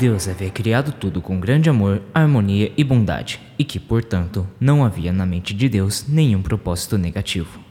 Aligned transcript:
Deus 0.00 0.26
havia 0.28 0.48
criado 0.48 0.92
tudo 0.92 1.20
com 1.20 1.38
grande 1.38 1.68
amor, 1.68 2.00
harmonia 2.14 2.72
e 2.74 2.82
bondade, 2.82 3.38
e 3.58 3.62
que, 3.62 3.78
portanto, 3.78 4.48
não 4.58 4.82
havia 4.82 5.12
na 5.12 5.26
mente 5.26 5.52
de 5.52 5.68
Deus 5.68 6.06
nenhum 6.08 6.40
propósito 6.40 6.96
negativo. 6.96 7.62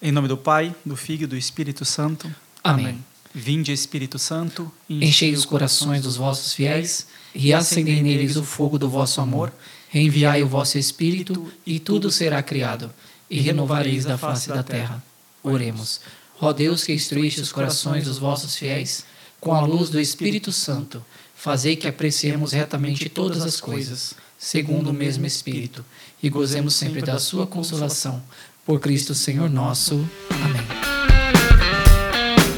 Em 0.00 0.12
nome 0.12 0.28
do 0.28 0.36
Pai, 0.36 0.72
do 0.86 0.94
Filho 0.94 1.24
e 1.24 1.26
do 1.26 1.36
Espírito 1.36 1.84
Santo. 1.84 2.32
Amém. 2.62 3.04
Vinde, 3.34 3.72
Espírito 3.72 4.20
Santo, 4.20 4.70
Enchei 4.88 5.34
os 5.34 5.44
corações 5.44 6.02
dos 6.02 6.16
vossos 6.16 6.54
fiéis 6.54 7.08
e 7.34 7.52
acendei 7.52 8.00
neles 8.00 8.36
o 8.36 8.44
fogo 8.44 8.78
do 8.78 8.88
vosso 8.88 9.20
amor. 9.20 9.52
Enviai 9.92 10.44
o 10.44 10.48
vosso 10.48 10.78
Espírito 10.78 11.52
e 11.66 11.80
tudo 11.80 12.08
será 12.08 12.40
criado, 12.40 12.88
e 13.28 13.40
renovareis 13.40 14.04
da 14.04 14.16
face 14.16 14.48
da 14.48 14.62
terra. 14.62 15.02
Oremos. 15.42 16.00
Ó 16.40 16.52
Deus 16.52 16.84
que 16.84 16.92
instruíste 16.92 17.40
os 17.40 17.50
corações 17.50 18.04
dos 18.04 18.18
vossos 18.18 18.54
fiéis, 18.54 19.04
com 19.40 19.54
a 19.54 19.60
luz 19.60 19.88
do 19.88 20.00
Espírito 20.00 20.50
Santo, 20.52 21.04
fazei 21.34 21.76
que 21.76 21.86
apreciemos 21.86 22.52
retamente 22.52 23.08
todas 23.08 23.42
as 23.42 23.60
coisas, 23.60 24.14
segundo 24.38 24.90
o 24.90 24.94
mesmo 24.94 25.26
Espírito, 25.26 25.84
e 26.22 26.28
gozemos 26.28 26.74
sempre 26.74 27.02
da 27.02 27.18
sua 27.18 27.46
consolação. 27.46 28.22
Por 28.66 28.80
Cristo 28.80 29.14
Senhor 29.14 29.48
nosso. 29.48 30.06
Amém. 30.28 30.60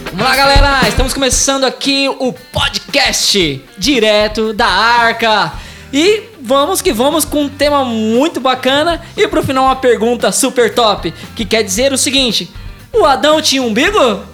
Vamos 0.06 0.25
lá, 0.25 0.37
galera! 0.37 0.89
Estamos 0.89 1.15
começando 1.15 1.65
aqui 1.65 2.09
o 2.09 2.33
podcast 2.33 3.62
direto 3.78 4.53
da 4.53 4.67
Arca. 4.67 5.53
E 5.92 6.23
vamos 6.41 6.83
que 6.83 6.92
vamos 6.92 7.25
com 7.25 7.42
um 7.45 7.48
tema 7.48 7.84
muito 7.84 8.41
bacana. 8.41 9.01
E 9.17 9.28
pro 9.28 9.42
final, 9.42 9.67
uma 9.67 9.77
pergunta 9.77 10.33
super 10.33 10.75
top, 10.75 11.15
que 11.37 11.44
quer 11.44 11.62
dizer 11.62 11.92
o 11.92 11.98
seguinte: 11.98 12.50
O 12.92 13.05
Adão 13.05 13.41
tinha 13.41 13.62
umbigo? 13.62 14.25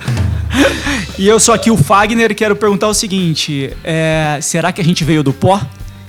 E 1.19 1.27
eu 1.27 1.41
sou 1.41 1.55
aqui 1.55 1.71
o 1.71 1.79
Fagner 1.79 2.31
e 2.31 2.35
quero 2.35 2.55
perguntar 2.55 2.89
o 2.89 2.95
seguinte: 2.95 3.75
é, 3.83 4.39
será 4.43 4.71
que 4.71 4.83
a 4.83 4.85
gente 4.85 5.03
veio 5.03 5.23
do 5.23 5.33
pó? 5.33 5.59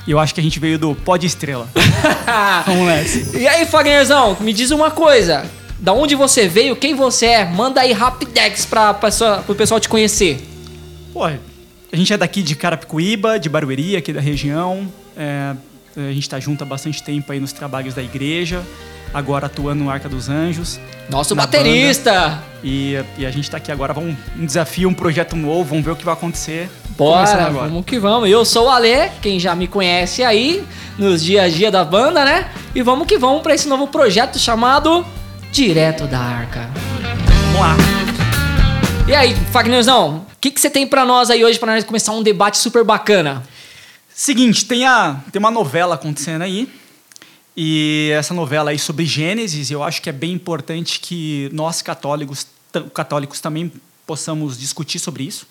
Eu 0.05 0.19
acho 0.19 0.33
que 0.33 0.41
a 0.41 0.43
gente 0.43 0.59
veio 0.59 0.77
do 0.77 0.95
pó 0.95 1.15
de 1.15 1.25
estrela. 1.27 1.67
Vamos 2.65 2.87
nessa. 2.87 3.37
E 3.37 3.47
aí, 3.47 3.65
Fagnerzão, 3.65 4.35
me 4.39 4.51
diz 4.51 4.69
uma 4.71 4.91
coisa. 4.91 5.45
Da 5.79 5.93
onde 5.93 6.15
você 6.15 6.47
veio, 6.47 6.75
quem 6.75 6.93
você 6.93 7.27
é? 7.27 7.45
Manda 7.45 7.81
aí 7.81 7.93
rapidex 7.93 8.65
pra, 8.65 8.93
pra 8.93 9.11
sua, 9.11 9.37
pro 9.37 9.55
pessoal 9.55 9.79
te 9.79 9.87
conhecer. 9.87 10.45
Pô, 11.13 11.23
a 11.25 11.37
gente 11.93 12.11
é 12.11 12.17
daqui 12.17 12.41
de 12.41 12.55
Carapicuíba, 12.55 13.39
de 13.39 13.47
Barueri, 13.47 13.95
aqui 13.95 14.11
da 14.11 14.19
região. 14.19 14.91
É, 15.15 15.53
a 15.95 16.11
gente 16.11 16.29
tá 16.29 16.39
junto 16.39 16.63
há 16.63 16.65
bastante 16.65 17.01
tempo 17.01 17.31
aí 17.31 17.39
nos 17.39 17.53
trabalhos 17.53 17.93
da 17.93 18.03
igreja. 18.03 18.61
Agora 19.17 19.47
atuando 19.47 19.83
no 19.83 19.89
Arca 19.89 20.07
dos 20.07 20.29
Anjos. 20.29 20.79
Nosso 21.09 21.33
baterista! 21.33 22.39
E, 22.63 23.03
e 23.17 23.25
a 23.25 23.31
gente 23.31 23.49
tá 23.49 23.57
aqui 23.57 23.71
agora. 23.71 23.91
Vamos 23.91 24.15
um 24.37 24.45
desafio, 24.45 24.87
um 24.87 24.93
projeto 24.93 25.35
novo. 25.35 25.69
Vamos 25.69 25.83
ver 25.83 25.89
o 25.89 25.95
que 25.95 26.05
vai 26.05 26.13
acontecer. 26.13 26.69
Bora, 26.89 27.49
vamos 27.49 27.83
que 27.83 27.97
vamos. 27.97 28.29
Eu 28.29 28.45
sou 28.45 28.67
o 28.67 28.69
Ale, 28.69 29.09
quem 29.19 29.39
já 29.39 29.55
me 29.55 29.67
conhece 29.67 30.21
aí, 30.21 30.63
nos 30.99 31.23
dia 31.23 31.41
a 31.41 31.49
dia 31.49 31.71
da 31.71 31.83
banda, 31.83 32.23
né? 32.23 32.51
E 32.75 32.83
vamos 32.83 33.07
que 33.07 33.17
vamos 33.17 33.41
pra 33.41 33.55
esse 33.55 33.67
novo 33.67 33.87
projeto 33.87 34.37
chamado 34.37 35.03
Direto 35.51 36.05
da 36.05 36.19
Arca. 36.19 36.69
Vamos 37.53 37.59
lá. 37.59 37.75
E 39.07 39.15
aí, 39.15 39.35
Fagnerzão, 39.51 40.27
o 40.31 40.39
que, 40.39 40.51
que 40.51 40.61
você 40.61 40.69
tem 40.69 40.85
pra 40.85 41.03
nós 41.03 41.31
aí 41.31 41.43
hoje 41.43 41.57
pra 41.57 41.73
nós 41.73 41.83
começar 41.83 42.11
um 42.11 42.21
debate 42.21 42.59
super 42.59 42.83
bacana? 42.83 43.41
Seguinte, 44.13 44.63
tem, 44.65 44.85
a, 44.85 45.15
tem 45.31 45.39
uma 45.39 45.49
novela 45.49 45.95
acontecendo 45.95 46.43
aí. 46.43 46.69
E 47.59 48.11
essa 48.13 48.35
novela 48.35 48.69
aí 48.69 48.77
sobre 48.77 49.03
Gênesis, 49.03 49.71
eu 49.71 49.81
acho 49.81 49.99
que 49.99 50.09
é 50.09 50.13
bem 50.13 50.31
importante 50.31 50.99
que 50.99 51.49
nós 51.51 51.81
católicos, 51.81 52.45
católicos 52.93 53.41
também 53.41 53.71
possamos 54.05 54.59
discutir 54.59 54.99
sobre 54.99 55.23
isso. 55.23 55.47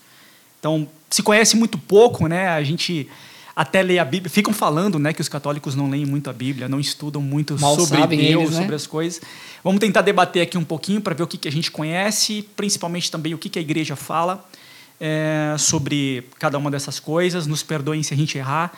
Então, 0.61 0.89
se 1.11 1.21
conhece 1.21 1.57
muito 1.57 1.77
pouco, 1.77 2.29
né? 2.29 2.47
A 2.49 2.63
gente 2.63 3.09
até 3.57 3.83
lê 3.83 3.99
a 3.99 4.05
Bíblia. 4.05 4.31
Ficam 4.31 4.55
falando, 4.55 5.01
né, 5.01 5.13
que 5.13 5.21
os 5.21 5.29
católicos 5.29 5.75
não 5.75 5.91
leem 5.91 6.07
muito 6.07 6.31
a 6.31 6.33
Bíblia, 6.33 6.69
não 6.69 6.79
estudam 6.79 7.21
muito 7.21 7.59
Mal 7.59 7.75
sobre 7.75 8.07
Deus, 8.07 8.43
eles, 8.43 8.51
né? 8.51 8.61
sobre 8.61 8.77
as 8.77 8.87
coisas. 8.87 9.21
Vamos 9.65 9.81
tentar 9.81 10.03
debater 10.03 10.43
aqui 10.43 10.57
um 10.57 10.65
pouquinho 10.65 11.01
para 11.01 11.13
ver 11.13 11.25
o 11.25 11.27
que, 11.27 11.37
que 11.37 11.49
a 11.49 11.53
gente 11.53 11.73
conhece, 11.73 12.49
principalmente 12.55 13.11
também 13.11 13.35
o 13.35 13.39
que, 13.39 13.49
que 13.49 13.59
a 13.59 13.63
igreja 13.63 13.97
fala 13.97 14.49
é, 15.01 15.57
sobre 15.59 16.25
cada 16.39 16.57
uma 16.57 16.71
dessas 16.71 17.01
coisas. 17.01 17.49
Nos 17.49 17.65
perdoem 17.65 18.05
se 18.05 18.15
a 18.15 18.17
gente 18.17 18.39
errar. 18.39 18.73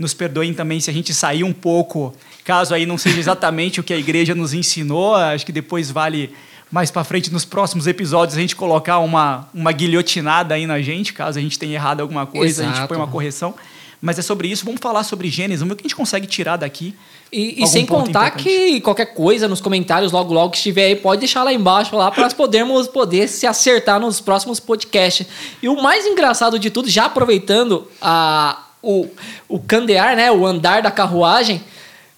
Nos 0.00 0.14
perdoem 0.14 0.54
também 0.54 0.80
se 0.80 0.88
a 0.88 0.94
gente 0.94 1.12
sair 1.12 1.44
um 1.44 1.52
pouco, 1.52 2.14
caso 2.42 2.72
aí 2.74 2.86
não 2.86 2.96
seja 2.96 3.20
exatamente 3.20 3.80
o 3.80 3.82
que 3.82 3.92
a 3.92 3.98
igreja 3.98 4.34
nos 4.34 4.54
ensinou. 4.54 5.14
Acho 5.14 5.44
que 5.44 5.52
depois 5.52 5.90
vale 5.90 6.32
mais 6.72 6.90
para 6.90 7.04
frente 7.04 7.30
nos 7.30 7.44
próximos 7.44 7.86
episódios 7.86 8.38
a 8.38 8.40
gente 8.40 8.56
colocar 8.56 8.98
uma, 9.00 9.46
uma 9.52 9.70
guilhotinada 9.72 10.54
aí 10.54 10.66
na 10.66 10.80
gente, 10.80 11.12
caso 11.12 11.38
a 11.38 11.42
gente 11.42 11.58
tenha 11.58 11.74
errado 11.74 12.00
alguma 12.00 12.24
coisa, 12.24 12.62
a 12.62 12.64
gente 12.64 12.76
Exato. 12.76 12.88
põe 12.88 12.96
uma 12.96 13.08
correção. 13.08 13.54
Mas 14.00 14.18
é 14.18 14.22
sobre 14.22 14.48
isso, 14.48 14.64
vamos 14.64 14.80
falar 14.80 15.04
sobre 15.04 15.28
Gênesis, 15.28 15.60
vamos 15.60 15.72
ver 15.72 15.74
o 15.74 15.76
que 15.76 15.82
a 15.82 15.88
gente 15.88 15.96
consegue 15.96 16.26
tirar 16.26 16.56
daqui. 16.56 16.94
E, 17.30 17.62
e 17.62 17.66
sem 17.66 17.84
contar 17.84 18.28
importante. 18.28 18.42
que 18.42 18.80
qualquer 18.80 19.12
coisa 19.12 19.46
nos 19.46 19.60
comentários, 19.60 20.10
logo 20.10 20.32
logo 20.32 20.52
que 20.52 20.56
estiver 20.56 20.86
aí, 20.86 20.96
pode 20.96 21.20
deixar 21.20 21.42
lá 21.44 21.52
embaixo 21.52 21.94
lá 21.94 22.10
para 22.10 22.22
nós 22.22 22.32
podermos 22.32 22.88
poder 22.88 23.28
se 23.28 23.46
acertar 23.46 24.00
nos 24.00 24.18
próximos 24.18 24.58
podcasts. 24.58 25.26
E 25.62 25.68
o 25.68 25.82
mais 25.82 26.06
engraçado 26.06 26.58
de 26.58 26.70
tudo, 26.70 26.88
já 26.88 27.04
aproveitando 27.04 27.86
a, 28.00 28.69
o, 28.82 29.06
o 29.48 29.58
candear, 29.58 30.16
né, 30.16 30.30
o 30.30 30.46
andar 30.46 30.82
da 30.82 30.90
carruagem, 30.90 31.62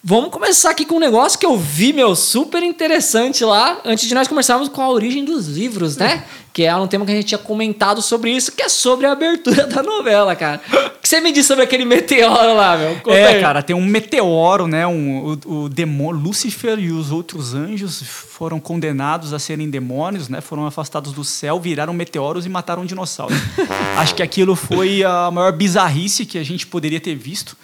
vamos 0.04 0.30
começar 0.30 0.70
aqui 0.70 0.84
com 0.84 0.96
um 0.96 1.00
negócio 1.00 1.38
que 1.38 1.46
eu 1.46 1.56
vi, 1.56 1.92
meu, 1.92 2.16
super 2.16 2.62
interessante 2.62 3.44
lá, 3.44 3.80
antes 3.84 4.08
de 4.08 4.14
nós 4.14 4.26
começarmos 4.26 4.68
com 4.68 4.82
a 4.82 4.90
origem 4.90 5.24
dos 5.24 5.46
livros, 5.46 5.96
né? 5.96 6.24
Que 6.52 6.64
é 6.64 6.76
um 6.76 6.88
tema 6.88 7.06
que 7.06 7.12
a 7.12 7.14
gente 7.14 7.28
tinha 7.28 7.38
comentado 7.38 8.02
sobre 8.02 8.30
isso, 8.30 8.52
que 8.52 8.62
é 8.62 8.68
sobre 8.68 9.06
a 9.06 9.12
abertura 9.12 9.64
da 9.68 9.82
novela, 9.82 10.34
cara. 10.34 10.60
O 10.96 11.00
que 11.00 11.08
você 11.08 11.20
me 11.20 11.30
disse 11.30 11.48
sobre 11.48 11.64
aquele 11.64 11.84
meteoro 11.84 12.54
lá, 12.56 12.76
meu? 12.76 12.96
Conta 12.96 13.16
é, 13.16 13.36
aí. 13.36 13.40
cara, 13.40 13.62
tem 13.62 13.76
um 13.76 13.84
meteoro, 13.84 14.66
né? 14.66 14.86
Um, 14.86 15.38
o, 15.46 15.62
o 15.62 15.68
demônio, 15.68 16.20
Lúcifer 16.20 16.78
e 16.78 16.90
os 16.90 17.10
outros 17.12 17.54
anjos 17.54 18.02
foram 18.02 18.58
condenados 18.58 19.32
a 19.32 19.38
serem 19.38 19.70
demônios, 19.70 20.28
né? 20.28 20.40
Foram 20.40 20.66
afastados 20.66 21.12
do 21.12 21.24
céu, 21.24 21.60
viraram 21.60 21.94
meteoros 21.94 22.44
e 22.44 22.48
mataram 22.48 22.82
um 22.82 22.86
dinossauro. 22.86 23.34
Acho 23.96 24.14
que 24.14 24.22
aquilo 24.22 24.56
foi 24.56 25.04
a 25.04 25.30
maior 25.30 25.52
bizarrice 25.52 26.26
que 26.26 26.38
a 26.38 26.44
gente 26.44 26.66
poderia 26.66 27.00
ter 27.00 27.14
visto. 27.14 27.56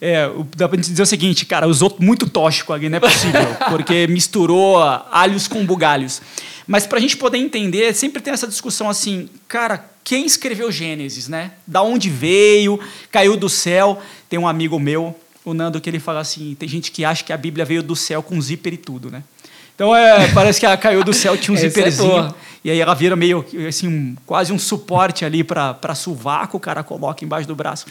É, 0.00 0.30
dá 0.56 0.68
pra 0.68 0.76
gente 0.76 0.90
dizer 0.90 1.02
o 1.02 1.06
seguinte, 1.06 1.44
cara, 1.44 1.66
usou 1.66 1.96
muito 1.98 2.28
tóxico 2.28 2.72
ali, 2.72 2.88
não 2.88 2.98
é 2.98 3.00
possível, 3.00 3.42
porque 3.68 4.06
misturou 4.06 4.78
alhos 5.10 5.48
com 5.48 5.64
bugalhos. 5.66 6.22
Mas 6.66 6.86
pra 6.86 7.00
gente 7.00 7.16
poder 7.16 7.38
entender, 7.38 7.92
sempre 7.94 8.22
tem 8.22 8.32
essa 8.32 8.46
discussão 8.46 8.88
assim, 8.88 9.28
cara, 9.48 9.84
quem 10.04 10.24
escreveu 10.24 10.70
Gênesis, 10.70 11.26
né? 11.26 11.52
Da 11.66 11.82
onde 11.82 12.08
veio, 12.10 12.78
caiu 13.10 13.36
do 13.36 13.48
céu. 13.48 14.00
Tem 14.28 14.38
um 14.38 14.46
amigo 14.46 14.78
meu, 14.78 15.18
o 15.44 15.52
Nando, 15.54 15.80
que 15.80 15.88
ele 15.90 15.98
fala 15.98 16.20
assim, 16.20 16.54
tem 16.58 16.68
gente 16.68 16.92
que 16.92 17.04
acha 17.04 17.24
que 17.24 17.32
a 17.32 17.36
Bíblia 17.36 17.64
veio 17.64 17.82
do 17.82 17.96
céu 17.96 18.22
com 18.22 18.40
zíper 18.40 18.74
e 18.74 18.76
tudo, 18.76 19.10
né? 19.10 19.22
Então, 19.74 19.94
é, 19.96 20.28
parece 20.32 20.60
que 20.60 20.66
ela 20.66 20.76
caiu 20.76 21.02
do 21.02 21.12
céu, 21.14 21.36
tinha 21.36 21.54
um 21.54 21.56
Essa 21.58 21.66
é 21.66 21.70
zíperzinho. 21.70 22.34
e 22.64 22.70
aí 22.70 22.80
ela 22.80 22.94
vira 22.94 23.16
meio, 23.16 23.44
assim, 23.68 23.88
um- 23.88 24.16
quase 24.26 24.52
um 24.52 24.58
suporte 24.58 25.24
ali 25.24 25.42
para 25.42 25.94
sovaco, 25.94 26.56
o 26.56 26.60
cara 26.60 26.82
coloca 26.82 27.24
embaixo 27.24 27.48
do 27.48 27.54
braço. 27.54 27.86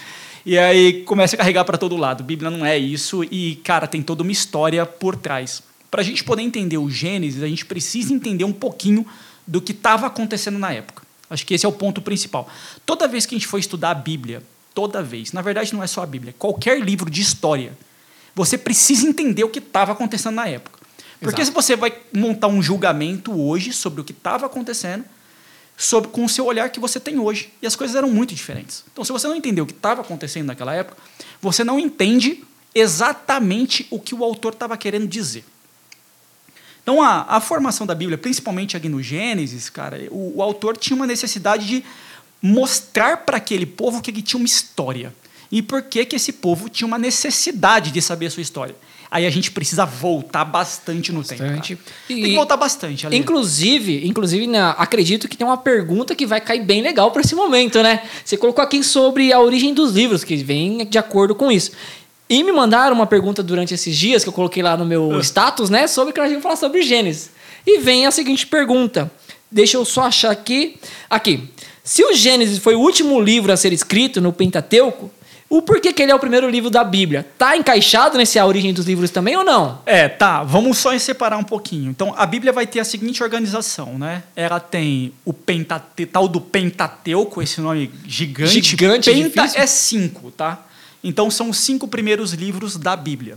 E 0.48 0.58
aí 0.58 1.04
começa 1.04 1.36
a 1.36 1.38
carregar 1.38 1.66
para 1.66 1.78
todo 1.78 1.98
lado. 1.98 2.24
Bíblia 2.24 2.50
não 2.50 2.66
é 2.66 2.78
isso 2.78 3.22
e, 3.26 3.58
cara, 3.66 3.86
tem 3.86 4.02
toda 4.02 4.24
uma 4.24 4.32
história 4.32 4.86
por 4.86 5.18
trás. 5.18 5.62
Para 5.92 6.00
a 6.00 6.04
gente 6.06 6.24
poder 6.24 6.42
entender 6.42 6.78
o 6.78 6.90
Gênesis, 6.90 7.44
a 7.44 7.48
gente 7.50 7.66
precisa 7.66 8.14
entender 8.14 8.46
um 8.46 8.54
pouquinho 8.54 9.06
do 9.46 9.60
que 9.60 9.74
estava 9.74 10.08
acontecendo 10.08 10.58
na 10.58 10.72
época. 10.72 11.04
Acho 11.30 11.46
que 11.46 11.54
esse 11.54 11.66
é 11.66 11.70
o 11.70 11.74
ponto 11.74 12.02
principal. 12.02 12.48
Toda 12.86 13.10
vez 13.10 13.26
que 13.26 13.36
a 13.36 13.38
gente 13.38 13.46
for 13.46 13.58
estudar 13.58 13.92
a 13.92 13.94
Bíblia, 13.94 14.42
toda 14.74 15.04
vez, 15.04 15.34
na 15.34 15.42
verdade 15.42 15.74
não 15.74 15.84
é 15.84 15.88
só 15.88 16.02
a 16.02 16.06
Bíblia, 16.06 16.34
qualquer 16.40 16.80
livro 16.80 17.10
de 17.10 17.20
história, 17.20 17.78
você 18.34 18.58
precisa 18.58 19.06
entender 19.06 19.44
o 19.44 19.50
que 19.50 19.60
estava 19.60 19.92
acontecendo 19.92 20.36
na 20.36 20.48
época. 20.48 20.80
Porque 21.20 21.42
Exato. 21.42 21.58
se 21.58 21.62
você 21.62 21.76
vai 21.76 21.94
montar 22.14 22.48
um 22.48 22.64
julgamento 22.64 23.38
hoje 23.38 23.74
sobre 23.74 24.00
o 24.00 24.04
que 24.06 24.14
estava 24.14 24.46
acontecendo, 24.46 25.04
sobre, 25.78 26.10
com 26.10 26.26
o 26.26 26.30
seu 26.30 26.46
olhar 26.46 26.72
que 26.72 26.80
você 26.80 27.00
tem 27.00 27.20
hoje. 27.20 27.54
E 27.62 27.68
as 27.68 27.76
coisas 27.76 27.96
eram 27.96 28.10
muito 28.10 28.34
diferentes. 28.34 28.84
Então, 28.92 29.06
se 29.06 29.12
você 29.12 29.28
não 29.28 29.36
entendeu 29.36 29.64
o 29.64 29.68
que 29.68 29.74
estava 29.74 30.02
acontecendo 30.02 30.48
naquela 30.48 30.74
época, 30.74 30.98
você 31.40 31.64
não 31.64 31.80
entende 31.80 32.44
exatamente 32.74 33.88
o 33.92 34.00
que 34.00 34.16
o 34.16 34.24
autor 34.24 34.54
estava 34.54 34.76
querendo 34.76 35.08
dizer. 35.08 35.46
Então, 36.82 37.02
a, 37.02 37.26
a 37.28 37.40
formação 37.40 37.86
da 37.86 37.94
Bíblia, 37.94 38.18
principalmente 38.18 38.76
aqui 38.76 38.90
no 38.90 39.04
Gênesis, 39.04 39.70
cara, 39.70 40.08
o, 40.10 40.38
o 40.38 40.42
autor 40.42 40.76
tinha 40.76 40.96
uma 40.96 41.06
necessidade 41.06 41.68
de 41.68 41.84
mostrar 42.42 43.18
para 43.18 43.38
aquele 43.38 43.66
povo 43.66 44.02
que 44.02 44.10
ele 44.10 44.22
tinha 44.22 44.40
uma 44.40 44.46
história. 44.46 45.14
E 45.52 45.62
por 45.62 45.84
que, 45.84 46.06
que 46.06 46.16
esse 46.16 46.34
povo 46.34 46.70
tinha 46.70 46.88
uma 46.88 46.98
necessidade 46.98 47.92
de 47.92 48.02
saber 48.02 48.28
a 48.28 48.32
sua 48.32 48.42
história. 48.42 48.76
Aí 49.10 49.26
a 49.26 49.30
gente 49.30 49.52
precisa 49.52 49.86
voltar 49.86 50.44
bastante 50.44 51.12
no 51.12 51.24
tempo. 51.24 51.42
Bastante. 51.44 51.76
cara. 51.76 51.90
E- 52.10 52.14
Tem 52.16 52.24
que 52.32 52.36
voltar 52.36 52.58
bastante. 52.58 53.06
Ale. 53.08 53.16
Inclusive, 53.16 54.06
inclusive 54.08 54.48
na- 54.48 54.72
acredito 54.72 55.28
que 55.30 55.38
tem 55.38 55.48
uma 55.48 55.58
pergunta 55.58 56.14
que 56.16 56.26
vai 56.26 56.42
cair 56.42 56.64
bem 56.64 56.82
legal 56.82 57.10
para 57.12 57.22
esse 57.22 57.34
momento, 57.34 57.82
né? 57.82 58.02
Você 58.26 58.36
colocou 58.36 58.64
aqui 58.64 58.84
sobre 58.84 59.32
a 59.32 59.40
origem 59.40 59.74
dos 59.74 59.94
livros, 59.94 60.24
que 60.24 60.36
vem 60.36 60.86
de 60.86 60.98
acordo 60.98 61.34
com 61.34 61.52
isso. 61.52 61.72
E 62.30 62.44
me 62.44 62.52
mandaram 62.52 62.94
uma 62.96 63.08
pergunta 63.08 63.42
durante 63.42 63.74
esses 63.74 63.96
dias 63.96 64.24
que 64.24 64.30
eu 64.30 64.34
coloquei 64.34 64.62
lá 64.62 64.76
no 64.76 64.86
meu 64.86 65.18
status, 65.22 65.70
né? 65.70 65.88
Sobre 65.88 66.12
que 66.12 66.20
nós 66.20 66.28
vamos 66.30 66.44
falar 66.44 66.58
sobre 66.58 66.82
Gênesis. 66.82 67.30
E 67.66 67.80
vem 67.80 68.06
a 68.06 68.12
seguinte 68.12 68.46
pergunta. 68.46 69.10
Deixa 69.50 69.78
eu 69.78 69.86
só 69.86 70.02
achar 70.04 70.32
aqui. 70.32 70.78
Aqui. 71.10 71.50
Se 71.82 72.04
o 72.04 72.14
Gênesis 72.14 72.58
foi 72.58 72.76
o 72.76 72.80
último 72.82 73.22
livro 73.22 73.54
a 73.54 73.56
ser 73.56 73.72
escrito 73.72 74.20
no 74.20 74.34
Pentateuco, 74.34 75.10
o 75.50 75.62
porquê 75.62 75.94
que 75.94 76.02
ele 76.04 76.12
é 76.12 76.16
o 76.16 76.20
primeiro 76.20 76.50
livro 76.50 76.70
da 76.70 76.84
Bíblia? 76.84 77.26
Tá 77.38 77.56
encaixado 77.56 78.18
nesse 78.18 78.38
A 78.38 78.46
Origem 78.46 78.74
dos 78.74 78.86
Livros 78.86 79.10
também 79.12 79.36
ou 79.38 79.46
não? 79.46 79.82
É, 79.86 80.10
tá. 80.10 80.44
Vamos 80.44 80.78
só 80.78 80.98
separar 81.00 81.38
um 81.38 81.44
pouquinho. 81.44 81.90
Então, 81.90 82.14
a 82.18 82.26
Bíblia 82.26 82.52
vai 82.52 82.68
ter 82.68 82.82
a 82.82 82.84
seguinte 82.84 83.24
organização, 83.24 83.98
né? 83.98 84.24
Ela 84.36 84.60
tem 84.60 85.14
o 85.24 85.32
pentate, 85.32 86.06
tal 86.06 86.28
do 86.28 86.42
Pentateuco, 86.42 87.42
esse 87.42 87.62
nome 87.62 87.90
gigante. 88.06 88.62
Gigante, 88.62 89.10
Penta 89.10 89.44
difícil. 89.44 89.62
é 89.62 89.66
cinco, 89.68 90.32
tá? 90.32 90.66
Então, 91.04 91.32
são 91.32 91.50
os 91.50 91.58
cinco 91.60 91.88
primeiros 91.88 92.34
livros 92.34 92.76
da 92.76 92.96
Bíblia. 92.96 93.36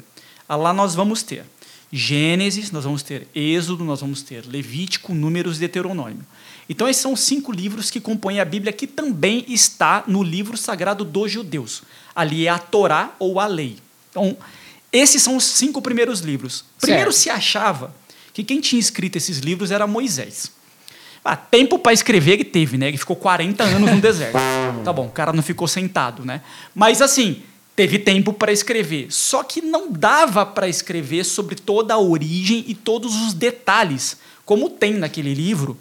Ah, 0.48 0.56
Lá 0.56 0.72
nós 0.72 0.94
vamos 0.96 1.22
ter 1.22 1.44
Gênesis, 1.92 2.70
nós 2.70 2.84
vamos 2.84 3.02
ter 3.02 3.26
Êxodo, 3.34 3.84
nós 3.84 4.00
vamos 4.00 4.22
ter 4.22 4.44
Levítico, 4.46 5.14
Números 5.14 5.56
e 5.56 5.60
Deuteronômio. 5.60 6.24
Então, 6.68 6.88
esses 6.88 7.02
são 7.02 7.12
os 7.12 7.20
cinco 7.20 7.50
livros 7.50 7.90
que 7.90 8.00
compõem 8.00 8.38
a 8.38 8.44
Bíblia, 8.44 8.72
que 8.72 8.86
também 8.86 9.44
está 9.48 10.04
no 10.06 10.22
livro 10.22 10.56
sagrado 10.56 11.04
dos 11.04 11.30
judeus. 11.30 11.82
Ali 12.20 12.46
é 12.46 12.50
a 12.50 12.58
Torá 12.58 13.14
ou 13.18 13.40
a 13.40 13.46
lei. 13.46 13.78
Então, 14.10 14.36
esses 14.92 15.22
são 15.22 15.36
os 15.36 15.44
cinco 15.44 15.80
primeiros 15.80 16.20
livros. 16.20 16.64
Primeiro 16.80 17.12
Certo. 17.12 17.22
se 17.22 17.30
achava 17.30 17.94
que 18.34 18.44
quem 18.44 18.60
tinha 18.60 18.78
escrito 18.78 19.16
esses 19.16 19.38
livros 19.38 19.70
era 19.70 19.86
Moisés. 19.86 20.50
Ah, 21.24 21.36
tempo 21.36 21.78
para 21.78 21.92
escrever 21.92 22.32
ele 22.32 22.44
teve, 22.44 22.76
né? 22.76 22.88
Ele 22.88 22.98
ficou 22.98 23.16
40 23.16 23.62
anos 23.64 23.90
no 23.90 24.00
deserto. 24.00 24.38
Tá 24.84 24.92
bom, 24.92 25.06
o 25.06 25.10
cara 25.10 25.32
não 25.32 25.42
ficou 25.42 25.68
sentado, 25.68 26.24
né? 26.24 26.40
Mas 26.74 27.02
assim, 27.02 27.42
teve 27.76 27.98
tempo 27.98 28.32
para 28.32 28.50
escrever. 28.50 29.08
Só 29.10 29.42
que 29.42 29.60
não 29.60 29.92
dava 29.92 30.46
para 30.46 30.68
escrever 30.68 31.24
sobre 31.24 31.54
toda 31.54 31.92
a 31.94 31.98
origem 31.98 32.64
e 32.66 32.74
todos 32.74 33.14
os 33.16 33.34
detalhes, 33.34 34.16
como 34.44 34.70
tem 34.70 34.94
naquele 34.94 35.34
livro, 35.34 35.76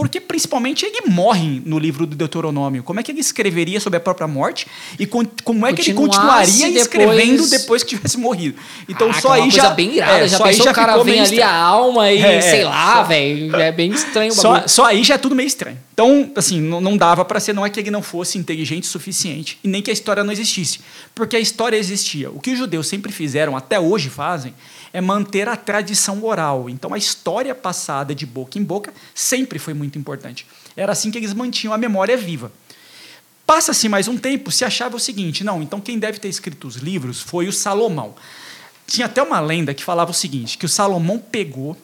porque 0.00 0.18
principalmente 0.18 0.86
ele 0.86 1.02
morre 1.10 1.60
no 1.66 1.78
livro 1.78 2.06
do 2.06 2.16
Deuteronômio. 2.16 2.82
Como 2.82 2.98
é 2.98 3.02
que 3.02 3.12
ele 3.12 3.20
escreveria 3.20 3.78
sobre 3.80 3.98
a 3.98 4.00
própria 4.00 4.26
morte 4.26 4.66
e 4.98 5.04
como 5.06 5.66
é 5.66 5.74
que 5.74 5.82
ele 5.82 5.92
continuaria 5.94 6.46
depois- 6.68 6.76
escrevendo 6.80 7.46
depois 7.50 7.82
que 7.82 7.90
tivesse 7.90 8.16
morrido? 8.16 8.56
Então 8.88 9.08
Caraca, 9.08 9.20
só 9.20 9.34
é 9.34 9.36
aí 9.36 9.42
coisa 9.42 9.56
já 9.58 9.70
bem 9.70 9.96
irada. 9.96 10.24
é, 10.24 10.28
já 10.28 10.38
só 10.38 10.44
aí 10.44 10.50
pensou 10.52 10.64
já 10.64 10.70
o 10.70 10.74
cara 10.74 11.02
vem 11.04 11.20
ali 11.20 11.42
a 11.42 11.52
alma 11.54 12.10
e 12.10 12.18
É, 12.22 12.40
sei 12.40 12.60
é, 12.62 12.64
lá, 12.64 12.94
só- 12.96 13.02
velho. 13.04 13.56
É 13.56 13.70
bem 13.70 13.90
estranho 13.92 14.32
o 14.32 14.34
Só, 14.34 14.52
bagulho. 14.52 14.68
só 14.70 14.84
aí 14.86 15.04
já 15.04 15.14
é 15.16 15.18
tudo 15.18 15.34
meio 15.36 15.46
estranho. 15.48 15.76
Então, 15.92 16.32
assim, 16.34 16.62
não, 16.62 16.80
não 16.80 16.96
dava 16.96 17.22
para 17.26 17.38
ser, 17.38 17.52
não 17.52 17.66
é 17.66 17.68
que 17.68 17.78
ele 17.78 17.90
não 17.90 18.00
fosse 18.00 18.38
inteligente 18.38 18.84
o 18.84 18.86
suficiente 18.86 19.58
e 19.62 19.68
nem 19.68 19.82
que 19.82 19.90
a 19.90 19.92
história 19.92 20.24
não 20.24 20.32
existisse, 20.32 20.80
porque 21.14 21.36
a 21.36 21.40
história 21.40 21.76
existia. 21.76 22.30
O 22.30 22.40
que 22.40 22.52
os 22.52 22.58
judeus 22.58 22.86
sempre 22.88 23.12
fizeram, 23.12 23.54
até 23.54 23.78
hoje 23.78 24.08
fazem, 24.08 24.54
é 24.92 25.00
manter 25.00 25.48
a 25.48 25.56
tradição 25.56 26.24
oral. 26.24 26.68
Então, 26.68 26.92
a 26.92 26.98
história 26.98 27.54
passada 27.54 28.14
de 28.14 28.26
boca 28.26 28.58
em 28.58 28.62
boca 28.62 28.92
sempre 29.14 29.58
foi 29.58 29.74
muito 29.74 29.98
importante. 29.98 30.46
Era 30.76 30.92
assim 30.92 31.10
que 31.10 31.18
eles 31.18 31.32
mantinham 31.32 31.72
a 31.72 31.78
memória 31.78 32.16
viva. 32.16 32.52
Passa-se 33.46 33.88
mais 33.88 34.06
um 34.06 34.16
tempo, 34.16 34.50
se 34.50 34.64
achava 34.64 34.96
o 34.96 35.00
seguinte: 35.00 35.42
não, 35.42 35.60
então 35.60 35.80
quem 35.80 35.98
deve 35.98 36.18
ter 36.18 36.28
escrito 36.28 36.68
os 36.68 36.76
livros 36.76 37.20
foi 37.20 37.48
o 37.48 37.52
Salomão. 37.52 38.14
Tinha 38.86 39.06
até 39.06 39.22
uma 39.22 39.40
lenda 39.40 39.74
que 39.74 39.82
falava 39.82 40.12
o 40.12 40.14
seguinte: 40.14 40.56
que 40.56 40.66
o 40.66 40.68
Salomão 40.68 41.18
pegou 41.18 41.76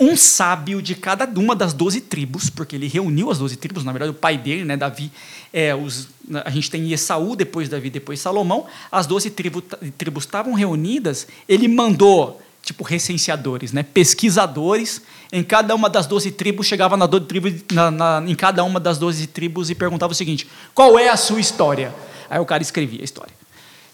um 0.00 0.16
sábio 0.16 0.80
de 0.80 0.94
cada 0.94 1.26
uma 1.38 1.54
das 1.54 1.74
doze 1.74 2.00
tribos, 2.00 2.48
porque 2.48 2.74
ele 2.74 2.88
reuniu 2.88 3.30
as 3.30 3.38
doze 3.38 3.54
tribos, 3.54 3.84
na 3.84 3.92
verdade, 3.92 4.10
o 4.10 4.14
pai 4.14 4.38
dele, 4.38 4.64
né, 4.64 4.74
Davi, 4.74 5.12
é, 5.52 5.74
os, 5.74 6.08
a 6.42 6.48
gente 6.48 6.70
tem 6.70 6.90
Esaú, 6.90 7.36
depois 7.36 7.68
Davi, 7.68 7.90
depois 7.90 8.18
Salomão, 8.18 8.66
as 8.90 9.06
doze 9.06 9.28
tribu, 9.28 9.60
tribos 9.98 10.24
estavam 10.24 10.54
reunidas, 10.54 11.28
ele 11.46 11.68
mandou, 11.68 12.40
tipo, 12.62 12.82
recenseadores, 12.82 13.72
né, 13.72 13.82
pesquisadores, 13.82 15.02
em 15.30 15.44
cada 15.44 15.74
uma 15.74 15.90
das 15.90 16.06
doze 16.06 16.30
tribos, 16.30 16.66
chegava 16.66 16.96
na, 16.96 17.06
tribo, 17.06 17.48
na, 17.70 17.90
na, 17.90 18.24
em 18.26 18.34
cada 18.34 18.64
uma 18.64 18.80
das 18.80 18.96
doze 18.96 19.26
tribos 19.26 19.68
e 19.68 19.74
perguntava 19.74 20.12
o 20.12 20.16
seguinte, 20.16 20.48
qual 20.74 20.98
é 20.98 21.10
a 21.10 21.16
sua 21.16 21.40
história? 21.40 21.94
Aí 22.30 22.40
o 22.40 22.46
cara 22.46 22.62
escrevia 22.62 23.02
a 23.02 23.04
história. 23.04 23.39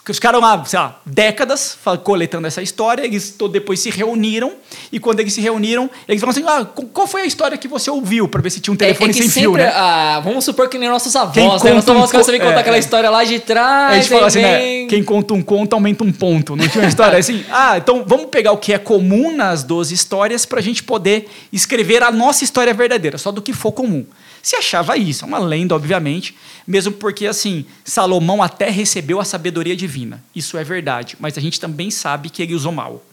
Os 0.08 0.18
caras, 0.20 0.40
lá, 0.40 0.64
sei 0.64 0.78
lá, 0.78 1.00
décadas 1.04 1.76
coletando 2.04 2.46
essa 2.46 2.62
história, 2.62 3.04
eles 3.04 3.34
depois 3.50 3.80
se 3.80 3.90
reuniram, 3.90 4.52
e 4.92 5.00
quando 5.00 5.18
eles 5.20 5.32
se 5.32 5.40
reuniram, 5.40 5.90
eles 6.08 6.20
falaram 6.20 6.38
assim: 6.38 6.48
ah, 6.48 6.64
qu- 6.64 6.86
qual 6.86 7.06
foi 7.06 7.22
a 7.22 7.24
história 7.26 7.58
que 7.58 7.66
você 7.66 7.90
ouviu 7.90 8.28
para 8.28 8.40
ver 8.40 8.50
se 8.50 8.60
tinha 8.60 8.72
um 8.72 8.76
telefone 8.76 9.08
é, 9.08 9.10
é 9.10 9.12
sem 9.14 9.22
sempre, 9.22 9.40
fio, 9.40 9.52
né? 9.56 9.72
ah, 9.74 10.20
vamos 10.22 10.44
supor 10.44 10.68
que 10.68 10.78
nem 10.78 10.88
nossos 10.88 11.12
Quem 11.12 11.20
avós, 11.22 11.36
né? 11.36 11.44
Nossos 11.46 11.62
conta 11.86 11.92
um 11.92 11.96
avós 11.96 12.10
vir 12.26 12.38
co- 12.38 12.46
contar 12.46 12.58
é, 12.58 12.60
aquela 12.60 12.76
é. 12.76 12.78
história 12.78 13.10
lá 13.10 13.24
de 13.24 13.40
trás. 13.40 13.92
a 13.92 13.96
gente 13.96 14.08
fala 14.08 14.26
assim, 14.28 14.42
né? 14.42 14.58
vem- 14.58 14.86
Quem 14.88 15.02
conta 15.02 15.34
um 15.34 15.42
conto 15.42 15.72
aumenta 15.74 16.04
um 16.04 16.12
ponto. 16.12 16.54
Não 16.54 16.68
tinha 16.68 16.82
uma 16.84 16.88
história 16.88 17.18
assim? 17.18 17.44
Ah, 17.50 17.76
então 17.78 18.04
vamos 18.06 18.26
pegar 18.26 18.52
o 18.52 18.58
que 18.58 18.72
é 18.72 18.78
comum 18.78 19.34
nas 19.34 19.62
12 19.64 19.92
histórias 19.92 20.46
para 20.46 20.60
a 20.60 20.62
gente 20.62 20.82
poder 20.84 21.28
escrever 21.52 22.02
a 22.02 22.12
nossa 22.12 22.44
história 22.44 22.72
verdadeira, 22.72 23.18
só 23.18 23.32
do 23.32 23.42
que 23.42 23.52
for 23.52 23.72
comum. 23.72 24.04
Se 24.46 24.54
achava 24.54 24.96
isso, 24.96 25.24
é 25.24 25.26
uma 25.26 25.40
lenda, 25.40 25.74
obviamente, 25.74 26.36
mesmo 26.64 26.92
porque, 26.92 27.26
assim, 27.26 27.66
Salomão 27.84 28.40
até 28.40 28.70
recebeu 28.70 29.18
a 29.18 29.24
sabedoria 29.24 29.74
divina. 29.74 30.22
Isso 30.32 30.56
é 30.56 30.62
verdade, 30.62 31.16
mas 31.18 31.36
a 31.36 31.40
gente 31.40 31.58
também 31.58 31.90
sabe 31.90 32.30
que 32.30 32.44
ele 32.44 32.54
usou 32.54 32.70
mal. 32.70 33.04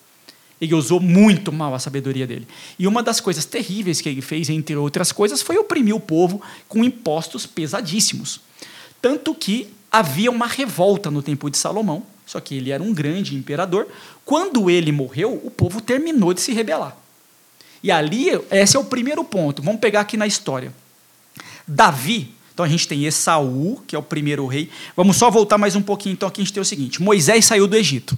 Ele 0.62 0.75
usou 0.75 1.00
muito 1.00 1.51
mal 1.51 1.74
a 1.74 1.80
sabedoria 1.80 2.27
dele. 2.27 2.47
E 2.77 2.85
uma 2.85 3.01
das 3.01 3.19
coisas 3.19 3.45
terríveis 3.45 4.00
que 4.00 4.09
ele 4.09 4.21
fez, 4.21 4.47
entre 4.47 4.75
outras 4.75 5.12
coisas, 5.12 5.41
foi 5.41 5.57
oprimir 5.57 5.95
o 5.95 6.00
povo 6.00 6.39
com 6.68 6.83
impostos 6.83 7.47
pesadíssimos. 7.47 8.39
Tanto 9.01 9.33
que 9.33 9.74
havia 9.91 10.29
uma 10.29 10.45
revolta 10.45 11.09
no 11.09 11.24
tempo 11.24 11.50
de 11.50 11.57
Salomão, 11.57 12.03
só 12.27 12.39
que 12.39 12.57
ele 12.57 12.69
era 12.69 12.83
um 12.83 12.94
grande 12.94 13.33
imperador. 13.33 13.88
Quando 14.24 14.69
ele 14.69 14.91
morreu, 14.91 15.41
o 15.44 15.50
povo 15.50 15.81
terminou 15.81 16.31
de 16.31 16.41
se 16.41 16.53
rebelar. 16.53 16.95
E 17.81 17.89
ali, 17.89 18.27
esse 18.51 18.77
é 18.77 18.79
o 18.79 18.86
primeiro 18.86 19.24
ponto. 19.24 19.63
Vamos 19.63 19.81
pegar 19.81 20.01
aqui 20.01 20.15
na 20.15 20.27
história. 20.27 20.71
Davi, 21.68 22.33
então 22.54 22.65
a 22.65 22.69
gente 22.69 22.88
tem 22.88 23.06
Esaú, 23.06 23.81
que 23.88 23.95
é 23.95 24.00
o 24.00 24.04
primeiro 24.04 24.45
rei. 24.45 24.69
Vamos 24.95 25.18
só 25.18 25.31
voltar 25.31 25.57
mais 25.57 25.75
um 25.75 25.81
pouquinho, 25.81 26.13
então 26.13 26.27
aqui 26.30 26.42
a 26.42 26.44
gente 26.44 26.54
tem 26.54 26.62
o 26.62 26.65
seguinte: 26.65 27.01
Moisés 27.01 27.45
saiu 27.45 27.68
do 27.68 27.75
Egito, 27.75 28.18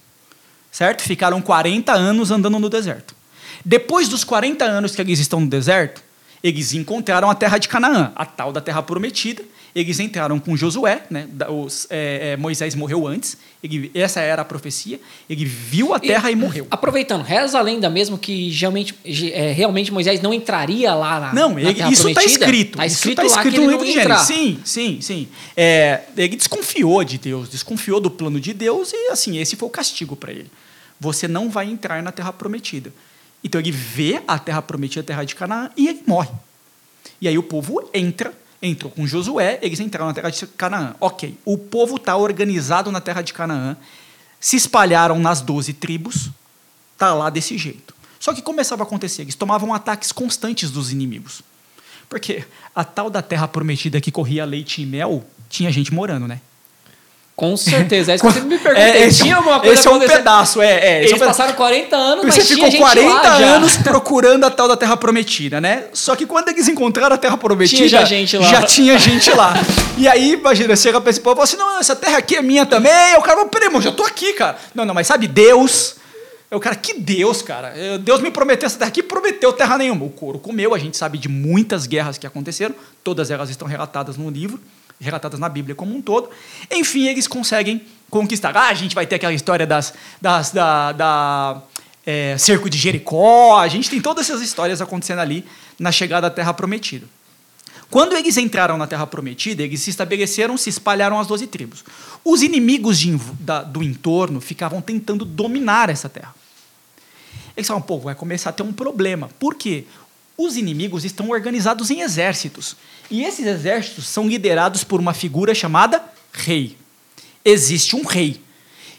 certo? 0.71 1.01
Ficaram 1.03 1.41
40 1.41 1.93
anos 1.93 2.31
andando 2.31 2.59
no 2.59 2.69
deserto. 2.69 3.15
Depois 3.63 4.09
dos 4.09 4.23
40 4.23 4.65
anos 4.65 4.95
que 4.95 5.01
eles 5.01 5.19
estão 5.19 5.39
no 5.39 5.47
deserto, 5.47 6.03
eles 6.43 6.73
encontraram 6.73 7.29
a 7.29 7.35
terra 7.35 7.57
de 7.57 7.67
Canaã, 7.67 8.11
a 8.15 8.25
tal 8.25 8.51
da 8.51 8.61
terra 8.61 8.83
prometida. 8.83 9.41
Eles 9.75 9.99
entraram 9.99 10.39
com 10.39 10.55
Josué, 10.55 11.03
né? 11.09 11.27
os- 11.49 11.85
é, 11.89 12.31
é, 12.31 12.37
Moisés 12.37 12.73
morreu 12.75 13.05
antes, 13.05 13.37
ele- 13.61 13.91
essa 13.93 14.21
era 14.21 14.41
a 14.41 14.45
profecia. 14.45 14.97
Ele 15.29 15.43
viu 15.43 15.93
a 15.93 15.99
terra 15.99 16.31
e, 16.31 16.35
morreu. 16.35 16.65
Aproveitando, 16.71 17.23
reza 17.23 17.59
a 17.59 17.61
lenda 17.61 17.89
mesmo 17.89 18.17
que 18.17 18.49
realmente, 18.51 18.95
é, 19.33 19.51
realmente 19.51 19.91
Moisés 19.91 20.21
não 20.21 20.33
entraria 20.33 20.93
lá 20.95 21.19
na, 21.19 21.33
Não, 21.33 21.49
na 21.55 21.59
ele- 21.61 21.73
Terra 21.73 21.91
isso 21.91 22.07
está 22.07 22.21
Prometida? 22.21 22.45
escrito. 22.45 22.77
Tá 22.77 22.85
escrito 22.85 23.15
tá 23.17 23.21
lá 23.23 23.27
escrito 23.27 23.51
que 23.51 23.57
ele 23.59 23.65
no 23.65 23.71
não 23.73 23.83
livro 23.83 24.01
de 24.03 24.09
ia. 24.09 24.17
Sim, 24.19 24.59
sim, 24.63 25.01
sim. 25.01 25.27
É, 25.57 26.03
ele 26.15 26.37
desconfiou 26.37 27.03
de 27.03 27.17
Deus, 27.17 27.49
desconfiou 27.49 27.99
do 27.99 28.09
plano 28.09 28.39
de 28.39 28.53
Deus 28.53 28.93
e 28.93 29.09
assim 29.11 29.37
esse 29.39 29.57
foi 29.57 29.67
o 29.67 29.71
castigo 29.71 30.15
para 30.15 30.31
ele. 30.31 30.49
Você 31.01 31.27
não 31.27 31.49
vai 31.49 31.69
entrar 31.69 32.01
na 32.01 32.13
Terra 32.13 32.31
Prometida. 32.31 32.93
Então 33.43 33.59
ele 33.59 33.71
vê 33.71 34.21
a 34.25 34.39
Terra 34.39 34.61
Prometida, 34.61 35.01
a 35.01 35.03
Terra 35.03 35.23
de 35.25 35.35
Canaã 35.35 35.69
e 35.75 35.89
ele 35.89 36.01
morre. 36.07 36.29
E 37.19 37.27
aí 37.27 37.37
o 37.37 37.43
povo 37.43 37.89
entra, 37.93 38.33
entrou 38.61 38.91
com 38.91 39.05
Josué, 39.05 39.59
eles 39.61 39.79
entraram 39.79 40.07
na 40.07 40.13
terra 40.13 40.29
de 40.29 40.45
Canaã. 40.47 40.95
Ok, 40.99 41.37
o 41.45 41.57
povo 41.57 41.97
está 41.97 42.15
organizado 42.15 42.91
na 42.91 43.01
terra 43.01 43.21
de 43.21 43.33
Canaã, 43.33 43.75
se 44.39 44.55
espalharam 44.55 45.19
nas 45.19 45.41
12 45.41 45.73
tribos, 45.73 46.29
tá 46.97 47.13
lá 47.13 47.29
desse 47.29 47.57
jeito. 47.57 47.93
Só 48.19 48.33
que 48.33 48.41
começava 48.41 48.83
a 48.83 48.85
acontecer, 48.85 49.21
eles 49.23 49.35
tomavam 49.35 49.73
ataques 49.73 50.11
constantes 50.11 50.71
dos 50.71 50.91
inimigos. 50.91 51.41
Porque 52.09 52.45
a 52.73 52.83
tal 52.83 53.09
da 53.09 53.21
terra 53.21 53.47
prometida 53.47 53.99
que 53.99 54.11
corria 54.11 54.45
leite 54.45 54.81
e 54.81 54.85
mel, 54.85 55.25
tinha 55.49 55.71
gente 55.71 55.93
morando, 55.93 56.27
né? 56.27 56.41
Com 57.35 57.57
certeza. 57.57 58.13
É 58.13 58.15
isso 58.15 58.23
que 58.23 58.29
eu 58.29 58.33
sempre 58.33 58.49
me 58.49 58.57
perguntei. 58.57 58.89
É, 58.89 59.07
esse, 59.07 59.23
tinha 59.23 59.35
alguma 59.35 59.59
coisa 59.59 59.73
esse 59.73 59.87
é 59.87 59.91
um 59.91 59.99
pedaço, 59.99 60.61
é. 60.61 60.71
é 60.71 60.85
é 60.85 60.99
Eles 60.99 61.11
um 61.11 61.17
passaram 61.25 61.53
40 61.53 61.95
anos, 61.95 62.25
Você 62.25 62.39
mas 62.39 62.47
ficou 62.47 62.71
gente 62.71 62.77
40 62.79 63.11
lá 63.11 63.39
já. 63.39 63.45
anos 63.55 63.75
procurando 63.75 64.45
a 64.45 64.49
tal 64.49 64.69
da 64.69 64.77
Terra 64.77 64.95
Prometida, 64.95 65.59
né? 65.59 65.85
Só 65.91 66.15
que 66.15 66.25
quando 66.25 66.47
eles 66.47 66.69
encontraram 66.69 67.13
a 67.13 67.17
Terra 67.17 67.35
Prometida, 67.35 67.77
Tinha 67.77 67.89
já 67.89 68.05
gente 68.05 68.37
lá. 68.37 68.47
já 68.47 68.61
tinha 68.63 68.97
gente 68.97 69.29
lá. 69.31 69.53
E 69.97 70.07
aí, 70.07 70.31
imagina, 70.33 70.75
chega 70.77 71.01
pra 71.01 71.09
esse 71.09 71.19
povo 71.19 71.33
e 71.33 71.35
fala 71.35 71.43
assim: 71.43 71.57
não, 71.57 71.79
essa 71.79 71.95
terra 71.95 72.19
aqui 72.19 72.37
é 72.37 72.41
minha 72.41 72.65
também. 72.65 72.91
Aí 72.91 73.15
o 73.17 73.21
cara 73.21 73.37
fala, 73.37 73.49
peraí, 73.49 73.67
irmão, 73.67 73.81
já 73.81 73.91
tô 73.91 74.03
aqui, 74.03 74.31
cara. 74.31 74.55
Não, 74.73 74.85
não, 74.85 74.93
mas 74.93 75.07
sabe, 75.07 75.27
Deus. 75.27 75.95
É 76.49 76.55
o 76.55 76.59
cara, 76.59 76.75
que 76.75 76.93
Deus, 76.93 77.41
cara. 77.41 77.73
Eh, 77.75 77.97
Deus 77.97 78.21
me 78.21 78.31
prometeu 78.31 78.67
essa 78.67 78.77
terra 78.77 78.87
aqui, 78.89 79.03
prometeu 79.03 79.51
terra 79.51 79.77
nenhuma. 79.77 80.05
O 80.05 80.09
couro 80.09 80.39
comeu, 80.39 80.73
a 80.73 80.77
gente 80.77 80.95
sabe 80.95 81.17
de 81.17 81.27
muitas 81.27 81.85
guerras 81.87 82.17
que 82.17 82.25
aconteceram, 82.25 82.73
todas 83.03 83.29
elas 83.31 83.49
estão 83.49 83.67
relatadas 83.67 84.15
no 84.15 84.29
livro, 84.29 84.59
relatadas 84.99 85.39
na 85.39 85.49
Bíblia 85.49 85.75
como 85.75 85.95
um 85.95 86.01
todo. 86.01 86.29
Enfim, 86.71 87.07
eles 87.07 87.27
conseguem 87.27 87.81
conquistar. 88.09 88.55
Ah, 88.55 88.69
a 88.69 88.73
gente 88.73 88.95
vai 88.95 89.05
ter 89.05 89.15
aquela 89.15 89.33
história 89.33 89.65
das, 89.67 89.93
das 90.21 90.51
da, 90.51 90.91
da 90.91 91.61
é, 92.05 92.37
cerco 92.37 92.69
de 92.69 92.77
Jericó, 92.77 93.57
a 93.59 93.67
gente 93.67 93.89
tem 93.89 93.99
todas 94.01 94.29
essas 94.29 94.41
histórias 94.41 94.81
acontecendo 94.81 95.19
ali 95.19 95.45
na 95.77 95.91
chegada 95.91 96.27
à 96.27 96.29
Terra 96.29 96.53
Prometida. 96.53 97.07
Quando 97.89 98.15
eles 98.15 98.37
entraram 98.37 98.77
na 98.77 98.87
Terra 98.87 99.05
Prometida, 99.05 99.61
eles 99.63 99.79
se 99.81 99.89
estabeleceram, 99.89 100.57
se 100.57 100.69
espalharam 100.69 101.19
as 101.19 101.27
doze 101.27 101.45
tribos. 101.47 101.83
Os 102.23 102.41
inimigos 102.41 102.97
de 102.97 103.15
da- 103.39 103.61
do 103.61 103.83
entorno 103.83 104.41
ficavam 104.41 104.81
tentando 104.81 105.23
dominar 105.23 105.89
essa 105.89 106.09
terra. 106.09 106.33
Eles 107.55 107.67
falaram, 107.67 107.85
pô, 107.85 107.99
vai 107.99 108.15
começar 108.15 108.49
a 108.49 108.53
ter 108.53 108.63
um 108.63 108.73
problema. 108.73 109.29
Por 109.39 109.55
quê? 109.55 109.85
Os 110.37 110.57
inimigos 110.57 111.05
estão 111.05 111.29
organizados 111.29 111.89
em 111.89 112.01
exércitos. 112.01 112.75
E 113.09 113.23
esses 113.23 113.45
exércitos 113.45 114.07
são 114.07 114.27
liderados 114.27 114.83
por 114.83 114.99
uma 114.99 115.13
figura 115.13 115.55
chamada 115.55 116.03
rei. 116.31 116.77
Existe 117.43 117.95
um 117.95 118.03
rei. 118.03 118.41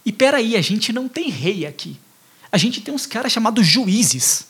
E 0.05 0.13
peraí, 0.13 0.57
a 0.57 0.63
gente 0.63 0.93
não 0.93 1.09
tem 1.09 1.29
rei 1.29 1.67
aqui. 1.67 1.97
A 2.51 2.59
gente 2.59 2.81
tem 2.81 2.95
uns 2.95 3.07
caras 3.07 3.33
chamados 3.33 3.67
juízes. 3.67 4.47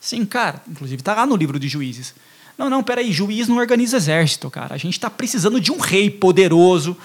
Sim, 0.00 0.24
cara, 0.24 0.62
inclusive 0.68 1.00
está 1.00 1.14
lá 1.14 1.26
no 1.26 1.36
livro 1.36 1.58
de 1.58 1.68
juízes. 1.68 2.14
Não, 2.56 2.70
não, 2.70 2.82
peraí, 2.82 3.12
juiz 3.12 3.48
não 3.48 3.56
organiza 3.56 3.96
exército, 3.96 4.50
cara. 4.50 4.74
A 4.74 4.78
gente 4.78 4.94
está 4.94 5.10
precisando 5.10 5.60
de 5.60 5.72
um 5.72 5.78
rei 5.78 6.10
poderoso, 6.10 6.96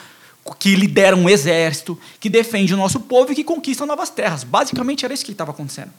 que 0.59 0.75
lidera 0.75 1.15
um 1.15 1.27
exército, 1.29 1.99
que 2.19 2.29
defende 2.29 2.73
o 2.73 2.77
nosso 2.77 2.99
povo 3.01 3.31
e 3.31 3.35
que 3.35 3.43
conquista 3.43 3.85
novas 3.85 4.09
terras. 4.09 4.43
Basicamente 4.43 5.03
era 5.03 5.13
isso 5.13 5.25
que 5.25 5.31
estava 5.31 5.51
acontecendo. 5.51 5.91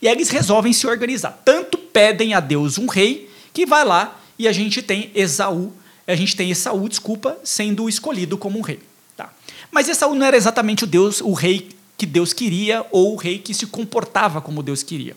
E 0.00 0.08
aí 0.08 0.14
eles 0.14 0.30
resolvem 0.30 0.72
se 0.72 0.86
organizar. 0.86 1.40
Tanto 1.44 1.78
pedem 1.78 2.34
a 2.34 2.40
Deus 2.40 2.78
um 2.78 2.86
rei 2.86 3.30
que 3.52 3.66
vai 3.66 3.84
lá 3.84 4.18
e 4.38 4.46
a 4.46 4.52
gente 4.52 4.80
tem 4.82 5.10
Esaú, 5.14 5.72
a 6.06 6.14
gente 6.14 6.36
tem 6.36 6.50
Esaú, 6.50 6.88
desculpa, 6.88 7.36
sendo 7.42 7.88
escolhido 7.88 8.38
como 8.38 8.58
um 8.58 8.62
rei. 8.62 8.80
Tá? 9.16 9.32
Mas 9.70 9.88
Esaú 9.88 10.14
não 10.14 10.26
era 10.26 10.36
exatamente 10.36 10.84
o 10.84 10.86
Deus, 10.86 11.20
o 11.20 11.32
rei 11.32 11.68
que 11.96 12.06
Deus 12.06 12.32
queria 12.32 12.86
ou 12.92 13.14
o 13.14 13.16
rei 13.16 13.38
que 13.38 13.52
se 13.52 13.66
comportava 13.66 14.40
como 14.40 14.62
Deus 14.62 14.82
queria. 14.82 15.16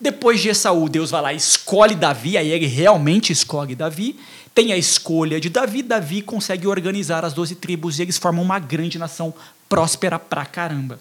Depois 0.00 0.40
de 0.40 0.48
Esaú, 0.48 0.88
Deus 0.88 1.10
vai 1.10 1.22
lá 1.22 1.32
e 1.32 1.36
escolhe 1.36 1.94
Davi, 1.94 2.36
aí 2.36 2.50
ele 2.50 2.66
realmente 2.66 3.32
escolhe 3.32 3.74
Davi, 3.74 4.16
tem 4.54 4.72
a 4.72 4.76
escolha 4.76 5.40
de 5.40 5.48
Davi, 5.48 5.82
Davi 5.82 6.22
consegue 6.22 6.66
organizar 6.66 7.24
as 7.24 7.32
doze 7.32 7.54
tribos 7.54 7.98
e 7.98 8.02
eles 8.02 8.18
formam 8.18 8.44
uma 8.44 8.58
grande 8.58 8.98
nação 8.98 9.34
próspera 9.68 10.18
pra 10.18 10.46
caramba. 10.46 11.00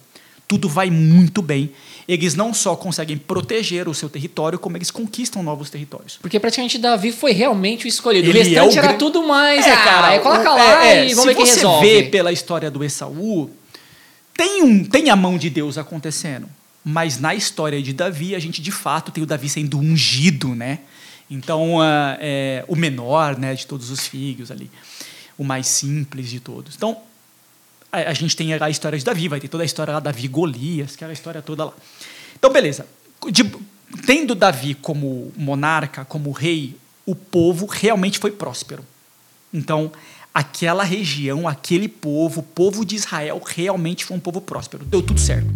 Tudo 0.54 0.70
vai 0.70 0.92
muito 0.92 1.42
bem. 1.42 1.72
Eles 2.08 2.36
não 2.36 2.54
só 2.54 2.76
conseguem 2.76 3.18
proteger 3.18 3.88
o 3.90 3.94
seu 3.94 4.08
território, 4.08 4.60
como 4.60 4.78
eles 4.78 4.92
conquistam 4.92 5.42
novos 5.42 5.68
territórios. 5.72 6.20
Porque 6.22 6.40
praticamente 6.40 6.78
Davi 6.78 7.12
foi 7.12 7.32
realmente 7.32 7.86
o 7.86 7.88
escolhido. 7.88 8.30
Ele 8.30 8.38
o 8.40 8.44
restante 8.44 8.78
é 8.78 8.82
o 8.82 8.86
era 8.86 8.94
tudo 8.94 9.26
mais. 9.28 9.66
É, 9.66 9.72
ah, 9.72 9.84
cara, 9.84 10.14
é, 10.14 10.20
coloca 10.20 10.52
o- 10.52 10.56
lá 10.56 10.86
é, 10.86 10.98
é, 11.00 11.10
e 11.10 11.14
vamos 11.16 11.26
ver 11.26 11.36
quem 11.36 11.46
você 11.48 11.56
resolve. 11.56 11.88
vê 11.88 12.04
pela 12.04 12.32
história 12.32 12.70
do 12.70 12.84
Esaú, 12.84 13.50
tem, 14.38 14.62
um, 14.62 14.84
tem 14.84 15.10
a 15.10 15.16
mão 15.16 15.40
de 15.40 15.50
Deus 15.50 15.76
acontecendo. 15.76 16.48
Mas 16.86 17.18
na 17.20 17.34
história 17.34 17.82
de 17.82 17.94
Davi, 17.94 18.36
a 18.36 18.40
gente 18.40 18.62
de 18.62 18.72
fato 18.72 19.12
tem 19.12 19.24
o 19.24 19.26
Davi 19.28 19.50
sendo 19.50 19.80
ungido, 19.80 20.50
né? 20.54 20.80
Então, 21.32 21.82
ah, 21.82 22.16
é, 22.20 22.64
o 22.68 22.76
menor 22.76 23.40
né, 23.40 23.56
de 23.56 23.66
todos 23.66 23.90
os 23.90 24.06
filhos 24.06 24.52
ali, 24.52 24.70
o 25.36 25.44
mais 25.44 25.66
simples 25.66 26.30
de 26.30 26.40
todos. 26.40 26.76
Então, 26.76 26.98
a, 27.94 28.10
a 28.10 28.14
gente 28.14 28.36
tem 28.36 28.54
a 28.54 28.70
história 28.70 28.98
de 28.98 29.06
Davi, 29.06 29.28
vai 29.28 29.40
ter 29.40 29.48
toda 29.48 29.64
a 29.64 29.66
história 29.66 29.94
lá 29.94 30.00
Davi 30.00 30.28
Golias, 30.28 30.96
aquela 30.96 31.14
história 31.14 31.42
toda 31.42 31.66
lá. 31.66 31.74
Então, 32.36 32.52
beleza. 32.52 32.86
De- 33.32 33.50
tendo 34.06 34.34
Davi 34.34 34.74
como 34.74 35.32
monarca, 35.38 36.04
como 36.04 36.32
rei, 36.32 36.76
o 37.06 37.14
povo 37.16 37.68
realmente 37.68 38.18
foi 38.18 38.32
próspero. 38.32 38.84
Então, 39.54 39.92
aquela 40.34 40.84
região, 40.84 41.48
aquele 41.48 41.88
povo, 41.88 42.40
o 42.40 42.44
povo 42.44 42.84
de 42.84 42.96
Israel, 42.96 43.40
realmente 43.46 44.04
foi 44.04 44.18
um 44.18 44.20
povo 44.20 44.42
próspero. 44.42 44.84
Deu 44.84 45.02
tudo 45.02 45.20
certo. 45.20 45.48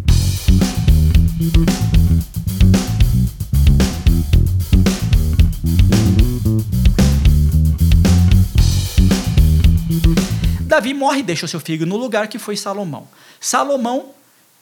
Davi 10.78 10.94
morre 10.94 11.18
e 11.18 11.22
deixa 11.24 11.44
o 11.44 11.48
seu 11.48 11.58
filho 11.58 11.84
no 11.84 11.96
lugar 11.96 12.28
que 12.28 12.38
foi 12.38 12.56
Salomão. 12.56 13.08
Salomão 13.40 14.10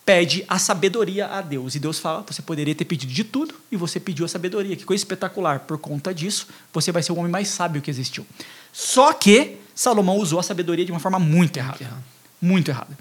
pede 0.03 0.43
a 0.47 0.57
sabedoria 0.57 1.27
a 1.27 1.41
Deus. 1.41 1.75
E 1.75 1.79
Deus 1.79 1.99
fala: 1.99 2.25
você 2.27 2.41
poderia 2.41 2.73
ter 2.73 2.85
pedido 2.85 3.13
de 3.13 3.23
tudo 3.23 3.53
e 3.71 3.77
você 3.77 3.99
pediu 3.99 4.25
a 4.25 4.27
sabedoria. 4.27 4.75
Que 4.75 4.83
coisa 4.83 4.99
espetacular. 4.99 5.59
Por 5.59 5.77
conta 5.77 6.11
disso, 6.11 6.47
você 6.73 6.91
vai 6.91 7.03
ser 7.03 7.11
o 7.11 7.17
homem 7.17 7.31
mais 7.31 7.49
sábio 7.49 7.83
que 7.83 7.91
existiu. 7.91 8.25
Só 8.73 9.13
que 9.13 9.57
Salomão 9.75 10.17
usou 10.17 10.39
a 10.39 10.43
sabedoria 10.43 10.83
de 10.83 10.91
uma 10.91 10.99
forma 10.99 11.19
muito 11.19 11.57
errada. 11.57 11.77
errada. 11.83 12.03
Muito 12.41 12.71
errada. 12.71 12.97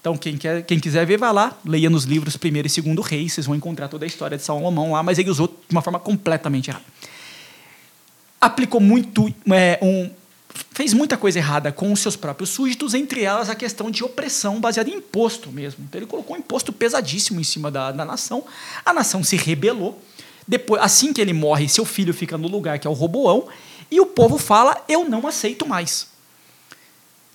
Então, 0.00 0.16
quem, 0.16 0.36
quer, 0.36 0.64
quem 0.64 0.80
quiser 0.80 1.06
ver, 1.06 1.18
vai 1.18 1.32
lá, 1.32 1.56
leia 1.64 1.88
nos 1.88 2.02
livros 2.02 2.36
primeiro 2.36 2.66
e 2.66 2.70
segundo 2.70 3.00
reis, 3.00 3.32
vocês 3.32 3.46
vão 3.46 3.54
encontrar 3.54 3.86
toda 3.86 4.04
a 4.04 4.08
história 4.08 4.36
de 4.36 4.42
Salomão 4.42 4.90
lá, 4.90 5.04
mas 5.04 5.20
ele 5.20 5.30
usou 5.30 5.46
de 5.46 5.72
uma 5.72 5.82
forma 5.82 6.00
completamente 6.00 6.68
errada. 6.68 6.84
Aplicou 8.40 8.80
muito, 8.80 9.32
é, 9.52 9.78
um, 9.80 10.10
fez 10.72 10.92
muita 10.92 11.16
coisa 11.16 11.38
errada 11.38 11.70
com 11.70 11.92
os 11.92 12.00
seus 12.00 12.16
próprios 12.16 12.50
súditos, 12.50 12.94
entre 12.94 13.22
elas 13.22 13.50
a 13.50 13.54
questão 13.54 13.90
de 13.90 14.02
opressão 14.04 14.60
baseada 14.60 14.90
em 14.90 14.94
imposto 14.94 15.50
mesmo. 15.50 15.84
Então, 15.88 15.98
ele 15.98 16.06
colocou 16.06 16.36
um 16.36 16.38
imposto 16.38 16.72
pesadíssimo 16.72 17.40
em 17.40 17.44
cima 17.44 17.70
da, 17.70 17.92
da 17.92 18.04
nação, 18.04 18.44
a 18.84 18.92
nação 18.92 19.22
se 19.22 19.36
rebelou, 19.36 20.00
depois, 20.46 20.80
assim 20.80 21.12
que 21.12 21.20
ele 21.20 21.32
morre, 21.32 21.68
seu 21.68 21.84
filho 21.84 22.14
fica 22.14 22.38
no 22.38 22.48
lugar 22.48 22.78
que 22.78 22.86
é 22.86 22.90
o 22.90 22.92
Roboão, 22.92 23.48
e 23.90 24.00
o 24.00 24.06
povo 24.06 24.38
fala: 24.38 24.84
Eu 24.88 25.08
não 25.08 25.26
aceito 25.26 25.66
mais. 25.66 26.08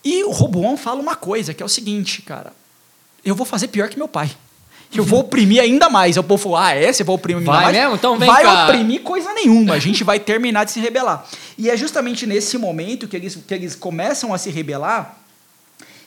E 0.04 0.24
o 0.24 0.32
Roboão 0.32 0.75
fala 0.78 1.00
uma 1.00 1.16
coisa, 1.16 1.54
que 1.54 1.62
é 1.62 1.66
o 1.66 1.70
seguinte, 1.70 2.22
cara. 2.22 2.54
Eu 3.24 3.36
vou 3.36 3.46
fazer 3.46 3.68
pior 3.68 3.88
que 3.88 3.98
meu 3.98 4.08
pai. 4.08 4.36
Eu 4.93 5.03
vou 5.03 5.21
oprimir 5.21 5.62
ainda 5.62 5.89
mais. 5.89 6.17
Aí 6.17 6.21
O 6.21 6.24
povo 6.24 6.43
fala, 6.43 6.67
ah, 6.67 6.75
é? 6.75 6.91
Você 6.91 7.03
vai 7.03 7.15
oprimir 7.15 7.39
ainda 7.39 7.51
Vai 7.51 7.63
mais? 7.63 7.77
mesmo? 7.77 7.95
Então 7.95 8.17
vem 8.17 8.27
Vai 8.27 8.43
cá. 8.43 8.65
oprimir 8.65 9.01
coisa 9.01 9.33
nenhuma. 9.33 9.75
A 9.75 9.79
gente 9.79 10.03
vai 10.03 10.19
terminar 10.19 10.65
de 10.65 10.71
se 10.71 10.79
rebelar. 10.79 11.25
E 11.57 11.69
é 11.69 11.77
justamente 11.77 12.27
nesse 12.27 12.57
momento 12.57 13.07
que 13.07 13.15
eles, 13.15 13.38
que 13.48 13.53
eles 13.53 13.75
começam 13.75 14.33
a 14.33 14.38
se 14.38 14.50
rebelar 14.50 15.17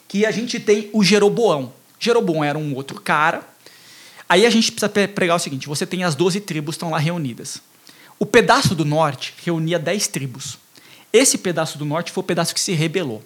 que 0.07 0.27
a 0.27 0.31
gente 0.31 0.61
tem 0.61 0.91
o 0.93 1.03
Jeroboão. 1.03 1.73
Jeroboão 1.99 2.45
era 2.45 2.59
um 2.59 2.75
outro 2.75 3.01
cara. 3.01 3.43
Aí 4.29 4.45
a 4.45 4.51
gente 4.51 4.71
precisa 4.71 5.09
pregar 5.09 5.37
o 5.37 5.41
seguinte: 5.41 5.67
você 5.67 5.87
tem 5.87 6.05
as 6.05 6.15
12 6.15 6.41
tribos 6.41 6.75
estão 6.75 6.91
lá 6.91 6.99
reunidas. 6.99 7.61
O 8.19 8.27
pedaço 8.27 8.75
do 8.75 8.85
norte 8.85 9.35
reunia 9.45 9.79
10 9.79 10.09
tribos. 10.09 10.59
Esse 11.13 11.39
pedaço 11.39 11.79
do 11.79 11.85
norte 11.85 12.13
foi 12.13 12.23
o 12.23 12.27
pedaço 12.27 12.55
que 12.55 12.61
se 12.61 12.73
rebelou. 12.73 13.23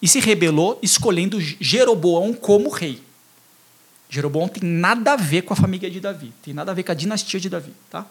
E 0.00 0.08
se 0.08 0.18
rebelou 0.18 0.78
escolhendo 0.82 1.40
Jeroboão 1.40 2.32
como 2.32 2.68
rei. 2.68 3.00
Jeroboão 4.14 4.46
tem 4.46 4.68
nada 4.68 5.14
a 5.14 5.16
ver 5.16 5.42
com 5.42 5.54
a 5.54 5.56
família 5.56 5.90
de 5.90 5.98
Davi, 5.98 6.32
tem 6.44 6.52
nada 6.52 6.70
a 6.70 6.74
ver 6.74 6.82
com 6.82 6.92
a 6.92 6.94
dinastia 6.94 7.40
de 7.40 7.48
Davi, 7.48 7.72
tá? 7.90 8.04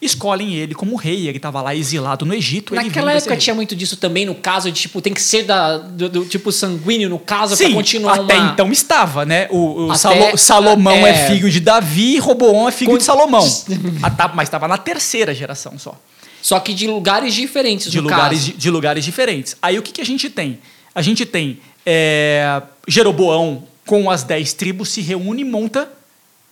Escolhem 0.00 0.54
ele 0.54 0.74
como 0.74 0.96
rei, 0.96 1.28
ele 1.28 1.36
estava 1.36 1.62
lá 1.62 1.76
exilado 1.76 2.24
no 2.26 2.34
Egito. 2.34 2.74
Naquela 2.74 3.12
época 3.12 3.36
tinha 3.36 3.54
muito 3.54 3.76
disso 3.76 3.96
também, 3.96 4.26
no 4.26 4.34
caso 4.34 4.72
de, 4.72 4.80
tipo, 4.80 5.00
tem 5.00 5.12
que 5.14 5.22
ser 5.22 5.44
da, 5.44 5.78
do, 5.78 6.08
do 6.08 6.24
tipo 6.24 6.50
sanguíneo, 6.50 7.08
no 7.08 7.20
caso, 7.20 7.54
Sim, 7.54 7.72
continuar 7.72 8.18
até 8.20 8.34
uma... 8.36 8.52
então 8.52 8.72
estava, 8.72 9.24
né? 9.24 9.46
O, 9.50 9.84
o 9.86 9.90
Até- 9.92 9.98
Salo- 9.98 10.36
Salomão 10.38 11.06
é... 11.06 11.10
é. 11.10 11.26
filho 11.28 11.48
de 11.48 11.60
Davi, 11.60 12.18
Roboão 12.18 12.66
é 12.68 12.72
filho 12.72 12.90
Con- 12.92 12.98
de 12.98 13.04
Salomão. 13.04 13.46
Mas 14.34 14.48
estava 14.48 14.66
na 14.66 14.76
terceira 14.78 15.32
geração 15.32 15.78
só. 15.78 15.94
Só 16.40 16.58
que 16.58 16.74
de 16.74 16.88
lugares 16.88 17.32
diferentes, 17.34 17.88
de 17.92 18.00
lugares, 18.00 18.38
caso. 18.40 18.50
di- 18.52 18.56
de 18.58 18.70
lugares 18.70 19.04
diferentes. 19.04 19.56
Aí 19.62 19.78
o 19.78 19.82
que, 19.82 19.92
que 19.92 20.00
a 20.00 20.04
gente 20.06 20.28
tem? 20.28 20.58
A 20.92 21.00
gente 21.00 21.24
tem 21.24 21.60
é, 21.86 22.60
Jeroboão 22.88 23.68
com 23.86 24.10
as 24.10 24.22
dez 24.22 24.52
tribos 24.52 24.90
se 24.90 25.00
reúne 25.00 25.42
e 25.42 25.44
monta 25.44 25.90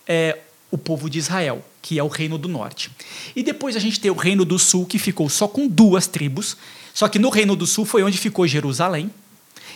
é, 0.07 0.39
o 0.69 0.77
povo 0.77 1.09
de 1.09 1.17
Israel, 1.19 1.63
que 1.81 1.97
é 1.97 2.03
o 2.03 2.07
reino 2.07 2.37
do 2.37 2.47
norte. 2.47 2.91
E 3.35 3.43
depois 3.43 3.75
a 3.75 3.79
gente 3.79 3.99
tem 3.99 4.11
o 4.11 4.15
reino 4.15 4.45
do 4.45 4.59
sul, 4.59 4.85
que 4.85 4.99
ficou 4.99 5.29
só 5.29 5.47
com 5.47 5.67
duas 5.67 6.07
tribos. 6.07 6.57
Só 6.93 7.07
que 7.07 7.19
no 7.19 7.29
reino 7.29 7.55
do 7.55 7.65
sul 7.65 7.85
foi 7.85 8.03
onde 8.03 8.17
ficou 8.17 8.47
Jerusalém. 8.47 9.11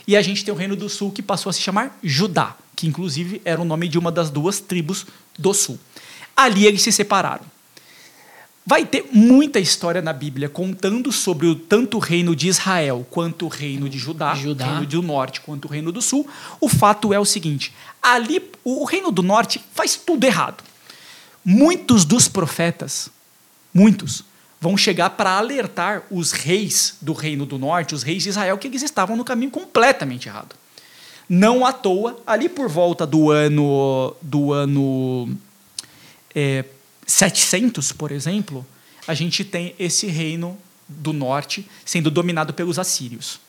E 0.07 0.15
a 0.15 0.21
gente 0.21 0.43
tem 0.43 0.53
o 0.53 0.57
reino 0.57 0.75
do 0.75 0.87
sul 0.87 1.11
que 1.11 1.21
passou 1.21 1.49
a 1.49 1.53
se 1.53 1.61
chamar 1.61 1.97
Judá, 2.03 2.55
que 2.75 2.87
inclusive 2.87 3.41
era 3.43 3.61
o 3.61 3.65
nome 3.65 3.87
de 3.87 3.97
uma 3.97 4.11
das 4.11 4.29
duas 4.29 4.59
tribos 4.59 5.05
do 5.37 5.53
sul. 5.53 5.79
Ali 6.35 6.65
eles 6.65 6.81
se 6.81 6.91
separaram. 6.91 7.45
Vai 8.67 8.83
ter 8.83 9.05
muita 9.11 9.59
história 9.59 10.01
na 10.01 10.11
Bíblia 10.11 10.49
contando 10.49 11.11
sobre 11.11 11.45
o, 11.45 11.55
tanto 11.55 11.97
o 11.97 11.99
reino 11.99 12.35
de 12.35 12.47
Israel 12.47 13.05
quanto 13.11 13.45
o 13.45 13.47
reino 13.47 13.87
de 13.87 13.99
Judá, 13.99 14.33
Judá. 14.33 14.65
o 14.65 14.69
reino 14.69 14.85
do 14.87 15.01
norte 15.03 15.39
quanto 15.41 15.65
o 15.65 15.67
reino 15.71 15.91
do 15.91 16.01
sul. 16.01 16.27
O 16.59 16.67
fato 16.67 17.13
é 17.13 17.19
o 17.19 17.25
seguinte: 17.25 17.71
ali 18.01 18.41
o, 18.63 18.81
o 18.81 18.85
reino 18.85 19.11
do 19.11 19.21
norte 19.21 19.61
faz 19.75 19.95
tudo 19.95 20.23
errado. 20.23 20.63
Muitos 21.43 22.05
dos 22.05 22.27
profetas, 22.27 23.07
muitos, 23.71 24.23
vão 24.59 24.75
chegar 24.75 25.11
para 25.11 25.37
alertar 25.37 26.01
os 26.09 26.31
reis 26.31 26.97
do 26.99 27.13
reino 27.13 27.45
do 27.45 27.59
norte, 27.59 27.93
os 27.93 28.01
reis 28.01 28.23
de 28.23 28.29
Israel, 28.29 28.57
que 28.57 28.65
eles 28.65 28.81
estavam 28.81 29.15
no 29.15 29.23
caminho 29.23 29.51
completamente 29.51 30.27
errado. 30.27 30.55
Não 31.29 31.63
à 31.63 31.71
toa, 31.71 32.19
ali 32.25 32.49
por 32.49 32.67
volta 32.67 33.05
do 33.05 33.29
ano 33.29 34.15
do 34.23 34.53
ano 34.53 35.37
é, 36.33 36.65
700, 37.05 37.91
por 37.91 38.11
exemplo, 38.11 38.65
a 39.07 39.13
gente 39.13 39.43
tem 39.43 39.75
esse 39.77 40.07
reino 40.07 40.57
do 40.87 41.13
norte 41.13 41.67
sendo 41.83 42.09
dominado 42.09 42.53
pelos 42.53 42.79
assírios. 42.79 43.39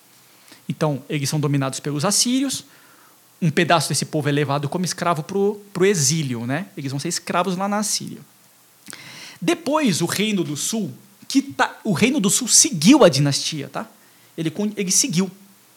Então, 0.69 1.03
eles 1.09 1.29
são 1.29 1.39
dominados 1.39 1.81
pelos 1.81 2.05
assírios, 2.05 2.65
um 3.41 3.51
pedaço 3.51 3.89
desse 3.89 4.05
povo 4.05 4.29
é 4.29 4.33
levado 4.33 4.69
como 4.69 4.85
escravo 4.85 5.23
para 5.23 5.37
o 5.39 5.85
exílio, 5.85 6.47
né? 6.47 6.67
Eles 6.77 6.91
vão 6.91 6.99
ser 6.99 7.09
escravos 7.09 7.57
lá 7.57 7.69
na 7.69 7.83
Síria. 7.83 8.19
Depois, 9.41 10.01
o 10.01 10.07
reino 10.07 10.43
do 10.43 10.57
sul, 10.57 10.93
que 11.29 11.43
tá, 11.43 11.79
o 11.85 11.93
reino 11.93 12.19
do 12.19 12.31
sul 12.31 12.49
seguiu 12.49 13.05
a 13.05 13.09
dinastia, 13.09 13.69
tá? 13.69 13.87
Ele, 14.37 14.53
ele 14.77 14.91
seguiu 14.91 15.31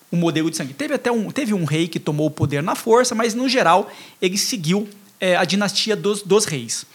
o 0.09 0.15
modelo 0.15 0.50
de 0.50 0.55
sangue. 0.55 0.74
Teve 0.74 0.93
até 0.93 1.12
um, 1.12 1.31
teve 1.31 1.53
um 1.53 1.65
rei 1.65 1.88
que 1.88 2.00
tomou 2.00 2.27
o 2.27 2.31
poder 2.31 2.63
na 2.63 2.75
força, 2.75 3.13
mas 3.13 3.33
no 3.33 3.50
geral 3.50 3.91
ele 4.21 4.38
seguiu 4.38 4.88
é, 5.19 5.36
a 5.36 5.43
dinastia 5.43 5.95
dos, 5.95 6.24
dos 6.24 6.45
reis, 6.45 6.86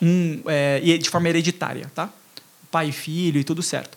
um, 0.00 0.40
é, 0.46 0.80
de 0.80 1.08
forma 1.08 1.28
hereditária, 1.28 1.90
tá? 1.94 2.10
pai 2.74 2.88
e 2.88 2.92
filho 2.92 3.40
e 3.40 3.44
tudo 3.44 3.62
certo. 3.62 3.96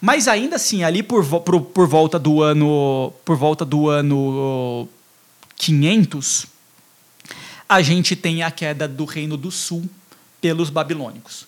Mas 0.00 0.26
ainda 0.26 0.56
assim, 0.56 0.82
ali 0.82 1.00
por, 1.00 1.24
por, 1.42 1.60
por 1.60 1.86
volta 1.86 2.18
do 2.18 2.42
ano 2.42 3.12
por 3.24 3.36
volta 3.36 3.64
do 3.64 3.88
ano 3.88 4.88
500, 5.54 6.46
a 7.68 7.80
gente 7.80 8.16
tem 8.16 8.42
a 8.42 8.50
queda 8.50 8.88
do 8.88 9.04
Reino 9.04 9.36
do 9.36 9.50
Sul 9.52 9.88
pelos 10.40 10.70
babilônicos. 10.70 11.46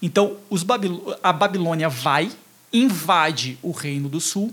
Então, 0.00 0.36
Babil- 0.64 1.16
a 1.22 1.32
Babilônia 1.32 1.88
vai, 1.88 2.30
invade 2.72 3.58
o 3.62 3.70
Reino 3.70 4.08
do 4.08 4.20
Sul 4.20 4.52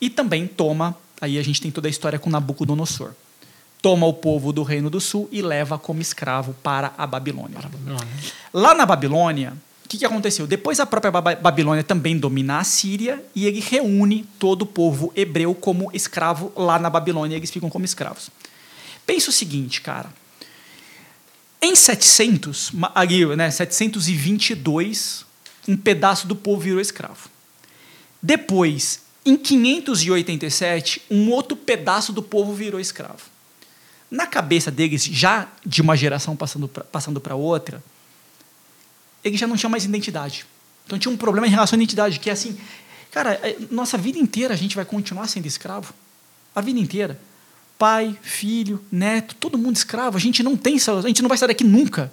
e 0.00 0.08
também 0.08 0.46
toma. 0.46 0.96
Aí 1.20 1.38
a 1.38 1.42
gente 1.42 1.60
tem 1.60 1.70
toda 1.70 1.88
a 1.88 1.90
história 1.90 2.18
com 2.18 2.30
Nabucodonosor. 2.30 3.12
Toma 3.82 4.06
o 4.06 4.14
povo 4.14 4.52
do 4.52 4.62
Reino 4.62 4.88
do 4.88 5.00
Sul 5.00 5.28
e 5.32 5.42
leva 5.42 5.76
como 5.76 6.00
escravo 6.00 6.54
para 6.62 6.94
a 6.96 7.04
Babilônia. 7.06 7.58
Lá 8.54 8.74
na 8.74 8.86
Babilônia, 8.86 9.54
o 9.84 9.88
que, 9.88 9.98
que 9.98 10.04
aconteceu? 10.06 10.46
Depois 10.46 10.78
a 10.78 10.86
própria 10.86 11.10
Babilônia 11.10 11.82
também 11.82 12.16
domina 12.16 12.58
a 12.60 12.64
Síria 12.64 13.22
e 13.34 13.44
ele 13.44 13.58
reúne 13.60 14.24
todo 14.38 14.62
o 14.62 14.66
povo 14.66 15.12
hebreu 15.16 15.52
como 15.52 15.90
escravo 15.92 16.52
lá 16.56 16.78
na 16.78 16.88
Babilônia. 16.88 17.36
Eles 17.36 17.50
ficam 17.50 17.68
como 17.68 17.84
escravos. 17.84 18.30
Pensa 19.04 19.30
o 19.30 19.32
seguinte, 19.32 19.80
cara. 19.80 20.08
Em 21.60 21.74
700, 21.74 22.70
ma- 22.70 22.92
ali, 22.94 23.26
né, 23.36 23.50
722, 23.50 25.24
um 25.68 25.76
pedaço 25.76 26.26
do 26.28 26.36
povo 26.36 26.60
virou 26.60 26.80
escravo. 26.80 27.28
Depois, 28.22 29.00
em 29.26 29.36
587, 29.36 31.02
um 31.10 31.30
outro 31.30 31.56
pedaço 31.56 32.12
do 32.12 32.22
povo 32.22 32.54
virou 32.54 32.80
escravo. 32.80 33.31
Na 34.12 34.26
cabeça 34.26 34.70
deles, 34.70 35.04
já 35.04 35.48
de 35.64 35.80
uma 35.80 35.96
geração 35.96 36.36
passando 36.36 36.68
pra- 36.68 36.84
passando 36.84 37.18
para 37.18 37.34
outra, 37.34 37.82
eles 39.24 39.40
já 39.40 39.46
não 39.46 39.56
tinham 39.56 39.70
mais 39.70 39.84
identidade. 39.86 40.44
Então 40.84 40.98
tinha 40.98 41.10
um 41.10 41.16
problema 41.16 41.46
em 41.46 41.50
relação 41.50 41.76
à 41.76 41.80
identidade, 41.80 42.20
que 42.20 42.28
é 42.28 42.32
assim, 42.34 42.58
cara, 43.10 43.32
é, 43.42 43.56
nossa 43.70 43.96
vida 43.96 44.18
inteira 44.18 44.52
a 44.52 44.56
gente 44.56 44.76
vai 44.76 44.84
continuar 44.84 45.28
sendo 45.28 45.46
escravo. 45.46 45.94
A 46.54 46.60
vida 46.60 46.78
inteira. 46.78 47.18
Pai, 47.78 48.14
filho, 48.20 48.84
neto, 48.92 49.34
todo 49.36 49.56
mundo 49.56 49.76
escravo. 49.76 50.18
A 50.18 50.20
gente 50.20 50.42
não 50.42 50.58
tem, 50.58 50.76
a 50.76 51.06
gente 51.08 51.22
não 51.22 51.28
vai 51.28 51.38
sair 51.38 51.48
daqui 51.48 51.64
nunca. 51.64 52.12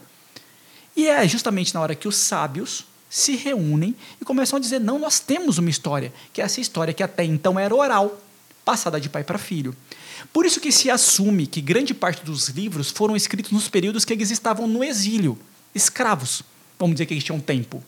E 0.96 1.06
é 1.06 1.28
justamente 1.28 1.74
na 1.74 1.82
hora 1.82 1.94
que 1.96 2.08
os 2.08 2.16
sábios 2.16 2.86
se 3.10 3.36
reúnem 3.36 3.94
e 4.22 4.24
começam 4.24 4.56
a 4.56 4.60
dizer: 4.60 4.80
não, 4.80 4.98
nós 4.98 5.20
temos 5.20 5.58
uma 5.58 5.70
história, 5.70 6.14
que 6.32 6.42
é 6.42 6.46
essa 6.46 6.62
história 6.62 6.94
que 6.94 7.04
até 7.04 7.26
então 7.26 7.60
era 7.60 7.76
oral, 7.76 8.18
passada 8.64 9.02
de 9.02 9.10
pai 9.10 9.24
para 9.24 9.38
filho. 9.38 9.76
Por 10.32 10.46
isso 10.46 10.60
que 10.60 10.72
se 10.72 10.90
assume 10.90 11.48
que 11.48 11.60
grande 11.62 11.94
parte 11.94 12.24
dos 12.24 12.50
livros 12.50 12.90
foram 12.92 13.16
escritos 13.16 13.52
nos 13.52 13.68
períodos 13.68 14.06
que 14.06 14.14
eles 14.14 14.30
estavam 14.32 14.68
no 14.68 14.84
exílio, 14.84 15.38
escravos. 15.74 16.44
Vamos 16.78 16.96
dizer 16.96 17.06
que 17.08 17.14
eles 17.14 17.24
tinham 17.24 17.40
tempo. 17.40 17.84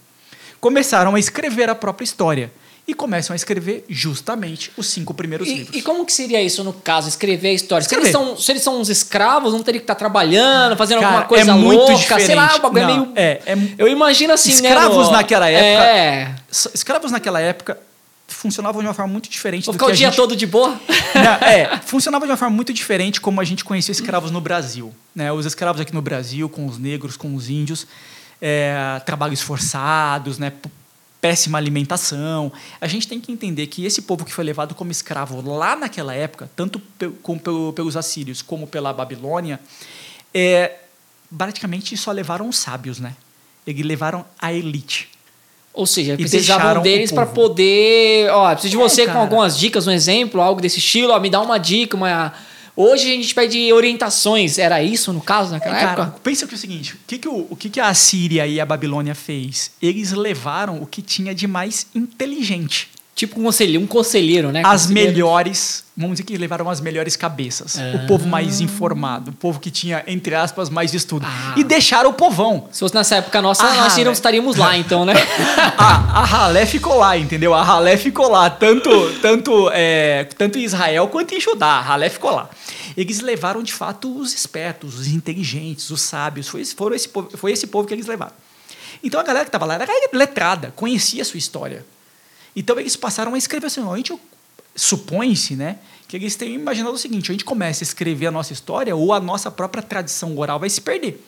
Começaram 0.59 1.15
a 1.15 1.19
escrever 1.19 1.69
a 1.69 1.75
própria 1.75 2.03
história 2.03 2.51
e 2.87 2.93
começam 2.95 3.33
a 3.33 3.35
escrever 3.37 3.85
justamente 3.87 4.71
os 4.75 4.87
cinco 4.87 5.13
primeiros 5.13 5.47
E, 5.47 5.53
livros. 5.53 5.77
e 5.77 5.81
como 5.81 6.03
que 6.05 6.11
seria 6.11 6.41
isso 6.41 6.63
no 6.63 6.73
caso, 6.73 7.07
escrever 7.07 7.49
a 7.49 7.53
história? 7.53 7.87
Se 7.87 7.93
eles, 7.95 8.07
Escrever. 8.07 8.27
são, 8.29 8.37
se 8.37 8.51
eles 8.51 8.63
são 8.63 8.81
uns 8.81 8.89
escravos, 8.89 9.53
não 9.53 9.61
teria 9.63 9.79
que 9.79 9.83
estar 9.83 9.95
trabalhando, 9.95 10.75
fazendo 10.75 10.99
Cara, 10.99 11.11
alguma 11.13 11.27
coisa 11.27 11.51
é 11.51 11.53
muito 11.53 11.79
louca, 11.79 12.19
sei 12.19 12.35
lá, 12.35 12.47
diferente. 12.47 12.59
o 12.59 12.61
bagulho 12.61 12.81
é 12.83 12.87
Não, 12.87 12.99
meio... 13.05 13.11
é, 13.15 13.41
é- 13.45 13.57
Eu 13.77 13.87
imagino 13.87 14.33
assim, 14.33 14.51
Escravos 14.51 14.97
né? 14.97 15.03
no- 15.05 15.11
naquela 15.11 15.47
época- 15.49 15.85
É. 15.87 16.35
Escravos 16.73 17.11
naquela 17.11 17.39
época 17.39 17.77
funcionavam 18.41 18.81
de 18.81 18.87
uma 18.87 18.93
forma 18.93 19.11
muito 19.11 19.29
diferente 19.29 19.65
Vou 19.65 19.73
do 19.73 19.77
ficar 19.77 19.85
que 19.87 19.91
o 19.93 19.95
dia 19.95 20.07
gente... 20.07 20.15
todo 20.15 20.35
de 20.35 20.45
boa? 20.47 20.79
Não, 21.13 21.47
é, 21.47 21.77
funcionava 21.85 22.25
de 22.25 22.31
uma 22.31 22.37
forma 22.37 22.55
muito 22.55 22.73
diferente 22.73 23.21
como 23.21 23.39
a 23.39 23.43
gente 23.43 23.63
conhecia 23.63 23.91
escravos 23.91 24.31
no 24.31 24.41
Brasil. 24.41 24.93
Né? 25.15 25.31
Os 25.31 25.45
escravos 25.45 25.79
aqui 25.81 25.93
no 25.93 26.01
Brasil, 26.01 26.49
com 26.49 26.65
os 26.65 26.77
negros, 26.77 27.15
com 27.15 27.35
os 27.35 27.49
índios, 27.49 27.85
é, 28.41 28.99
trabalhos 29.05 29.41
forçados, 29.41 30.37
né? 30.39 30.51
péssima 31.21 31.59
alimentação. 31.59 32.51
A 32.81 32.87
gente 32.87 33.07
tem 33.07 33.21
que 33.21 33.31
entender 33.31 33.67
que 33.67 33.85
esse 33.85 34.01
povo 34.01 34.25
que 34.25 34.33
foi 34.33 34.43
levado 34.43 34.73
como 34.73 34.89
escravo 34.91 35.39
lá 35.47 35.75
naquela 35.75 36.15
época, 36.15 36.49
tanto 36.55 36.79
pe- 36.79 37.09
com- 37.21 37.37
pelo- 37.37 37.71
pelos 37.73 37.95
assírios 37.95 38.41
como 38.41 38.65
pela 38.65 38.91
Babilônia, 38.91 39.59
é, 40.33 40.79
praticamente 41.37 41.95
só 41.95 42.11
levaram 42.11 42.49
os 42.49 42.57
sábios, 42.57 42.99
né? 42.99 43.15
Eles 43.67 43.85
levaram 43.85 44.25
a 44.39 44.51
elite. 44.51 45.10
Ou 45.73 45.85
seja, 45.85 46.13
E 46.13 46.17
precisavam 46.17 46.81
deles 46.81 47.11
para 47.11 47.25
poder. 47.25 48.29
Ó, 48.31 48.51
preciso 48.51 48.71
de 48.77 48.77
É, 48.77 48.79
você 48.89 49.01
com 49.03 49.07
cara. 49.13 49.19
algumas 49.19 49.57
dicas, 49.57 49.87
um 49.87 49.91
exemplo, 49.91 50.41
algo 50.41 50.61
desse 50.61 50.79
estilo. 50.79 51.13
Ó, 51.13 51.19
me 51.19 51.29
dá 51.29 51.41
uma 51.41 51.57
dica, 51.57 51.95
uma. 51.95 52.33
Hoje 52.75 53.09
a 53.11 53.15
gente 53.15 53.33
pede 53.33 53.71
orientações. 53.71 54.57
Era 54.57 54.81
isso 54.83 55.11
no 55.13 55.21
caso 55.21 55.51
naquela 55.51 55.75
Cara, 55.75 56.01
época? 56.03 56.19
pensa 56.23 56.45
que 56.47 56.53
é 56.53 56.57
o 56.57 56.59
seguinte: 56.59 56.93
o 56.95 56.97
que, 57.07 57.17
que, 57.19 57.27
o, 57.27 57.47
o 57.49 57.55
que, 57.55 57.69
que 57.69 57.79
a 57.79 57.93
Síria 57.93 58.45
e 58.47 58.59
a 58.59 58.65
Babilônia 58.65 59.15
fez? 59.15 59.71
Eles 59.81 60.11
levaram 60.11 60.81
o 60.81 60.85
que 60.85 61.01
tinha 61.01 61.33
de 61.33 61.47
mais 61.47 61.87
inteligente. 61.95 62.89
Tipo 63.13 63.39
um 63.39 63.43
conselheiro, 63.43 63.83
um 63.83 63.87
conselheiro, 63.87 64.51
né? 64.51 64.61
As 64.65 64.87
melhores, 64.87 65.83
vamos 65.97 66.13
dizer 66.13 66.23
que 66.23 66.37
levaram 66.37 66.69
as 66.69 66.79
melhores 66.79 67.15
cabeças. 67.17 67.75
O 67.95 68.07
povo 68.07 68.25
mais 68.27 68.61
informado, 68.61 69.31
o 69.31 69.33
povo 69.33 69.59
que 69.59 69.69
tinha, 69.69 70.01
entre 70.07 70.33
aspas, 70.33 70.69
mais 70.69 70.93
estudo. 70.93 71.25
Ah. 71.29 71.53
E 71.57 71.63
deixaram 71.63 72.09
o 72.09 72.13
povão. 72.13 72.67
Se 72.71 72.79
fosse 72.79 72.95
nessa 72.95 73.17
época 73.17 73.41
nossa, 73.41 73.63
Ah, 73.63 73.75
nós 73.75 73.97
não 73.97 74.11
estaríamos 74.13 74.55
lá, 74.55 74.77
então, 74.77 75.05
né? 75.05 75.13
A, 75.77 76.21
a 76.21 76.23
ralé 76.25 76.65
ficou 76.65 76.97
lá, 76.97 77.17
entendeu? 77.17 77.53
A 77.53 77.61
ralé 77.61 77.97
ficou 77.97 78.29
lá, 78.29 78.49
tanto, 78.49 78.89
tanto, 79.21 79.69
é, 79.73 80.23
tanto 80.37 80.57
em 80.57 80.63
Israel 80.63 81.07
quanto 81.09 81.35
em 81.35 81.39
Judá. 81.39 81.67
A 81.67 81.81
ralé 81.81 82.09
ficou 82.09 82.31
lá. 82.31 82.49
Eles 82.95 83.19
levaram, 83.19 83.61
de 83.61 83.73
fato, 83.73 84.17
os 84.17 84.33
espertos, 84.33 84.97
os 84.99 85.07
inteligentes, 85.07 85.89
os 85.91 86.01
sábios. 86.01 86.47
Foi, 86.47 86.61
esse- 86.61 86.73
foram 86.75 86.95
esse, 86.95 87.09
povo, 87.09 87.29
foi 87.37 87.51
esse 87.51 87.67
povo 87.67 87.87
que 87.87 87.93
eles 87.93 88.07
levaram. 88.07 88.33
Então 89.03 89.19
a 89.19 89.23
galera 89.23 89.45
que 89.45 89.49
estava 89.49 89.65
lá 89.65 89.75
era 89.75 89.87
letrada, 90.13 90.71
conhecia 90.75 91.21
a 91.21 91.25
sua 91.25 91.37
história. 91.37 91.85
Então 92.55 92.79
eles 92.79 92.95
passaram 92.95 93.33
a 93.33 93.37
escrever 93.37 93.67
assim, 93.67 93.81
a 93.81 93.97
gente 93.97 94.13
supõe-se, 94.75 95.55
né, 95.55 95.79
que 96.07 96.17
eles 96.17 96.35
tenham 96.35 96.55
imaginado 96.55 96.93
o 96.93 96.97
seguinte, 96.97 97.31
a 97.31 97.33
gente 97.33 97.45
começa 97.45 97.83
a 97.83 97.85
escrever 97.85 98.27
a 98.27 98.31
nossa 98.31 98.53
história 98.53 98.95
ou 98.95 99.13
a 99.13 99.19
nossa 99.19 99.49
própria 99.49 99.83
tradição 99.83 100.37
oral 100.37 100.59
vai 100.59 100.69
se 100.69 100.81
perder. 100.81 101.23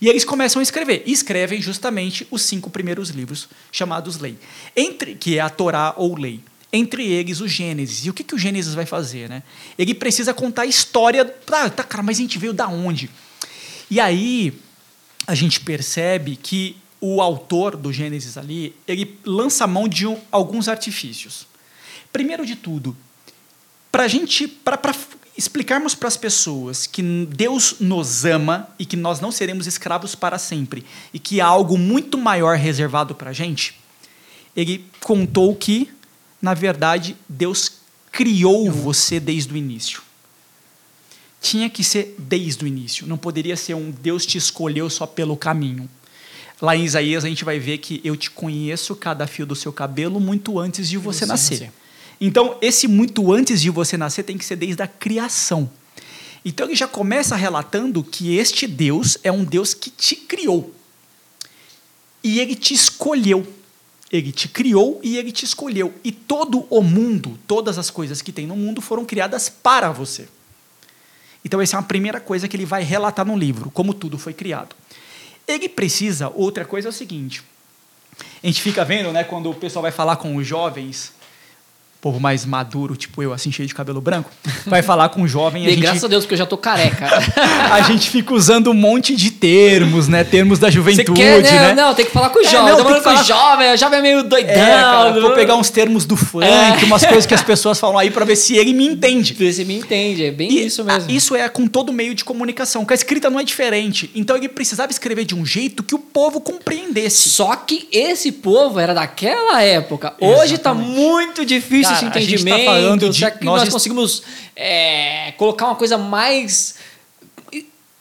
E 0.00 0.08
eles 0.08 0.24
começam 0.24 0.60
a 0.60 0.62
escrever, 0.62 1.02
e 1.06 1.12
escrevem 1.12 1.62
justamente 1.62 2.26
os 2.30 2.42
cinco 2.42 2.68
primeiros 2.68 3.10
livros 3.10 3.48
chamados 3.70 4.18
Lei, 4.18 4.36
entre 4.76 5.14
que 5.14 5.38
é 5.38 5.40
a 5.40 5.48
Torá 5.48 5.94
ou 5.96 6.18
Lei. 6.18 6.40
Entre 6.72 7.06
eles 7.06 7.40
o 7.40 7.46
Gênesis. 7.46 8.04
E 8.04 8.10
o 8.10 8.12
que, 8.12 8.24
que 8.24 8.34
o 8.34 8.38
Gênesis 8.38 8.74
vai 8.74 8.84
fazer, 8.84 9.28
né? 9.28 9.44
Ele 9.78 9.94
precisa 9.94 10.34
contar 10.34 10.62
a 10.62 10.66
história. 10.66 11.32
Ah, 11.52 11.70
tá, 11.70 11.84
cara, 11.84 12.02
mas 12.02 12.18
a 12.18 12.20
gente 12.20 12.36
veio 12.36 12.52
da 12.52 12.66
onde? 12.66 13.08
E 13.88 14.00
aí 14.00 14.52
a 15.24 15.36
gente 15.36 15.60
percebe 15.60 16.34
que 16.34 16.76
o 17.06 17.20
autor 17.20 17.76
do 17.76 17.92
Gênesis 17.92 18.38
ali, 18.38 18.74
ele 18.88 19.18
lança 19.24 19.66
mão 19.66 19.86
de 19.86 20.06
um- 20.06 20.18
alguns 20.32 20.68
artifícios. 20.68 21.46
Primeiro 22.12 22.46
de 22.46 22.56
tudo, 22.56 22.96
para 23.92 24.08
gente, 24.08 24.48
para 24.48 24.80
explicarmos 25.36 25.94
para 25.94 26.08
as 26.08 26.16
pessoas 26.16 26.86
que 26.86 27.02
Deus 27.02 27.76
nos 27.80 28.24
ama 28.24 28.68
e 28.78 28.86
que 28.86 28.96
nós 28.96 29.20
não 29.20 29.30
seremos 29.30 29.66
escravos 29.66 30.14
para 30.14 30.38
sempre 30.38 30.84
e 31.12 31.18
que 31.18 31.40
há 31.40 31.46
algo 31.46 31.76
muito 31.76 32.16
maior 32.16 32.56
reservado 32.56 33.14
para 33.14 33.30
a 33.30 33.32
gente, 33.32 33.78
ele 34.56 34.84
contou 35.00 35.54
que, 35.54 35.90
na 36.40 36.54
verdade, 36.54 37.16
Deus 37.28 37.72
criou 38.12 38.70
você 38.70 39.18
desde 39.20 39.52
o 39.52 39.56
início. 39.56 40.00
Tinha 41.40 41.68
que 41.68 41.84
ser 41.84 42.14
desde 42.16 42.64
o 42.64 42.66
início, 42.66 43.06
não 43.06 43.18
poderia 43.18 43.56
ser 43.56 43.74
um 43.74 43.90
Deus 43.90 44.24
te 44.24 44.38
escolheu 44.38 44.88
só 44.88 45.06
pelo 45.06 45.36
caminho. 45.36 45.90
Lá 46.64 46.74
em 46.74 46.82
Isaías 46.82 47.26
a 47.26 47.28
gente 47.28 47.44
vai 47.44 47.58
ver 47.58 47.76
que 47.76 48.00
eu 48.02 48.16
te 48.16 48.30
conheço 48.30 48.96
cada 48.96 49.26
fio 49.26 49.44
do 49.44 49.54
seu 49.54 49.70
cabelo 49.70 50.18
muito 50.18 50.58
antes 50.58 50.88
de 50.88 50.96
você, 50.96 51.26
nascer. 51.26 51.70
Então, 52.18 52.56
esse 52.62 52.88
muito 52.88 53.30
antes 53.30 53.60
de 53.60 53.68
você 53.68 53.98
nascer 53.98 54.22
tem 54.22 54.38
que 54.38 54.44
ser 54.46 54.56
desde 54.56 54.82
a 54.82 54.86
criação. 54.86 55.70
Então, 56.42 56.66
ele 56.66 56.74
já 56.74 56.88
começa 56.88 57.36
relatando 57.36 58.02
que 58.02 58.34
este 58.34 58.66
Deus 58.66 59.18
é 59.22 59.30
um 59.30 59.44
Deus 59.44 59.74
que 59.74 59.90
te 59.90 60.16
criou. 60.16 60.74
E 62.22 62.40
ele 62.40 62.54
te 62.54 62.72
escolheu. 62.72 63.46
Ele 64.10 64.32
te 64.32 64.48
criou 64.48 65.00
e 65.02 65.18
ele 65.18 65.32
te 65.32 65.44
escolheu. 65.44 65.92
E 66.02 66.10
todo 66.10 66.66
o 66.70 66.80
mundo, 66.80 67.38
todas 67.46 67.76
as 67.76 67.90
coisas 67.90 68.22
que 68.22 68.32
tem 68.32 68.46
no 68.46 68.56
mundo 68.56 68.80
foram 68.80 69.04
criadas 69.04 69.50
para 69.50 69.92
você. 69.92 70.26
Então, 71.44 71.60
essa 71.60 71.76
é 71.76 71.78
uma 71.78 71.86
primeira 71.86 72.20
coisa 72.20 72.48
que 72.48 72.56
ele 72.56 72.64
vai 72.64 72.82
relatar 72.82 73.26
no 73.26 73.36
livro, 73.36 73.70
como 73.70 73.92
tudo 73.92 74.16
foi 74.16 74.32
criado. 74.32 74.74
Ele 75.48 75.68
precisa, 75.68 76.28
outra 76.34 76.64
coisa 76.64 76.88
é 76.88 76.90
o 76.90 76.92
seguinte: 76.92 77.42
a 78.42 78.46
gente 78.46 78.60
fica 78.60 78.84
vendo, 78.84 79.10
né, 79.10 79.24
quando 79.24 79.50
o 79.50 79.54
pessoal 79.54 79.82
vai 79.82 79.92
falar 79.92 80.16
com 80.16 80.36
os 80.36 80.46
jovens, 80.46 81.13
povo 82.04 82.20
mais 82.20 82.44
maduro, 82.44 82.94
tipo 82.96 83.22
eu, 83.22 83.32
assim, 83.32 83.50
cheio 83.50 83.66
de 83.66 83.74
cabelo 83.74 83.98
branco, 83.98 84.30
vai 84.66 84.82
falar 84.82 85.08
com 85.08 85.22
um 85.22 85.26
jovem 85.26 85.64
a 85.64 85.68
E 85.68 85.70
gente, 85.70 85.80
graças 85.80 86.04
a 86.04 86.06
Deus, 86.08 86.24
porque 86.24 86.34
eu 86.34 86.38
já 86.38 86.44
tô 86.44 86.58
careca. 86.58 87.08
a 87.72 87.80
gente 87.80 88.10
fica 88.10 88.34
usando 88.34 88.70
um 88.70 88.74
monte 88.74 89.16
de 89.16 89.30
termos, 89.30 90.06
né? 90.06 90.22
Termos 90.22 90.58
da 90.58 90.68
juventude, 90.68 91.18
quer, 91.18 91.42
né? 91.42 91.50
né? 91.68 91.74
Não, 91.74 91.94
tem 91.94 92.04
que 92.04 92.12
falar 92.12 92.28
com 92.28 92.40
o 92.40 92.42
É, 92.42 92.50
jovem. 92.50 92.72
não, 92.72 92.76
Tô 92.76 92.92
tem 92.92 93.00
falando 93.00 93.02
que 93.02 93.16
com 93.16 93.24
o 93.24 93.24
jovem, 93.26 93.72
o 93.72 93.76
jovem 93.78 93.98
é 94.00 94.02
meio 94.02 94.22
doidão. 94.22 94.52
É, 94.52 94.80
cara, 94.82 95.18
vou 95.18 95.30
pegar 95.30 95.56
uns 95.56 95.70
termos 95.70 96.04
do 96.04 96.14
funk, 96.14 96.44
É. 96.44 96.84
umas 96.84 97.06
coisas 97.06 97.24
que 97.24 97.32
as 97.32 97.42
pessoas 97.42 97.80
falam 97.80 97.96
aí 97.96 98.10
pra 98.10 98.26
ver 98.26 98.36
se 98.36 98.54
ele 98.54 98.74
me 98.74 98.86
entende. 98.86 99.32
Você 99.32 99.64
me 99.64 99.78
entende, 99.78 100.26
é 100.26 100.30
bem 100.30 100.52
E, 100.52 100.66
isso 100.66 100.84
mesmo. 100.84 101.10
Isso 101.10 101.34
é 101.34 101.48
com 101.48 101.66
todo 101.66 101.90
meio 101.90 102.14
de 102.14 102.22
comunicação, 102.22 102.84
que 102.84 102.92
a 102.92 102.96
escrita 102.96 103.30
não 103.30 103.40
é 103.40 103.44
diferente. 103.44 104.10
Então 104.14 104.36
ele 104.36 104.48
precisava 104.50 104.92
escrever 104.92 105.24
de 105.24 105.34
um 105.34 105.46
jeito 105.46 105.82
que 105.82 105.94
o 105.94 105.98
povo 105.98 106.38
compreendesse. 106.38 107.30
Só 107.30 107.56
que 107.56 107.88
esse 107.90 108.30
povo 108.30 108.78
era 108.78 108.92
daquela 108.92 109.62
época. 109.62 110.12
Hoje 110.20 110.58
tá 110.58 110.72
Exatamente. 110.72 110.90
muito 111.00 111.46
difícil 111.46 111.93
Cara, 112.00 112.18
esse 112.20 112.34
a 112.34 112.38
gente 112.38 112.44
tá 112.44 112.58
falando 112.64 113.08
de- 113.10 113.18
Será 113.18 113.30
que 113.30 113.44
nós 113.44 113.60
nós, 113.62 113.68
conseguimos 113.70 114.22
é, 114.56 115.32
colocar 115.36 115.66
uma 115.66 115.76
coisa 115.76 115.96
mais 115.98 116.76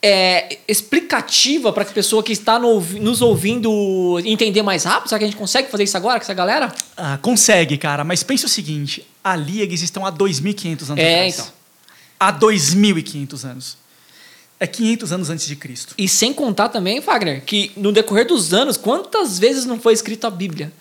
é, 0.01 0.57
explicativa 0.67 1.71
para 1.71 1.85
que 1.85 1.91
a 1.91 1.93
pessoa 1.93 2.21
que 2.21 2.33
está 2.33 2.59
no 2.59 2.79
nos 2.81 3.21
ouvindo 3.21 4.19
entender 4.25 4.61
mais 4.61 4.83
rápido? 4.83 5.07
Será 5.09 5.19
que 5.19 5.25
a 5.25 5.27
gente 5.27 5.37
consegue 5.37 5.69
fazer 5.71 5.83
isso 5.85 5.95
agora 5.95 6.19
com 6.19 6.23
essa 6.23 6.33
galera? 6.33 6.73
Ah, 6.97 7.17
consegue, 7.21 7.77
cara, 7.77 8.03
mas 8.03 8.21
pense 8.23 8.45
o 8.45 8.49
seguinte: 8.49 9.05
ali 9.23 9.61
eles 9.61 9.81
estão 9.81 10.05
há 10.05 10.11
2.500 10.11 10.89
anos 10.89 10.97
É, 11.03 11.13
atrás. 11.13 11.33
então. 11.35 11.47
Há 12.19 12.31
2.500 12.33 13.43
anos. 13.45 13.77
É 14.59 14.67
500 14.67 15.11
anos 15.11 15.29
antes 15.29 15.45
de 15.45 15.55
Cristo. 15.57 15.93
E 15.97 16.07
sem 16.07 16.31
contar 16.33 16.69
também, 16.69 17.01
Fagner, 17.01 17.41
que 17.45 17.71
no 17.75 17.91
decorrer 17.91 18.25
dos 18.25 18.53
anos, 18.53 18.77
quantas 18.77 19.37
vezes 19.37 19.65
não 19.65 19.77
foi 19.79 19.93
escrita 19.93 20.27
a 20.27 20.31
Bíblia? 20.31 20.71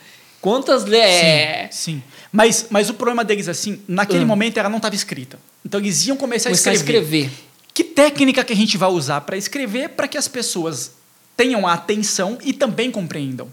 Quantas. 0.41 0.85
É, 0.93 1.69
Sim, 1.71 1.95
sim. 1.95 2.03
Mas, 2.33 2.67
mas 2.71 2.89
o 2.89 2.95
problema 2.95 3.25
deles, 3.25 3.47
assim, 3.47 3.81
naquele 3.87 4.25
Ah. 4.25 4.27
momento 4.27 4.57
ela 4.59 4.69
não 4.71 4.79
estava 4.79 4.95
escrita. 4.95 5.39
Então 5.65 5.79
eles 5.79 6.07
iam 6.07 6.17
começar, 6.17 6.49
começar 6.49 6.71
a 6.71 6.73
a 6.73 6.77
escrever. 6.77 7.25
escrever. 7.27 7.49
Que 7.75 7.85
técnica 7.85 8.43
que 8.43 8.53
a 8.53 8.57
gente 8.57 8.77
vai 8.79 8.89
usar 8.91 9.21
para 9.23 9.37
escrever 9.37 9.91
para 9.91 10.09
que 10.09 10.17
as 10.19 10.29
pessoas 10.29 10.93
tenham 11.37 11.67
a 11.67 11.75
atenção 11.75 12.39
e 12.43 12.53
também 12.53 12.91
compreendam? 12.91 13.53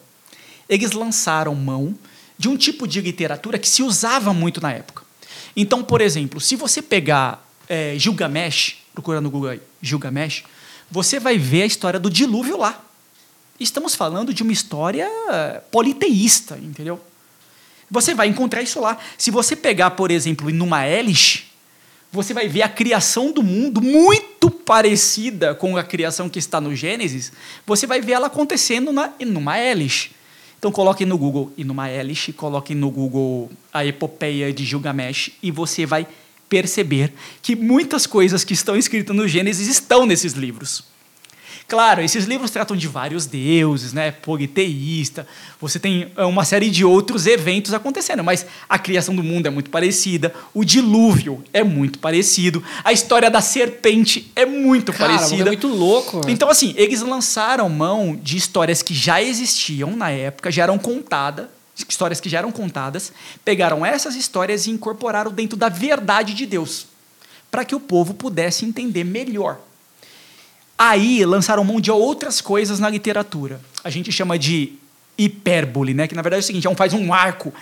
Eles 0.68 0.92
lançaram 0.92 1.54
mão 1.56 1.96
de 2.38 2.48
um 2.48 2.56
tipo 2.56 2.88
de 2.88 3.02
literatura 3.02 3.58
que 3.60 3.68
se 3.68 3.84
usava 3.84 4.34
muito 4.34 4.62
na 4.62 4.72
época. 4.72 5.04
Então, 5.56 5.84
por 5.84 6.00
exemplo, 6.00 6.40
se 6.40 6.56
você 6.56 6.82
pegar 6.82 7.46
é, 7.68 7.96
Gilgamesh, 7.98 8.78
procura 8.94 9.20
no 9.22 9.30
Google 9.30 9.50
aí, 9.52 9.62
Gilgamesh, 9.82 10.44
você 10.90 11.20
vai 11.20 11.38
ver 11.38 11.64
a 11.64 11.66
história 11.66 12.00
do 12.00 12.10
dilúvio 12.10 12.58
lá. 12.58 12.82
Estamos 13.60 13.94
falando 13.94 14.34
de 14.34 14.42
uma 14.42 14.52
história 14.54 15.08
politeísta, 15.70 16.58
entendeu? 16.58 17.00
Você 17.90 18.14
vai 18.14 18.28
encontrar 18.28 18.62
isso 18.62 18.80
lá. 18.80 18.98
Se 19.18 19.32
você 19.32 19.56
pegar, 19.56 19.92
por 19.92 20.12
exemplo, 20.12 20.50
numa 20.52 20.88
Elish, 20.88 21.50
você 22.12 22.34
vai 22.34 22.48
ver 22.48 22.64
a 22.64 22.70
criação 22.70 23.32
do 23.32 23.44
mundo 23.44 23.82
muito 23.82 24.50
parecida 24.50 25.54
com 25.54 25.78
a 25.78 25.84
criação 25.84 26.30
que 26.30 26.40
está 26.40 26.60
no 26.60 26.76
Gênesis. 26.76 27.32
Você 27.66 27.86
vai 27.86 28.02
ver 28.02 28.14
ela 28.14 28.28
acontecendo 28.28 28.92
na, 28.92 29.12
numa 29.26 29.60
Elish. 29.60 30.12
Então 30.58 30.72
coloque 30.72 31.06
no 31.06 31.18
Google 31.18 31.54
e 31.56 31.64
numa 31.64 31.90
Elish, 31.90 32.34
coloque 32.36 32.76
no 32.76 32.90
Google 32.92 33.50
a 33.72 33.86
epopeia 33.86 34.52
de 34.52 34.66
Gilgamesh 34.66 35.32
e 35.42 35.52
você 35.52 35.86
vai 35.86 36.06
perceber 36.50 37.14
que 37.42 37.56
muitas 37.56 38.06
coisas 38.06 38.44
que 38.44 38.54
estão 38.54 38.76
escritas 38.76 39.16
no 39.16 39.28
Gênesis 39.28 39.68
estão 39.68 40.06
nesses 40.06 40.34
livros. 40.34 40.84
Claro, 41.70 42.02
esses 42.02 42.26
livros 42.26 42.50
tratam 42.50 42.76
de 42.76 42.88
vários 42.88 43.28
deuses, 43.28 43.94
né? 43.94 44.10
Politeísta. 44.10 45.28
Você 45.62 45.78
tem 45.78 46.12
é, 46.18 46.26
uma 46.26 46.44
série 46.44 46.68
de 46.68 46.84
outros 46.84 47.28
eventos 47.28 47.76
acontecendo, 47.76 48.24
mas 48.24 48.44
a 48.68 48.80
criação 48.80 49.16
do 49.16 49.22
mundo 49.22 49.46
é 49.46 49.52
muito 49.52 49.70
parecida, 49.70 50.34
o 50.52 50.66
dilúvio 50.66 51.44
é 51.54 51.64
muito 51.64 52.00
parecido, 52.00 52.64
a 52.84 52.92
história 52.92 53.30
da 53.30 53.40
serpente 53.40 54.32
é 54.36 54.48
muito 54.48 54.92
Cara, 54.92 55.14
parecida. 55.14 55.44
é 55.44 55.46
muito 55.46 55.68
louco. 55.68 56.22
Então, 56.28 56.50
assim, 56.50 56.74
eles 56.76 57.02
lançaram 57.02 57.70
mão 57.70 58.16
de 58.20 58.36
histórias 58.36 58.82
que 58.82 58.96
já 58.96 59.22
existiam 59.22 59.96
na 59.96 60.10
época, 60.10 60.50
já 60.50 60.64
eram 60.64 60.80
contadas, 60.80 61.46
histórias 61.88 62.20
que 62.20 62.30
já 62.30 62.40
eram 62.40 62.52
contadas, 62.52 63.14
pegaram 63.46 63.86
essas 63.86 64.16
histórias 64.16 64.66
e 64.66 64.72
incorporaram 64.72 65.32
dentro 65.32 65.56
da 65.56 65.70
verdade 65.70 66.34
de 66.34 66.48
Deus, 66.48 66.88
para 67.52 67.64
que 67.64 67.76
o 67.76 67.80
povo 67.80 68.16
pudesse 68.16 68.66
entender 68.66 69.04
melhor. 69.04 69.69
Aí 70.82 71.26
lançaram 71.26 71.62
mão 71.66 71.82
de 71.82 71.92
outras 71.92 72.40
coisas 72.40 72.80
na 72.80 72.90
literatura. 72.90 73.60
A 73.84 73.90
gente 73.90 74.14
chama 74.14 74.40
de 74.40 74.74
hipérbole, 75.18 75.94
né? 75.94 76.08
Que 76.08 76.16
na 76.16 76.22
verdade 76.22 76.40
é 76.40 76.44
o 76.44 76.48
seguinte, 76.48 76.66
é 76.66 76.70
um, 76.70 76.76
faz 76.76 76.94
um 76.94 77.14
arco. 77.14 77.54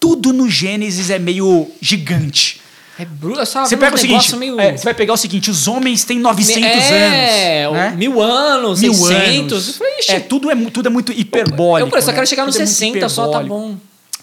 Tudo 0.00 0.32
no 0.32 0.48
Gênesis 0.48 1.10
é 1.10 1.18
meio 1.18 1.70
gigante. 1.82 2.62
É 2.98 3.04
bruto, 3.04 3.40
eu 3.40 3.46
só 3.46 3.64
Você 3.64 3.76
pega 3.76 3.92
o 3.92 3.94
uns 3.94 4.00
seguinte, 4.00 4.36
meio... 4.36 4.58
é, 4.60 4.76
você 4.76 4.84
vai 4.84 4.94
pegar 4.94 5.12
o 5.12 5.16
seguinte, 5.16 5.50
os 5.50 5.66
homens 5.68 6.04
têm 6.04 6.18
900 6.18 6.62
é, 6.62 7.64
anos. 7.64 7.76
né? 7.76 7.90
mil 7.96 8.20
anos, 8.20 8.80
Mil 8.80 8.92
600. 8.94 9.52
anos. 9.52 9.68
Eu 9.68 9.74
falei, 9.74 9.92
É, 10.08 10.20
tudo 10.20 10.50
é, 10.50 10.54
tudo 10.70 10.86
é 10.88 10.90
muito 10.90 11.12
hiperbólico. 11.12 11.94
eu 11.94 12.02
só 12.02 12.08
né? 12.08 12.14
quero 12.14 12.26
chegar 12.26 12.46
nos 12.46 12.54
Tudo 12.54 12.62
é 12.62 12.66
muito 12.66 12.74
60 12.78 13.08
só, 13.08 13.28
tá 13.28 13.42
bom. 13.42 13.76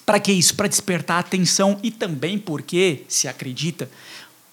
Para 0.06 0.20
que 0.20 0.32
isso? 0.32 0.56
Para 0.56 0.68
despertar 0.68 1.18
a 1.18 1.20
atenção 1.20 1.78
e 1.84 1.92
também 1.92 2.38
porque, 2.38 3.04
se 3.08 3.28
acredita, 3.28 3.90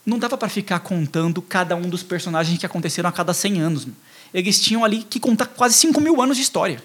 não 0.07 0.19
dava 0.19 0.38
para 0.38 0.49
ficar 0.49 0.79
contando 0.79 1.42
cada 1.42 1.75
um 1.75 1.88
dos 1.88 2.05
personagens 2.05 2.57
que 2.57 2.64
aconteceram 2.64 3.09
a 3.09 3.12
cada 3.12 3.35
100 3.35 3.61
anos. 3.61 3.88
Eles 4.33 4.61
tinham 4.61 4.85
ali 4.85 5.03
que 5.03 5.19
contar 5.19 5.47
quase 5.47 5.75
5 5.75 6.01
mil 6.01 6.23
anos 6.23 6.37
de 6.37 6.45
história. 6.45 6.81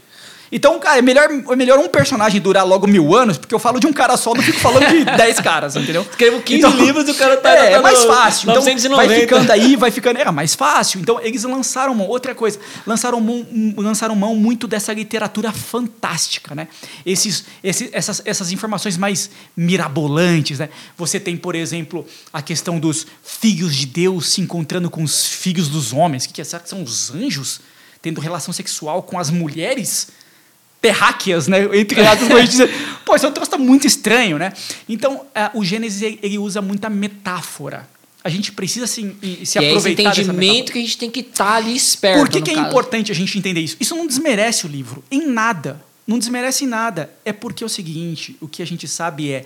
Então, 0.51 0.77
cara, 0.79 0.99
é 0.99 1.01
melhor, 1.01 1.29
é 1.31 1.55
melhor 1.55 1.79
um 1.79 1.87
personagem 1.87 2.41
durar 2.41 2.65
logo 2.67 2.85
mil 2.85 3.15
anos, 3.15 3.37
porque 3.37 3.55
eu 3.55 3.59
falo 3.59 3.79
de 3.79 3.87
um 3.87 3.93
cara 3.93 4.17
só, 4.17 4.33
não 4.33 4.41
fico 4.43 4.59
falando 4.59 4.85
de 4.87 5.05
10 5.17 5.39
caras, 5.39 5.75
entendeu? 5.77 6.01
Escrevo 6.01 6.41
15 6.41 6.67
livros 6.75 7.07
e 7.07 7.11
o 7.11 7.15
cara 7.15 7.37
tá- 7.37 7.49
É, 7.51 7.55
tá 7.71 7.77
é 7.77 7.81
mais 7.81 8.03
fácil. 8.03 8.49
Então, 8.49 8.55
990. 8.61 9.07
vai 9.07 9.19
ficando 9.21 9.51
aí, 9.51 9.75
vai 9.77 9.91
ficando. 9.91 10.17
Era 10.19 10.31
mais 10.31 10.53
fácil. 10.53 10.99
Então, 10.99 11.19
eles 11.21 11.43
lançaram 11.45 11.95
mão. 11.95 12.07
Outra 12.07 12.35
coisa, 12.35 12.59
lançaram 12.85 13.21
mão, 13.21 13.45
lançaram 13.77 14.13
mão 14.15 14.35
muito 14.35 14.67
dessa 14.67 14.91
literatura 14.91 15.51
fantástica, 15.53 16.53
né? 16.53 16.67
Esses, 17.05 17.45
esses, 17.63 17.89
essas, 17.93 18.21
essas 18.25 18.51
informações 18.51 18.97
mais 18.97 19.29
mirabolantes, 19.55 20.59
né? 20.59 20.69
Você 20.97 21.19
tem, 21.19 21.37
por 21.37 21.55
exemplo, 21.55 22.05
a 22.33 22.41
questão 22.41 22.77
dos 22.77 23.07
filhos 23.23 23.75
de 23.75 23.85
Deus 23.85 24.29
se 24.33 24.41
encontrando 24.41 24.89
com 24.89 25.01
os 25.03 25.25
filhos 25.27 25.69
dos 25.69 25.93
homens. 25.93 26.25
O 26.25 26.27
que, 26.27 26.33
que 26.35 26.41
é? 26.41 26.43
Será 26.43 26.61
que 26.61 26.67
são 26.69 26.83
os 26.83 27.09
anjos 27.13 27.61
tendo 28.01 28.19
relação 28.19 28.53
sexual 28.53 29.01
com 29.03 29.17
as 29.17 29.29
mulheres? 29.29 30.09
Terráqueas, 30.81 31.47
né? 31.47 31.69
Entre 31.77 32.01
aspas, 32.05 32.27
pra 32.27 32.39
gente 32.41 32.51
dizer, 32.51 32.69
pô, 33.05 33.15
esse 33.15 33.29
troço 33.31 33.51
tá 33.51 33.57
muito 33.57 33.85
estranho, 33.85 34.37
né? 34.37 34.51
Então, 34.89 35.25
eh, 35.35 35.51
o 35.53 35.63
Gênesis, 35.63 36.01
ele- 36.21 36.37
usa 36.39 36.61
muita 36.61 36.89
metáfora. 36.89 37.87
A 38.23 38.29
gente 38.29 38.51
precisa 38.51 38.85
assim, 38.85 39.15
se 39.21 39.27
E 39.27 39.37
é 39.39 39.41
esse 39.43 39.57
aproveitar 39.57 40.03
entendimento 40.11 40.71
que 40.71 40.77
a 40.77 40.81
gente 40.81 40.97
tem 40.97 41.09
que 41.09 41.21
estar 41.21 41.55
ali 41.55 41.75
esperto. 41.75 42.19
Por 42.19 42.29
que, 42.29 42.41
que 42.41 42.51
é 42.51 42.55
caso. 42.55 42.67
importante 42.67 43.11
a 43.11 43.15
gente 43.15 43.37
entender 43.37 43.61
isso? 43.61 43.77
Isso 43.79 43.95
não 43.95 44.05
desmerece 44.05 44.65
o 44.65 44.69
livro, 44.69 45.03
em 45.09 45.25
nada. 45.27 45.83
Não 46.05 46.19
desmerece 46.19 46.65
em 46.65 46.67
nada. 46.67 47.09
É 47.25 47.31
porque 47.33 47.63
é 47.63 47.65
o 47.65 47.69
seguinte, 47.69 48.35
o 48.39 48.47
que 48.47 48.61
a 48.61 48.65
gente 48.65 48.87
sabe 48.87 49.31
é, 49.31 49.45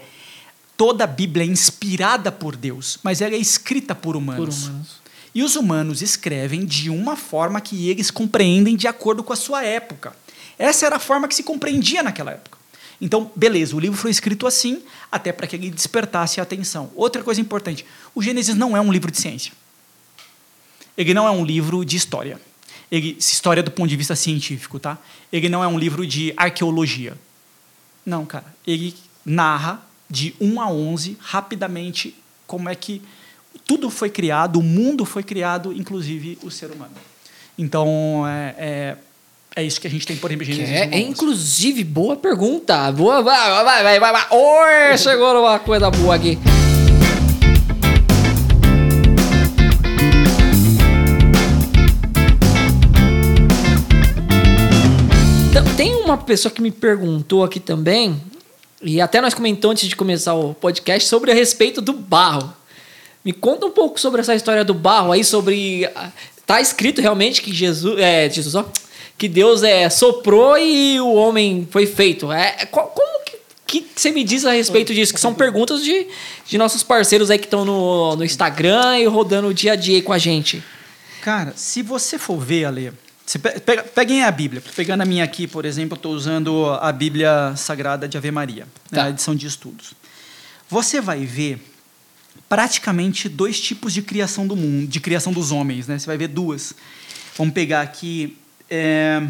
toda 0.75 1.05
a 1.05 1.07
Bíblia 1.07 1.45
é 1.45 1.47
inspirada 1.47 2.31
por 2.33 2.55
Deus, 2.57 2.97
mas 3.01 3.21
ela 3.21 3.33
é 3.35 3.37
escrita 3.37 3.95
por 3.95 4.13
Por 4.13 4.15
humanos. 4.17 4.67
humanos. 4.67 4.87
E 5.33 5.43
os 5.43 5.55
humanos 5.55 6.01
escrevem 6.01 6.65
de 6.65 6.89
uma 6.89 7.15
forma 7.17 7.59
que 7.61 7.89
eles 7.89 8.09
compreendem 8.11 8.75
de 8.75 8.87
acordo 8.87 9.23
com 9.23 9.31
a 9.33 9.35
sua 9.37 9.63
época. 9.63 10.13
Essa 10.57 10.85
era 10.85 10.95
a 10.95 10.99
forma 10.99 11.27
que 11.27 11.35
se 11.35 11.43
compreendia 11.43 12.01
naquela 12.01 12.31
época. 12.31 12.57
Então, 12.99 13.31
beleza, 13.35 13.75
o 13.75 13.79
livro 13.79 13.97
foi 13.97 14.09
escrito 14.09 14.47
assim, 14.47 14.81
até 15.11 15.31
para 15.31 15.47
que 15.47 15.55
ele 15.55 15.69
despertasse 15.69 16.39
a 16.39 16.43
atenção. 16.43 16.91
Outra 16.95 17.23
coisa 17.23 17.41
importante: 17.41 17.85
o 18.13 18.21
Gênesis 18.21 18.55
não 18.55 18.75
é 18.75 18.81
um 18.81 18.91
livro 18.91 19.11
de 19.11 19.19
ciência. 19.19 19.51
Ele 20.97 21.13
não 21.13 21.27
é 21.27 21.31
um 21.31 21.43
livro 21.43 21.83
de 21.83 21.97
história. 21.97 22.39
Ele, 22.89 23.17
história 23.19 23.61
do 23.61 23.71
ponto 23.71 23.89
de 23.89 23.97
vista 23.97 24.15
científico, 24.15 24.79
tá? 24.79 24.97
Ele 25.31 25.49
não 25.49 25.63
é 25.63 25.67
um 25.67 25.77
livro 25.77 26.07
de 26.07 26.33
arqueologia. 26.37 27.17
Não, 28.05 28.25
cara. 28.25 28.55
Ele 28.65 28.95
narra 29.25 29.83
de 30.09 30.35
1 30.39 30.61
a 30.61 30.71
11, 30.71 31.17
rapidamente, 31.19 32.15
como 32.47 32.69
é 32.69 32.75
que 32.75 33.01
tudo 33.65 33.89
foi 33.89 34.09
criado, 34.09 34.59
o 34.59 34.63
mundo 34.63 35.03
foi 35.03 35.23
criado, 35.23 35.73
inclusive 35.73 36.37
o 36.43 36.51
ser 36.51 36.71
humano. 36.71 36.93
Então, 37.57 38.23
é, 38.27 38.55
é, 38.57 38.97
é 39.55 39.63
isso 39.63 39.79
que 39.79 39.87
a 39.87 39.89
gente 39.89 40.05
tem, 40.05 40.17
por 40.17 40.29
exemplo, 40.29 40.45
Gênesis 40.45 40.69
É, 40.75 40.79
1 40.87 40.89
a 40.91 40.95
é, 40.95 40.99
11. 40.99 41.01
inclusive, 41.11 41.83
boa 41.85 42.15
pergunta. 42.17 42.91
Boa, 42.91 43.21
vai, 43.21 43.63
vai, 43.63 43.83
vai, 43.83 43.99
vai, 43.99 44.11
vai. 44.11 44.25
Oi, 44.31 44.97
chegou 44.97 45.33
numa 45.33 45.57
coisa 45.59 45.89
boa 45.89 46.15
aqui. 46.15 46.37
Então, 55.49 55.63
Tem 55.75 55.93
uma 55.95 56.17
pessoa 56.17 56.51
que 56.51 56.61
me 56.61 56.71
perguntou 56.71 57.43
aqui 57.43 57.59
também, 57.59 58.19
e 58.81 58.99
até 59.01 59.21
nós 59.21 59.33
comentamos 59.33 59.73
antes 59.73 59.87
de 59.89 59.95
começar 59.95 60.33
o 60.33 60.53
podcast, 60.53 61.07
sobre 61.07 61.31
a 61.31 61.33
respeito 61.33 61.81
do 61.81 61.93
barro. 61.93 62.53
Me 63.23 63.31
conta 63.33 63.65
um 63.65 63.71
pouco 63.71 63.99
sobre 63.99 64.21
essa 64.21 64.35
história 64.35 64.63
do 64.63 64.73
barro 64.73 65.11
aí, 65.11 65.23
sobre. 65.23 65.89
ah, 65.95 66.09
Tá 66.45 66.61
escrito 66.61 67.01
realmente 67.01 67.41
que 67.41 67.51
Jesus. 67.51 67.99
É, 67.99 68.29
Jesus, 68.29 68.53
ó. 68.53 68.65
Que 69.17 69.27
Deus 69.29 69.63
é, 69.63 69.89
soprou 69.89 70.57
e 70.57 70.99
o 70.99 71.13
homem 71.13 71.67
foi 71.71 71.85
feito. 71.85 72.31
É, 72.31 72.65
qual- 72.65 72.87
como 72.87 73.23
que. 73.25 73.37
que, 73.65 73.85
você 73.95 74.11
me 74.11 74.23
diz 74.23 74.43
a 74.45 74.51
respeito 74.51 74.93
disso? 74.93 75.13
Que 75.13 75.19
são 75.19 75.33
perguntas 75.33 75.83
de, 75.83 76.07
de 76.45 76.57
nossos 76.57 76.83
parceiros 76.83 77.31
aí 77.31 77.37
que 77.39 77.45
estão 77.45 77.63
no, 77.63 78.15
no 78.17 78.25
Instagram 78.25 78.99
e 78.99 79.05
rodando 79.05 79.47
o 79.47 79.53
dia 79.53 79.71
a 79.73 79.75
dia 79.75 79.95
aí 79.95 80.01
com 80.01 80.11
a 80.13 80.17
gente. 80.17 80.61
Cara, 81.21 81.53
se 81.55 81.81
você 81.81 82.17
for 82.19 82.37
ver, 82.37 82.65
Ale, 82.65 82.91
você 83.25 83.39
pe- 83.39 83.59
pega, 83.61 83.83
peguem 83.83 84.21
a 84.23 84.29
Bíblia. 84.31 84.61
Pegando 84.75 85.01
a 85.01 85.05
minha 85.05 85.23
aqui, 85.23 85.47
por 85.47 85.63
exemplo, 85.65 85.93
eu 85.93 85.97
estou 85.97 86.13
usando 86.13 86.65
a 86.81 86.91
Bíblia 86.91 87.53
Sagrada 87.55 88.07
de 88.07 88.17
Ave 88.17 88.31
Maria, 88.31 88.65
né, 88.91 88.99
Tá. 88.99 89.03
a 89.05 89.09
edição 89.09 89.33
de 89.33 89.47
estudos. 89.47 89.93
Você 90.69 90.99
vai 90.99 91.25
ver 91.25 91.59
praticamente 92.49 93.27
dois 93.29 93.59
tipos 93.59 93.93
de 93.93 94.01
criação 94.01 94.45
do 94.45 94.55
mundo, 94.55 94.87
de 94.87 94.99
criação 94.99 95.31
dos 95.33 95.51
homens, 95.51 95.87
né? 95.87 95.97
Você 95.97 96.05
vai 96.05 96.17
ver 96.17 96.27
duas. 96.27 96.73
Vamos 97.37 97.53
pegar 97.53 97.81
aqui. 97.81 98.37
É, 98.69 99.27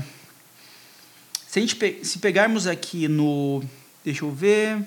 se 1.48 1.60
a 1.60 1.62
gente 1.62 1.76
pe- 1.76 2.00
se 2.04 2.20
pegarmos 2.20 2.68
aqui 2.68 3.08
no, 3.08 3.64
deixa 4.04 4.24
eu 4.26 4.32
ver. 4.32 4.82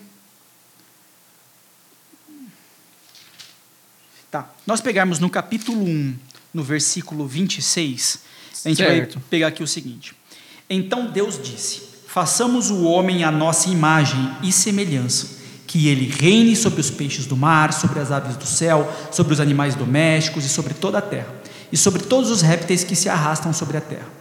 Tá. 4.31 4.51
Nós 4.67 4.81
pegarmos 4.81 5.19
no 5.19 5.31
capítulo 5.31 5.83
1, 5.85 6.17
no 6.53 6.63
versículo 6.63 7.27
26, 7.27 8.19
a 8.65 8.69
gente 8.69 8.77
Certo. 8.79 9.15
vai 9.15 9.23
pegar 9.31 9.47
aqui 9.49 9.63
o 9.63 9.67
seguinte. 9.67 10.15
Então 10.69 11.07
Deus 11.11 11.41
disse: 11.43 11.81
Façamos 12.07 12.71
o 12.71 12.83
homem 12.85 13.25
à 13.25 13.31
nossa 13.31 13.71
imagem 13.71 14.19
e 14.43 14.53
semelhança, 14.53 15.39
que 15.67 15.89
ele 15.89 16.07
reine 16.11 16.55
sobre 16.55 16.81
os 16.81 16.91
peixes 16.91 17.25
do 17.25 17.37
mar, 17.37 17.73
sobre 17.73 18.01
as 18.01 18.11
aves 18.11 18.37
do 18.37 18.45
céu, 18.47 18.91
sobre 19.11 19.33
os 19.33 19.41
animais 19.41 19.75
domésticos 19.75 20.45
e 20.45 20.49
sobre 20.49 20.75
toda 20.75 20.99
a 20.99 21.03
terra, 21.03 21.35
e 21.73 21.77
sobre 21.77 22.03
todos 22.03 22.31
os 22.31 22.43
répteis 22.43 22.85
que 22.85 22.95
se 22.97 23.09
arrastam 23.09 23.53
sobre 23.55 23.79
a 23.79 23.81
terra. 23.81 24.18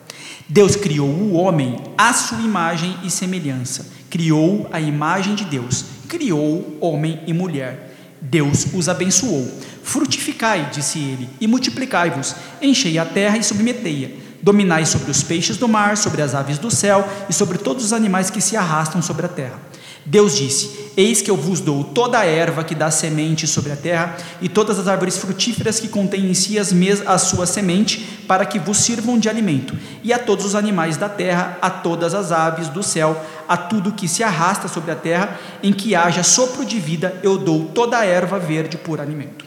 Deus 0.49 0.75
criou 0.75 1.09
o 1.09 1.33
homem 1.33 1.77
à 1.97 2.13
sua 2.13 2.39
imagem 2.39 2.95
e 3.03 3.11
semelhança. 3.11 3.87
Criou 4.09 4.67
a 4.71 4.79
imagem 4.79 5.35
de 5.35 5.43
Deus. 5.43 5.85
Criou 6.07 6.77
homem 6.79 7.21
e 7.27 7.33
mulher. 7.33 7.93
Deus 8.21 8.65
os 8.73 8.87
abençoou. 8.87 9.45
Frutificai, 9.83 10.69
disse 10.71 10.99
ele, 10.99 11.29
e 11.39 11.47
multiplicai-vos. 11.47 12.35
Enchei 12.61 12.97
a 12.97 13.05
terra 13.05 13.37
e 13.37 13.43
submetei-a. 13.43 14.27
Dominai 14.41 14.85
sobre 14.85 15.11
os 15.11 15.23
peixes 15.23 15.57
do 15.57 15.67
mar, 15.67 15.97
sobre 15.97 16.21
as 16.21 16.33
aves 16.33 16.57
do 16.57 16.71
céu 16.71 17.07
e 17.29 17.33
sobre 17.33 17.57
todos 17.57 17.83
os 17.83 17.93
animais 17.93 18.29
que 18.29 18.39
se 18.39 18.55
arrastam 18.55 19.01
sobre 19.01 19.25
a 19.25 19.29
terra. 19.29 19.59
Deus 20.09 20.37
disse: 20.37 20.93
Eis 20.95 21.21
que 21.21 21.29
eu 21.29 21.35
vos 21.35 21.59
dou 21.59 21.83
toda 21.83 22.17
a 22.17 22.25
erva 22.25 22.63
que 22.63 22.73
dá 22.73 22.89
semente 22.89 23.45
sobre 23.45 23.73
a 23.73 23.75
terra, 23.75 24.15
e 24.41 24.47
todas 24.47 24.79
as 24.79 24.87
árvores 24.87 25.17
frutíferas 25.17 25.81
que 25.81 25.89
contêm 25.89 26.31
em 26.31 26.33
si 26.33 26.57
as 26.57 26.71
mes 26.71 27.05
a 27.05 27.17
sua 27.17 27.45
semente, 27.45 27.99
para 28.25 28.45
que 28.45 28.57
vos 28.57 28.77
sirvam 28.77 29.19
de 29.19 29.27
alimento, 29.27 29.77
e 30.01 30.13
a 30.13 30.17
todos 30.17 30.45
os 30.45 30.55
animais 30.55 30.95
da 30.95 31.09
terra, 31.09 31.57
a 31.61 31.69
todas 31.69 32.13
as 32.13 32.31
aves 32.31 32.69
do 32.69 32.81
céu, 32.81 33.21
a 33.49 33.57
tudo 33.57 33.91
que 33.91 34.07
se 34.07 34.23
arrasta 34.23 34.69
sobre 34.69 34.91
a 34.91 34.95
terra, 34.95 35.37
em 35.61 35.73
que 35.73 35.93
haja 35.93 36.23
sopro 36.23 36.63
de 36.63 36.79
vida, 36.79 37.19
eu 37.21 37.37
dou 37.37 37.65
toda 37.65 37.97
a 37.97 38.05
erva 38.05 38.39
verde 38.39 38.77
por 38.77 39.01
alimento. 39.01 39.45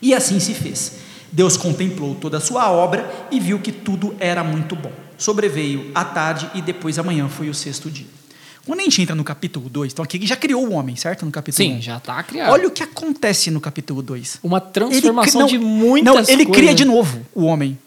E 0.00 0.14
assim 0.14 0.40
se 0.40 0.54
fez. 0.54 0.92
Deus 1.30 1.58
contemplou 1.58 2.14
toda 2.14 2.38
a 2.38 2.40
sua 2.40 2.70
obra 2.72 3.28
e 3.30 3.38
viu 3.38 3.58
que 3.58 3.72
tudo 3.72 4.16
era 4.18 4.42
muito 4.42 4.74
bom. 4.74 4.92
Sobreveio 5.18 5.90
a 5.94 6.02
tarde 6.02 6.50
e 6.54 6.62
depois 6.62 6.98
amanhã 6.98 7.28
foi 7.28 7.50
o 7.50 7.54
sexto 7.54 7.90
dia. 7.90 8.06
Quando 8.66 8.80
a 8.80 8.82
gente 8.82 9.00
entra 9.00 9.14
no 9.14 9.22
capítulo 9.22 9.68
2, 9.68 9.92
então 9.92 10.04
aqui 10.04 10.16
ele 10.16 10.26
já 10.26 10.34
criou 10.36 10.66
o 10.66 10.72
homem, 10.72 10.96
certo? 10.96 11.24
No 11.24 11.30
capítulo 11.30 11.56
Sim, 11.64 11.76
1. 11.76 11.82
já 11.82 12.00
tá 12.00 12.20
criado. 12.22 12.50
Olha 12.50 12.66
o 12.66 12.70
que 12.70 12.82
acontece 12.82 13.50
no 13.50 13.60
capítulo 13.60 14.02
2. 14.02 14.40
Uma 14.42 14.60
transformação 14.60 15.46
de 15.46 15.56
muitas 15.56 16.12
Não, 16.12 16.20
ele 16.22 16.44
coisas. 16.44 16.54
cria 16.62 16.74
de 16.74 16.84
novo 16.84 17.24
o 17.34 17.44
homem. 17.44 17.78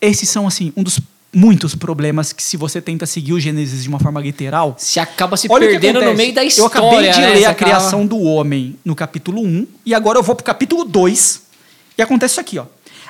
Esses 0.00 0.28
são, 0.28 0.46
assim, 0.46 0.72
um 0.76 0.82
dos 0.82 1.00
muitos 1.34 1.74
problemas 1.74 2.32
que 2.32 2.42
se 2.42 2.56
você 2.56 2.80
tenta 2.80 3.04
seguir 3.06 3.32
o 3.32 3.40
Gênesis 3.40 3.82
de 3.82 3.88
uma 3.88 3.98
forma 3.98 4.20
literal, 4.20 4.74
Se 4.78 5.00
acaba 5.00 5.36
se 5.36 5.48
perdendo 5.48 6.00
no 6.02 6.14
meio 6.14 6.34
da 6.34 6.44
história. 6.44 6.62
Eu 6.62 6.66
acabei 6.90 7.10
de 7.10 7.20
né? 7.20 7.30
ler 7.34 7.44
a 7.46 7.50
acaba- 7.50 7.54
criação 7.70 8.06
do 8.06 8.18
homem 8.20 8.76
no 8.84 8.94
capítulo 8.94 9.42
1 9.42 9.66
e 9.84 9.94
agora 9.94 10.18
eu 10.18 10.22
vou 10.22 10.34
para 10.34 10.42
o 10.42 10.44
capítulo 10.44 10.84
2 10.84 11.42
e 11.98 12.02
acontece 12.02 12.32
isso 12.32 12.40
aqui. 12.40 12.58
Ó. 12.58 12.64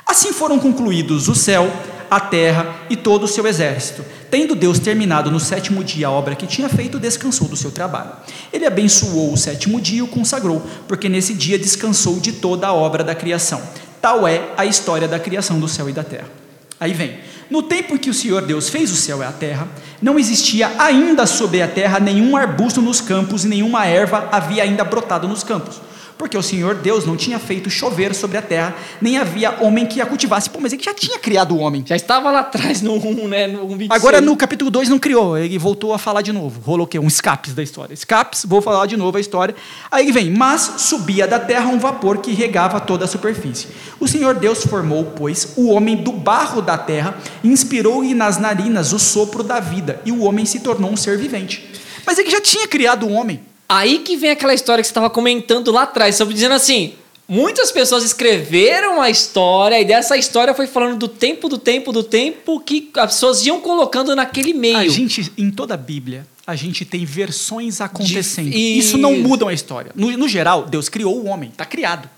Assim 0.06 0.32
foram 0.32 0.58
concluídos 0.58 1.28
o 1.28 1.34
céu, 1.34 1.70
a 2.10 2.20
terra 2.20 2.74
e 2.90 2.96
todo 2.96 3.24
o 3.24 3.28
seu 3.28 3.46
exército. 3.46 4.04
Tendo 4.30 4.54
Deus 4.54 4.78
terminado 4.78 5.30
no 5.30 5.40
sétimo 5.40 5.84
dia 5.84 6.08
a 6.08 6.10
obra 6.10 6.34
que 6.34 6.46
tinha 6.46 6.68
feito, 6.68 6.98
descansou 6.98 7.48
do 7.48 7.56
seu 7.56 7.70
trabalho. 7.70 8.10
Ele 8.52 8.66
abençoou 8.66 9.32
o 9.32 9.36
sétimo 9.36 9.80
dia 9.80 9.98
e 9.98 10.02
o 10.02 10.08
consagrou, 10.08 10.64
porque 10.88 11.08
nesse 11.08 11.34
dia 11.34 11.58
descansou 11.58 12.18
de 12.20 12.32
toda 12.32 12.66
a 12.66 12.72
obra 12.72 13.04
da 13.04 13.14
criação. 13.14 13.62
Tal 14.00 14.26
é 14.26 14.52
a 14.56 14.66
história 14.66 15.08
da 15.08 15.18
criação 15.18 15.58
do 15.58 15.68
céu 15.68 15.88
e 15.88 15.92
da 15.92 16.04
terra. 16.04 16.28
Aí 16.78 16.92
vem. 16.92 17.18
No 17.48 17.62
tempo 17.62 17.94
em 17.94 17.98
que 17.98 18.10
o 18.10 18.14
Senhor 18.14 18.42
Deus 18.42 18.68
fez 18.68 18.90
o 18.90 18.96
céu 18.96 19.20
e 19.20 19.24
a 19.24 19.30
terra, 19.30 19.68
não 20.02 20.18
existia 20.18 20.72
ainda 20.78 21.26
sobre 21.26 21.62
a 21.62 21.68
terra 21.68 22.00
nenhum 22.00 22.36
arbusto 22.36 22.82
nos 22.82 23.00
campos 23.00 23.44
e 23.44 23.48
nenhuma 23.48 23.86
erva 23.86 24.28
havia 24.32 24.64
ainda 24.64 24.84
brotado 24.84 25.28
nos 25.28 25.44
campos. 25.44 25.80
Porque 26.18 26.36
o 26.36 26.42
Senhor 26.42 26.74
Deus 26.76 27.04
não 27.04 27.16
tinha 27.16 27.38
feito 27.38 27.68
chover 27.68 28.14
sobre 28.14 28.38
a 28.38 28.42
terra, 28.42 28.74
nem 29.00 29.18
havia 29.18 29.62
homem 29.62 29.84
que 29.84 30.00
a 30.00 30.06
cultivasse. 30.06 30.48
Pô, 30.48 30.58
mas 30.60 30.72
ele 30.72 30.82
já 30.82 30.94
tinha 30.94 31.18
criado 31.18 31.54
o 31.54 31.58
homem. 31.58 31.84
Já 31.86 31.94
estava 31.94 32.30
lá 32.30 32.40
atrás 32.40 32.80
no 32.80 32.94
1, 32.94 33.28
né? 33.28 33.46
No 33.46 33.64
1, 33.64 33.68
26. 33.68 33.90
Agora 33.90 34.20
no 34.20 34.36
capítulo 34.36 34.70
2 34.70 34.88
não 34.88 34.98
criou, 34.98 35.36
ele 35.36 35.58
voltou 35.58 35.92
a 35.92 35.98
falar 35.98 36.22
de 36.22 36.32
novo. 36.32 36.60
Rolou 36.60 36.86
o 36.86 36.88
quê? 36.88 36.98
Um 36.98 37.06
escapes 37.06 37.52
da 37.52 37.62
história. 37.62 37.92
Escapes, 37.92 38.44
vou 38.46 38.62
falar 38.62 38.86
de 38.86 38.96
novo 38.96 39.18
a 39.18 39.20
história. 39.20 39.54
Aí 39.90 40.04
ele 40.04 40.12
vem, 40.12 40.30
mas 40.30 40.74
subia 40.78 41.26
da 41.26 41.38
terra 41.38 41.68
um 41.68 41.78
vapor 41.78 42.18
que 42.18 42.32
regava 42.32 42.80
toda 42.80 43.04
a 43.04 43.08
superfície. 43.08 43.68
O 44.00 44.08
Senhor 44.08 44.34
Deus 44.34 44.64
formou, 44.64 45.04
pois, 45.16 45.52
o 45.56 45.68
homem 45.68 45.96
do 45.96 46.12
barro 46.12 46.62
da 46.62 46.78
terra, 46.78 47.16
inspirou-lhe 47.44 48.14
nas 48.14 48.38
narinas 48.38 48.92
o 48.92 48.98
sopro 48.98 49.42
da 49.42 49.60
vida, 49.60 50.00
e 50.04 50.12
o 50.12 50.22
homem 50.22 50.46
se 50.46 50.60
tornou 50.60 50.90
um 50.90 50.96
ser 50.96 51.18
vivente. 51.18 51.70
Mas 52.06 52.18
ele 52.18 52.30
já 52.30 52.40
tinha 52.40 52.66
criado 52.68 53.06
o 53.06 53.12
homem. 53.12 53.40
Aí 53.68 53.98
que 54.00 54.16
vem 54.16 54.30
aquela 54.30 54.54
história 54.54 54.82
que 54.82 54.86
você 54.86 54.90
estava 54.92 55.10
comentando 55.10 55.70
lá 55.72 55.82
atrás, 55.82 56.14
sobre 56.16 56.34
dizendo 56.34 56.54
assim. 56.54 56.94
Muitas 57.28 57.72
pessoas 57.72 58.04
escreveram 58.04 59.02
a 59.02 59.10
história 59.10 59.80
e 59.80 59.84
dessa 59.84 60.16
história 60.16 60.54
foi 60.54 60.68
falando 60.68 60.96
do 60.96 61.08
tempo, 61.08 61.48
do 61.48 61.58
tempo, 61.58 61.90
do 61.90 62.04
tempo 62.04 62.60
que 62.60 62.88
as 62.96 63.14
pessoas 63.14 63.44
iam 63.44 63.60
colocando 63.60 64.14
naquele 64.14 64.52
meio. 64.54 64.76
A 64.76 64.86
gente, 64.88 65.32
em 65.36 65.50
toda 65.50 65.74
a 65.74 65.76
Bíblia, 65.76 66.24
a 66.46 66.54
gente 66.54 66.84
tem 66.84 67.04
versões 67.04 67.80
acontecendo. 67.80 68.50
De- 68.50 68.78
Isso 68.78 68.96
não 68.96 69.16
muda 69.16 69.48
a 69.48 69.52
história. 69.52 69.90
No, 69.96 70.16
no 70.16 70.28
geral, 70.28 70.66
Deus 70.66 70.88
criou 70.88 71.16
o 71.20 71.26
homem, 71.26 71.48
está 71.50 71.64
criado. 71.64 72.08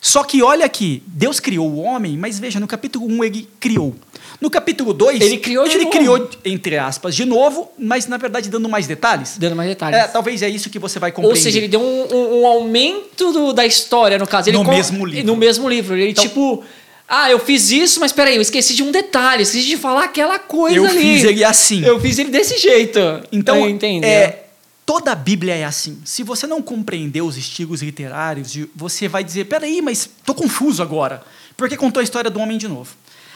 Só 0.00 0.22
que 0.22 0.42
olha 0.42 0.64
aqui, 0.64 1.02
Deus 1.06 1.40
criou 1.40 1.68
o 1.68 1.78
homem, 1.82 2.16
mas 2.16 2.38
veja, 2.38 2.60
no 2.60 2.66
capítulo 2.66 3.06
1 3.06 3.24
ele 3.24 3.48
criou. 3.58 3.94
No 4.40 4.50
capítulo 4.50 4.92
2, 4.92 5.20
Ele 5.20 5.38
criou 5.38 5.64
de 5.66 5.74
ele 5.76 5.84
novo. 5.84 5.96
criou, 5.96 6.30
entre 6.44 6.76
aspas, 6.76 7.14
de 7.16 7.24
novo, 7.24 7.70
mas 7.78 8.06
na 8.06 8.16
verdade 8.18 8.50
dando 8.50 8.68
mais 8.68 8.86
detalhes. 8.86 9.36
Dando 9.38 9.56
mais 9.56 9.68
detalhes. 9.68 9.98
É, 9.98 10.06
talvez 10.08 10.42
é 10.42 10.48
isso 10.48 10.68
que 10.68 10.78
você 10.78 10.98
vai 10.98 11.10
compreender. 11.10 11.38
Ou 11.38 11.42
seja, 11.42 11.56
ele 11.58 11.68
deu 11.68 11.80
um, 11.80 12.06
um- 12.14 12.40
um 12.42 12.46
aumento 12.46 13.32
do- 13.32 13.52
da 13.54 13.64
história, 13.64 14.18
no 14.18 14.26
caso. 14.26 14.50
Ele 14.50 14.58
No 14.58 14.64
com- 14.64 14.70
mesmo 14.70 15.06
livro. 15.06 15.26
No 15.26 15.36
mesmo 15.36 15.68
livro. 15.68 15.96
Ele, 15.96 16.10
Então- 16.10 16.22
tipo, 16.22 16.62
ah, 17.08 17.30
eu 17.30 17.38
fiz 17.38 17.70
isso, 17.70 17.98
mas 17.98 18.12
peraí, 18.12 18.36
eu 18.36 18.42
esqueci 18.42 18.74
de 18.74 18.82
um 18.82 18.90
detalhe, 18.92 19.42
esqueci 19.42 19.66
de 19.66 19.76
falar 19.78 20.04
aquela 20.04 20.38
coisa 20.38 20.76
Eu 20.76 20.84
ali. 20.84 21.00
fiz 21.00 21.24
ele 21.24 21.42
assim. 21.42 21.82
Eu 21.84 21.98
fiz 21.98 22.18
ele 22.18 22.30
desse 22.30 22.58
jeito. 22.58 22.98
Então, 23.32 23.56
Eu 23.56 23.70
entendi. 23.70 24.04
é, 24.04 24.45
toda 24.86 25.10
a 25.10 25.14
Bíblia 25.16 25.56
é 25.56 25.64
assim. 25.64 26.00
Se 26.04 26.22
você 26.22 26.46
não 26.46 26.62
compreender 26.62 27.20
os 27.20 27.36
estilos 27.36 27.82
literários, 27.82 28.56
você 28.74 29.08
vai 29.08 29.24
dizer: 29.24 29.46
peraí, 29.46 29.82
mas 29.82 30.08
tô 30.24 30.32
confuso 30.32 30.80
agora. 30.80 31.22
Porque 31.56 31.76
contou 31.76 32.00
a 32.00 32.04
história 32.04 32.30
do 32.30 32.38
homem 32.38 32.56
de 32.56 32.68
novo. 32.68 32.94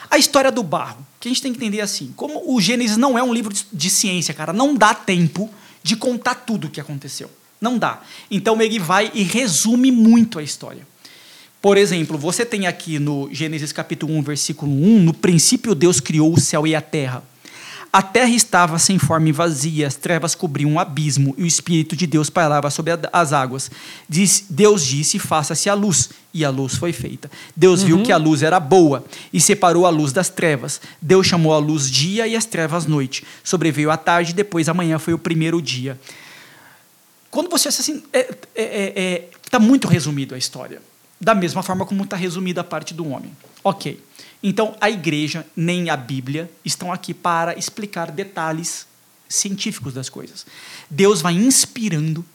A 0.09 0.17
história 0.17 0.51
do 0.51 0.63
barro, 0.63 1.05
que 1.19 1.27
a 1.27 1.31
gente 1.31 1.41
tem 1.41 1.51
que 1.51 1.57
entender 1.57 1.81
assim: 1.81 2.13
como 2.15 2.41
o 2.55 2.61
Gênesis 2.61 2.97
não 2.97 3.17
é 3.17 3.21
um 3.21 3.33
livro 3.33 3.53
de, 3.53 3.65
de 3.71 3.89
ciência, 3.89 4.33
cara, 4.33 4.53
não 4.53 4.73
dá 4.73 4.93
tempo 4.93 5.49
de 5.83 5.95
contar 5.95 6.35
tudo 6.35 6.67
o 6.67 6.69
que 6.69 6.79
aconteceu. 6.79 7.29
Não 7.59 7.77
dá. 7.77 8.01
Então 8.29 8.59
ele 8.61 8.79
vai 8.79 9.11
e 9.13 9.21
resume 9.21 9.91
muito 9.91 10.39
a 10.39 10.43
história. 10.43 10.87
Por 11.61 11.77
exemplo, 11.77 12.17
você 12.17 12.43
tem 12.43 12.65
aqui 12.65 12.97
no 12.97 13.29
Gênesis 13.31 13.71
capítulo 13.71 14.15
1, 14.15 14.23
versículo 14.23 14.71
1, 14.71 14.99
no 14.99 15.13
princípio 15.13 15.75
Deus 15.75 15.99
criou 15.99 16.33
o 16.33 16.39
céu 16.39 16.65
e 16.65 16.75
a 16.75 16.81
terra. 16.81 17.23
A 17.93 18.01
terra 18.01 18.29
estava 18.29 18.79
sem 18.79 18.97
forma 18.97 19.27
e 19.27 19.31
vazia, 19.33 19.85
as 19.85 19.95
trevas 19.95 20.33
cobriam 20.33 20.71
um 20.71 20.79
abismo 20.79 21.35
e 21.37 21.43
o 21.43 21.45
Espírito 21.45 21.93
de 21.93 22.07
Deus 22.07 22.29
pairava 22.29 22.69
sobre 22.69 22.93
as 23.11 23.33
águas. 23.33 23.69
Diz- 24.07 24.45
Deus 24.49 24.85
disse: 24.85 25.19
Faça-se 25.19 25.69
a 25.69 25.73
luz, 25.73 26.09
e 26.33 26.45
a 26.45 26.49
luz 26.49 26.75
foi 26.75 26.93
feita. 26.93 27.29
Deus 27.53 27.83
viu 27.83 28.01
que 28.01 28.11
a 28.13 28.17
luz 28.17 28.43
era 28.43 28.61
boa 28.61 29.03
e 29.33 29.41
separou 29.41 29.85
a 29.85 29.89
luz 29.89 30.13
das 30.13 30.29
trevas. 30.29 30.79
Deus 31.01 31.27
chamou 31.27 31.53
a 31.53 31.57
luz 31.57 31.91
dia 31.91 32.25
e 32.25 32.33
as 32.35 32.45
trevas 32.45 32.85
noite. 32.85 33.25
Sobreveio 33.43 33.91
a 33.91 33.97
tarde, 33.97 34.31
depois 34.31 34.69
a 34.69 34.73
manhã 34.73 34.97
foi 34.97 35.13
o 35.13 35.19
primeiro 35.19 35.61
dia. 35.61 35.99
Quando 37.29 37.49
você 37.49 37.67
assim, 37.67 38.01
é, 38.13 38.19
é, 38.19 38.33
é, 38.55 38.93
é, 38.95 39.29
tá 39.49 39.59
muito 39.59 39.87
resumido 39.89 40.33
a 40.33 40.37
história, 40.37 40.81
da 41.19 41.35
mesma 41.35 41.61
forma 41.61 41.85
como 41.85 42.03
está 42.03 42.15
resumida 42.15 42.61
a 42.61 42.63
parte 42.63 42.93
do 42.93 43.05
homem. 43.09 43.31
Ok. 43.63 43.99
Então 44.43 44.75
a 44.81 44.89
igreja 44.89 45.45
nem 45.55 45.89
a 45.89 45.97
Bíblia 45.97 46.49
estão 46.65 46.91
aqui 46.91 47.13
para 47.13 47.57
explicar 47.57 48.11
detalhes 48.11 48.87
científicos 49.29 49.93
das 49.93 50.09
coisas. 50.09 50.45
Deus 50.89 51.21
vai 51.21 51.33
inspirando, 51.33 52.25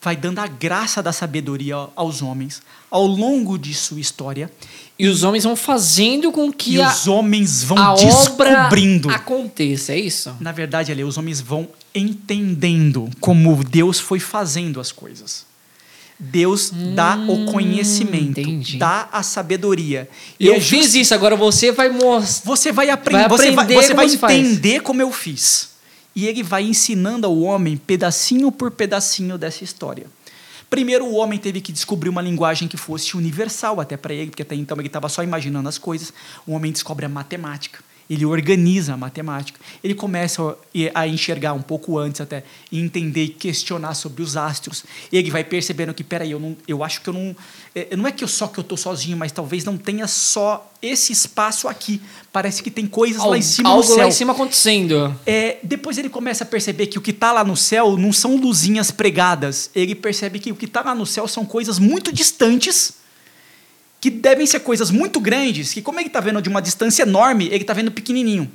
vai 0.00 0.16
dando 0.16 0.38
a 0.38 0.46
graça 0.46 1.02
da 1.02 1.12
sabedoria 1.12 1.88
aos 1.94 2.22
homens 2.22 2.62
ao 2.90 3.06
longo 3.06 3.58
de 3.58 3.74
sua 3.74 4.00
história. 4.00 4.50
E 4.98 5.08
os 5.08 5.22
homens 5.22 5.44
vão 5.44 5.56
fazendo 5.56 6.32
com 6.32 6.50
que 6.50 6.76
e 6.76 6.82
a, 6.82 6.90
os 6.90 7.06
homens 7.06 7.62
vão 7.62 7.76
a 7.76 7.92
obra 7.92 8.06
descobrindo. 8.06 9.10
aconteça, 9.10 9.92
é 9.92 9.98
isso? 9.98 10.34
Na 10.40 10.52
verdade, 10.52 10.90
ali, 10.90 11.04
os 11.04 11.18
homens 11.18 11.40
vão 11.40 11.68
entendendo 11.94 13.10
como 13.20 13.62
Deus 13.62 13.98
foi 13.98 14.20
fazendo 14.20 14.80
as 14.80 14.92
coisas. 14.92 15.44
Deus 16.18 16.70
dá 16.94 17.16
o 17.28 17.44
conhecimento, 17.52 18.38
Hum, 18.38 18.42
entendi. 18.42 18.78
dá 18.78 19.08
a 19.12 19.22
sabedoria. 19.22 20.08
E 20.40 20.46
eu 20.46 20.54
é 20.54 20.60
fiz 20.60 20.94
isso, 20.94 21.14
agora 21.14 21.36
você 21.36 21.70
vai 21.70 21.90
mostrar. 21.90 22.46
Você 22.46 22.72
vai, 22.72 22.88
apren 22.88 23.18
Vai 23.18 23.28
você 23.28 23.50
vai, 23.50 23.64
aprender 23.64 23.82
você 23.82 23.94
como 23.94 24.18
vai 24.18 24.38
entender 24.38 24.80
como 24.80 25.02
eu 25.02 25.12
fiz. 25.12 25.70
E 26.14 26.26
ele 26.26 26.42
vai 26.42 26.62
ensinando 26.64 27.26
ao 27.26 27.38
homem, 27.40 27.76
pedacinho 27.76 28.50
por 28.50 28.70
pedacinho 28.70 29.36
dessa 29.36 29.62
história. 29.62 30.06
Primeiro, 30.70 31.04
o 31.04 31.14
homem 31.16 31.38
teve 31.38 31.60
que 31.60 31.70
descobrir 31.70 32.08
uma 32.08 32.22
linguagem 32.22 32.66
que 32.66 32.76
fosse 32.78 33.16
universal 33.16 33.80
até 33.80 33.96
para 33.96 34.14
ele, 34.14 34.30
porque 34.30 34.42
até 34.42 34.54
então 34.54 34.76
ele 34.78 34.86
estava 34.88 35.08
só 35.10 35.22
imaginando 35.22 35.68
as 35.68 35.76
coisas. 35.78 36.12
O 36.46 36.52
homem 36.52 36.72
descobre 36.72 37.04
a 37.04 37.08
matemática. 37.08 37.78
Ele 38.08 38.24
organiza 38.24 38.94
a 38.94 38.96
matemática. 38.96 39.58
Ele 39.82 39.94
começa 39.94 40.56
a 40.94 41.08
enxergar 41.08 41.52
um 41.52 41.62
pouco 41.62 41.98
antes 41.98 42.20
até, 42.20 42.44
e 42.70 42.80
entender 42.80 43.24
e 43.24 43.28
questionar 43.28 43.94
sobre 43.94 44.22
os 44.22 44.36
astros. 44.36 44.84
Ele 45.12 45.30
vai 45.30 45.42
percebendo 45.42 45.92
que, 45.92 46.04
peraí, 46.04 46.30
eu, 46.30 46.38
não, 46.38 46.56
eu 46.68 46.84
acho 46.84 47.00
que 47.00 47.08
eu 47.08 47.14
não... 47.14 47.34
é, 47.74 47.96
Não 47.96 48.06
é 48.06 48.12
que 48.12 48.22
eu 48.22 48.28
só 48.28 48.46
que 48.46 48.58
eu 48.58 48.62
estou 48.62 48.78
sozinho, 48.78 49.16
mas 49.16 49.32
talvez 49.32 49.64
não 49.64 49.76
tenha 49.76 50.06
só 50.06 50.72
esse 50.80 51.12
espaço 51.12 51.66
aqui. 51.66 52.00
Parece 52.32 52.62
que 52.62 52.70
tem 52.70 52.86
coisas 52.86 53.24
lá 53.24 53.36
em 53.36 53.42
cima 53.42 53.70
algo 53.70 53.82
no 53.82 53.88
céu. 53.88 53.96
lá 53.96 54.06
em 54.08 54.12
cima 54.12 54.32
acontecendo. 54.32 55.18
É, 55.26 55.58
depois 55.62 55.98
ele 55.98 56.08
começa 56.08 56.44
a 56.44 56.46
perceber 56.46 56.86
que 56.86 56.98
o 56.98 57.00
que 57.00 57.10
está 57.10 57.32
lá 57.32 57.42
no 57.42 57.56
céu 57.56 57.96
não 57.96 58.12
são 58.12 58.36
luzinhas 58.36 58.90
pregadas. 58.90 59.70
Ele 59.74 59.94
percebe 59.94 60.38
que 60.38 60.52
o 60.52 60.56
que 60.56 60.66
está 60.66 60.82
lá 60.82 60.94
no 60.94 61.06
céu 61.06 61.26
são 61.26 61.44
coisas 61.44 61.78
muito 61.78 62.12
distantes, 62.12 62.92
que 64.00 64.10
devem 64.10 64.46
ser 64.46 64.60
coisas 64.60 64.90
muito 64.90 65.20
grandes, 65.20 65.72
que 65.72 65.82
como 65.82 65.98
ele 65.98 66.08
está 66.08 66.20
vendo 66.20 66.40
de 66.42 66.48
uma 66.48 66.62
distância 66.62 67.02
enorme, 67.02 67.46
ele 67.46 67.56
está 67.58 67.72
vendo 67.72 67.90
pequenininho. 67.90 68.50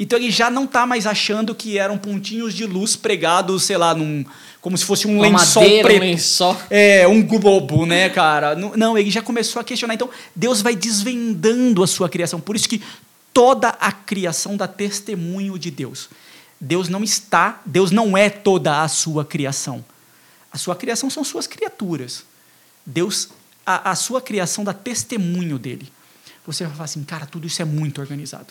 Então 0.00 0.18
ele 0.18 0.30
já 0.30 0.48
não 0.48 0.64
está 0.64 0.86
mais 0.86 1.06
achando 1.06 1.54
que 1.54 1.76
eram 1.76 1.98
pontinhos 1.98 2.54
de 2.54 2.64
luz 2.64 2.94
pregados, 2.94 3.64
sei 3.64 3.76
lá, 3.76 3.94
num, 3.94 4.24
como 4.60 4.78
se 4.78 4.84
fosse 4.84 5.08
um 5.08 5.16
Uma 5.16 5.22
lençol 5.26 5.62
madeira, 5.62 5.88
um 5.88 5.90
preto. 5.90 6.02
lençol. 6.02 6.56
É, 6.70 7.08
um 7.08 7.22
globo, 7.22 7.84
né, 7.84 8.08
cara? 8.08 8.54
Não, 8.54 8.96
ele 8.96 9.10
já 9.10 9.20
começou 9.20 9.60
a 9.60 9.64
questionar. 9.64 9.94
Então, 9.94 10.08
Deus 10.34 10.62
vai 10.62 10.76
desvendando 10.76 11.82
a 11.82 11.86
sua 11.86 12.08
criação. 12.08 12.40
Por 12.40 12.54
isso 12.54 12.68
que 12.68 12.80
toda 13.34 13.70
a 13.70 13.90
criação 13.90 14.56
dá 14.56 14.68
testemunho 14.68 15.58
de 15.58 15.70
Deus. 15.70 16.08
Deus 16.60 16.88
não 16.88 17.02
está, 17.02 17.60
Deus 17.64 17.90
não 17.90 18.16
é 18.16 18.30
toda 18.30 18.82
a 18.82 18.88
sua 18.88 19.24
criação. 19.24 19.84
A 20.52 20.58
sua 20.58 20.74
criação 20.76 21.10
são 21.10 21.22
suas 21.24 21.46
criaturas. 21.46 22.24
Deus, 22.86 23.28
a, 23.70 23.90
a 23.90 23.94
sua 23.94 24.20
criação 24.22 24.64
dá 24.64 24.72
testemunho 24.72 25.58
dele. 25.58 25.88
Você 26.46 26.64
vai 26.64 26.72
falar 26.72 26.84
assim, 26.86 27.02
cara, 27.04 27.26
tudo 27.26 27.46
isso 27.46 27.60
é 27.60 27.64
muito 27.66 28.00
organizado. 28.00 28.46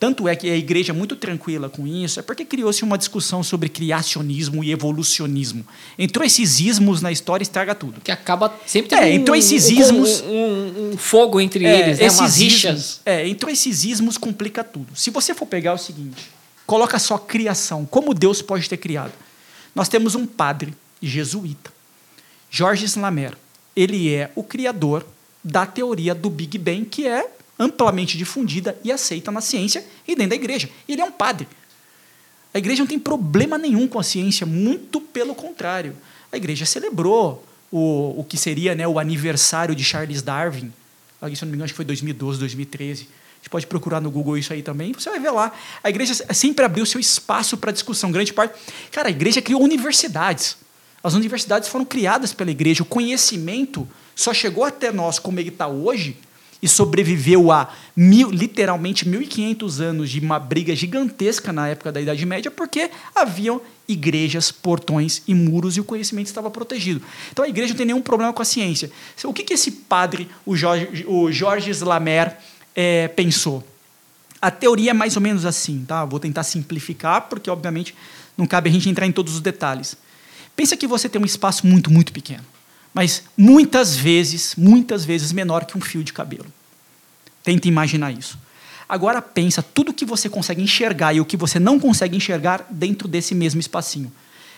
Tanto 0.00 0.26
é 0.26 0.34
que 0.34 0.48
a 0.50 0.56
igreja 0.56 0.90
é 0.90 0.96
muito 0.96 1.14
tranquila 1.16 1.68
com 1.68 1.86
isso, 1.86 2.18
é 2.18 2.22
porque 2.22 2.46
criou-se 2.46 2.82
uma 2.82 2.96
discussão 2.96 3.42
sobre 3.42 3.68
criacionismo 3.68 4.64
e 4.64 4.72
evolucionismo. 4.72 5.62
Entrou 5.98 6.24
esses 6.24 6.60
ismos 6.60 7.02
na 7.02 7.12
história 7.12 7.42
e 7.42 7.44
estraga 7.44 7.74
tudo. 7.74 8.00
Que 8.00 8.10
acaba 8.10 8.58
sempre 8.66 8.88
tendo 8.88 9.02
É, 9.02 9.10
um, 9.10 9.12
então 9.12 9.34
esses 9.34 9.68
um- 9.68 9.72
ismos- 9.80 10.20
Um, 10.22 10.28
um- 10.32 10.90
um 10.92 10.96
fogo 10.96 11.38
entre 11.42 11.66
É, 11.66 11.80
eles, 11.80 11.98
né? 11.98 12.04
Umas 12.10 12.38
ismos, 12.38 12.52
rixas. 12.54 13.00
é, 13.04 13.28
então 13.28 13.50
esses 13.50 13.84
ismos 13.84 14.16
complica 14.16 14.64
tudo. 14.64 14.96
Se 14.96 15.10
você 15.10 15.34
for 15.34 15.44
pegar 15.44 15.74
o 15.74 15.78
seguinte, 15.78 16.30
coloca 16.66 16.98
só 16.98 17.18
criação, 17.18 17.84
como 17.84 18.14
Deus 18.14 18.40
pode 18.40 18.66
ter 18.66 18.78
criado. 18.78 19.12
Nós 19.74 19.90
temos 19.90 20.14
um 20.14 20.24
padre 20.24 20.72
jesuíta, 21.02 21.70
Georges 22.50 22.96
Lamer. 22.96 23.36
Ele 23.74 24.12
é 24.12 24.30
o 24.34 24.42
criador 24.42 25.06
da 25.42 25.66
teoria 25.66 26.14
do 26.14 26.30
Big 26.30 26.58
Bang, 26.58 26.84
que 26.84 27.06
é 27.06 27.28
amplamente 27.58 28.16
difundida 28.16 28.78
e 28.84 28.92
aceita 28.92 29.30
na 29.30 29.40
ciência 29.40 29.84
e 30.06 30.14
dentro 30.14 30.30
da 30.30 30.36
igreja. 30.36 30.68
Ele 30.88 31.00
é 31.00 31.04
um 31.04 31.12
padre. 31.12 31.48
A 32.54 32.58
igreja 32.58 32.82
não 32.82 32.86
tem 32.86 32.98
problema 32.98 33.56
nenhum 33.56 33.88
com 33.88 33.98
a 33.98 34.02
ciência, 34.02 34.46
muito 34.46 35.00
pelo 35.00 35.34
contrário. 35.34 35.96
A 36.30 36.36
igreja 36.36 36.66
celebrou 36.66 37.44
o, 37.70 38.20
o 38.20 38.24
que 38.24 38.36
seria 38.36 38.74
né, 38.74 38.86
o 38.86 38.98
aniversário 38.98 39.74
de 39.74 39.82
Charles 39.82 40.22
Darwin. 40.22 40.72
Ali, 41.20 41.34
se 41.34 41.42
não 41.42 41.50
me 41.50 41.54
engano, 41.54 41.64
acho 41.64 41.72
que 41.72 41.76
foi 41.76 41.84
2012, 41.84 42.38
2013. 42.38 43.02
A 43.02 43.06
gente 43.42 43.50
pode 43.50 43.66
procurar 43.66 44.00
no 44.00 44.10
Google 44.10 44.36
isso 44.36 44.52
aí 44.52 44.62
também, 44.62 44.92
você 44.92 45.08
vai 45.08 45.18
ver 45.18 45.30
lá. 45.30 45.52
A 45.82 45.88
igreja 45.88 46.14
sempre 46.32 46.64
abriu 46.64 46.84
seu 46.84 47.00
espaço 47.00 47.56
para 47.56 47.72
discussão, 47.72 48.12
grande 48.12 48.32
parte. 48.32 48.54
Cara, 48.90 49.08
a 49.08 49.10
igreja 49.10 49.40
criou 49.40 49.62
universidades. 49.62 50.56
As 51.02 51.14
universidades 51.14 51.68
foram 51.68 51.84
criadas 51.84 52.32
pela 52.32 52.50
igreja. 52.50 52.82
O 52.82 52.86
conhecimento 52.86 53.88
só 54.14 54.32
chegou 54.32 54.64
até 54.64 54.92
nós 54.92 55.18
como 55.18 55.40
ele 55.40 55.48
está 55.48 55.66
hoje 55.66 56.16
e 56.62 56.68
sobreviveu 56.68 57.50
a 57.50 57.68
mil, 57.96 58.30
literalmente 58.30 59.04
1.500 59.04 59.80
anos 59.80 60.10
de 60.10 60.20
uma 60.20 60.38
briga 60.38 60.76
gigantesca 60.76 61.52
na 61.52 61.68
época 61.68 61.90
da 61.90 62.00
Idade 62.00 62.24
Média, 62.24 62.52
porque 62.52 62.88
haviam 63.12 63.60
igrejas, 63.88 64.52
portões 64.52 65.22
e 65.26 65.34
muros 65.34 65.76
e 65.76 65.80
o 65.80 65.84
conhecimento 65.84 66.28
estava 66.28 66.48
protegido. 66.52 67.02
Então 67.32 67.44
a 67.44 67.48
igreja 67.48 67.72
não 67.72 67.78
tem 67.78 67.86
nenhum 67.86 68.00
problema 68.00 68.32
com 68.32 68.40
a 68.40 68.44
ciência. 68.44 68.92
O 69.24 69.32
que, 69.32 69.42
que 69.42 69.54
esse 69.54 69.72
padre, 69.72 70.28
o 70.46 70.54
Jorge, 70.54 71.04
o 71.08 71.32
Georges 71.32 71.80
Lamer, 71.80 72.36
é, 72.76 73.08
pensou? 73.08 73.66
A 74.40 74.50
teoria 74.50 74.92
é 74.92 74.94
mais 74.94 75.16
ou 75.16 75.22
menos 75.22 75.44
assim, 75.44 75.84
tá? 75.86 76.04
Vou 76.04 76.20
tentar 76.20 76.44
simplificar, 76.44 77.22
porque 77.22 77.50
obviamente 77.50 77.94
não 78.36 78.46
cabe 78.46 78.70
a 78.70 78.72
gente 78.72 78.88
entrar 78.88 79.06
em 79.06 79.12
todos 79.12 79.34
os 79.34 79.40
detalhes. 79.40 79.96
Pensa 80.54 80.76
que 80.76 80.86
você 80.86 81.08
tem 81.08 81.20
um 81.20 81.24
espaço 81.24 81.66
muito, 81.66 81.90
muito 81.90 82.12
pequeno, 82.12 82.44
mas 82.92 83.24
muitas 83.36 83.96
vezes, 83.96 84.54
muitas 84.56 85.04
vezes 85.04 85.32
menor 85.32 85.64
que 85.64 85.76
um 85.76 85.80
fio 85.80 86.04
de 86.04 86.12
cabelo. 86.12 86.46
Tenta 87.42 87.68
imaginar 87.68 88.12
isso. 88.12 88.38
Agora 88.88 89.22
pensa 89.22 89.62
tudo 89.62 89.92
que 89.92 90.04
você 90.04 90.28
consegue 90.28 90.62
enxergar 90.62 91.14
e 91.14 91.20
o 91.20 91.24
que 91.24 91.36
você 91.36 91.58
não 91.58 91.80
consegue 91.80 92.16
enxergar 92.16 92.66
dentro 92.70 93.08
desse 93.08 93.34
mesmo 93.34 93.60
espacinho. 93.60 94.12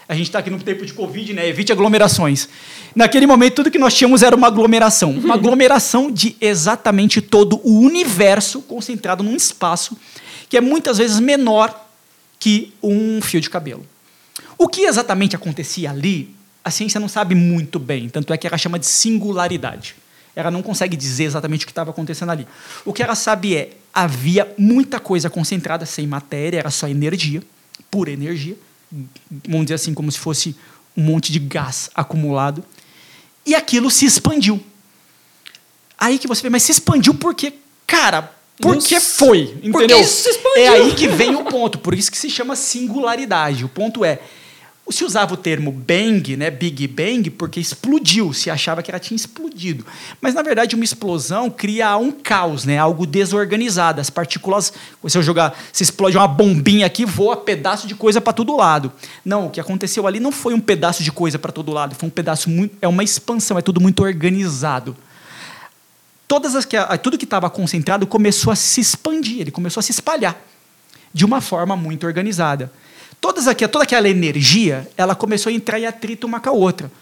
A 0.08 0.14
gente 0.14 0.26
está 0.26 0.40
aqui 0.40 0.50
no 0.50 0.58
tempo 0.58 0.84
de 0.84 0.92
Covid, 0.92 1.32
né? 1.32 1.48
Evite 1.48 1.72
aglomerações. 1.72 2.48
Naquele 2.94 3.26
momento, 3.26 3.54
tudo 3.54 3.70
que 3.70 3.78
nós 3.78 3.94
tínhamos 3.94 4.22
era 4.22 4.36
uma 4.36 4.48
aglomeração. 4.48 5.12
Uma 5.12 5.34
aglomeração 5.34 6.10
de 6.10 6.36
exatamente 6.40 7.22
todo 7.22 7.58
o 7.64 7.80
universo 7.80 8.60
concentrado 8.62 9.22
num 9.22 9.34
espaço 9.34 9.96
que 10.48 10.58
é 10.58 10.60
muitas 10.60 10.98
vezes 10.98 11.18
menor 11.20 11.88
que 12.38 12.72
um 12.82 13.22
fio 13.22 13.40
de 13.40 13.48
cabelo. 13.48 13.86
O 14.58 14.68
que 14.68 14.82
exatamente 14.82 15.36
acontecia 15.36 15.90
ali, 15.90 16.34
a 16.64 16.70
ciência 16.70 17.00
não 17.00 17.08
sabe 17.08 17.34
muito 17.34 17.78
bem, 17.78 18.08
tanto 18.08 18.32
é 18.32 18.38
que 18.38 18.46
ela 18.46 18.58
chama 18.58 18.78
de 18.78 18.86
singularidade. 18.86 19.96
Ela 20.36 20.50
não 20.50 20.62
consegue 20.62 20.96
dizer 20.96 21.24
exatamente 21.24 21.64
o 21.64 21.66
que 21.66 21.72
estava 21.72 21.90
acontecendo 21.90 22.30
ali. 22.30 22.46
O 22.84 22.92
que 22.92 23.02
ela 23.02 23.14
sabe 23.14 23.56
é, 23.56 23.70
havia 23.92 24.52
muita 24.58 24.98
coisa 24.98 25.30
concentrada 25.30 25.86
sem 25.86 26.06
matéria, 26.06 26.58
era 26.58 26.70
só 26.70 26.88
energia, 26.88 27.42
pura 27.90 28.10
energia, 28.10 28.56
vamos 29.48 29.66
dizer 29.66 29.74
assim, 29.74 29.94
como 29.94 30.10
se 30.10 30.18
fosse 30.18 30.56
um 30.96 31.02
monte 31.02 31.32
de 31.32 31.38
gás 31.38 31.90
acumulado, 31.94 32.64
e 33.46 33.54
aquilo 33.54 33.90
se 33.90 34.06
expandiu. 34.06 34.62
Aí 35.98 36.18
que 36.18 36.26
você 36.26 36.42
vê, 36.42 36.50
mas 36.50 36.62
se 36.62 36.72
expandiu 36.72 37.14
porque, 37.14 37.54
cara, 37.86 38.32
por 38.60 38.78
que 38.78 39.00
foi? 39.00 39.46
Por 39.46 39.60
que 39.60 39.68
Entendeu? 39.68 40.00
isso 40.00 40.22
se 40.22 40.28
expandiu? 40.30 40.62
É 40.62 40.68
aí 40.68 40.94
que 40.94 41.08
vem 41.08 41.34
o 41.34 41.44
ponto, 41.44 41.78
por 41.78 41.94
isso 41.94 42.10
que 42.10 42.18
se 42.18 42.30
chama 42.30 42.56
singularidade. 42.56 43.64
O 43.64 43.68
ponto 43.68 44.04
é, 44.04 44.20
se 44.90 45.04
usava 45.04 45.34
o 45.34 45.36
termo 45.36 45.72
bang, 45.72 46.36
né, 46.36 46.50
Big 46.50 46.86
Bang, 46.86 47.30
porque 47.30 47.58
explodiu, 47.58 48.32
se 48.32 48.50
achava 48.50 48.82
que 48.82 48.90
ela 48.90 49.00
tinha 49.00 49.16
explodido. 49.16 49.84
Mas 50.20 50.34
na 50.34 50.42
verdade 50.42 50.74
uma 50.74 50.84
explosão 50.84 51.48
cria 51.48 51.96
um 51.96 52.12
caos, 52.12 52.64
né, 52.64 52.78
algo 52.78 53.06
desorganizado. 53.06 54.00
As 54.00 54.10
partículas, 54.10 54.72
se 55.06 55.16
eu 55.16 55.22
jogar, 55.22 55.58
se 55.72 55.82
explode 55.82 56.16
uma 56.16 56.28
bombinha 56.28 56.86
aqui, 56.86 57.06
voa 57.06 57.36
pedaço 57.36 57.86
de 57.86 57.94
coisa 57.94 58.20
para 58.20 58.32
todo 58.32 58.56
lado. 58.56 58.92
Não, 59.24 59.46
o 59.46 59.50
que 59.50 59.60
aconteceu 59.60 60.06
ali 60.06 60.20
não 60.20 60.30
foi 60.30 60.52
um 60.52 60.60
pedaço 60.60 61.02
de 61.02 61.10
coisa 61.10 61.38
para 61.38 61.50
todo 61.50 61.72
lado, 61.72 61.94
foi 61.94 62.06
um 62.06 62.12
pedaço 62.12 62.50
muito, 62.50 62.76
é 62.82 62.88
uma 62.88 63.02
expansão, 63.02 63.58
é 63.58 63.62
tudo 63.62 63.80
muito 63.80 64.02
organizado 64.02 64.96
todas 66.26 66.56
as 66.56 66.64
que, 66.64 66.76
tudo 67.02 67.18
que 67.18 67.24
estava 67.24 67.48
concentrado 67.48 68.06
começou 68.06 68.52
a 68.52 68.56
se 68.56 68.80
expandir, 68.80 69.42
ele 69.42 69.50
começou 69.50 69.78
a 69.78 69.82
se 69.84 69.92
espalhar 69.92 70.36
de 71.12 71.24
uma 71.24 71.40
forma 71.40 71.76
muito 71.76 72.04
organizada. 72.06 72.72
Todas 73.24 73.48
aqui, 73.48 73.66
toda 73.66 73.84
aquela 73.84 74.06
energia, 74.06 74.86
ela 74.98 75.14
começou 75.14 75.48
a 75.48 75.52
entrar 75.54 75.80
em 75.80 75.86
atrito 75.86 76.26
uma 76.26 76.40
com 76.40 76.50
a 76.50 76.52
outra, 76.52 76.92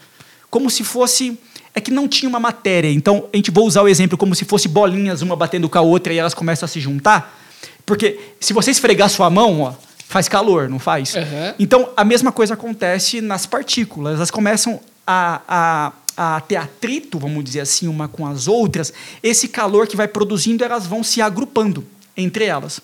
como 0.49 0.69
se 0.69 0.81
fosse 0.81 1.37
é 1.75 1.81
que 1.81 1.91
não 1.91 2.07
tinha 2.07 2.29
uma 2.29 2.39
matéria. 2.39 2.89
Então 2.89 3.27
a 3.33 3.35
gente 3.35 3.51
vou 3.51 3.67
usar 3.67 3.81
o 3.81 3.89
exemplo 3.89 4.17
como 4.17 4.33
se 4.33 4.45
fosse 4.45 4.69
bolinhas 4.69 5.21
uma 5.21 5.35
batendo 5.35 5.67
com 5.67 5.77
a 5.77 5.81
outra 5.81 6.13
e 6.13 6.17
elas 6.17 6.33
começam 6.33 6.65
a 6.65 6.69
se 6.69 6.79
juntar, 6.79 7.37
porque 7.85 8.17
se 8.39 8.53
você 8.53 8.71
esfregar 8.71 9.09
sua 9.09 9.29
mão, 9.29 9.63
ó, 9.63 9.73
faz 10.07 10.29
calor, 10.29 10.69
não 10.69 10.79
faz? 10.79 11.13
Uhum. 11.13 11.55
Então 11.59 11.89
a 11.97 12.05
mesma 12.05 12.31
coisa 12.31 12.53
acontece 12.53 13.19
nas 13.19 13.45
partículas, 13.45 14.15
elas 14.15 14.31
começam 14.31 14.79
a, 15.05 15.41
a 15.45 15.91
a 16.15 16.39
ter 16.39 16.55
atrito, 16.55 17.19
vamos 17.19 17.43
dizer 17.43 17.59
assim, 17.59 17.87
uma 17.87 18.07
com 18.07 18.25
as 18.25 18.47
outras, 18.47 18.93
esse 19.21 19.49
calor 19.49 19.87
que 19.87 19.97
vai 19.97 20.07
produzindo, 20.07 20.63
elas 20.63 20.87
vão 20.87 21.03
se 21.03 21.21
agrupando 21.21 21.83
entre 22.15 22.45
elas. 22.45 22.79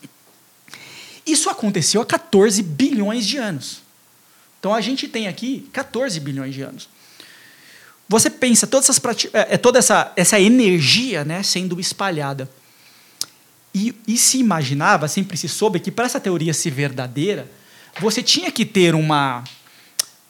Isso 1.31 1.49
aconteceu 1.49 2.01
há 2.01 2.05
14 2.05 2.61
bilhões 2.63 3.25
de 3.25 3.37
anos. 3.37 3.81
Então 4.59 4.73
a 4.73 4.81
gente 4.81 5.07
tem 5.07 5.27
aqui 5.27 5.69
14 5.71 6.19
bilhões 6.19 6.53
de 6.53 6.61
anos. 6.61 6.89
você 8.07 8.29
pensa 8.29 8.67
todas 8.67 8.89
essas 8.89 9.01
é, 9.33 9.57
toda 9.57 9.79
essa, 9.79 10.11
essa 10.15 10.39
energia 10.39 11.23
né, 11.23 11.43
sendo 11.43 11.79
espalhada. 11.79 12.49
E, 13.73 13.93
e 14.07 14.17
se 14.17 14.39
imaginava, 14.39 15.07
sempre 15.07 15.37
se 15.37 15.47
soube, 15.47 15.79
que 15.79 15.91
para 15.91 16.05
essa 16.05 16.19
teoria 16.19 16.53
ser 16.53 16.71
verdadeira, 16.71 17.49
você 17.99 18.23
tinha 18.23 18.51
que 18.51 18.65
ter 18.65 18.95
uma. 18.95 19.43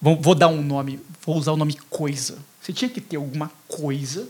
Vou, 0.02 0.16
vou 0.18 0.36
dar 0.36 0.50
um 0.50 0.62
nome, 0.62 1.00
vou 1.26 1.38
usar 1.38 1.54
o 1.54 1.58
nome 1.58 1.78
coisa. 1.90 2.38
Você 2.70 2.74
tinha 2.74 2.90
que 2.90 3.02
ter 3.02 3.16
alguma 3.16 3.52
coisa 3.68 4.28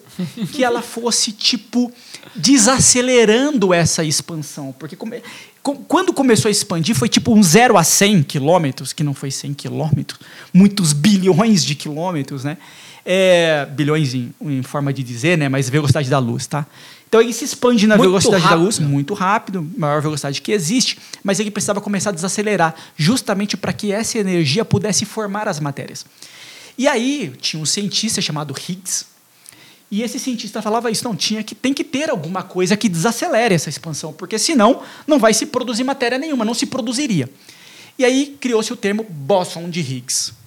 que 0.54 0.64
ela 0.64 0.82
fosse, 0.82 1.34
tipo, 1.34 1.92
desacelerando 2.34 3.74
essa 3.74 4.02
expansão. 4.02 4.74
Porque 4.80 4.96
come, 4.96 5.22
quando 5.62 6.14
começou 6.14 6.48
a 6.48 6.52
expandir, 6.52 6.96
foi 6.96 7.10
tipo 7.10 7.34
um 7.34 7.44
0 7.44 7.78
a 7.78 7.84
100 7.84 8.24
quilômetros, 8.24 8.94
que 8.94 9.04
não 9.04 9.14
foi 9.14 9.30
100 9.30 9.56
quilômetros, 9.56 10.22
muitos 10.54 10.94
bilhões 10.94 11.66
de 11.66 11.76
quilômetros, 11.76 12.46
né? 12.46 12.58
É, 13.06 13.66
bilhões 13.66 14.14
em, 14.14 14.34
em, 14.40 14.64
forma 14.64 14.94
de 14.94 15.04
dizer, 15.04 15.38
né? 15.38 15.50
Mas 15.50 15.68
velocidade 15.68 16.10
da 16.10 16.20
luz, 16.20 16.48
tá? 16.48 16.66
Então 17.10 17.20
ele 17.20 17.34
se 17.34 17.44
expande 17.44 17.86
na 17.88 17.98
muito 17.98 18.10
velocidade 18.10 18.44
rápido. 18.44 18.58
da 18.58 18.64
luz, 18.64 18.80
muito 18.80 19.14
rápido, 19.14 19.70
maior 19.78 20.02
velocidade 20.02 20.42
que 20.42 20.54
existe, 20.54 20.98
mas 21.22 21.42
ele 21.42 21.52
precisava 21.52 21.82
começar 21.82 22.12
a 22.12 22.14
desacelerar, 22.14 22.74
justamente 22.96 23.58
para 23.58 23.74
que 23.74 23.92
essa 23.92 24.18
energia 24.18 24.64
pudesse 24.64 25.04
formar 25.04 25.46
as 25.46 25.60
matérias. 25.60 26.06
E 26.80 26.88
aí 26.88 27.34
tinha 27.42 27.62
um 27.62 27.66
cientista 27.66 28.22
chamado 28.22 28.56
Higgs, 28.58 29.06
e 29.92 30.02
esse 30.02 30.18
cientista 30.18 30.62
falava 30.62 30.90
isso, 30.90 31.04
não, 31.04 31.14
tinha 31.14 31.44
que, 31.44 31.54
tem 31.54 31.74
que 31.74 31.84
ter 31.84 32.10
alguma 32.10 32.42
coisa 32.42 32.78
que 32.78 32.88
desacelere 32.88 33.54
essa 33.54 33.68
expansão, 33.68 34.14
porque 34.14 34.40
senão 34.40 34.82
não 35.06 35.20
vai 35.20 35.34
se 35.34 35.48
produzir 35.48 35.84
matéria 35.84 36.18
nenhuma, 36.18 36.46
não 36.46 36.54
se 36.54 36.66
produziria. 36.66 37.30
E 37.98 38.06
aí 38.06 38.38
criou-se 38.40 38.72
o 38.72 38.78
termo 38.78 39.04
bóson 39.04 39.70
de 39.70 39.82
Higgs 39.82 40.40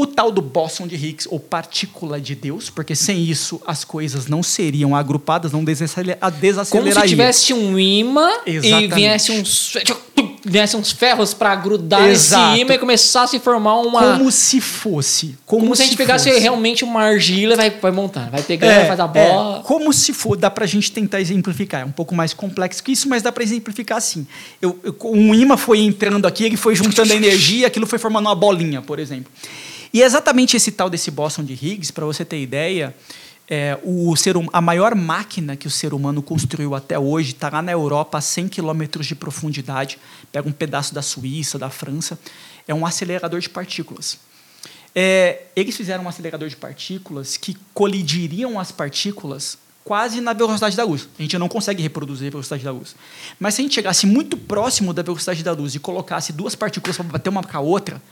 o 0.00 0.06
tal 0.06 0.30
do 0.30 0.40
bóson 0.40 0.86
de 0.86 0.94
Higgs, 0.94 1.26
ou 1.28 1.40
partícula 1.40 2.20
de 2.20 2.36
Deus, 2.36 2.70
porque 2.70 2.94
sem 2.94 3.24
isso 3.24 3.60
as 3.66 3.82
coisas 3.82 4.28
não 4.28 4.44
seriam 4.44 4.94
agrupadas, 4.94 5.50
não 5.50 5.64
desacelerariam. 5.64 6.70
Como 6.70 6.92
se 6.92 7.08
tivesse 7.08 7.52
um 7.52 7.76
imã 7.76 8.30
Exatamente. 8.46 8.92
e 8.92 8.94
viesse 8.94 9.32
uns, 9.32 9.72
viesse 10.44 10.76
uns 10.76 10.90
ferros 10.90 11.34
para 11.34 11.54
grudar 11.56 12.08
Exato. 12.08 12.58
imã 12.58 12.74
e 12.74 12.78
começasse 12.78 13.36
a 13.36 13.40
formar 13.40 13.76
uma... 13.80 14.18
Como 14.18 14.30
se 14.30 14.60
fosse. 14.60 15.36
Como, 15.44 15.62
como 15.62 15.76
se, 15.76 15.82
se, 15.82 15.82
a 15.82 15.86
gente 15.90 15.96
pegasse 15.96 16.28
fosse. 16.28 16.40
realmente 16.40 16.84
uma 16.84 17.02
argila 17.02 17.54
e 17.54 17.56
vai, 17.56 17.70
vai 17.70 17.90
montar, 17.90 18.30
vai 18.30 18.42
pegando, 18.42 18.70
é, 18.70 18.86
faz 18.86 19.00
a 19.00 19.06
bola. 19.06 19.58
É, 19.58 19.62
como 19.62 19.92
se 19.92 20.12
for, 20.12 20.36
dá 20.36 20.50
para 20.50 20.64
a 20.64 20.68
gente 20.68 20.90
tentar 20.92 21.20
exemplificar. 21.20 21.82
É 21.82 21.84
um 21.84 21.92
pouco 21.92 22.14
mais 22.14 22.32
complexo 22.32 22.82
que 22.82 22.92
isso, 22.92 23.08
mas 23.08 23.22
dá 23.22 23.32
para 23.32 23.42
exemplificar 23.42 23.98
assim. 23.98 24.26
Eu, 24.60 24.78
eu, 24.82 24.96
um 25.04 25.34
imã 25.34 25.56
foi 25.56 25.80
entrando 25.80 26.26
aqui, 26.26 26.44
ele 26.44 26.56
foi 26.56 26.74
juntando 26.74 27.12
energia, 27.12 27.66
aquilo 27.66 27.86
foi 27.86 27.98
formando 27.98 28.26
uma 28.26 28.34
bolinha, 28.34 28.82
por 28.82 28.98
exemplo. 28.98 29.30
E 29.92 30.02
é 30.02 30.04
exatamente 30.04 30.56
esse 30.56 30.70
tal 30.70 30.90
desse 30.90 31.10
Boston 31.10 31.44
de 31.44 31.54
Higgs, 31.54 31.92
para 31.92 32.04
você 32.04 32.24
ter 32.24 32.40
ideia, 32.40 32.94
é, 33.50 33.78
o 33.82 34.14
ser, 34.14 34.36
hum, 34.36 34.46
a 34.52 34.60
maior 34.60 34.94
máquina 34.94 35.56
que 35.56 35.66
o 35.66 35.70
ser 35.70 35.94
humano 35.94 36.22
construiu 36.22 36.74
até 36.74 36.98
hoje 36.98 37.32
está 37.32 37.48
lá 37.48 37.62
na 37.62 37.72
Europa 37.72 38.18
a 38.18 38.20
100 38.20 38.48
quilômetros 38.48 39.06
de 39.06 39.14
profundidade. 39.14 39.98
Pega 40.30 40.46
um 40.46 40.52
pedaço 40.52 40.94
da 40.94 41.00
Suíça, 41.00 41.58
da 41.58 41.70
França. 41.70 42.18
É 42.66 42.74
um 42.74 42.84
acelerador 42.84 43.40
de 43.40 43.48
partículas. 43.48 44.18
É, 44.94 45.44
eles 45.56 45.76
fizeram 45.76 46.04
um 46.04 46.08
acelerador 46.08 46.48
de 46.48 46.56
partículas 46.56 47.36
que 47.36 47.56
colidiriam 47.72 48.60
as 48.60 48.70
partículas 48.70 49.56
quase 49.82 50.20
na 50.20 50.34
velocidade 50.34 50.76
da 50.76 50.84
luz. 50.84 51.08
A 51.18 51.22
gente 51.22 51.38
não 51.38 51.48
consegue 51.48 51.82
reproduzir 51.82 52.28
a 52.28 52.30
velocidade 52.30 52.62
da 52.62 52.70
luz. 52.70 52.94
Mas 53.40 53.54
se 53.54 53.62
a 53.62 53.64
gente 53.64 53.74
chegasse 53.74 54.06
muito 54.06 54.36
próximo 54.36 54.92
da 54.92 55.02
velocidade 55.02 55.42
da 55.42 55.52
luz 55.52 55.74
e 55.74 55.78
colocasse 55.78 56.34
duas 56.34 56.54
partículas 56.54 56.98
para 56.98 57.06
bater 57.06 57.30
uma 57.30 57.42
com 57.42 57.56
a 57.56 57.60
outra, 57.60 58.02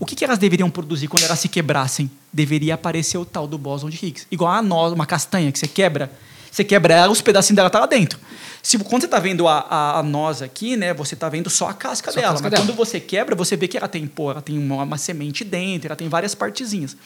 o 0.00 0.06
que, 0.06 0.16
que 0.16 0.24
elas 0.24 0.38
deveriam 0.38 0.70
produzir 0.70 1.06
quando 1.08 1.24
elas 1.24 1.38
se 1.38 1.46
quebrassem? 1.46 2.10
Deveria 2.32 2.74
aparecer 2.74 3.18
o 3.18 3.24
tal 3.24 3.46
do 3.46 3.58
bóson 3.58 3.90
de 3.90 4.04
Higgs. 4.04 4.26
Igual 4.30 4.50
a 4.50 4.62
noz, 4.62 4.94
uma 4.94 5.04
castanha 5.04 5.52
que 5.52 5.58
você 5.58 5.68
quebra, 5.68 6.10
você 6.50 6.64
quebra 6.64 6.94
ela, 6.94 7.12
os 7.12 7.20
pedacinhos 7.20 7.56
dela 7.56 7.68
estão 7.68 7.82
tá 7.82 7.86
lá 7.86 7.90
dentro. 7.90 8.18
Se, 8.62 8.78
quando 8.78 9.02
você 9.02 9.06
está 9.06 9.18
vendo 9.18 9.46
a, 9.46 9.58
a, 9.58 9.98
a, 9.98 10.02
noz 10.02 10.40
aqui, 10.40 10.74
né, 10.74 10.94
você 10.94 11.14
está 11.14 11.28
vendo 11.28 11.50
só 11.50 11.68
a 11.68 11.74
casca 11.74 12.10
só 12.10 12.18
dela. 12.18 12.28
A 12.28 12.32
casca 12.32 12.44
mas 12.44 12.50
dela. 12.50 12.64
quando 12.64 12.76
você 12.76 12.98
quebra, 12.98 13.36
você 13.36 13.56
vê 13.56 13.68
que 13.68 13.76
ela 13.76 13.88
tem, 13.88 14.06
pô, 14.06 14.30
ela 14.30 14.40
tem 14.40 14.58
uma, 14.58 14.82
uma 14.82 14.98
semente 14.98 15.44
dentro, 15.44 15.88
ela 15.88 15.96
tem 15.96 16.08
várias 16.08 16.34
partezinhas. 16.34 16.96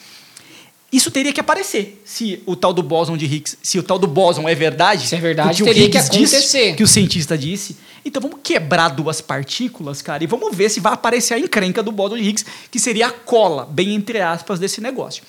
Isso 0.95 1.11
teria 1.11 1.33
que 1.33 1.41
aparecer 1.41 2.01
se 2.05 2.41
o 2.47 2.55
tal 2.55 2.73
do 2.73 2.81
bóson 2.81 3.17
de 3.17 3.25
Higgs, 3.25 3.59
se 3.61 3.81
o 3.81 3.83
tal 3.83 3.99
do 3.99 4.07
bóson 4.07 4.49
é 4.49 4.55
verdade. 4.55 5.09
Se 5.09 5.17
é 5.17 5.19
verdade, 5.19 5.61
que 5.61 5.65
teria 5.65 5.91
que 5.91 5.99
acontecer. 5.99 6.67
Disse, 6.69 6.77
que 6.77 6.85
o 6.85 6.87
cientista 6.87 7.37
disse. 7.37 7.77
Então 8.05 8.23
vamos 8.23 8.39
quebrar 8.45 8.91
duas 8.91 9.21
partículas, 9.21 10.01
cara, 10.01 10.23
e 10.23 10.29
vamos 10.29 10.55
ver 10.55 10.69
se 10.69 10.79
vai 10.79 10.93
aparecer 10.93 11.35
a 11.35 11.39
encrenca 11.41 11.83
do 11.83 11.91
bóson 11.91 12.17
de 12.17 12.23
Higgs, 12.23 12.47
que 12.71 12.79
seria 12.79 13.09
a 13.09 13.11
cola, 13.11 13.67
bem 13.69 13.93
entre 13.93 14.21
aspas, 14.21 14.61
desse 14.61 14.81
negócio. 14.81 15.25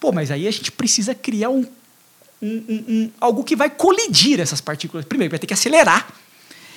Pô, 0.00 0.10
mas 0.10 0.32
aí 0.32 0.48
a 0.48 0.50
gente 0.50 0.72
precisa 0.72 1.14
criar 1.14 1.50
um, 1.50 1.64
um, 2.42 2.64
um, 2.68 3.10
algo 3.20 3.44
que 3.44 3.54
vai 3.54 3.70
colidir 3.70 4.40
essas 4.40 4.60
partículas. 4.60 5.04
Primeiro, 5.04 5.30
vai 5.30 5.38
ter 5.38 5.46
que 5.46 5.54
acelerar. 5.54 6.08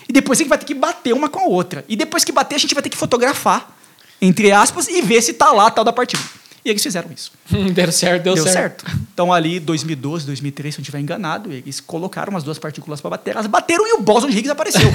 E 0.08 0.14
depois 0.14 0.38
a 0.38 0.44
gente 0.44 0.50
vai 0.50 0.60
ter 0.60 0.66
que 0.66 0.76
bater 0.76 1.14
uma 1.16 1.30
com 1.30 1.40
a 1.40 1.46
outra. 1.46 1.84
E 1.90 1.96
depois 1.96 2.24
que 2.24 2.32
bater, 2.32 2.58
a 2.58 2.60
gente 2.60 2.76
vai 2.76 2.84
ter 2.84 2.90
que 2.90 2.98
fotografar, 2.98 3.76
entre 4.22 4.52
aspas, 4.52 4.88
e 4.88 5.02
ver 5.02 5.24
se 5.24 5.34
tá 5.34 5.52
lá 5.52 5.66
a 5.66 5.72
tal 5.72 5.84
da 5.84 5.92
partícula. 5.92 6.39
E 6.64 6.70
eles 6.70 6.82
fizeram 6.84 7.10
isso. 7.12 7.32
deu 7.74 7.92
certo, 7.92 8.24
deu, 8.24 8.36
deu 8.36 8.44
certo. 8.44 8.86
certo. 8.86 9.00
Então, 9.14 9.32
ali, 9.32 9.60
2012, 9.60 10.26
2013, 10.26 10.74
se 10.74 10.78
eu 10.78 10.80
não 10.80 10.84
estiver 10.84 11.00
enganado, 11.00 11.52
eles 11.52 11.80
colocaram 11.80 12.36
as 12.36 12.44
duas 12.44 12.60
partículas 12.60 13.02
para 13.02 13.12
bater, 13.12 13.32
elas 13.32 13.48
bateram 13.48 13.88
e 13.88 13.94
o 13.94 14.02
Bóson 14.02 14.30
de 14.30 14.38
Higgs 14.38 14.52
apareceu. 14.52 14.90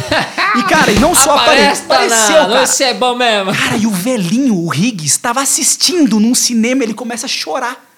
e, 0.57 0.63
cara, 0.65 0.93
e 0.93 0.99
não 0.99 1.15
só 1.15 1.37
apareceu, 1.39 1.85
apareceu, 1.85 2.35
cara. 2.35 2.67
Você 2.67 2.85
é 2.85 2.95
bom 2.95 3.15
mesmo. 3.17 3.55
Cara, 3.55 3.77
e 3.77 3.87
o 3.87 3.91
velhinho, 3.91 4.57
o 4.57 4.75
Higgs, 4.75 5.07
estava 5.07 5.41
assistindo 5.41 6.21
num 6.21 6.35
cinema, 6.35 6.83
ele 6.83 6.95
começa 6.95 7.27
a 7.27 7.29
chorar. 7.29 7.94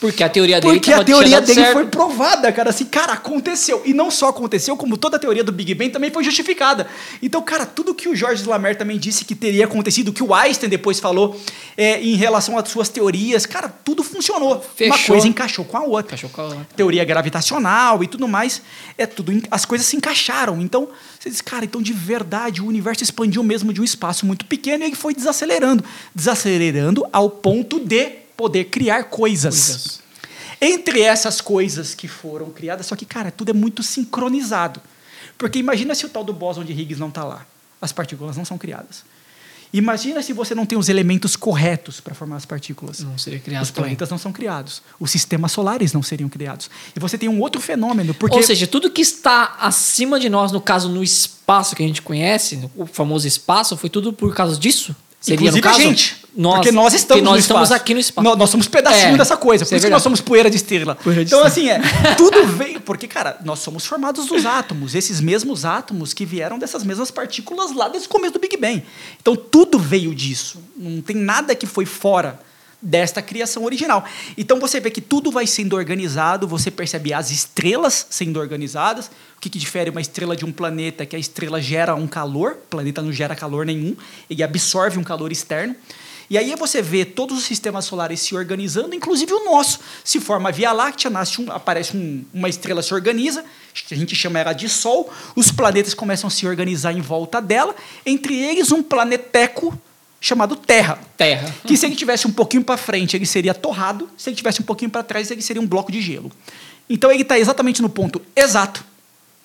Porque 0.00 0.22
a 0.22 0.28
teoria 0.28 0.60
dele 0.60 0.74
Porque 0.74 0.92
a 0.92 1.02
teoria 1.02 1.40
dele 1.40 1.60
certo. 1.60 1.72
foi 1.72 1.86
provada, 1.86 2.52
cara. 2.52 2.70
Assim, 2.70 2.84
cara, 2.84 3.14
aconteceu. 3.14 3.82
E 3.84 3.94
não 3.94 4.10
só 4.10 4.28
aconteceu, 4.28 4.76
como 4.76 4.96
toda 4.96 5.16
a 5.16 5.20
teoria 5.20 5.42
do 5.42 5.52
Big 5.52 5.74
Bang 5.74 5.90
também 5.90 6.10
foi 6.10 6.22
justificada. 6.22 6.86
Então, 7.22 7.40
cara, 7.40 7.64
tudo 7.64 7.94
que 7.94 8.08
o 8.08 8.14
Jorge 8.14 8.46
Lamer 8.46 8.76
também 8.76 8.98
disse 8.98 9.24
que 9.24 9.34
teria 9.34 9.64
acontecido, 9.64 10.12
que 10.12 10.22
o 10.22 10.34
Einstein 10.34 10.68
depois 10.68 11.00
falou 11.00 11.40
é, 11.76 12.00
em 12.00 12.14
relação 12.14 12.58
às 12.58 12.68
suas 12.68 12.88
teorias, 12.88 13.46
cara, 13.46 13.68
tudo 13.68 14.02
funcionou. 14.02 14.60
Fechou. 14.76 14.96
Uma 14.96 15.06
coisa 15.06 15.28
encaixou 15.28 15.64
com 15.64 15.76
a 15.76 15.82
outra. 15.82 16.14
Encaixou 16.14 16.30
com 16.30 16.40
a 16.42 16.44
outra. 16.44 16.66
Teoria 16.76 17.04
gravitacional 17.04 18.02
e 18.04 18.06
tudo 18.06 18.28
mais. 18.28 18.60
É 18.98 19.06
tudo. 19.06 19.32
As 19.50 19.64
coisas 19.64 19.86
se 19.86 19.96
encaixaram. 19.96 20.60
Então, 20.60 20.88
você 21.18 21.30
diz, 21.30 21.40
cara, 21.40 21.64
então 21.64 21.80
de 21.80 21.92
verdade 21.92 22.60
o 22.60 22.66
universo 22.66 23.02
expandiu 23.02 23.42
mesmo 23.42 23.72
de 23.72 23.80
um 23.80 23.84
espaço 23.84 24.26
muito 24.26 24.44
pequeno 24.44 24.84
e 24.84 24.94
foi 24.94 25.14
desacelerando. 25.14 25.82
Desacelerando 26.14 27.06
ao 27.12 27.30
ponto 27.30 27.80
de 27.80 28.25
poder 28.36 28.64
criar 28.64 29.04
coisas. 29.04 29.66
coisas. 29.66 30.06
Entre 30.60 31.02
essas 31.02 31.40
coisas 31.40 31.94
que 31.94 32.08
foram 32.08 32.50
criadas, 32.50 32.86
só 32.86 32.96
que, 32.96 33.04
cara, 33.04 33.30
tudo 33.30 33.50
é 33.50 33.54
muito 33.54 33.82
sincronizado. 33.82 34.80
Porque 35.36 35.58
imagina 35.58 35.94
se 35.94 36.06
o 36.06 36.08
tal 36.08 36.24
do 36.24 36.32
bóson 36.32 36.64
de 36.64 36.72
Higgs 36.72 36.98
não 36.98 37.08
está 37.08 37.24
lá. 37.24 37.46
As 37.80 37.92
partículas 37.92 38.36
não 38.36 38.44
são 38.44 38.56
criadas. 38.56 39.04
Imagina 39.72 40.22
se 40.22 40.32
você 40.32 40.54
não 40.54 40.64
tem 40.64 40.78
os 40.78 40.88
elementos 40.88 41.36
corretos 41.36 42.00
para 42.00 42.14
formar 42.14 42.36
as 42.36 42.46
partículas. 42.46 43.00
Não 43.00 43.18
seria 43.18 43.38
criado. 43.38 43.62
Os 43.62 43.70
planetas 43.70 44.08
também. 44.08 44.12
não 44.12 44.18
são 44.18 44.32
criados. 44.32 44.80
Os 44.98 45.10
sistemas 45.10 45.52
solares 45.52 45.92
não 45.92 46.02
seriam 46.02 46.28
criados. 46.28 46.70
E 46.94 47.00
você 47.00 47.18
tem 47.18 47.28
um 47.28 47.40
outro 47.40 47.60
fenômeno. 47.60 48.14
Porque... 48.14 48.36
Ou 48.36 48.42
seja, 48.42 48.66
tudo 48.66 48.90
que 48.90 49.02
está 49.02 49.56
acima 49.60 50.18
de 50.18 50.30
nós, 50.30 50.52
no 50.52 50.60
caso, 50.60 50.88
no 50.88 51.02
espaço 51.02 51.76
que 51.76 51.82
a 51.82 51.86
gente 51.86 52.00
conhece, 52.00 52.70
o 52.74 52.86
famoso 52.86 53.26
espaço, 53.26 53.76
foi 53.76 53.90
tudo 53.90 54.12
por 54.12 54.34
causa 54.34 54.58
disso? 54.58 54.96
Seria 55.20 55.48
Inclusive 55.48 55.60
no 55.60 55.62
caso, 55.62 55.80
a 55.80 55.82
gente. 55.82 56.25
Nós, 56.36 56.56
porque 56.56 56.70
nós 56.70 56.92
estamos 56.92 57.24
nós 57.24 57.40
estamos 57.40 57.72
aqui 57.72 57.94
no 57.94 58.00
espaço. 58.00 58.22
Nós, 58.22 58.36
nós 58.36 58.50
somos 58.50 58.68
pedacinho 58.68 59.14
é, 59.14 59.16
dessa 59.16 59.38
coisa. 59.38 59.64
Por 59.64 59.74
isso, 59.74 59.86
é 59.86 59.88
que 59.88 59.92
nós 59.92 60.02
somos 60.02 60.20
poeira 60.20 60.50
de 60.50 60.56
estrela. 60.56 60.94
Poeira 60.94 61.24
de 61.24 61.34
então, 61.34 61.46
estrela. 61.46 61.78
assim, 61.78 61.88
é, 62.08 62.14
tudo 62.14 62.46
veio. 62.46 62.78
Porque, 62.82 63.08
cara, 63.08 63.38
nós 63.42 63.60
somos 63.60 63.86
formados 63.86 64.26
dos 64.26 64.44
átomos. 64.44 64.94
Esses 64.94 65.18
mesmos 65.18 65.64
átomos 65.64 66.12
que 66.12 66.26
vieram 66.26 66.58
dessas 66.58 66.84
mesmas 66.84 67.10
partículas 67.10 67.74
lá 67.74 67.88
desde 67.88 68.06
o 68.06 68.10
começo 68.10 68.34
do 68.34 68.38
Big 68.38 68.54
Bang. 68.58 68.84
Então, 69.20 69.34
tudo 69.34 69.78
veio 69.78 70.14
disso. 70.14 70.58
Não 70.76 71.00
tem 71.00 71.16
nada 71.16 71.54
que 71.54 71.66
foi 71.66 71.86
fora 71.86 72.38
desta 72.80 73.22
criação 73.22 73.64
original. 73.64 74.04
Então 74.36 74.60
você 74.60 74.78
vê 74.78 74.90
que 74.90 75.00
tudo 75.00 75.30
vai 75.30 75.46
sendo 75.46 75.74
organizado, 75.74 76.46
você 76.46 76.70
percebe 76.70 77.12
as 77.12 77.30
estrelas 77.30 78.06
sendo 78.10 78.38
organizadas. 78.38 79.06
O 79.36 79.40
que, 79.40 79.48
que 79.48 79.58
difere 79.58 79.90
uma 79.90 80.00
estrela 80.00 80.36
de 80.36 80.44
um 80.44 80.52
planeta? 80.52 81.02
É 81.02 81.06
que 81.06 81.16
a 81.16 81.18
estrela 81.18 81.60
gera 81.60 81.94
um 81.94 82.06
calor, 82.06 82.52
o 82.52 82.68
planeta 82.68 83.02
não 83.02 83.10
gera 83.10 83.34
calor 83.34 83.64
nenhum, 83.64 83.96
ele 84.28 84.42
absorve 84.42 84.98
um 84.98 85.02
calor 85.02 85.32
externo. 85.32 85.74
E 86.28 86.36
aí 86.36 86.54
você 86.56 86.82
vê 86.82 87.04
todos 87.04 87.38
os 87.38 87.44
sistemas 87.44 87.84
solares 87.84 88.20
se 88.20 88.34
organizando, 88.34 88.94
inclusive 88.94 89.32
o 89.32 89.44
nosso. 89.44 89.80
Se 90.04 90.20
forma 90.20 90.48
a 90.48 90.52
Via 90.52 90.72
Láctea, 90.72 91.08
nasce 91.08 91.40
um, 91.40 91.50
aparece 91.50 91.96
um, 91.96 92.24
uma 92.34 92.48
estrela 92.48 92.82
se 92.82 92.92
organiza, 92.92 93.44
a 93.90 93.94
gente 93.94 94.14
chama 94.16 94.38
ela 94.38 94.52
de 94.52 94.68
Sol, 94.68 95.12
os 95.34 95.50
planetas 95.52 95.94
começam 95.94 96.28
a 96.28 96.30
se 96.30 96.46
organizar 96.46 96.92
em 96.92 97.00
volta 97.00 97.40
dela, 97.40 97.74
entre 98.04 98.36
eles 98.36 98.72
um 98.72 98.82
planeteco 98.82 99.78
chamado 100.20 100.56
Terra. 100.56 100.98
Terra. 101.16 101.54
Que 101.64 101.76
se 101.76 101.86
ele 101.86 101.94
tivesse 101.94 102.26
um 102.26 102.32
pouquinho 102.32 102.64
para 102.64 102.76
frente, 102.76 103.16
ele 103.16 103.26
seria 103.26 103.54
torrado, 103.54 104.08
se 104.16 104.28
ele 104.28 104.36
tivesse 104.36 104.60
um 104.60 104.64
pouquinho 104.64 104.90
para 104.90 105.02
trás, 105.02 105.30
ele 105.30 105.42
seria 105.42 105.62
um 105.62 105.66
bloco 105.66 105.92
de 105.92 106.00
gelo. 106.00 106.32
Então 106.88 107.10
ele 107.10 107.22
está 107.22 107.38
exatamente 107.38 107.80
no 107.82 107.88
ponto 107.88 108.20
exato, 108.34 108.84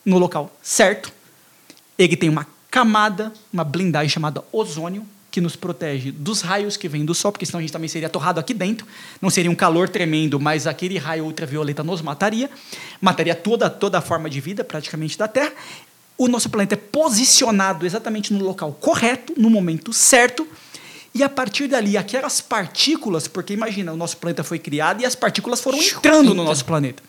no 0.05 0.17
local 0.17 0.51
certo. 0.61 1.11
Ele 1.97 2.15
tem 2.15 2.29
uma 2.29 2.47
camada, 2.69 3.32
uma 3.51 3.63
blindagem 3.63 4.09
chamada 4.09 4.43
ozônio, 4.51 5.05
que 5.32 5.39
nos 5.39 5.55
protege 5.55 6.11
dos 6.11 6.41
raios 6.41 6.75
que 6.75 6.89
vêm 6.89 7.05
do 7.05 7.15
Sol, 7.15 7.32
porque 7.32 7.45
senão 7.45 7.59
a 7.59 7.61
gente 7.61 7.71
também 7.71 7.88
seria 7.88 8.09
torrado 8.09 8.39
aqui 8.39 8.53
dentro. 8.53 8.86
Não 9.21 9.29
seria 9.29 9.49
um 9.49 9.55
calor 9.55 9.88
tremendo, 9.88 10.38
mas 10.39 10.67
aquele 10.67 10.97
raio 10.97 11.23
ultravioleta 11.23 11.84
nos 11.84 12.01
mataria. 12.01 12.49
Mataria 12.99 13.34
toda, 13.34 13.69
toda 13.69 13.97
a 13.97 14.01
forma 14.01 14.29
de 14.29 14.41
vida, 14.41 14.61
praticamente, 14.61 15.17
da 15.17 15.29
Terra. 15.29 15.53
O 16.17 16.27
nosso 16.27 16.49
planeta 16.49 16.75
é 16.75 16.77
posicionado 16.77 17.86
exatamente 17.86 18.34
no 18.34 18.43
local 18.43 18.73
correto, 18.73 19.34
no 19.38 19.49
momento 19.49 19.93
certo. 19.93 20.45
E 21.15 21.23
a 21.23 21.29
partir 21.29 21.67
dali, 21.67 21.97
aquelas 21.97 22.41
partículas, 22.41 23.27
porque 23.27 23.53
imagina, 23.53 23.93
o 23.93 23.97
nosso 23.97 24.17
planeta 24.17 24.43
foi 24.43 24.59
criado 24.59 25.01
e 25.01 25.05
as 25.05 25.15
partículas 25.15 25.61
foram 25.61 25.77
entrando 25.77 26.34
no 26.34 26.43
nosso 26.43 26.65
planeta. 26.65 27.01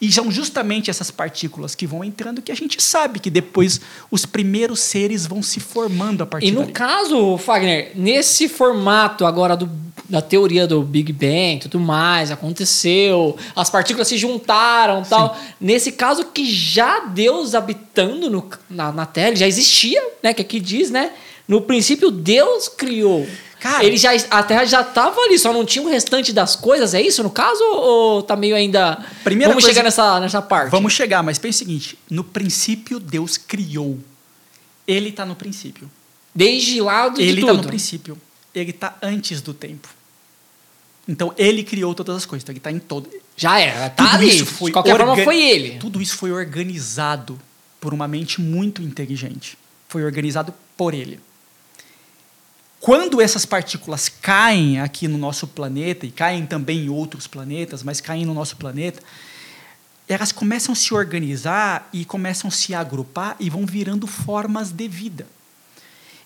E 0.00 0.12
são 0.12 0.30
justamente 0.30 0.90
essas 0.90 1.10
partículas 1.10 1.74
que 1.74 1.86
vão 1.86 2.04
entrando 2.04 2.42
que 2.42 2.52
a 2.52 2.54
gente 2.54 2.82
sabe 2.82 3.18
que 3.18 3.30
depois 3.30 3.80
os 4.10 4.26
primeiros 4.26 4.80
seres 4.80 5.26
vão 5.26 5.42
se 5.42 5.58
formando 5.58 6.22
a 6.22 6.26
partir 6.26 6.48
E 6.48 6.50
no 6.50 6.60
dali. 6.60 6.72
caso, 6.72 7.38
Fagner, 7.38 7.92
nesse 7.94 8.48
formato 8.48 9.24
agora 9.24 9.56
do, 9.56 9.70
da 10.08 10.20
teoria 10.20 10.66
do 10.66 10.82
Big 10.82 11.12
Bang, 11.12 11.60
tudo 11.60 11.80
mais, 11.80 12.30
aconteceu, 12.30 13.36
as 13.54 13.70
partículas 13.70 14.08
se 14.08 14.18
juntaram 14.18 15.02
tal. 15.02 15.38
Nesse 15.60 15.92
caso 15.92 16.26
que 16.26 16.44
já 16.50 17.00
Deus 17.00 17.54
habitando 17.54 18.28
no, 18.28 18.48
na, 18.68 18.92
na 18.92 19.06
Terra, 19.06 19.34
já 19.34 19.46
existia, 19.46 20.02
né? 20.22 20.34
Que 20.34 20.42
aqui 20.42 20.60
diz, 20.60 20.90
né? 20.90 21.12
No 21.48 21.60
princípio, 21.62 22.10
Deus 22.10 22.68
criou. 22.68 23.26
Cara- 23.60 23.84
ele 23.84 23.96
já, 23.96 24.10
a 24.30 24.42
Terra 24.42 24.64
já 24.64 24.82
estava 24.82 25.18
ali, 25.20 25.38
só 25.38 25.52
não 25.52 25.64
tinha 25.64 25.84
o 25.84 25.88
restante 25.88 26.32
das 26.32 26.54
coisas, 26.54 26.92
é 26.94 27.00
isso 27.00 27.22
no 27.22 27.30
caso? 27.30 27.62
Ou 27.64 28.22
tá 28.22 28.36
meio 28.36 28.54
ainda. 28.54 29.02
Primeira 29.24 29.50
Vamos 29.52 29.64
coisa- 29.64 29.74
chegar 29.74 29.82
nessa, 29.84 30.20
nessa 30.20 30.42
parte. 30.42 30.70
Vamos 30.70 30.92
chegar, 30.92 31.22
mas 31.22 31.38
pense 31.38 31.56
o 31.56 31.58
seguinte: 31.66 31.98
no 32.10 32.22
princípio 32.22 33.00
Deus 33.00 33.36
criou. 33.36 33.98
Ele 34.86 35.08
está 35.08 35.24
no 35.24 35.34
princípio. 35.34 35.90
Desde 36.34 36.80
lá 36.80 37.08
de 37.08 37.22
Ele 37.22 37.40
está 37.40 37.52
no 37.54 37.62
princípio. 37.64 38.18
Ele 38.54 38.70
está 38.70 38.94
antes 39.02 39.40
do 39.40 39.52
tempo. 39.54 39.88
Então 41.08 41.32
ele 41.38 41.62
criou 41.62 41.94
todas 41.94 42.16
as 42.16 42.26
coisas. 42.26 42.42
Então 42.42 42.52
ele 42.52 42.58
está 42.58 42.70
em 42.70 42.78
todo. 42.78 43.08
Já 43.36 43.58
era, 43.60 43.90
tá 43.90 44.04
Tudo 44.04 44.14
ali. 44.16 44.28
isso 44.28 44.46
foi 44.46 44.70
de 44.70 44.72
qualquer 44.72 44.90
forma, 44.96 45.12
orga- 45.12 45.24
foi 45.24 45.40
ele. 45.42 45.78
Tudo 45.78 46.00
isso 46.00 46.16
foi 46.16 46.32
organizado 46.32 47.38
por 47.80 47.92
uma 47.94 48.08
mente 48.08 48.40
muito 48.40 48.82
inteligente. 48.82 49.56
Foi 49.88 50.04
organizado 50.04 50.52
por 50.76 50.94
ele. 50.94 51.20
Quando 52.86 53.20
essas 53.20 53.44
partículas 53.44 54.08
caem 54.08 54.78
aqui 54.78 55.08
no 55.08 55.18
nosso 55.18 55.48
planeta, 55.48 56.06
e 56.06 56.10
caem 56.12 56.46
também 56.46 56.84
em 56.84 56.88
outros 56.88 57.26
planetas, 57.26 57.82
mas 57.82 58.00
caem 58.00 58.24
no 58.24 58.32
nosso 58.32 58.56
planeta, 58.56 59.02
elas 60.08 60.30
começam 60.30 60.72
a 60.72 60.76
se 60.76 60.94
organizar 60.94 61.90
e 61.92 62.04
começam 62.04 62.46
a 62.46 62.50
se 62.52 62.76
agrupar 62.76 63.34
e 63.40 63.50
vão 63.50 63.66
virando 63.66 64.06
formas 64.06 64.70
de 64.70 64.86
vida. 64.86 65.26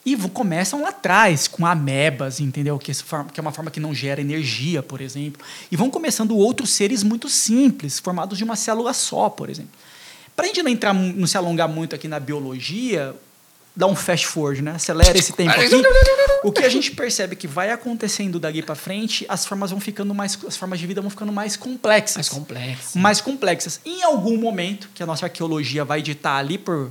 E 0.04 0.14
começam 0.28 0.82
lá 0.82 0.90
atrás, 0.90 1.48
com 1.48 1.64
amebas, 1.64 2.40
entendeu? 2.40 2.78
Forma- 3.06 3.30
que 3.30 3.40
é 3.40 3.42
uma 3.42 3.52
forma 3.52 3.70
que 3.70 3.80
não 3.80 3.94
gera 3.94 4.20
energia, 4.20 4.82
por 4.82 5.00
exemplo. 5.00 5.42
E 5.72 5.76
vão 5.76 5.88
começando 5.88 6.36
outros 6.36 6.68
seres 6.68 7.02
muito 7.02 7.26
simples, 7.30 7.98
formados 7.98 8.36
de 8.36 8.44
uma 8.44 8.54
célula 8.54 8.92
só, 8.92 9.30
por 9.30 9.48
exemplo. 9.48 9.72
Para 10.36 10.44
a 10.44 10.48
gente 10.48 10.62
não 10.62 10.70
entrar, 10.70 10.92
não 10.92 11.26
se 11.26 11.38
alongar 11.38 11.70
muito 11.70 11.94
aqui 11.94 12.06
na 12.06 12.20
biologia, 12.20 13.16
dá 13.80 13.86
um 13.86 13.96
fast 13.96 14.26
forward, 14.26 14.60
né? 14.60 14.72
Acelera 14.72 15.18
esse 15.18 15.32
tempo 15.32 15.50
aqui. 15.50 15.70
O 16.42 16.50
que 16.50 16.64
a 16.64 16.68
gente 16.70 16.92
percebe 16.92 17.36
que 17.36 17.46
vai 17.46 17.70
acontecendo 17.70 18.40
dali 18.40 18.62
para 18.62 18.74
frente, 18.74 19.26
as 19.28 19.44
formas 19.44 19.72
vão 19.72 19.78
ficando 19.78 20.14
mais, 20.14 20.38
as 20.46 20.56
formas 20.56 20.80
de 20.80 20.86
vida 20.86 20.98
vão 21.02 21.10
ficando 21.10 21.30
mais 21.30 21.54
complexas 21.54 22.16
Mais 22.16 22.28
complexo. 22.30 22.98
mais 22.98 23.20
complexas. 23.20 23.78
Em 23.84 24.02
algum 24.02 24.38
momento, 24.38 24.88
que 24.94 25.02
a 25.02 25.06
nossa 25.06 25.26
arqueologia 25.26 25.84
vai 25.84 26.00
ditar 26.00 26.38
ali 26.38 26.56
por 26.56 26.90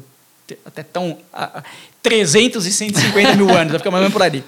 até 0.63 0.83
tão 0.83 1.17
a, 1.33 1.59
a, 1.59 1.63
300 2.03 2.63
e 2.67 2.71
150 2.71 3.35
mil 3.35 3.49
anos, 3.49 3.71
vai 3.71 3.79
ficar 3.79 3.89
mais 3.89 4.03
ou 4.03 4.09
menos 4.09 4.13
por 4.13 4.21
ali. 4.21 4.43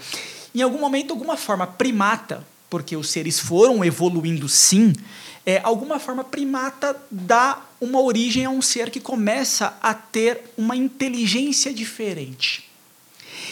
Em 0.54 0.62
algum 0.62 0.80
momento, 0.80 1.14
alguma 1.14 1.36
forma 1.36 1.66
primata, 1.66 2.46
porque 2.70 2.96
os 2.96 3.10
seres 3.10 3.40
foram 3.40 3.84
evoluindo 3.84 4.48
sim, 4.48 4.94
é, 5.46 5.60
alguma 5.64 6.00
forma 6.00 6.24
primata 6.24 6.96
dá 7.10 7.60
uma 7.82 8.00
origem 8.00 8.46
a 8.46 8.50
um 8.50 8.62
ser 8.62 8.92
que 8.92 9.00
começa 9.00 9.76
a 9.82 9.92
ter 9.94 10.40
uma 10.56 10.76
inteligência 10.76 11.74
diferente. 11.74 12.70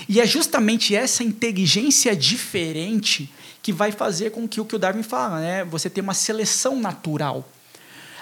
E 0.07 0.21
é 0.21 0.25
justamente 0.25 0.95
essa 0.95 1.23
inteligência 1.23 2.15
diferente 2.15 3.29
que 3.61 3.73
vai 3.73 3.91
fazer 3.91 4.29
com 4.29 4.47
que 4.47 4.61
o 4.61 4.65
que 4.65 4.75
o 4.75 4.79
Darwin 4.79 5.03
fala, 5.03 5.41
né? 5.41 5.65
Você 5.65 5.89
tem 5.89 6.03
uma 6.03 6.13
seleção 6.13 6.79
natural. 6.79 7.49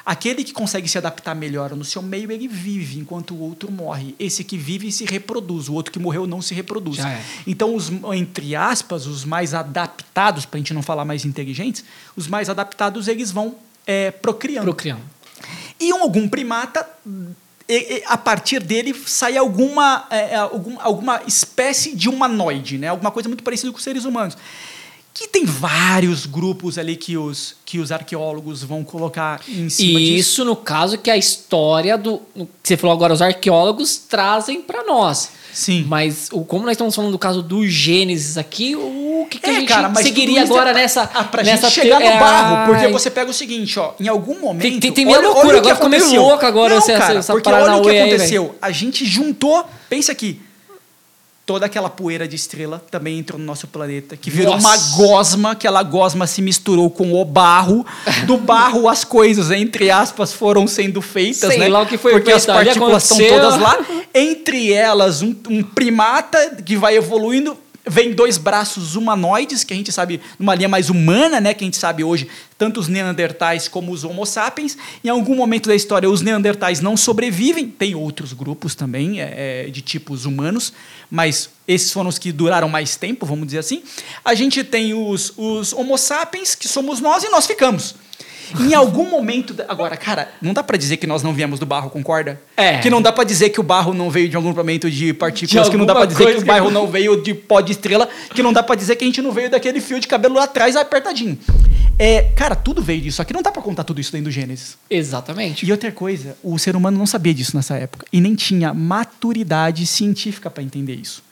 Aquele 0.05 0.45
que 0.45 0.53
consegue 0.53 0.87
se 0.87 0.97
adaptar 0.97 1.35
melhor 1.35 1.75
no 1.75 1.83
seu 1.83 2.01
meio, 2.01 2.31
ele 2.31 2.47
vive, 2.47 2.97
enquanto 2.97 3.35
o 3.35 3.41
outro 3.41 3.69
morre. 3.69 4.15
Esse 4.17 4.41
que 4.41 4.57
vive 4.57 4.89
se 4.89 5.03
reproduz, 5.03 5.67
o 5.67 5.73
outro 5.73 5.91
que 5.91 5.99
morreu 5.99 6.25
não 6.25 6.41
se 6.41 6.53
reproduz. 6.53 6.99
É. 6.99 7.21
Então, 7.45 7.75
os, 7.75 7.91
entre 8.15 8.55
aspas, 8.55 9.05
os 9.05 9.25
mais 9.25 9.53
adaptados, 9.53 10.45
para 10.45 10.57
a 10.57 10.59
gente 10.59 10.73
não 10.73 10.81
falar 10.81 11.03
mais 11.03 11.25
inteligentes, 11.25 11.83
os 12.15 12.25
mais 12.29 12.49
adaptados, 12.49 13.09
eles 13.09 13.31
vão 13.31 13.55
é, 13.85 14.09
procriando. 14.09 14.63
Procriando. 14.63 15.16
E 15.79 15.93
um- 15.93 16.01
algum 16.01 16.27
primata, 16.27 16.87
a 18.07 18.17
partir 18.17 18.59
dele 18.61 18.93
sai 19.05 19.37
alguma, 19.37 20.07
é, 20.09 20.33
é, 20.33 20.35
algum- 20.35 20.79
alguma 20.79 21.21
espécie 21.27 21.95
de 21.95 22.07
humanoide, 22.09 22.77
né? 22.77 22.87
alguma 22.87 23.11
coisa 23.11 23.27
muito 23.27 23.43
parecida 23.43 23.71
com 23.71 23.77
os 23.77 23.83
seres 23.83 24.05
humanos. 24.05 24.37
Que 25.17 25.27
tem 25.27 25.45
vários 25.45 26.27
grupos 26.27 26.77
ali 26.77 26.95
que 26.95 27.17
os, 27.17 27.55
que 27.65 27.79
os 27.79 27.91
arqueólogos 27.91 28.61
vão 28.61 28.83
colocar 28.83 29.41
em 29.49 29.67
cima 29.67 29.99
E 29.99 30.05
disso. 30.05 30.19
isso, 30.33 30.45
no 30.45 30.55
caso, 30.55 30.95
que 30.99 31.09
a 31.09 31.17
história 31.17 31.97
do. 31.97 32.21
que 32.35 32.47
Você 32.63 32.77
falou 32.77 32.95
agora, 32.95 33.13
os 33.13 33.21
arqueólogos 33.21 33.97
trazem 33.97 34.61
para 34.61 34.83
nós. 34.83 35.31
Sim. 35.51 35.85
Mas 35.87 36.29
o, 36.31 36.43
como 36.45 36.65
nós 36.65 36.73
estamos 36.73 36.93
falando 36.95 37.11
do 37.13 37.17
caso 37.17 37.41
do 37.41 37.65
Gênesis 37.67 38.37
aqui, 38.37 38.75
o 38.75 39.25
que, 39.27 39.39
que 39.39 39.49
a 39.49 39.53
É, 39.53 39.55
gente 39.61 39.67
cara, 39.69 39.95
seguiria 39.95 40.43
isso 40.43 40.53
agora 40.53 40.69
é 40.69 40.73
pra- 40.73 40.81
nessa. 40.83 41.09
ah, 41.11 41.23
pra 41.23 41.41
nessa 41.41 41.67
gente 41.69 41.81
chegar 41.81 41.97
te- 41.97 42.03
no 42.03 42.09
é, 42.11 42.19
barro, 42.19 42.71
porque 42.71 42.87
você 42.89 43.09
pega 43.09 43.31
o 43.31 43.33
seguinte, 43.33 43.79
ó, 43.79 43.93
em 43.99 44.07
algum 44.07 44.39
momento. 44.39 44.61
Tem- 44.61 44.79
tem- 44.79 44.91
tem 44.91 45.07
olha, 45.07 45.21
loucura, 45.21 45.47
olha 45.47 45.57
agora 45.57 45.73
ficou 45.75 45.89
meio 45.89 46.03
aconteceu. 46.03 46.21
louco 46.27 46.45
agora 46.45 46.69
Não, 46.75 46.77
essa- 46.77 46.93
cara, 46.93 47.13
essa 47.19 47.33
porque 47.33 47.49
olha 47.49 47.57
o 47.57 47.63
que 47.63 47.67
Paranauê 47.71 47.99
aí, 48.01 48.07
aconteceu. 48.11 48.55
a 48.61 48.69
gente 48.71 49.03
juntou, 49.03 49.65
pensa 49.89 50.11
aqui, 50.11 50.39
toda 51.47 51.65
aquela 51.65 51.89
poeira 51.89 52.27
de 52.27 52.35
estrela 52.35 52.83
também 52.91 53.17
entrou 53.17 53.39
no 53.39 53.45
nosso 53.45 53.67
planeta, 53.67 54.17
que 54.17 54.29
virou 54.29 54.55
Nossa. 54.55 54.67
uma 54.67 54.77
gosma, 54.97 55.51
aquela 55.51 55.81
gosma 55.81 56.27
se 56.27 56.41
misturou 56.41 56.89
com 56.89 57.13
o 57.13 57.23
barro, 57.23 57.85
do 58.25 58.35
barro 58.35 58.89
as 58.89 59.05
coisas, 59.05 59.49
entre 59.49 59.89
aspas, 59.89 60.33
foram 60.33 60.67
sendo 60.67 61.01
feitas, 61.01 61.49
Sei 61.49 61.57
né? 61.57 61.69
lá 61.69 61.81
o 61.81 61.85
que 61.85 61.97
foi 61.97 62.11
porque 62.11 62.33
as 62.33 62.43
feito 62.43 62.57
ali, 62.57 62.65
partículas 62.65 63.03
estão 63.09 63.29
todas 63.29 63.57
lá, 63.61 63.79
entre 64.13 64.73
elas 64.73 65.21
um, 65.21 65.33
um 65.49 65.63
primata 65.63 66.57
que 66.65 66.75
vai 66.75 66.97
evoluindo 66.97 67.57
vem 67.89 68.13
dois 68.13 68.37
braços 68.37 68.95
humanoides, 68.95 69.63
que 69.63 69.73
a 69.73 69.77
gente 69.77 69.91
sabe, 69.91 70.21
numa 70.37 70.55
linha 70.55 70.69
mais 70.69 70.89
humana, 70.89 71.39
né, 71.39 71.53
que 71.53 71.63
a 71.63 71.67
gente 71.67 71.77
sabe 71.77 72.03
hoje, 72.03 72.27
tanto 72.57 72.79
os 72.79 72.87
neandertais 72.87 73.67
como 73.67 73.91
os 73.91 74.03
homo 74.03 74.25
sapiens. 74.25 74.77
Em 75.03 75.09
algum 75.09 75.35
momento 75.35 75.67
da 75.67 75.75
história, 75.75 76.09
os 76.09 76.21
neandertais 76.21 76.81
não 76.81 76.97
sobrevivem, 76.97 77.67
tem 77.67 77.95
outros 77.95 78.33
grupos 78.33 78.75
também, 78.75 79.21
é, 79.21 79.65
é, 79.67 79.69
de 79.69 79.81
tipos 79.81 80.25
humanos, 80.25 80.73
mas 81.09 81.49
esses 81.67 81.91
foram 81.91 82.09
os 82.09 82.17
que 82.17 82.31
duraram 82.31 82.69
mais 82.69 82.95
tempo, 82.95 83.25
vamos 83.25 83.45
dizer 83.47 83.59
assim. 83.59 83.83
A 84.23 84.33
gente 84.33 84.63
tem 84.63 84.93
os, 84.93 85.33
os 85.37 85.73
homo 85.73 85.97
sapiens, 85.97 86.55
que 86.55 86.67
somos 86.67 86.99
nós, 86.99 87.23
e 87.23 87.29
nós 87.29 87.45
ficamos. 87.45 87.95
Em 88.59 88.73
algum 88.73 89.09
momento. 89.09 89.55
Agora, 89.67 89.97
cara, 89.97 90.29
não 90.41 90.53
dá 90.53 90.63
pra 90.63 90.77
dizer 90.77 90.97
que 90.97 91.07
nós 91.07 91.23
não 91.23 91.33
viemos 91.33 91.59
do 91.59 91.65
barro, 91.65 91.89
concorda? 91.89 92.39
É. 92.55 92.79
Que 92.79 92.89
não 92.89 93.01
dá 93.01 93.11
pra 93.11 93.23
dizer 93.23 93.49
que 93.49 93.59
o 93.59 93.63
barro 93.63 93.93
não 93.93 94.09
veio 94.09 94.29
de 94.29 94.35
algum 94.35 94.49
grupamento 94.49 94.89
de 94.89 95.13
partículas, 95.13 95.65
De 95.65 95.71
que 95.71 95.77
não 95.77 95.85
dá 95.85 95.95
pra 95.95 96.05
dizer 96.05 96.35
que 96.35 96.41
o 96.41 96.45
barro 96.45 96.71
não 96.71 96.87
veio 96.87 97.21
de 97.21 97.33
pó 97.33 97.61
de 97.61 97.71
estrela, 97.71 98.07
que 98.33 98.43
não 98.43 98.53
dá 98.53 98.63
pra 98.63 98.75
dizer 98.75 98.95
que 98.95 99.03
a 99.03 99.07
gente 99.07 99.21
não 99.21 99.31
veio 99.31 99.49
daquele 99.49 99.81
fio 99.81 99.99
de 99.99 100.07
cabelo 100.07 100.35
lá 100.35 100.43
atrás 100.43 100.75
apertadinho. 100.75 101.37
É, 101.99 102.23
cara, 102.35 102.55
tudo 102.55 102.81
veio 102.81 103.01
disso. 103.01 103.21
Aqui 103.21 103.33
não 103.33 103.41
dá 103.41 103.51
pra 103.51 103.61
contar 103.61 103.83
tudo 103.83 103.99
isso 103.99 104.11
dentro 104.11 104.25
do 104.25 104.31
Gênesis. 104.31 104.77
Exatamente. 104.89 105.65
E 105.65 105.71
outra 105.71 105.91
coisa, 105.91 106.37
o 106.43 106.57
ser 106.59 106.75
humano 106.75 106.97
não 106.97 107.07
sabia 107.07 107.33
disso 107.33 107.55
nessa 107.55 107.75
época 107.75 108.05
e 108.13 108.21
nem 108.21 108.35
tinha 108.35 108.73
maturidade 108.73 109.85
científica 109.87 110.49
para 110.49 110.61
entender 110.61 110.95
isso. 110.95 111.23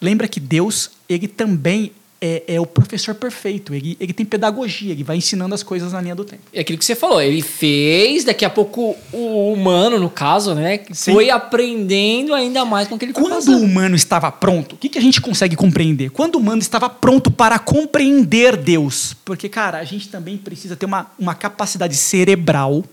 Lembra 0.00 0.26
que 0.26 0.40
Deus, 0.40 0.90
ele 1.08 1.28
também 1.28 1.92
é, 2.20 2.42
é 2.46 2.60
o 2.60 2.66
professor 2.66 3.14
perfeito. 3.14 3.74
Ele, 3.74 3.96
ele 3.98 4.12
tem 4.12 4.26
pedagogia, 4.26 4.92
ele 4.92 5.02
vai 5.02 5.16
ensinando 5.16 5.54
as 5.54 5.62
coisas 5.62 5.92
na 5.92 6.00
linha 6.00 6.14
do 6.14 6.24
tempo. 6.24 6.42
É 6.52 6.60
aquilo 6.60 6.78
que 6.78 6.84
você 6.84 6.94
falou, 6.94 7.20
ele 7.20 7.40
fez, 7.40 8.24
daqui 8.24 8.44
a 8.44 8.50
pouco 8.50 8.96
o 9.12 9.52
humano, 9.52 9.98
no 9.98 10.10
caso, 10.10 10.54
né, 10.54 10.80
Sim. 10.92 11.12
foi 11.12 11.30
aprendendo 11.30 12.34
ainda 12.34 12.64
mais 12.64 12.88
com 12.88 12.96
aquele 12.96 13.12
Quando 13.12 13.52
o 13.52 13.62
humano 13.62 13.96
estava 13.96 14.30
pronto, 14.30 14.74
o 14.74 14.78
que, 14.78 14.88
que 14.88 14.98
a 14.98 15.02
gente 15.02 15.20
consegue 15.20 15.56
compreender? 15.56 16.10
Quando 16.10 16.34
o 16.34 16.38
humano 16.38 16.60
estava 16.60 16.90
pronto 16.90 17.30
para 17.30 17.58
compreender 17.58 18.56
Deus. 18.56 19.16
Porque, 19.24 19.48
cara, 19.48 19.78
a 19.78 19.84
gente 19.84 20.08
também 20.08 20.36
precisa 20.36 20.76
ter 20.76 20.86
uma, 20.86 21.10
uma 21.18 21.34
capacidade 21.34 21.96
cerebral 21.96 22.84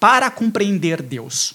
para 0.00 0.30
compreender 0.30 1.02
Deus. 1.02 1.54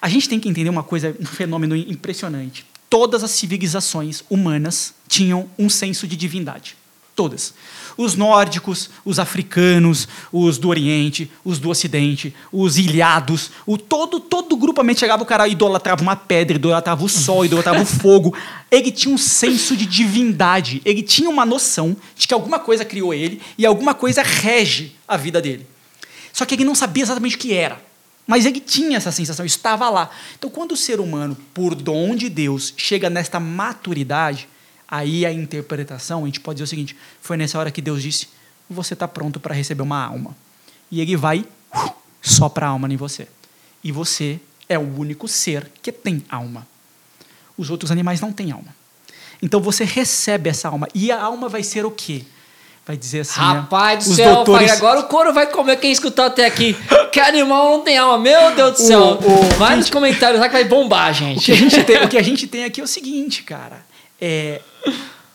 A 0.00 0.08
gente 0.08 0.28
tem 0.28 0.40
que 0.40 0.48
entender 0.48 0.70
uma 0.70 0.82
coisa, 0.82 1.14
um 1.20 1.26
fenômeno 1.26 1.76
impressionante. 1.76 2.64
Todas 2.90 3.22
as 3.22 3.32
civilizações 3.32 4.24
humanas 4.30 4.94
tinham 5.06 5.48
um 5.58 5.68
senso 5.68 6.06
de 6.06 6.16
divindade. 6.16 6.76
Todas. 7.14 7.52
Os 7.96 8.14
nórdicos, 8.14 8.90
os 9.04 9.18
africanos, 9.18 10.06
os 10.32 10.56
do 10.56 10.68
Oriente, 10.68 11.28
os 11.44 11.58
do 11.58 11.68
Ocidente, 11.68 12.32
os 12.52 12.78
ilhados, 12.78 13.50
o 13.66 13.76
todo 13.76 14.20
todo 14.20 14.56
grupamente 14.56 15.00
chegava 15.00 15.24
o 15.24 15.26
cara 15.26 15.48
idolatrava 15.48 16.00
uma 16.00 16.14
pedra, 16.14 16.56
idolatrava 16.56 17.04
o 17.04 17.08
sol, 17.08 17.44
idolatrava 17.44 17.82
o 17.82 17.84
fogo. 18.00 18.36
Ele 18.70 18.92
tinha 18.92 19.12
um 19.12 19.18
senso 19.18 19.76
de 19.76 19.84
divindade, 19.84 20.80
ele 20.84 21.02
tinha 21.02 21.28
uma 21.28 21.44
noção 21.44 21.96
de 22.14 22.28
que 22.28 22.34
alguma 22.34 22.60
coisa 22.60 22.84
criou 22.84 23.12
ele 23.12 23.42
e 23.58 23.66
alguma 23.66 23.94
coisa 23.94 24.22
rege 24.22 24.94
a 25.06 25.16
vida 25.16 25.42
dele. 25.42 25.66
Só 26.32 26.44
que 26.44 26.54
ele 26.54 26.64
não 26.64 26.76
sabia 26.76 27.02
exatamente 27.02 27.34
o 27.34 27.38
que 27.38 27.52
era. 27.52 27.87
Mas 28.28 28.46
ele 28.46 28.60
tinha 28.60 28.98
essa 28.98 29.10
sensação, 29.10 29.44
estava 29.44 29.90
lá. 29.90 30.08
Então, 30.38 30.48
quando 30.48 30.72
o 30.72 30.76
ser 30.76 31.00
humano, 31.00 31.36
por 31.52 31.74
dom 31.74 32.14
de 32.14 32.28
Deus, 32.28 32.72
chega 32.76 33.10
nesta 33.10 33.40
maturidade, 33.40 34.46
Aí 34.90 35.26
a 35.26 35.32
interpretação, 35.32 36.22
a 36.22 36.26
gente 36.26 36.40
pode 36.40 36.56
dizer 36.56 36.64
o 36.64 36.66
seguinte: 36.66 36.96
foi 37.20 37.36
nessa 37.36 37.58
hora 37.58 37.70
que 37.70 37.82
Deus 37.82 38.02
disse: 38.02 38.28
você 38.70 38.94
está 38.94 39.06
pronto 39.06 39.38
para 39.38 39.54
receber 39.54 39.82
uma 39.82 40.02
alma. 40.02 40.34
E 40.90 41.02
ele 41.02 41.14
vai 41.14 41.40
uh, 41.74 41.92
sopra 42.22 42.66
a 42.66 42.70
alma 42.70 42.90
em 42.90 42.96
você. 42.96 43.28
E 43.84 43.92
você 43.92 44.40
é 44.66 44.78
o 44.78 44.98
único 44.98 45.28
ser 45.28 45.70
que 45.82 45.92
tem 45.92 46.24
alma. 46.30 46.66
Os 47.56 47.68
outros 47.68 47.90
animais 47.90 48.20
não 48.20 48.32
têm 48.32 48.50
alma. 48.50 48.74
Então 49.42 49.60
você 49.60 49.84
recebe 49.84 50.48
essa 50.48 50.68
alma. 50.68 50.88
E 50.94 51.12
a 51.12 51.22
alma 51.22 51.50
vai 51.50 51.62
ser 51.62 51.84
o 51.84 51.90
quê? 51.90 52.24
Vai 52.88 52.96
dizer 52.96 53.20
assim. 53.20 53.38
Né? 53.38 53.46
Rapaz 53.46 54.06
né? 54.06 54.10
do 54.10 54.16
céu, 54.16 54.34
doutores... 54.36 54.70
agora 54.70 55.00
o 55.00 55.02
couro 55.04 55.30
vai 55.30 55.46
comer 55.46 55.76
quem 55.76 55.92
escutou 55.92 56.24
até 56.24 56.46
aqui. 56.46 56.74
Que 57.12 57.20
animal 57.20 57.76
não 57.76 57.84
tem 57.84 57.98
alma, 57.98 58.18
meu 58.18 58.54
Deus 58.54 58.72
do 58.72 58.78
céu. 58.78 59.00
O, 59.00 59.46
o, 59.46 59.48
vai 59.58 59.76
nos 59.76 59.90
comentários 59.90 60.40
lá 60.40 60.46
que 60.46 60.54
vai 60.54 60.64
bombar, 60.64 61.12
gente. 61.12 61.40
O 61.40 61.44
que, 61.44 61.52
a 61.52 61.56
gente 61.56 61.84
tem, 61.84 62.04
o 62.04 62.08
que 62.08 62.16
a 62.16 62.22
gente 62.22 62.46
tem 62.46 62.64
aqui 62.64 62.80
é 62.80 62.84
o 62.84 62.86
seguinte, 62.86 63.42
cara. 63.42 63.84
É, 64.20 64.60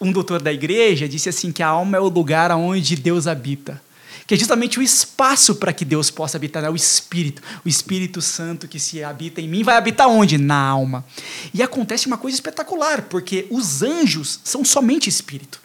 um 0.01 0.11
doutor 0.11 0.41
da 0.41 0.51
igreja 0.51 1.07
disse 1.07 1.29
assim 1.29 1.51
que 1.51 1.61
a 1.61 1.67
alma 1.67 1.97
é 1.97 1.99
o 1.99 2.07
lugar 2.09 2.51
onde 2.51 2.95
Deus 2.95 3.27
habita. 3.27 3.79
Que 4.25 4.33
é 4.33 4.37
justamente 4.37 4.79
o 4.79 4.81
espaço 4.81 5.55
para 5.55 5.73
que 5.73 5.85
Deus 5.85 6.09
possa 6.09 6.37
habitar, 6.37 6.63
né? 6.63 6.69
o 6.69 6.75
Espírito. 6.75 7.41
O 7.63 7.69
Espírito 7.69 8.21
Santo 8.21 8.67
que 8.67 8.79
se 8.79 9.03
habita 9.03 9.41
em 9.41 9.47
mim 9.47 9.63
vai 9.63 9.75
habitar 9.75 10.07
onde? 10.07 10.37
Na 10.37 10.59
alma. 10.59 11.05
E 11.53 11.61
acontece 11.61 12.07
uma 12.07 12.17
coisa 12.17 12.35
espetacular, 12.35 13.03
porque 13.03 13.45
os 13.49 13.83
anjos 13.83 14.39
são 14.43 14.65
somente 14.65 15.07
espírito. 15.09 15.62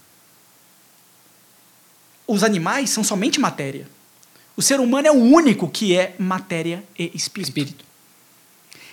Os 2.28 2.44
animais 2.44 2.90
são 2.90 3.02
somente 3.02 3.40
matéria. 3.40 3.88
O 4.54 4.62
ser 4.62 4.78
humano 4.78 5.08
é 5.08 5.10
o 5.10 5.14
único 5.14 5.68
que 5.68 5.96
é 5.96 6.14
matéria 6.18 6.84
e 6.98 7.10
espírito. 7.14 7.48
espírito. 7.48 7.84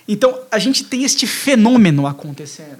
Então, 0.07 0.39
a 0.51 0.57
gente 0.57 0.83
tem 0.83 1.03
este 1.03 1.27
fenômeno 1.27 2.07
acontecendo. 2.07 2.79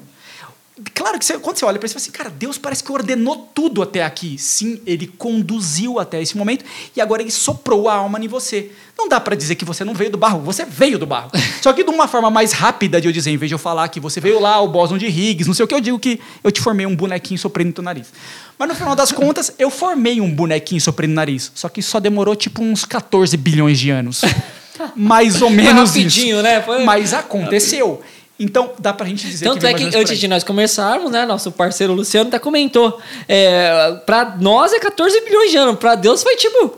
Claro 0.94 1.18
que 1.18 1.24
você, 1.24 1.38
quando 1.40 1.58
você 1.58 1.64
olha 1.64 1.80
para 1.80 1.86
isso, 1.86 1.98
você 1.98 2.10
fala 2.12 2.26
assim, 2.26 2.30
cara, 2.30 2.30
Deus 2.30 2.58
parece 2.58 2.84
que 2.84 2.92
ordenou 2.92 3.50
tudo 3.54 3.82
até 3.82 4.04
aqui. 4.04 4.38
Sim, 4.38 4.82
ele 4.86 5.08
conduziu 5.08 6.00
até 6.00 6.22
esse 6.22 6.38
momento 6.38 6.66
e 6.94 7.00
agora 7.00 7.22
ele 7.22 7.32
soprou 7.32 7.88
a 7.88 7.96
alma 7.96 8.20
em 8.20 8.28
você. 8.28 8.72
Não 8.98 9.08
dá 9.08 9.22
para 9.22 9.36
dizer 9.36 9.56
que 9.56 9.64
você 9.64 9.86
não 9.86 9.94
veio 9.94 10.12
do 10.12 10.18
barro, 10.18 10.42
você 10.42 10.66
veio 10.66 11.00
do 11.00 11.06
barro. 11.06 11.32
Só 11.62 11.72
que 11.72 11.82
de 11.82 11.90
uma 11.90 12.10
forma 12.10 12.30
mais 12.30 12.52
rápida 12.52 13.00
de 13.00 13.08
eu 13.08 13.14
dizer, 13.14 13.32
em 13.32 13.38
vez 13.38 13.50
de 13.50 13.56
eu 13.56 13.60
falar 13.60 13.88
que 13.88 14.02
você 14.02 14.20
veio 14.20 14.38
lá, 14.42 14.60
o 14.60 14.68
bóson 14.68 14.98
de 14.98 15.06
Higgs, 15.06 15.48
não 15.48 15.54
sei 15.54 15.64
o 15.64 15.68
que, 15.68 15.74
eu 15.74 15.80
digo 15.80 15.98
que 15.98 16.20
eu 16.44 16.52
te 16.52 16.60
formei 16.60 16.86
um 16.86 16.96
bonequinho 16.96 17.40
soprando 17.40 17.68
no 17.68 17.74
teu 17.74 17.84
nariz. 17.84 18.12
Mas 18.60 18.68
no 18.68 18.76
final 18.76 18.96
das 18.98 19.12
contas, 19.14 19.54
eu 19.58 19.70
formei 19.70 20.20
um 20.20 20.30
bonequinho 20.30 20.82
soprando 20.82 21.12
no 21.12 21.16
nariz. 21.16 21.54
Só 21.56 21.70
que 21.70 21.82
só 21.82 22.02
demorou 22.02 22.36
tipo 22.36 22.62
uns 22.62 22.84
14 22.84 23.38
bilhões 23.38 23.80
de 23.80 23.92
anos. 23.92 24.24
mais 24.96 25.42
ou 25.42 25.50
menos 25.50 25.92
Foi 25.92 26.02
rapidinho, 26.02 26.36
isso. 26.36 26.44
né? 26.44 26.62
Foi... 26.62 26.84
Mas 26.84 27.14
aconteceu. 27.14 28.02
Então, 28.40 28.74
dá 28.80 28.94
pra 28.94 29.08
gente 29.08 29.26
dizer 29.26 29.46
Tanto 29.46 29.62
que 29.62 29.68
é 29.68 29.74
que 29.74 29.84
antes 29.96 30.20
de 30.20 30.28
nós 30.28 30.44
começarmos, 30.44 31.10
né, 31.10 31.26
nosso 31.26 31.52
parceiro 31.52 31.94
Luciano 31.94 32.28
até 32.28 32.38
comentou. 32.38 33.00
É, 33.28 33.94
pra 34.06 34.36
nós 34.40 34.74
é 34.74 34.80
14 34.80 35.22
bilhões 35.22 35.52
de 35.52 35.58
anos, 35.58 35.80
pra 35.80 35.96
Deus 35.96 36.22
foi 36.22 36.36
tipo. 36.36 36.78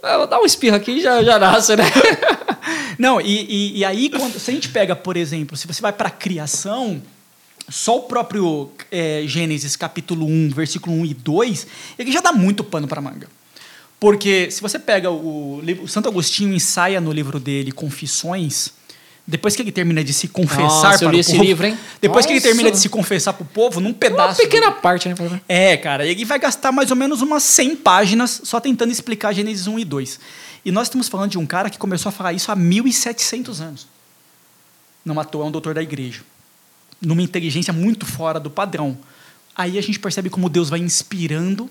Vou 0.00 0.26
dar 0.26 0.38
um 0.38 0.44
espirro 0.44 0.76
aqui 0.76 0.92
e 0.92 1.00
já, 1.00 1.22
já 1.22 1.38
nasce, 1.38 1.74
né? 1.74 1.84
Não, 2.98 3.20
e, 3.20 3.24
e, 3.26 3.78
e, 3.78 3.84
aí, 3.84 4.08
quando, 4.08 4.38
se 4.38 4.50
a 4.50 4.54
gente 4.54 4.68
pega, 4.68 4.94
por 4.94 5.16
exemplo, 5.16 5.56
se 5.56 5.66
você 5.66 5.80
vai 5.80 5.92
para 5.92 6.08
a 6.08 6.12
criação, 6.12 7.02
só 7.68 7.98
o 7.98 8.02
próprio 8.02 8.70
é, 8.92 9.24
Gênesis 9.26 9.74
capítulo 9.74 10.26
1, 10.26 10.50
versículo 10.50 10.94
1 10.96 11.06
e 11.06 11.14
2, 11.14 11.66
ele 11.98 12.12
já 12.12 12.20
dá 12.20 12.32
muito 12.32 12.62
pano 12.62 12.86
para 12.86 13.00
manga. 13.00 13.28
Porque 13.98 14.50
se 14.50 14.60
você 14.60 14.78
pega 14.78 15.10
o, 15.10 15.62
o 15.82 15.88
Santo 15.88 16.08
Agostinho 16.08 16.54
ensaia 16.54 17.00
no 17.00 17.10
livro 17.10 17.40
dele 17.40 17.72
Confissões, 17.72 18.72
depois 19.26 19.56
que 19.56 19.62
ele 19.62 19.72
termina 19.72 20.04
de 20.04 20.12
se 20.12 20.28
confessar 20.28 20.60
Nossa, 20.60 20.98
para 20.98 21.06
eu 21.06 21.10
li 21.10 21.18
esse 21.20 21.32
povo, 21.32 21.44
livro, 21.44 21.66
hein? 21.66 21.78
depois 22.00 22.24
Nossa. 22.24 22.28
que 22.28 22.34
ele 22.34 22.40
termina 22.42 22.70
de 22.70 22.78
se 22.78 22.90
confessar 22.90 23.32
para 23.32 23.42
o 23.42 23.46
povo, 23.46 23.80
num 23.80 23.92
pedaço. 23.94 24.40
Uma 24.40 24.48
pequena 24.48 24.70
do... 24.70 24.80
parte, 24.82 25.08
né? 25.08 25.14
É, 25.48 25.76
cara, 25.78 26.06
ele 26.06 26.24
vai 26.26 26.38
gastar 26.38 26.70
mais 26.70 26.90
ou 26.90 26.96
menos 26.96 27.22
umas 27.22 27.42
100 27.42 27.76
páginas 27.76 28.42
só 28.44 28.60
tentando 28.60 28.92
explicar 28.92 29.32
Gênesis 29.32 29.66
1 29.66 29.78
e 29.78 29.84
2. 29.84 30.20
E 30.66 30.70
nós 30.70 30.88
estamos 30.88 31.08
falando 31.08 31.30
de 31.30 31.38
um 31.38 31.46
cara 31.46 31.70
que 31.70 31.78
começou 31.78 32.10
a 32.10 32.12
falar 32.12 32.34
isso 32.34 32.52
há 32.52 32.56
1700 32.56 33.62
anos. 33.62 33.86
Não 35.02 35.18
à 35.18 35.24
toa 35.24 35.44
é 35.44 35.48
um 35.48 35.50
doutor 35.50 35.72
da 35.72 35.82
igreja. 35.82 36.20
Numa 37.00 37.22
inteligência 37.22 37.72
muito 37.72 38.04
fora 38.04 38.38
do 38.38 38.50
padrão. 38.50 38.96
Aí 39.56 39.78
a 39.78 39.82
gente 39.82 39.98
percebe 39.98 40.28
como 40.28 40.50
Deus 40.50 40.68
vai 40.68 40.80
inspirando 40.80 41.70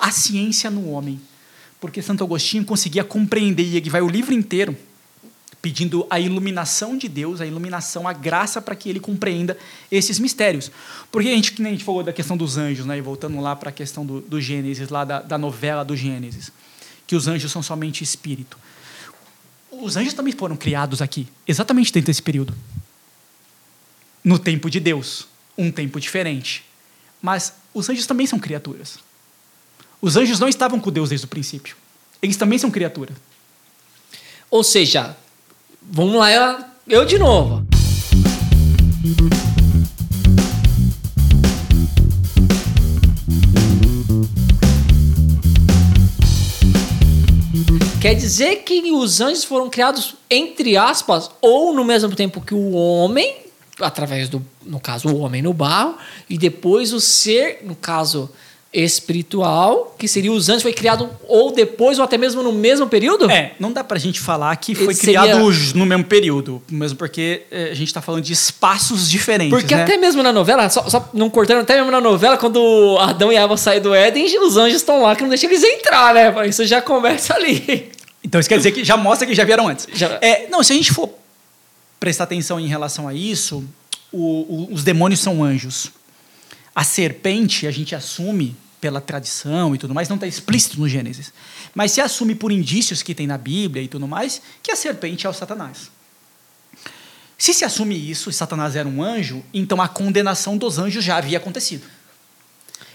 a 0.00 0.10
ciência 0.10 0.70
no 0.70 0.90
homem. 0.90 1.20
Porque 1.78 2.00
Santo 2.00 2.24
Agostinho 2.24 2.64
conseguia 2.64 3.04
compreender, 3.04 3.64
e 3.64 3.76
ele 3.76 3.90
vai 3.90 4.00
o 4.00 4.08
livro 4.08 4.32
inteiro 4.32 4.76
pedindo 5.62 6.04
a 6.10 6.18
iluminação 6.18 6.98
de 6.98 7.08
Deus, 7.08 7.40
a 7.40 7.46
iluminação, 7.46 8.08
a 8.08 8.12
graça 8.12 8.60
para 8.60 8.74
que 8.74 8.88
ele 8.90 8.98
compreenda 8.98 9.56
esses 9.92 10.18
mistérios. 10.18 10.72
Porque 11.10 11.28
a 11.28 11.32
gente, 11.32 11.52
que 11.52 11.62
nem 11.62 11.70
a 11.70 11.74
gente 11.76 11.84
falou 11.84 12.02
da 12.02 12.12
questão 12.12 12.36
dos 12.36 12.58
anjos, 12.58 12.84
né, 12.84 12.98
e 12.98 13.00
voltando 13.00 13.40
lá 13.40 13.54
para 13.54 13.70
a 13.70 13.72
questão 13.72 14.04
do, 14.04 14.20
do 14.20 14.40
Gênesis, 14.40 14.88
lá 14.88 15.04
da, 15.04 15.22
da 15.22 15.38
novela 15.38 15.84
do 15.84 15.96
Gênesis, 15.96 16.50
que 17.06 17.14
os 17.14 17.28
anjos 17.28 17.52
são 17.52 17.62
somente 17.62 18.02
espírito. 18.02 18.58
Os 19.70 19.96
anjos 19.96 20.14
também 20.14 20.32
foram 20.32 20.56
criados 20.56 21.00
aqui, 21.00 21.28
exatamente 21.46 21.92
dentro 21.92 22.08
desse 22.08 22.22
período. 22.22 22.52
No 24.24 24.40
tempo 24.40 24.68
de 24.68 24.80
Deus, 24.80 25.28
um 25.56 25.70
tempo 25.70 26.00
diferente. 26.00 26.64
Mas 27.20 27.54
os 27.72 27.88
anjos 27.88 28.04
também 28.04 28.26
são 28.26 28.38
criaturas. 28.38 28.98
Os 30.00 30.16
anjos 30.16 30.40
não 30.40 30.48
estavam 30.48 30.80
com 30.80 30.90
Deus 30.90 31.08
desde 31.08 31.24
o 31.24 31.28
princípio. 31.28 31.76
Eles 32.20 32.36
também 32.36 32.58
são 32.58 32.70
criaturas. 32.70 33.16
Ou 34.50 34.64
seja, 34.64 35.16
Vamos 35.90 36.14
lá, 36.14 36.72
eu 36.86 37.04
de 37.04 37.18
novo. 37.18 37.66
Quer 48.00 48.14
dizer 48.14 48.56
que 48.64 48.90
os 48.90 49.20
anjos 49.20 49.44
foram 49.44 49.70
criados 49.70 50.16
entre 50.28 50.76
aspas 50.76 51.30
ou 51.40 51.72
no 51.72 51.84
mesmo 51.84 52.14
tempo 52.14 52.40
que 52.40 52.54
o 52.54 52.72
homem, 52.72 53.36
através 53.80 54.28
do, 54.28 54.44
no 54.64 54.80
caso, 54.80 55.08
o 55.08 55.20
homem 55.20 55.40
no 55.40 55.52
barro, 55.52 55.96
e 56.28 56.36
depois 56.36 56.92
o 56.92 57.00
ser, 57.00 57.60
no 57.62 57.76
caso, 57.76 58.30
espiritual, 58.72 59.94
que 59.98 60.08
seria 60.08 60.32
os 60.32 60.48
anjos, 60.48 60.62
foi 60.62 60.72
criado 60.72 61.10
ou 61.28 61.52
depois 61.52 61.98
ou 61.98 62.04
até 62.04 62.16
mesmo 62.16 62.42
no 62.42 62.52
mesmo 62.52 62.86
período? 62.86 63.30
É, 63.30 63.52
não 63.60 63.70
dá 63.70 63.84
pra 63.84 63.98
gente 63.98 64.18
falar 64.18 64.56
que 64.56 64.74
foi 64.74 64.94
seria... 64.94 65.20
criado 65.20 65.50
no 65.74 65.84
mesmo 65.84 66.04
período, 66.04 66.62
mesmo 66.70 66.96
porque 66.96 67.42
é, 67.50 67.70
a 67.70 67.74
gente 67.74 67.92
tá 67.92 68.00
falando 68.00 68.22
de 68.22 68.32
espaços 68.32 69.10
diferentes. 69.10 69.50
Porque 69.52 69.74
né? 69.74 69.82
até 69.82 69.98
mesmo 69.98 70.22
na 70.22 70.32
novela, 70.32 70.70
só, 70.70 70.88
só, 70.88 71.06
não 71.12 71.28
cortando, 71.28 71.60
até 71.60 71.76
mesmo 71.76 71.90
na 71.90 72.00
novela, 72.00 72.38
quando 72.38 72.96
Adão 72.98 73.30
e 73.30 73.36
Eva 73.36 73.58
saem 73.58 73.80
do 73.80 73.94
Éden, 73.94 74.24
os 74.40 74.56
anjos 74.56 74.76
estão 74.76 75.02
lá 75.02 75.14
que 75.14 75.22
não 75.22 75.28
deixam 75.28 75.50
eles 75.50 75.62
entrar, 75.62 76.14
né? 76.14 76.48
Isso 76.48 76.64
já 76.64 76.80
começa 76.80 77.34
ali. 77.34 77.92
Então 78.24 78.40
isso 78.40 78.48
quer 78.48 78.56
dizer 78.56 78.72
que 78.72 78.82
já 78.84 78.96
mostra 78.96 79.26
que 79.26 79.34
já 79.34 79.44
vieram 79.44 79.68
antes. 79.68 79.86
Já... 79.92 80.18
É, 80.22 80.48
não, 80.48 80.62
se 80.62 80.72
a 80.72 80.76
gente 80.76 80.92
for 80.92 81.10
prestar 82.00 82.24
atenção 82.24 82.58
em 82.58 82.68
relação 82.68 83.06
a 83.06 83.12
isso, 83.12 83.62
o, 84.10 84.18
o, 84.18 84.68
os 84.72 84.82
demônios 84.82 85.20
são 85.20 85.44
anjos. 85.44 85.90
A 86.74 86.84
serpente, 86.84 87.66
a 87.66 87.70
gente 87.70 87.94
assume 87.94 88.56
pela 88.82 89.00
tradição 89.00 89.76
e 89.76 89.78
tudo 89.78 89.94
mais, 89.94 90.08
não 90.08 90.16
está 90.16 90.26
explícito 90.26 90.80
no 90.80 90.88
Gênesis. 90.88 91.32
Mas 91.72 91.92
se 91.92 92.00
assume 92.00 92.34
por 92.34 92.50
indícios 92.50 93.00
que 93.00 93.14
tem 93.14 93.28
na 93.28 93.38
Bíblia 93.38 93.84
e 93.84 93.86
tudo 93.86 94.08
mais, 94.08 94.42
que 94.60 94.72
a 94.72 94.76
serpente 94.76 95.24
é 95.24 95.30
o 95.30 95.32
Satanás. 95.32 95.88
Se 97.38 97.54
se 97.54 97.64
assume 97.64 97.94
isso, 97.94 98.28
e 98.28 98.32
Satanás 98.32 98.74
era 98.74 98.88
um 98.88 99.00
anjo, 99.00 99.44
então 99.54 99.80
a 99.80 99.86
condenação 99.86 100.58
dos 100.58 100.80
anjos 100.80 101.04
já 101.04 101.16
havia 101.16 101.38
acontecido. 101.38 101.86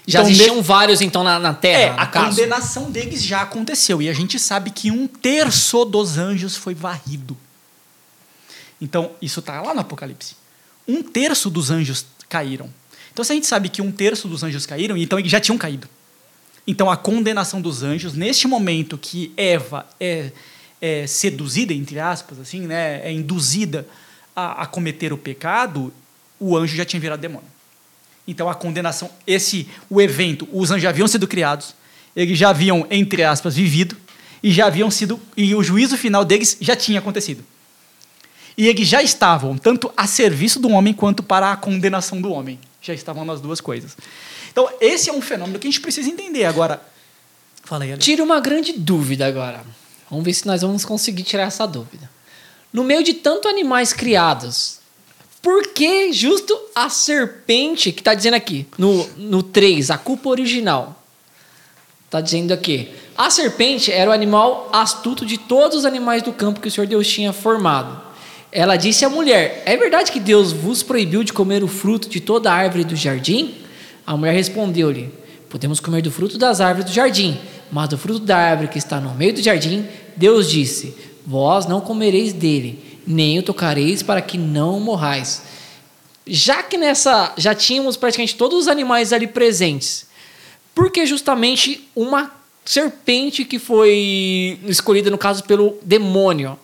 Já 0.06 0.20
então, 0.20 0.30
existiam 0.30 0.56
de... 0.56 0.62
vários, 0.62 1.00
então, 1.00 1.24
na, 1.24 1.38
na 1.38 1.54
Terra? 1.54 1.96
É, 1.96 2.00
a 2.00 2.06
caso. 2.06 2.36
condenação 2.36 2.90
deles 2.90 3.22
já 3.22 3.40
aconteceu. 3.40 4.02
E 4.02 4.10
a 4.10 4.12
gente 4.12 4.38
sabe 4.38 4.70
que 4.70 4.90
um 4.90 5.06
terço 5.06 5.86
dos 5.86 6.18
anjos 6.18 6.54
foi 6.54 6.74
varrido. 6.74 7.34
Então, 8.78 9.12
isso 9.22 9.40
está 9.40 9.60
lá 9.62 9.72
no 9.72 9.80
Apocalipse. 9.80 10.36
Um 10.86 11.02
terço 11.02 11.48
dos 11.48 11.70
anjos 11.70 12.04
caíram. 12.28 12.72
Então, 13.18 13.24
se 13.24 13.32
a 13.32 13.34
gente 13.34 13.48
sabe 13.48 13.68
que 13.68 13.82
um 13.82 13.90
terço 13.90 14.28
dos 14.28 14.44
anjos 14.44 14.64
caíram, 14.64 14.96
então 14.96 15.18
eles 15.18 15.28
já 15.28 15.40
tinham 15.40 15.58
caído. 15.58 15.88
Então, 16.64 16.88
a 16.88 16.96
condenação 16.96 17.60
dos 17.60 17.82
anjos, 17.82 18.14
neste 18.14 18.46
momento 18.46 18.96
que 18.96 19.32
Eva 19.36 19.84
é, 19.98 20.30
é 20.80 21.04
seduzida, 21.04 21.74
entre 21.74 21.98
aspas, 21.98 22.38
assim, 22.38 22.60
né, 22.60 23.00
é 23.02 23.10
induzida 23.10 23.84
a, 24.36 24.62
a 24.62 24.66
cometer 24.66 25.12
o 25.12 25.18
pecado, 25.18 25.92
o 26.38 26.56
anjo 26.56 26.76
já 26.76 26.84
tinha 26.84 27.00
virado 27.00 27.18
demônio. 27.18 27.48
Então 28.24 28.48
a 28.48 28.54
condenação, 28.54 29.10
esse 29.26 29.66
o 29.90 30.00
evento, 30.00 30.48
os 30.52 30.70
anjos 30.70 30.84
já 30.84 30.90
haviam 30.90 31.08
sido 31.08 31.26
criados, 31.26 31.74
eles 32.14 32.38
já 32.38 32.50
haviam 32.50 32.86
entre 32.88 33.24
aspas 33.24 33.56
vivido 33.56 33.96
e 34.40 34.52
já 34.52 34.66
haviam 34.66 34.92
sido 34.92 35.20
e 35.36 35.56
o 35.56 35.62
juízo 35.64 35.98
final 35.98 36.24
deles 36.24 36.56
já 36.60 36.76
tinha 36.76 37.00
acontecido. 37.00 37.44
E 38.56 38.68
eles 38.68 38.86
já 38.86 39.02
estavam 39.02 39.58
tanto 39.58 39.92
a 39.96 40.06
serviço 40.06 40.60
do 40.60 40.68
homem 40.70 40.94
quanto 40.94 41.20
para 41.20 41.50
a 41.50 41.56
condenação 41.56 42.22
do 42.22 42.30
homem. 42.30 42.60
Já 42.88 42.94
estavam 42.94 43.24
nas 43.24 43.40
duas 43.40 43.60
coisas. 43.60 43.96
Então, 44.50 44.68
esse 44.80 45.10
é 45.10 45.12
um 45.12 45.20
fenômeno 45.20 45.58
que 45.58 45.68
a 45.68 45.70
gente 45.70 45.80
precisa 45.80 46.08
entender. 46.08 46.46
Agora, 46.46 46.80
Ale. 47.70 47.98
Tira 47.98 48.24
uma 48.24 48.40
grande 48.40 48.72
dúvida 48.72 49.26
agora. 49.26 49.62
Vamos 50.10 50.24
ver 50.24 50.32
se 50.32 50.46
nós 50.46 50.62
vamos 50.62 50.86
conseguir 50.86 51.22
tirar 51.22 51.42
essa 51.42 51.66
dúvida. 51.66 52.10
No 52.72 52.82
meio 52.82 53.04
de 53.04 53.12
tanto 53.12 53.46
animais 53.46 53.92
criados, 53.92 54.78
por 55.42 55.68
que 55.68 56.12
justo 56.12 56.58
a 56.74 56.88
serpente, 56.88 57.92
que 57.92 58.00
está 58.00 58.14
dizendo 58.14 58.34
aqui, 58.34 58.66
no, 58.78 59.06
no 59.16 59.42
3, 59.42 59.90
a 59.90 59.98
culpa 59.98 60.30
original, 60.30 61.02
está 62.06 62.22
dizendo 62.22 62.52
aqui, 62.52 62.90
a 63.16 63.28
serpente 63.28 63.92
era 63.92 64.10
o 64.10 64.14
animal 64.14 64.70
astuto 64.72 65.26
de 65.26 65.36
todos 65.36 65.78
os 65.78 65.84
animais 65.84 66.22
do 66.22 66.32
campo 66.32 66.60
que 66.60 66.68
o 66.68 66.70
Senhor 66.70 66.86
Deus 66.86 67.06
tinha 67.06 67.34
formado. 67.34 68.07
Ela 68.50 68.76
disse 68.76 69.04
à 69.04 69.08
mulher: 69.08 69.62
É 69.66 69.76
verdade 69.76 70.10
que 70.10 70.20
Deus 70.20 70.52
vos 70.52 70.82
proibiu 70.82 71.22
de 71.22 71.32
comer 71.32 71.62
o 71.62 71.68
fruto 71.68 72.08
de 72.08 72.20
toda 72.20 72.52
árvore 72.52 72.84
do 72.84 72.96
jardim? 72.96 73.54
A 74.06 74.16
mulher 74.16 74.32
respondeu-lhe: 74.32 75.12
Podemos 75.48 75.80
comer 75.80 76.02
do 76.02 76.10
fruto 76.10 76.38
das 76.38 76.60
árvores 76.60 76.90
do 76.90 76.94
jardim, 76.94 77.38
mas 77.70 77.88
do 77.88 77.98
fruto 77.98 78.20
da 78.20 78.36
árvore 78.36 78.68
que 78.68 78.78
está 78.78 79.00
no 79.00 79.14
meio 79.14 79.34
do 79.34 79.42
jardim, 79.42 79.86
Deus 80.16 80.50
disse: 80.50 80.94
Vós 81.26 81.66
não 81.66 81.80
comereis 81.80 82.32
dele, 82.32 83.00
nem 83.06 83.38
o 83.38 83.42
tocareis 83.42 84.02
para 84.02 84.22
que 84.22 84.38
não 84.38 84.80
morrais. 84.80 85.42
Já 86.26 86.62
que 86.62 86.76
nessa 86.76 87.32
já 87.36 87.54
tínhamos 87.54 87.96
praticamente 87.96 88.36
todos 88.36 88.58
os 88.58 88.68
animais 88.68 89.12
ali 89.12 89.26
presentes, 89.26 90.06
por 90.74 90.90
que 90.90 91.04
justamente 91.04 91.88
uma 91.94 92.30
serpente 92.64 93.44
que 93.44 93.58
foi 93.58 94.58
escolhida 94.66 95.10
no 95.10 95.18
caso 95.18 95.44
pelo 95.44 95.76
demônio? 95.82 96.58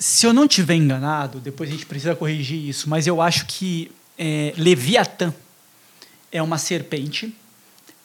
Se 0.00 0.26
eu 0.26 0.32
não 0.32 0.48
tiver 0.48 0.76
enganado, 0.76 1.40
depois 1.40 1.68
a 1.68 1.72
gente 1.72 1.84
precisa 1.84 2.16
corrigir 2.16 2.58
isso, 2.58 2.88
mas 2.88 3.06
eu 3.06 3.20
acho 3.20 3.44
que 3.44 3.92
é, 4.18 4.54
Leviatã 4.56 5.34
é 6.32 6.42
uma 6.42 6.56
serpente 6.56 7.36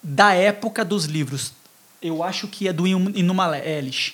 da 0.04 0.34
época 0.34 0.84
dos 0.84 1.06
livros. 1.06 1.54
Eu 2.02 2.22
acho 2.22 2.50
que 2.50 2.68
é 2.68 2.74
do 2.74 2.86
Inuma 2.86 3.58
Elish. 3.58 4.14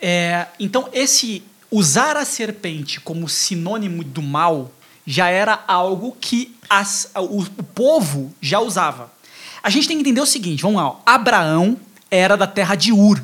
É, 0.00 0.46
então, 0.60 0.88
esse 0.92 1.42
usar 1.68 2.16
a 2.16 2.24
serpente 2.24 3.00
como 3.00 3.28
sinônimo 3.28 4.04
do 4.04 4.22
mal 4.22 4.70
já 5.04 5.28
era 5.28 5.64
algo 5.66 6.16
que 6.20 6.54
as, 6.70 7.10
o, 7.16 7.40
o, 7.40 7.62
povo 7.64 8.32
já 8.40 8.60
usava. 8.60 9.12
A 9.64 9.68
gente 9.68 9.88
tem 9.88 9.96
que 9.96 10.02
entender 10.02 10.20
o 10.20 10.26
seguinte: 10.26 10.62
vamos 10.62 10.80
lá. 10.80 10.90
Ó, 10.90 11.00
Abraão 11.04 11.76
era 12.08 12.36
da 12.36 12.46
terra 12.46 12.76
de 12.76 12.92
Ur. 12.92 13.20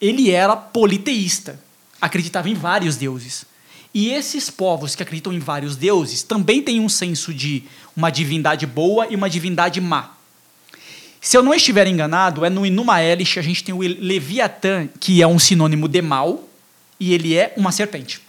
Ele 0.00 0.30
era 0.30 0.54
politeísta 0.54 1.63
acreditava 2.04 2.48
em 2.48 2.54
vários 2.54 2.96
deuses. 2.96 3.46
E 3.94 4.10
esses 4.10 4.50
povos 4.50 4.94
que 4.94 5.02
acreditam 5.02 5.32
em 5.32 5.38
vários 5.38 5.76
deuses 5.76 6.22
também 6.22 6.60
têm 6.60 6.80
um 6.80 6.88
senso 6.88 7.32
de 7.32 7.62
uma 7.96 8.10
divindade 8.10 8.66
boa 8.66 9.06
e 9.08 9.14
uma 9.14 9.30
divindade 9.30 9.80
má. 9.80 10.10
Se 11.20 11.36
eu 11.36 11.42
não 11.42 11.54
estiver 11.54 11.86
enganado, 11.86 12.44
é 12.44 12.50
no 12.50 12.66
Inuma 12.66 13.02
Elish 13.02 13.38
a 13.38 13.42
gente 13.42 13.64
tem 13.64 13.74
o 13.74 13.78
Leviatã, 13.78 14.88
que 15.00 15.22
é 15.22 15.26
um 15.26 15.38
sinônimo 15.38 15.88
de 15.88 16.02
mal, 16.02 16.46
e 17.00 17.14
ele 17.14 17.34
é 17.34 17.54
uma 17.56 17.72
serpente. 17.72 18.20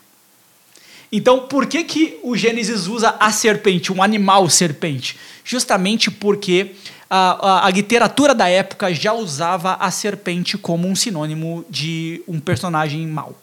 Então, 1.12 1.48
por 1.48 1.66
que, 1.66 1.84
que 1.84 2.18
o 2.24 2.38
Gênesis 2.38 2.88
usa 2.88 3.16
a 3.20 3.32
serpente, 3.32 3.92
um 3.92 4.02
animal 4.02 4.50
serpente? 4.50 5.18
Justamente 5.44 6.10
porque 6.10 6.72
a, 7.10 7.66
a, 7.66 7.68
a, 7.68 7.70
literatura 7.70 8.34
da 8.34 8.48
época 8.48 8.94
já 8.94 9.14
usava 9.14 9.74
a 9.74 9.92
serpente 9.92 10.58
como 10.58 10.88
um 10.88 10.96
sinônimo 10.96 11.66
de 11.70 12.22
um 12.28 12.40
personagem 12.40 13.06
mau. 13.08 13.36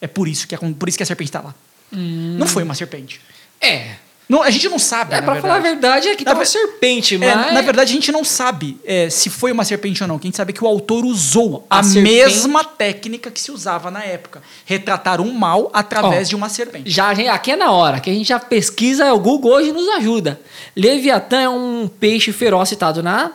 É 0.00 0.06
por 0.06 0.28
isso 0.28 0.46
que, 0.46 0.54
é, 0.54 0.58
por 0.58 0.88
isso 0.88 0.96
que 0.96 1.02
a 1.02 1.06
serpente 1.06 1.30
está 1.30 1.40
lá. 1.40 1.54
Hum. 1.92 2.36
Não 2.38 2.46
foi 2.46 2.62
uma 2.62 2.74
serpente. 2.74 3.20
É. 3.60 3.96
Não, 4.28 4.42
a 4.42 4.50
gente 4.50 4.68
não 4.68 4.78
sabe. 4.78 5.14
É, 5.14 5.22
pra 5.22 5.40
falar 5.40 5.56
a 5.56 5.58
verdade, 5.58 6.06
é 6.08 6.14
que 6.14 6.22
tá 6.22 6.34
uma 6.34 6.44
serpente, 6.44 7.16
mas. 7.16 7.30
É, 7.30 7.52
na 7.52 7.62
verdade, 7.62 7.90
a 7.90 7.94
gente 7.94 8.12
não 8.12 8.22
sabe 8.22 8.78
é, 8.84 9.08
se 9.08 9.30
foi 9.30 9.50
uma 9.50 9.64
serpente 9.64 10.02
ou 10.02 10.08
não. 10.08 10.18
Quem 10.18 10.30
sabe 10.30 10.50
é 10.50 10.52
que 10.52 10.62
o 10.62 10.66
autor 10.66 11.06
usou 11.06 11.66
a, 11.70 11.78
a 11.78 11.82
mesma 11.82 12.62
técnica 12.62 13.30
que 13.30 13.40
se 13.40 13.50
usava 13.50 13.90
na 13.90 14.04
época. 14.04 14.42
Retratar 14.66 15.18
um 15.22 15.32
mal 15.32 15.70
através 15.72 16.28
de 16.28 16.36
uma 16.36 16.50
serpente. 16.50 16.90
Já, 16.90 17.10
aqui 17.10 17.52
é 17.52 17.56
na 17.56 17.72
hora, 17.72 18.00
que 18.00 18.10
a 18.10 18.12
gente 18.12 18.28
já 18.28 18.38
pesquisa, 18.38 19.10
o 19.14 19.18
Google 19.18 19.52
hoje 19.52 19.72
nos 19.72 19.88
ajuda. 19.96 20.38
Leviatã 20.76 21.40
é 21.40 21.48
um 21.48 21.88
peixe 21.88 22.30
feroz 22.30 22.68
citado 22.68 23.02
na 23.02 23.32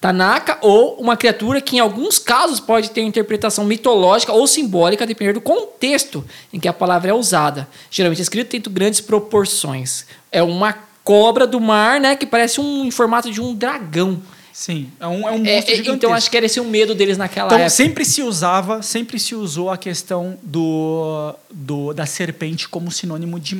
Tanaka, 0.00 0.58
ou 0.60 0.96
uma 1.00 1.16
criatura 1.16 1.60
que, 1.60 1.76
em 1.76 1.80
alguns 1.80 2.18
casos, 2.18 2.60
pode 2.60 2.90
ter 2.90 3.02
interpretação 3.02 3.64
mitológica 3.64 4.32
ou 4.32 4.46
simbólica, 4.46 5.04
dependendo 5.04 5.40
do 5.40 5.44
contexto 5.44 6.24
em 6.52 6.60
que 6.60 6.68
a 6.68 6.72
palavra 6.72 7.10
é 7.10 7.14
usada. 7.14 7.68
Geralmente 7.90 8.22
escrito 8.22 8.48
tem 8.48 8.62
grandes 8.72 9.00
proporções. 9.00 10.06
É 10.30 10.42
uma 10.42 10.72
cobra 11.02 11.46
do 11.46 11.58
mar, 11.58 12.00
né, 12.00 12.14
que 12.14 12.26
parece 12.26 12.60
um 12.60 12.84
em 12.84 12.90
formato 12.90 13.30
de 13.30 13.40
um 13.40 13.54
dragão. 13.54 14.22
Sim, 14.52 14.90
é 15.00 15.06
um, 15.06 15.28
é 15.28 15.30
um 15.30 15.38
monstro 15.38 15.74
é, 15.74 15.94
Então 15.94 16.12
acho 16.12 16.30
que 16.30 16.36
era 16.36 16.44
esse 16.44 16.58
o 16.58 16.64
medo 16.64 16.94
deles 16.94 17.16
naquela 17.16 17.46
então, 17.46 17.58
época. 17.58 17.70
sempre 17.70 18.04
se 18.04 18.22
usava, 18.22 18.82
sempre 18.82 19.18
se 19.18 19.34
usou 19.34 19.70
a 19.70 19.78
questão 19.78 20.36
do, 20.42 21.32
do 21.48 21.94
da 21.94 22.04
serpente 22.06 22.68
como 22.68 22.90
sinônimo 22.90 23.38
de 23.38 23.54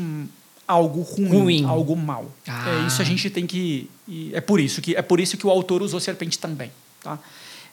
algo 0.69 1.01
ruim, 1.01 1.29
ruim. 1.29 1.65
algo 1.65 1.97
mal. 1.97 2.31
Ah. 2.47 2.83
É 2.85 2.87
isso 2.87 3.01
a 3.01 3.05
gente 3.05 3.31
tem 3.31 3.47
que 3.47 3.89
é 4.33 4.41
por 4.41 4.61
isso 4.61 4.83
que 4.83 4.95
é 4.95 5.03
por 5.03 5.19
isso 5.19 5.37
que 5.39 5.47
o 5.47 5.51
autor 5.51 5.83
usou 5.83 5.99
serpente 5.99 6.39
também, 6.39 6.71
tá? 7.03 7.19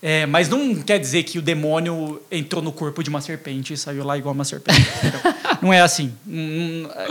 É, 0.02 0.26
mas 0.26 0.48
não 0.50 0.76
quer 0.76 1.00
dizer 1.00 1.24
que 1.24 1.40
o 1.40 1.42
demônio 1.42 2.22
entrou 2.30 2.62
no 2.62 2.72
corpo 2.72 3.02
de 3.02 3.10
uma 3.10 3.22
serpente 3.22 3.74
e 3.74 3.78
saiu 3.78 4.04
lá 4.04 4.18
igual 4.18 4.36
uma 4.36 4.44
serpente. 4.44 4.86
não 5.62 5.74
é 5.74 5.82
assim. 5.82 6.14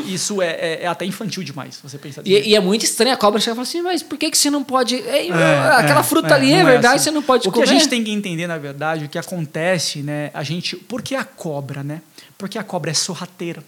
Isso 0.07 0.41
é, 0.41 0.51
é, 0.51 0.78
é, 0.82 0.87
até 0.87 1.05
infantil 1.05 1.43
demais, 1.43 1.80
você 1.82 1.99
pensar 1.99 2.22
e, 2.24 2.51
e, 2.51 2.55
é 2.55 2.61
muito 2.61 2.85
estranho 2.85 3.14
a 3.14 3.16
cobra 3.16 3.41
chegar 3.41 3.55
e 3.55 3.57
falar 3.57 3.68
assim, 3.68 3.82
mas 3.82 4.03
por 4.03 4.16
que, 4.16 4.30
que 4.30 4.39
você 4.39 4.49
não 4.51 4.62
pode... 4.62 4.97
É, 4.97 5.28
aquela 5.76 6.05
fruta 6.05 6.35
ali 6.35 6.53
é, 6.53 6.62
verdade, 6.62 6.97
assim. 6.97 7.05
você 7.05 7.11
não 7.11 7.22
pode 7.22 7.49
o 7.49 7.51
comer. 7.51 7.64
O 7.64 7.66
que 7.66 7.74
a 7.74 7.78
gente 7.78 7.89
tem 7.89 8.05
que 8.05 8.12
entender, 8.12 8.47
na 8.47 8.59
verdade, 8.59 9.07
o 9.07 9.09
que 9.09 9.18
acontece, 9.18 10.01
né? 10.03 10.30
A 10.32 10.45
gente... 10.45 10.76
Por 10.76 11.03
que 11.03 11.16
a 11.16 11.24
cobra, 11.24 11.82
né? 11.82 12.01
Porque 12.39 12.59
a 12.59 12.62
cobra 12.62 12.93
é 12.93 12.95
sorrateira. 12.95 13.62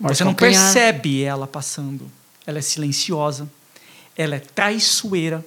Você 0.00 0.24
não 0.24 0.34
percebe 0.34 1.22
ela 1.22 1.46
passando. 1.46 2.10
Ela 2.46 2.58
é 2.58 2.62
silenciosa. 2.62 3.48
Ela 4.16 4.36
é 4.36 4.38
traiçoeira. 4.40 5.44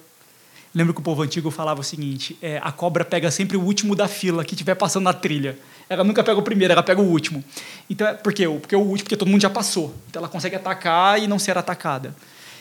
Lembro 0.72 0.94
que 0.94 1.00
o 1.00 1.02
povo 1.02 1.22
antigo 1.22 1.50
falava 1.50 1.80
o 1.80 1.84
seguinte: 1.84 2.38
é, 2.40 2.60
a 2.62 2.70
cobra 2.70 3.04
pega 3.04 3.30
sempre 3.30 3.56
o 3.56 3.60
último 3.60 3.96
da 3.96 4.06
fila 4.06 4.44
que 4.44 4.54
estiver 4.54 4.74
passando 4.74 5.04
na 5.04 5.12
trilha. 5.12 5.58
Ela 5.88 6.02
nunca 6.02 6.24
pega 6.24 6.38
o 6.38 6.42
primeiro, 6.42 6.72
ela 6.72 6.82
pega 6.82 7.00
o 7.00 7.04
último. 7.04 7.44
Então, 7.90 8.16
por 8.16 8.32
quê? 8.32 8.48
Porque 8.48 8.74
o 8.74 8.80
último, 8.80 9.04
porque 9.04 9.16
todo 9.16 9.28
mundo 9.28 9.42
já 9.42 9.50
passou. 9.50 9.94
Então 10.08 10.20
ela 10.20 10.28
consegue 10.28 10.56
atacar 10.56 11.20
e 11.20 11.26
não 11.26 11.38
ser 11.38 11.58
atacada. 11.58 12.14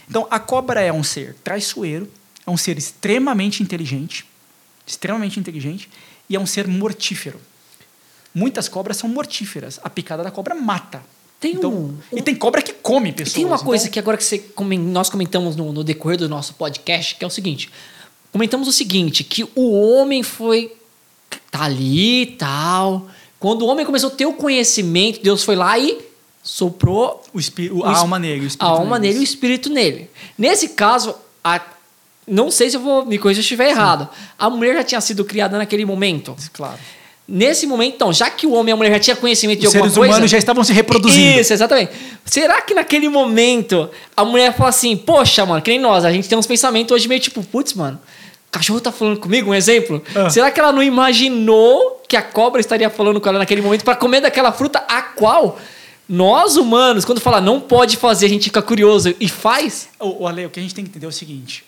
Então 0.10 0.28
a 0.30 0.40
cobra 0.40 0.82
é 0.82 0.92
um 0.92 1.04
ser 1.04 1.36
traiçoeiro, 1.44 2.12
é 2.46 2.52
um 2.52 2.58
ser 2.58 2.78
extremamente 2.78 3.64
inteligente, 3.64 4.26
extremamente 4.86 5.40
inteligente 5.40 5.90
e 6.30 6.36
é 6.36 6.40
um 6.40 6.46
ser 6.46 6.68
mortífero. 6.68 7.40
Muitas 8.34 8.68
cobras 8.68 8.98
são 8.98 9.08
mortíferas. 9.08 9.80
A 9.84 9.90
picada 9.90 10.24
da 10.24 10.32
cobra 10.32 10.56
mata. 10.56 11.02
Tem 11.44 11.56
então, 11.56 11.74
um, 11.74 11.98
e 12.10 12.22
tem 12.22 12.34
cobra 12.34 12.62
que 12.62 12.72
come 12.72 13.12
pessoas. 13.12 13.34
Tem 13.34 13.44
uma 13.44 13.60
coisa 13.60 13.84
então... 13.84 13.92
que 13.92 14.00
agora 14.00 14.16
que 14.16 14.24
você, 14.24 14.42
nós 14.80 15.10
comentamos 15.10 15.58
no, 15.58 15.74
no 15.74 15.84
decorrer 15.84 16.18
do 16.18 16.30
nosso 16.30 16.54
podcast, 16.54 17.16
que 17.16 17.24
é 17.26 17.28
o 17.28 17.30
seguinte. 17.30 17.70
Comentamos 18.32 18.66
o 18.66 18.72
seguinte, 18.72 19.26
que 19.26 19.44
o 19.54 19.72
homem 19.74 20.24
foi... 20.24 20.72
Tá 21.52 21.64
ali 21.64 22.22
e 22.22 22.26
tal. 22.28 23.10
Quando 23.42 23.64
o 23.64 23.68
homem 23.68 23.86
começou 23.86 24.08
a 24.08 24.14
ter 24.14 24.26
o 24.26 24.32
conhecimento, 24.32 25.22
Deus 25.22 25.44
foi 25.44 25.58
lá 25.58 25.78
e 25.78 26.00
soprou... 26.42 27.22
O 27.34 27.40
espírito, 27.42 27.84
a 27.84 27.98
alma 27.98 28.18
nele. 28.18 28.48
a 28.58 28.66
alma 28.66 28.98
nele 28.98 29.18
e 29.18 29.20
o 29.20 29.24
espírito 29.24 29.70
nele. 29.70 30.10
Nesse 30.38 30.70
caso, 30.70 31.14
a, 31.44 31.60
não 32.26 32.50
sei 32.50 32.70
se 32.70 32.78
eu 32.78 32.82
vou 32.82 33.06
me 33.06 33.18
corrigir 33.20 33.44
se 33.44 33.54
eu 33.54 33.58
estiver 33.58 33.70
errado. 33.70 34.08
A 34.40 34.50
mulher 34.50 34.76
já 34.76 34.84
tinha 34.86 35.02
sido 35.02 35.26
criada 35.26 35.58
naquele 35.58 35.84
momento. 35.84 36.38
Claro. 36.54 36.80
Nesse 37.26 37.66
momento, 37.66 37.96
então, 37.96 38.12
já 38.12 38.30
que 38.30 38.46
o 38.46 38.52
homem 38.52 38.72
e 38.72 38.74
a 38.74 38.76
mulher 38.76 38.92
já 38.94 39.00
tinham 39.00 39.18
conhecimento 39.18 39.62
de 39.62 39.68
Os 39.68 39.74
alguma 39.74 39.84
coisa... 39.84 40.00
Os 40.00 40.04
seres 40.04 40.16
humanos 40.16 40.32
já 40.32 40.38
estavam 40.38 40.64
se 40.64 40.74
reproduzindo. 40.74 41.40
Isso, 41.40 41.54
exatamente. 41.54 41.92
Será 42.26 42.62
que 42.62 42.74
naquele 42.74 43.08
momento 43.08 43.90
a 44.16 44.26
mulher 44.26 44.54
fala 44.54 44.70
assim, 44.70 44.98
poxa, 44.98 45.46
mano, 45.46 45.62
que 45.62 45.72
nem 45.72 45.80
nós, 45.80 46.04
a 46.04 46.12
gente 46.12 46.28
tem 46.28 46.38
uns 46.38 46.46
pensamentos 46.46 46.94
hoje 46.94 47.08
meio 47.08 47.22
tipo, 47.22 47.42
putz, 47.42 47.74
mano, 47.74 47.98
o 48.50 48.52
cachorro 48.52 48.82
tá 48.82 48.92
falando 48.92 49.20
comigo, 49.20 49.52
um 49.52 49.54
exemplo? 49.54 50.04
Ah. 50.14 50.30
Será 50.30 50.52
que 50.52 50.60
ela 50.60 50.74
não 50.74 50.84
imaginou 50.84 52.04
que 52.08 52.18
a 52.18 52.22
cobra 52.22 52.60
estaria 52.60 52.90
falando 52.90 53.22
com 53.22 53.30
ela 53.30 53.40
naquele 53.40 53.62
momento 53.62 53.86
para 53.86 53.96
comer 53.96 54.20
daquela 54.20 54.52
fruta 54.52 54.84
a 54.88 55.02
qual 55.02 55.58
nós 56.08 56.58
humanos, 56.58 57.06
quando 57.06 57.22
fala 57.22 57.40
não 57.40 57.60
pode 57.60 57.96
fazer, 57.96 58.26
a 58.26 58.30
gente 58.30 58.44
fica 58.44 58.62
curioso 58.62 59.16
e 59.18 59.30
faz? 59.30 59.88
O, 59.98 60.24
o 60.24 60.28
Ale, 60.28 60.46
o 60.46 60.50
que 60.50 60.60
a 60.60 60.64
gente 60.64 60.76
tem 60.76 60.84
que 60.84 60.90
entender 60.90 61.06
é 61.06 61.10
o 61.10 61.12
seguinte: 61.12 61.64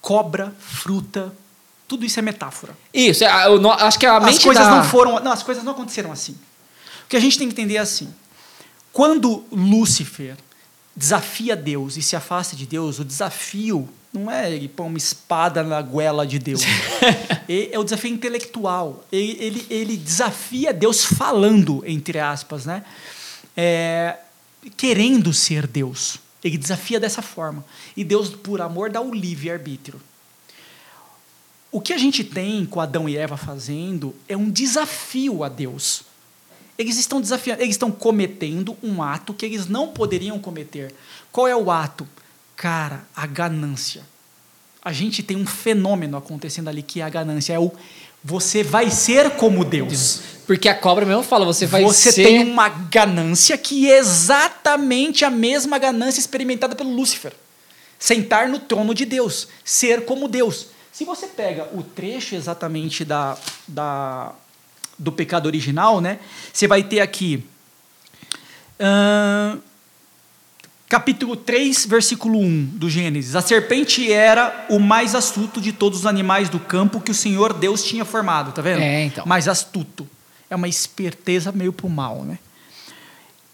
cobra, 0.00 0.54
fruta, 0.60 1.32
tudo 1.90 2.06
isso 2.06 2.20
é 2.20 2.22
metáfora. 2.22 2.72
Isso, 2.94 3.24
é, 3.24 3.58
não, 3.58 3.72
acho 3.72 3.98
que 3.98 4.06
a 4.06 4.20
mente 4.20 4.36
as 4.36 4.44
coisas 4.44 4.64
da... 4.64 4.76
não 4.76 4.84
foram, 4.84 5.18
não, 5.18 5.32
as 5.32 5.42
coisas 5.42 5.64
não 5.64 5.72
aconteceram 5.72 6.12
assim. 6.12 6.34
O 7.04 7.08
que 7.08 7.16
a 7.16 7.20
gente 7.20 7.36
tem 7.36 7.48
que 7.48 7.52
entender 7.52 7.74
é 7.74 7.80
assim: 7.80 8.14
quando 8.92 9.44
Lúcifer 9.50 10.36
desafia 10.94 11.56
Deus 11.56 11.96
e 11.96 12.02
se 12.02 12.14
afasta 12.14 12.54
de 12.54 12.64
Deus, 12.64 13.00
o 13.00 13.04
desafio 13.04 13.88
não 14.12 14.30
é 14.30 14.52
ele 14.52 14.68
pôr 14.68 14.84
uma 14.84 14.98
espada 14.98 15.64
na 15.64 15.82
goela 15.82 16.24
de 16.24 16.38
Deus. 16.38 16.62
é 17.50 17.76
o 17.76 17.82
desafio 17.82 18.12
intelectual. 18.12 19.04
Ele, 19.10 19.36
ele, 19.40 19.66
ele, 19.68 19.96
desafia 19.96 20.72
Deus 20.72 21.04
falando, 21.04 21.82
entre 21.84 22.20
aspas, 22.20 22.66
né? 22.66 22.84
É, 23.56 24.16
querendo 24.76 25.34
ser 25.34 25.66
Deus. 25.66 26.20
Ele 26.44 26.56
desafia 26.56 27.00
dessa 27.00 27.20
forma. 27.20 27.64
E 27.96 28.04
Deus, 28.04 28.30
por 28.30 28.60
amor, 28.60 28.90
dá 28.90 29.00
o 29.00 29.12
livre-arbítrio. 29.12 30.00
O 31.72 31.80
que 31.80 31.92
a 31.92 31.98
gente 31.98 32.24
tem 32.24 32.66
com 32.66 32.80
Adão 32.80 33.08
e 33.08 33.16
Eva 33.16 33.36
fazendo 33.36 34.14
é 34.28 34.36
um 34.36 34.50
desafio 34.50 35.44
a 35.44 35.48
Deus. 35.48 36.02
Eles 36.76 36.98
estão 36.98 37.20
desafiando, 37.20 37.62
eles 37.62 37.74
estão 37.74 37.90
cometendo 37.90 38.76
um 38.82 39.02
ato 39.02 39.34
que 39.34 39.46
eles 39.46 39.66
não 39.66 39.88
poderiam 39.88 40.38
cometer. 40.38 40.92
Qual 41.30 41.46
é 41.46 41.54
o 41.54 41.70
ato? 41.70 42.08
Cara, 42.56 43.04
a 43.14 43.26
ganância. 43.26 44.02
A 44.82 44.92
gente 44.92 45.22
tem 45.22 45.36
um 45.36 45.46
fenômeno 45.46 46.16
acontecendo 46.16 46.68
ali 46.68 46.82
que 46.82 47.00
é 47.00 47.04
a 47.04 47.08
ganância. 47.08 47.52
É 47.52 47.58
o 47.58 47.70
você 48.22 48.62
vai 48.62 48.90
ser 48.90 49.30
como 49.30 49.64
Deus. 49.64 50.20
Porque 50.46 50.68
a 50.68 50.74
cobra 50.74 51.06
mesmo 51.06 51.22
fala, 51.22 51.44
você 51.44 51.66
vai 51.66 51.82
você 51.82 52.12
ser. 52.12 52.22
Você 52.22 52.24
tem 52.24 52.42
uma 52.42 52.68
ganância 52.68 53.56
que 53.56 53.90
é 53.90 53.98
exatamente 53.98 55.24
a 55.24 55.30
mesma 55.30 55.78
ganância 55.78 56.20
experimentada 56.20 56.74
pelo 56.74 56.94
Lúcifer. 56.94 57.32
Sentar 57.98 58.48
no 58.48 58.58
trono 58.58 58.94
de 58.94 59.04
Deus, 59.04 59.48
ser 59.64 60.04
como 60.04 60.28
Deus. 60.28 60.68
Se 60.92 61.04
você 61.04 61.26
pega 61.26 61.68
o 61.72 61.82
trecho 61.82 62.34
exatamente 62.34 63.04
da, 63.04 63.36
da, 63.66 64.32
do 64.98 65.12
pecado 65.12 65.46
original, 65.46 66.00
né, 66.00 66.18
você 66.52 66.66
vai 66.66 66.82
ter 66.82 67.00
aqui. 67.00 67.44
Uh, 68.80 69.60
capítulo 70.88 71.36
3, 71.36 71.86
versículo 71.86 72.40
1 72.40 72.64
do 72.74 72.90
Gênesis. 72.90 73.36
A 73.36 73.40
serpente 73.40 74.12
era 74.12 74.66
o 74.68 74.80
mais 74.80 75.14
astuto 75.14 75.60
de 75.60 75.72
todos 75.72 76.00
os 76.00 76.06
animais 76.06 76.48
do 76.48 76.58
campo 76.58 77.00
que 77.00 77.12
o 77.12 77.14
Senhor 77.14 77.52
Deus 77.52 77.84
tinha 77.84 78.04
formado, 78.04 78.50
tá 78.50 78.60
vendo? 78.60 78.82
É, 78.82 79.04
então. 79.04 79.24
Mais 79.24 79.46
astuto. 79.46 80.08
É 80.50 80.56
uma 80.56 80.66
esperteza 80.66 81.52
meio 81.52 81.72
pro 81.72 81.88
mal, 81.88 82.24
né? 82.24 82.40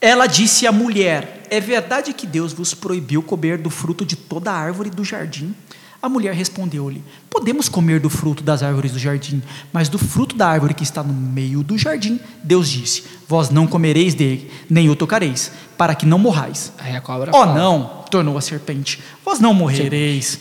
Ela 0.01 0.26
disse 0.26 0.66
à 0.66 0.72
mulher: 0.72 1.43
É 1.51 1.61
verdade 1.61 2.14
que 2.14 2.26
Deus 2.26 2.55
vos 2.55 2.72
proibiu 2.72 3.22
comer 3.22 3.59
do 3.59 3.68
fruto 3.68 4.05
de 4.05 4.16
toda 4.16 4.51
a 4.51 4.55
árvore 4.55 4.89
do 4.89 5.05
jardim? 5.05 5.55
A 6.03 6.09
mulher 6.09 6.34
respondeu-lhe: 6.34 7.03
Podemos 7.30 7.68
comer 7.68 8.01
do 8.01 8.11
fruto 8.11 8.42
das 8.42 8.62
árvores 8.62 8.92
do 8.92 8.99
jardim, 8.99 9.42
mas 9.72 9.88
do 9.88 9.99
fruto 9.99 10.36
da 10.36 10.47
árvore 10.47 10.74
que 10.74 10.82
está 10.82 11.03
no 11.03 11.12
meio 11.12 11.62
do 11.62 11.78
jardim, 11.78 12.20
Deus 12.42 12.68
disse: 12.68 13.05
Vós 13.28 13.51
não 13.51 13.66
comereis 13.66 14.14
dele, 14.14 14.51
nem 14.68 14.88
o 14.90 14.97
tocareis, 14.97 15.51
para 15.76 15.94
que 15.94 16.07
não 16.07 16.18
morrais. 16.18 16.72
Aí 16.78 16.94
a 16.94 17.01
cobra 17.01 17.32
oh, 17.34 17.47
não, 17.47 18.05
tornou 18.11 18.36
a 18.36 18.40
serpente: 18.40 19.03
Vós 19.24 19.40
não 19.40 19.55
morrereis. 19.55 20.40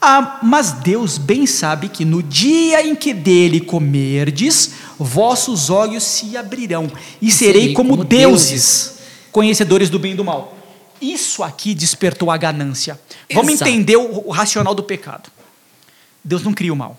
Ah, 0.00 0.40
mas 0.42 0.72
Deus 0.72 1.18
bem 1.18 1.46
sabe 1.46 1.88
que 1.88 2.04
no 2.04 2.22
dia 2.22 2.86
em 2.86 2.94
que 2.94 3.14
dele 3.14 3.60
comerdes, 3.60 4.72
vossos 4.98 5.70
olhos 5.70 6.02
se 6.02 6.36
abrirão 6.36 6.90
e 7.20 7.30
serei 7.30 7.72
como, 7.72 7.90
como 7.90 8.04
deuses, 8.04 8.48
deuses, 8.50 8.98
conhecedores 9.32 9.88
do 9.88 9.98
bem 9.98 10.12
e 10.12 10.14
do 10.14 10.24
mal. 10.24 10.55
Isso 11.00 11.42
aqui 11.42 11.74
despertou 11.74 12.30
a 12.30 12.36
ganância. 12.36 13.00
Vamos 13.32 13.54
Exato. 13.54 13.70
entender 13.70 13.96
o, 13.96 14.28
o 14.28 14.30
racional 14.30 14.74
do 14.74 14.82
pecado. 14.82 15.30
Deus 16.22 16.42
não 16.42 16.52
cria 16.52 16.72
o 16.72 16.76
mal. 16.76 16.98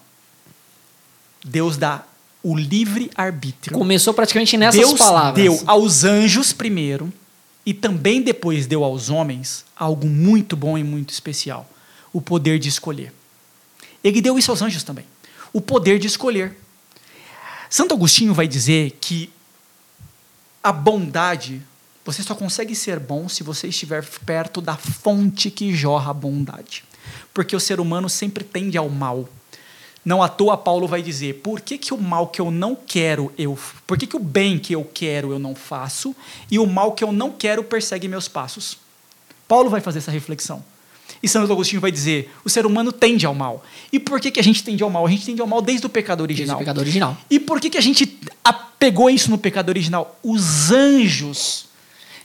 Deus 1.43 1.77
dá 1.77 2.03
o 2.43 2.55
livre 2.55 3.11
arbítrio. 3.15 3.77
Começou 3.77 4.13
praticamente 4.13 4.57
nessas 4.57 4.79
Deus 4.79 4.97
palavras. 4.97 5.43
Deu 5.43 5.61
aos 5.65 6.03
anjos 6.03 6.53
primeiro 6.53 7.11
e 7.65 7.73
também 7.73 8.21
depois 8.21 8.65
deu 8.65 8.83
aos 8.83 9.09
homens 9.09 9.65
algo 9.75 10.07
muito 10.07 10.55
bom 10.55 10.77
e 10.77 10.83
muito 10.83 11.09
especial: 11.09 11.69
o 12.13 12.21
poder 12.21 12.59
de 12.59 12.69
escolher. 12.69 13.13
Ele 14.03 14.21
deu 14.21 14.37
isso 14.37 14.51
aos 14.51 14.61
anjos 14.61 14.83
também. 14.83 15.05
O 15.51 15.59
poder 15.59 15.99
de 15.99 16.07
escolher. 16.07 16.55
Santo 17.69 17.93
Agostinho 17.93 18.33
vai 18.33 18.47
dizer 18.47 18.97
que 19.01 19.29
a 20.63 20.71
bondade 20.71 21.61
você 22.07 22.23
só 22.23 22.33
consegue 22.33 22.73
ser 22.73 22.99
bom 22.99 23.27
se 23.27 23.43
você 23.43 23.67
estiver 23.67 24.01
perto 24.25 24.61
da 24.61 24.77
fonte 24.77 25.51
que 25.51 25.73
jorra 25.73 26.11
a 26.11 26.13
bondade. 26.13 26.85
Porque 27.33 27.53
o 27.53 27.59
ser 27.59 27.81
humano 27.81 28.07
sempre 28.07 28.45
tende 28.45 28.77
ao 28.77 28.87
mal. 28.87 29.27
Não 30.05 30.23
à 30.23 30.29
toa 30.29 30.55
Paulo 30.55 30.87
vai 30.87 31.01
dizer: 31.01 31.41
por 31.43 31.59
que, 31.59 31.77
que 31.77 31.93
o 31.93 31.97
mal 31.97 32.27
que 32.27 32.39
eu 32.39 32.49
não 32.49 32.77
quero 32.77 33.29
eu. 33.37 33.59
Por 33.85 33.97
que, 33.97 34.07
que 34.07 34.15
o 34.15 34.21
bem 34.21 34.57
que 34.57 34.73
eu 34.73 34.85
quero 34.85 35.33
eu 35.33 35.37
não 35.37 35.53
faço 35.53 36.15
e 36.49 36.57
o 36.57 36.65
mal 36.65 36.93
que 36.93 37.03
eu 37.03 37.11
não 37.11 37.29
quero 37.29 37.61
persegue 37.61 38.07
meus 38.07 38.29
passos? 38.29 38.77
Paulo 39.45 39.69
vai 39.69 39.81
fazer 39.81 39.97
essa 39.97 40.11
reflexão. 40.11 40.63
E 41.21 41.27
Santo 41.27 41.51
Agostinho 41.51 41.81
vai 41.81 41.91
dizer: 41.91 42.33
o 42.45 42.49
ser 42.49 42.65
humano 42.65 42.93
tende 42.93 43.25
ao 43.25 43.35
mal. 43.35 43.65
E 43.91 43.99
por 43.99 44.21
que, 44.21 44.31
que 44.31 44.39
a 44.39 44.43
gente 44.43 44.63
tende 44.63 44.81
ao 44.81 44.89
mal? 44.89 45.05
A 45.05 45.09
gente 45.09 45.25
tende 45.25 45.41
ao 45.41 45.47
mal 45.47 45.61
desde 45.61 45.85
o 45.85 45.89
pecado 45.89 46.21
original. 46.21 46.55
Desde 46.55 46.63
o 46.63 46.65
pecado 46.65 46.79
original. 46.79 47.17
E 47.29 47.37
por 47.37 47.59
que, 47.59 47.69
que 47.69 47.77
a 47.77 47.81
gente 47.81 48.17
apegou 48.41 49.09
isso 49.09 49.29
no 49.29 49.37
pecado 49.37 49.67
original? 49.67 50.17
Os 50.23 50.71
anjos 50.71 51.67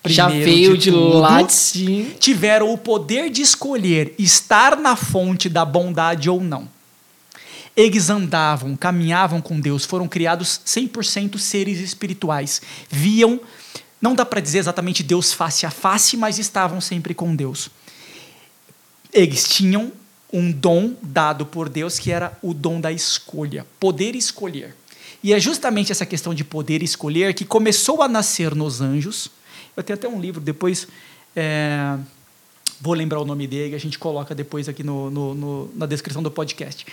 já 0.05 0.29
veio 0.29 0.77
de, 0.77 0.85
de 0.85 0.91
lá 0.91 1.43
de 1.43 1.53
cima. 1.53 2.11
Tiveram 2.19 2.73
o 2.73 2.79
poder 2.79 3.31
de 3.31 3.43
escolher 3.43 4.15
estar 4.19 4.77
na 4.77 4.97
fonte 4.97 5.49
da 5.49 5.65
bondade 5.65 6.29
ou 6.29 6.41
não. 6.41 6.69
Eles 7.77 8.11
andavam, 8.11 8.77
caminhavam 8.77 9.41
com 9.41 9.59
Deus, 9.59 9.85
foram 9.85 10.07
criados 10.07 10.61
100% 10.67 11.39
seres 11.39 11.79
espirituais. 11.79 12.61
Viam, 12.91 13.41
não 14.01 14.15
dá 14.15 14.27
para 14.27 14.41
dizer 14.41 14.59
exatamente 14.59 15.03
Deus 15.03 15.33
face 15.33 15.65
a 15.65 15.71
face, 15.71 16.17
mas 16.17 16.39
estavam 16.39 16.81
sempre 16.81 17.15
com 17.15 17.35
Deus. 17.35 17.71
Eles 19.13 19.49
tinham 19.49 19.93
um 20.33 20.51
dom 20.51 20.95
dado 21.03 21.47
por 21.47 21.69
Deus 21.69 21.99
que 21.99 22.11
era 22.11 22.37
o 22.43 22.53
dom 22.53 22.81
da 22.81 22.91
escolha, 22.91 23.67
poder 23.79 24.15
escolher. 24.17 24.75
E 25.23 25.33
é 25.33 25.39
justamente 25.39 25.93
essa 25.93 26.05
questão 26.05 26.35
de 26.35 26.43
poder 26.43 26.83
escolher 26.83 27.33
que 27.33 27.45
começou 27.45 28.03
a 28.03 28.09
nascer 28.09 28.55
nos 28.55 28.81
anjos 28.81 29.31
eu 29.77 29.83
tenho 29.83 29.99
até 29.99 30.09
um 30.09 30.21
livro, 30.21 30.41
depois 30.41 30.87
é, 31.35 31.99
vou 32.81 32.95
lembrar 32.95 33.21
o 33.21 33.25
nome 33.25 33.47
dele, 33.47 33.75
a 33.75 33.79
gente 33.79 33.99
coloca 33.99 34.35
depois 34.35 34.69
aqui 34.69 34.83
no, 34.83 35.11
no, 35.11 35.35
no, 35.35 35.71
na 35.75 35.87
descrição 35.87 36.23
do 36.23 36.31
podcast. 36.31 36.87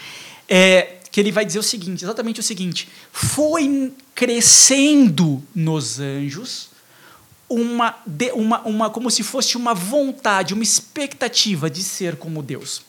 É, 0.47 0.97
que 1.11 1.19
ele 1.19 1.31
vai 1.31 1.45
dizer 1.45 1.59
o 1.59 1.63
seguinte, 1.63 2.03
exatamente 2.03 2.39
o 2.39 2.43
seguinte: 2.43 2.89
foi 3.11 3.93
crescendo 4.15 5.43
nos 5.53 5.99
anjos 5.99 6.69
uma, 7.47 7.95
uma, 8.33 8.61
uma 8.61 8.89
como 8.89 9.09
se 9.09 9.23
fosse 9.23 9.57
uma 9.57 9.73
vontade, 9.73 10.53
uma 10.53 10.63
expectativa 10.63 11.69
de 11.69 11.83
ser 11.83 12.15
como 12.15 12.43
Deus 12.43 12.88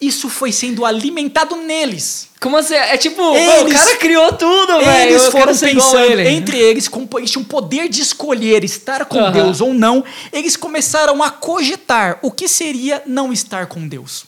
isso 0.00 0.28
foi 0.28 0.52
sendo 0.52 0.84
alimentado 0.84 1.56
neles. 1.56 2.28
Como 2.40 2.56
assim? 2.56 2.74
É 2.74 2.96
tipo, 2.98 3.22
eles, 3.34 3.72
o 3.72 3.74
cara 3.74 3.96
criou 3.96 4.32
tudo, 4.32 4.78
velho. 4.80 5.10
Eles 5.10 5.26
foram 5.26 5.56
pensando, 5.56 6.20
ele. 6.20 6.28
entre 6.28 6.58
eles, 6.58 6.86
como 6.86 7.08
eles 7.16 7.30
tinham 7.30 7.44
poder 7.44 7.88
de 7.88 8.02
escolher 8.02 8.62
estar 8.62 9.06
com 9.06 9.18
uhum. 9.18 9.32
Deus 9.32 9.60
ou 9.60 9.72
não, 9.72 10.04
eles 10.32 10.54
começaram 10.56 11.22
a 11.22 11.30
cogitar 11.30 12.18
o 12.22 12.30
que 12.30 12.46
seria 12.46 13.02
não 13.06 13.32
estar 13.32 13.66
com 13.66 13.88
Deus. 13.88 14.26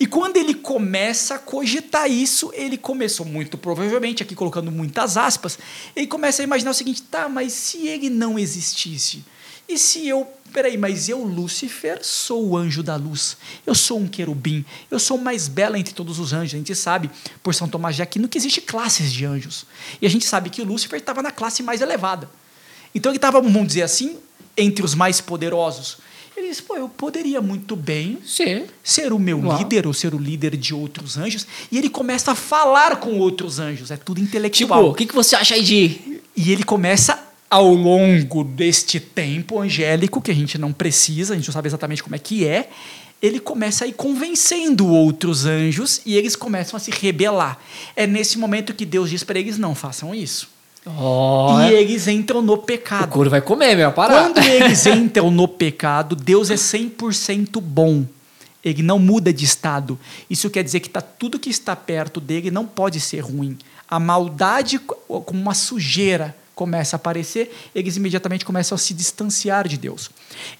E 0.00 0.06
quando 0.06 0.36
ele 0.36 0.54
começa 0.54 1.36
a 1.36 1.38
cogitar 1.38 2.10
isso, 2.10 2.50
ele 2.54 2.76
começou 2.76 3.24
muito 3.24 3.56
provavelmente, 3.56 4.22
aqui 4.22 4.34
colocando 4.34 4.70
muitas 4.70 5.16
aspas, 5.16 5.58
ele 5.94 6.06
começa 6.06 6.42
a 6.42 6.44
imaginar 6.44 6.72
o 6.72 6.74
seguinte: 6.74 7.02
tá, 7.02 7.28
mas 7.28 7.52
se 7.52 7.86
ele 7.86 8.10
não 8.10 8.38
existisse, 8.38 9.24
e 9.68 9.78
se 9.78 10.08
eu, 10.08 10.26
peraí, 10.48 10.76
mas 10.76 11.08
eu, 11.08 11.22
Lúcifer, 11.22 12.00
sou 12.02 12.48
o 12.48 12.56
anjo 12.56 12.82
da 12.82 12.96
luz, 12.96 13.36
eu 13.66 13.74
sou 13.74 13.98
um 13.98 14.08
querubim, 14.08 14.64
eu 14.90 14.98
sou 14.98 15.16
o 15.16 15.22
mais 15.22 15.48
bela 15.48 15.78
entre 15.78 15.94
todos 15.94 16.18
os 16.18 16.32
anjos. 16.32 16.54
A 16.54 16.58
gente 16.58 16.74
sabe, 16.74 17.10
por 17.42 17.54
São 17.54 17.68
Tomás 17.68 17.96
de 17.96 18.02
Aquino, 18.02 18.28
que 18.28 18.38
existe 18.38 18.60
classes 18.60 19.12
de 19.12 19.24
anjos. 19.24 19.66
E 20.00 20.06
a 20.06 20.10
gente 20.10 20.24
sabe 20.24 20.50
que 20.50 20.60
o 20.60 20.64
Lúcifer 20.64 20.98
estava 20.98 21.22
na 21.22 21.30
classe 21.30 21.62
mais 21.62 21.80
elevada. 21.80 22.28
Então 22.94 23.10
ele 23.10 23.18
estava, 23.18 23.40
vamos 23.40 23.66
dizer 23.68 23.82
assim, 23.82 24.16
entre 24.56 24.84
os 24.84 24.94
mais 24.94 25.20
poderosos. 25.20 25.98
Ele 26.36 26.48
disse, 26.48 26.62
pô, 26.62 26.76
eu 26.76 26.88
poderia 26.88 27.40
muito 27.42 27.74
bem 27.74 28.18
Sim. 28.24 28.64
ser 28.82 29.12
o 29.12 29.18
meu 29.18 29.40
Uau. 29.40 29.58
líder 29.58 29.88
ou 29.88 29.92
ser 29.92 30.14
o 30.14 30.18
líder 30.18 30.56
de 30.56 30.72
outros 30.72 31.16
anjos. 31.16 31.46
E 31.70 31.76
ele 31.76 31.90
começa 31.90 32.30
a 32.30 32.34
falar 32.34 32.96
com 32.96 33.18
outros 33.18 33.58
anjos. 33.58 33.90
É 33.90 33.96
tudo 33.96 34.20
intelectual. 34.20 34.80
Tipo, 34.80 34.92
o 34.92 34.94
que, 34.94 35.06
que 35.06 35.14
você 35.14 35.34
acha 35.34 35.56
aí 35.56 35.62
de... 35.62 36.20
E 36.36 36.52
ele 36.52 36.62
começa 36.62 37.27
ao 37.50 37.72
longo 37.72 38.44
deste 38.44 39.00
tempo 39.00 39.60
angélico, 39.60 40.20
que 40.20 40.30
a 40.30 40.34
gente 40.34 40.58
não 40.58 40.72
precisa, 40.72 41.32
a 41.32 41.36
gente 41.36 41.46
não 41.46 41.52
sabe 41.52 41.68
exatamente 41.68 42.02
como 42.02 42.14
é 42.14 42.18
que 42.18 42.46
é, 42.46 42.68
ele 43.20 43.40
começa 43.40 43.84
a 43.84 43.88
ir 43.88 43.94
convencendo 43.94 44.86
outros 44.86 45.44
anjos 45.44 46.00
e 46.06 46.16
eles 46.16 46.36
começam 46.36 46.76
a 46.76 46.80
se 46.80 46.90
rebelar. 46.90 47.58
É 47.96 48.06
nesse 48.06 48.38
momento 48.38 48.74
que 48.74 48.86
Deus 48.86 49.10
diz 49.10 49.24
para 49.24 49.38
eles: 49.38 49.58
não 49.58 49.74
façam 49.74 50.14
isso. 50.14 50.48
Oh, 50.86 51.58
e 51.60 51.74
eles 51.74 52.06
entram 52.06 52.40
no 52.40 52.56
pecado. 52.56 53.10
O 53.10 53.12
couro 53.12 53.28
vai 53.28 53.40
comer, 53.40 53.74
meu, 53.74 53.92
para. 53.92 54.22
Quando 54.22 54.38
eles 54.38 54.86
entram 54.86 55.30
no 55.30 55.48
pecado, 55.48 56.14
Deus 56.14 56.50
é 56.50 56.54
100% 56.54 57.60
bom. 57.60 58.04
Ele 58.64 58.82
não 58.82 58.98
muda 58.98 59.32
de 59.32 59.44
estado. 59.44 59.98
Isso 60.30 60.48
quer 60.50 60.62
dizer 60.62 60.80
que 60.80 60.88
tá, 60.88 61.00
tudo 61.00 61.38
que 61.38 61.50
está 61.50 61.74
perto 61.76 62.20
dele 62.20 62.50
não 62.50 62.66
pode 62.66 63.00
ser 63.00 63.20
ruim. 63.20 63.56
A 63.88 63.98
maldade, 63.98 64.78
como 64.78 65.40
uma 65.40 65.54
sujeira, 65.54 66.36
começa 66.58 66.96
a 66.96 66.98
aparecer, 66.98 67.54
eles 67.72 67.96
imediatamente 67.96 68.44
começam 68.44 68.74
a 68.74 68.78
se 68.78 68.92
distanciar 68.92 69.68
de 69.68 69.78
Deus. 69.78 70.10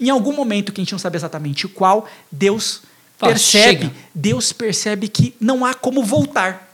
Em 0.00 0.08
algum 0.08 0.32
momento, 0.32 0.72
que 0.72 0.80
a 0.80 0.84
gente 0.84 0.92
não 0.92 0.98
sabe 0.98 1.16
exatamente 1.16 1.66
qual, 1.66 2.08
Deus 2.30 2.82
Fala, 3.16 3.32
percebe, 3.32 3.82
chega. 3.86 3.94
Deus 4.14 4.52
percebe 4.52 5.08
que 5.08 5.34
não 5.40 5.64
há 5.64 5.74
como 5.74 6.04
voltar. 6.04 6.72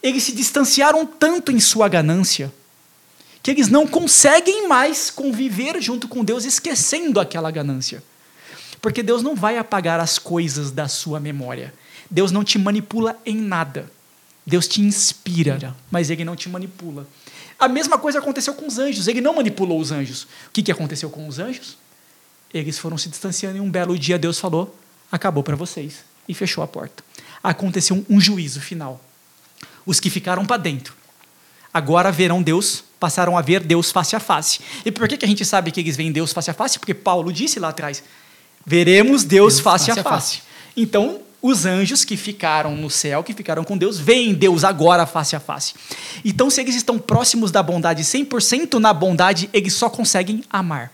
Eles 0.00 0.22
se 0.22 0.30
distanciaram 0.30 1.04
tanto 1.04 1.50
em 1.50 1.58
sua 1.58 1.88
ganância 1.88 2.52
que 3.42 3.50
eles 3.50 3.68
não 3.68 3.88
conseguem 3.88 4.68
mais 4.68 5.10
conviver 5.10 5.82
junto 5.82 6.06
com 6.06 6.24
Deus, 6.24 6.44
esquecendo 6.44 7.18
aquela 7.18 7.50
ganância. 7.50 8.02
Porque 8.80 9.02
Deus 9.02 9.20
não 9.20 9.34
vai 9.34 9.58
apagar 9.58 9.98
as 9.98 10.16
coisas 10.18 10.70
da 10.70 10.86
sua 10.86 11.18
memória. 11.18 11.74
Deus 12.08 12.30
não 12.30 12.44
te 12.44 12.56
manipula 12.56 13.18
em 13.26 13.36
nada. 13.36 13.90
Deus 14.46 14.68
te 14.68 14.80
inspira, 14.80 15.74
mas 15.90 16.08
ele 16.08 16.24
não 16.24 16.36
te 16.36 16.48
manipula. 16.48 17.06
A 17.64 17.68
mesma 17.68 17.96
coisa 17.96 18.18
aconteceu 18.18 18.52
com 18.52 18.66
os 18.66 18.78
anjos. 18.78 19.08
Ele 19.08 19.22
não 19.22 19.34
manipulou 19.34 19.80
os 19.80 19.90
anjos. 19.90 20.24
O 20.24 20.50
que, 20.52 20.62
que 20.62 20.70
aconteceu 20.70 21.08
com 21.08 21.26
os 21.26 21.38
anjos? 21.38 21.78
Eles 22.52 22.78
foram 22.78 22.98
se 22.98 23.08
distanciando 23.08 23.56
e 23.56 23.60
um 23.60 23.70
belo 23.70 23.98
dia 23.98 24.18
Deus 24.18 24.38
falou: 24.38 24.76
acabou 25.10 25.42
para 25.42 25.56
vocês. 25.56 26.04
E 26.28 26.34
fechou 26.34 26.62
a 26.62 26.66
porta. 26.66 27.02
Aconteceu 27.42 28.04
um, 28.08 28.20
juízo 28.20 28.60
final. 28.60 29.02
Os 29.86 29.98
que 29.98 30.10
ficaram 30.10 30.44
para 30.44 30.58
dentro 30.58 30.94
agora 31.72 32.12
verão 32.12 32.42
Deus, 32.42 32.84
passaram 33.00 33.36
a 33.36 33.42
ver 33.42 33.60
Deus 33.60 33.90
face 33.90 34.14
a 34.14 34.20
face. 34.20 34.60
E 34.84 34.92
por 34.92 35.08
que, 35.08 35.16
que 35.16 35.24
a 35.24 35.28
gente 35.28 35.44
sabe 35.44 35.72
que 35.72 35.80
eles 35.80 35.96
veem 35.96 36.12
Deus 36.12 36.32
face 36.34 36.50
a 36.50 36.54
face? 36.54 36.78
Porque 36.78 36.92
Paulo 36.92 37.32
disse 37.32 37.58
lá 37.58 37.70
atrás: 37.70 38.04
veremos 38.66 39.24
Deus, 39.24 39.54
Deus 39.54 39.60
face, 39.60 39.86
face 39.86 39.98
a 39.98 40.02
a 40.02 40.04
face. 40.04 40.42
Então, 40.76 41.22
os 41.46 41.66
anjos 41.66 42.06
que 42.06 42.16
ficaram 42.16 42.74
no 42.74 42.88
céu, 42.88 43.22
que 43.22 43.34
ficaram 43.34 43.62
com 43.64 43.76
Deus, 43.76 43.98
veem 43.98 44.32
Deus 44.32 44.64
agora 44.64 45.04
face 45.04 45.36
a 45.36 45.40
face. 45.40 45.74
Então, 46.24 46.48
se 46.48 46.58
eles 46.58 46.74
estão 46.74 46.98
próximos 46.98 47.50
da 47.50 47.62
bondade, 47.62 48.02
100% 48.02 48.78
na 48.78 48.94
bondade, 48.94 49.50
eles 49.52 49.74
só 49.74 49.90
conseguem 49.90 50.42
amar. 50.48 50.90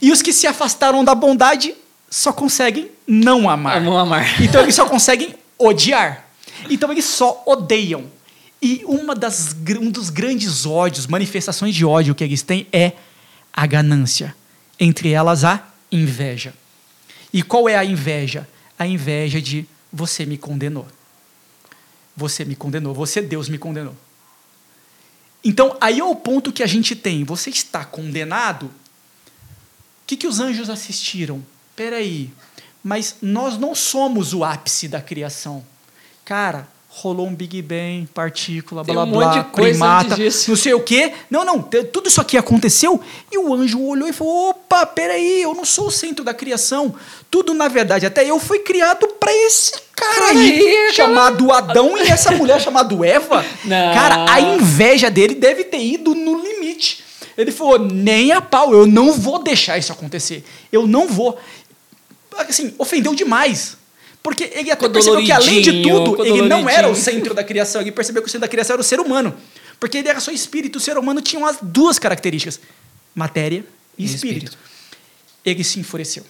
E 0.00 0.10
os 0.10 0.22
que 0.22 0.32
se 0.32 0.46
afastaram 0.46 1.04
da 1.04 1.14
bondade 1.14 1.74
só 2.08 2.32
conseguem 2.32 2.90
não 3.06 3.46
amar. 3.46 3.78
Vamos 3.78 4.00
amar. 4.00 4.24
Então 4.40 4.62
eles 4.62 4.74
só 4.74 4.86
conseguem 4.86 5.34
odiar. 5.58 6.26
Então 6.70 6.90
eles 6.90 7.04
só 7.04 7.42
odeiam. 7.44 8.04
E 8.62 8.82
uma 8.86 9.14
das, 9.14 9.54
um 9.78 9.90
dos 9.90 10.08
grandes 10.08 10.64
ódios, 10.64 11.06
manifestações 11.06 11.74
de 11.74 11.84
ódio 11.84 12.14
que 12.14 12.24
eles 12.24 12.40
têm 12.40 12.66
é 12.72 12.92
a 13.52 13.66
ganância. 13.66 14.34
Entre 14.80 15.10
elas, 15.10 15.44
a 15.44 15.62
inveja. 15.92 16.54
E 17.30 17.42
qual 17.42 17.68
é 17.68 17.76
a 17.76 17.84
inveja? 17.84 18.48
A 18.84 18.86
inveja 18.86 19.40
de 19.40 19.66
você 19.90 20.26
me 20.26 20.36
condenou. 20.36 20.86
Você 22.14 22.44
me 22.44 22.54
condenou. 22.54 22.92
Você, 22.92 23.22
Deus, 23.22 23.48
me 23.48 23.56
condenou. 23.56 23.96
Então, 25.42 25.74
aí 25.80 26.00
é 26.00 26.04
o 26.04 26.14
ponto 26.14 26.52
que 26.52 26.62
a 26.62 26.66
gente 26.66 26.94
tem. 26.94 27.24
Você 27.24 27.48
está 27.48 27.82
condenado. 27.82 28.66
O 28.66 28.72
que, 30.06 30.18
que 30.18 30.26
os 30.26 30.38
anjos 30.38 30.68
assistiram? 30.68 31.42
Peraí, 31.74 32.30
mas 32.82 33.16
nós 33.22 33.56
não 33.56 33.74
somos 33.74 34.34
o 34.34 34.44
ápice 34.44 34.86
da 34.86 35.00
criação. 35.00 35.64
Cara, 36.22 36.68
rolou 36.96 37.26
um 37.26 37.34
Big 37.34 37.60
Bang, 37.60 38.08
partícula, 38.14 38.84
Tem 38.84 38.94
blá 38.94 39.04
um 39.04 39.10
blá, 39.10 39.44
coisa 39.44 39.70
primata, 39.70 40.16
não 40.16 40.56
sei 40.56 40.74
o 40.74 40.80
quê. 40.80 41.12
Não, 41.28 41.44
não, 41.44 41.60
tudo 41.60 42.08
isso 42.08 42.20
aqui 42.20 42.36
aconteceu 42.36 43.00
e 43.32 43.36
o 43.36 43.52
anjo 43.52 43.82
olhou 43.82 44.08
e 44.08 44.12
falou: 44.12 44.50
opa, 44.50 44.86
peraí, 44.86 45.42
eu 45.42 45.52
não 45.54 45.64
sou 45.64 45.88
o 45.88 45.90
centro 45.90 46.24
da 46.24 46.32
criação. 46.32 46.94
Tudo, 47.30 47.52
na 47.52 47.66
verdade, 47.66 48.06
até 48.06 48.24
eu 48.24 48.38
fui 48.38 48.60
criado 48.60 49.08
para 49.18 49.32
esse 49.32 49.72
cara 49.94 50.26
aí, 50.26 50.52
Aí, 50.52 50.74
cara. 50.82 50.92
chamado 50.92 51.52
Adão 51.52 51.98
e 51.98 52.02
essa 52.02 52.30
mulher 52.30 52.60
chamada 52.60 52.94
Eva. 53.04 53.44
Não. 53.64 53.94
Cara, 53.94 54.32
a 54.32 54.40
inveja 54.40 55.10
dele 55.10 55.34
deve 55.34 55.64
ter 55.64 55.82
ido 55.82 56.14
no 56.14 56.40
limite. 56.40 57.02
Ele 57.36 57.50
falou: 57.50 57.78
nem 57.78 58.30
a 58.30 58.40
pau, 58.40 58.72
eu 58.72 58.86
não 58.86 59.12
vou 59.12 59.42
deixar 59.42 59.76
isso 59.76 59.92
acontecer. 59.92 60.44
Eu 60.70 60.86
não 60.86 61.08
vou. 61.08 61.36
Assim, 62.38 62.72
ofendeu 62.78 63.14
demais. 63.14 63.76
Porque 64.24 64.50
ele 64.54 64.70
até 64.70 64.88
percebeu 64.88 65.22
que, 65.22 65.30
além 65.30 65.60
de 65.60 65.82
tudo, 65.82 66.24
ele 66.24 66.48
não 66.48 66.66
era 66.66 66.88
o 66.88 66.96
centro 66.96 67.34
da 67.34 67.44
criação. 67.44 67.82
Ele 67.82 67.92
percebeu 67.92 68.22
que 68.22 68.28
o 68.28 68.30
centro 68.30 68.40
da 68.40 68.48
criação 68.48 68.72
era 68.72 68.80
o 68.80 68.84
ser 68.84 68.98
humano. 68.98 69.36
Porque 69.78 69.98
ele 69.98 70.08
era 70.08 70.18
só 70.18 70.30
espírito. 70.30 70.76
O 70.76 70.80
ser 70.80 70.96
humano 70.96 71.20
tinha 71.20 71.46
as 71.46 71.58
duas 71.60 71.98
características: 71.98 72.58
matéria 73.14 73.62
e 73.98 74.02
E 74.02 74.06
espírito. 74.06 74.44
espírito. 74.46 74.58
Ele 75.44 75.62
se 75.62 75.78
enfureceu. 75.78 76.24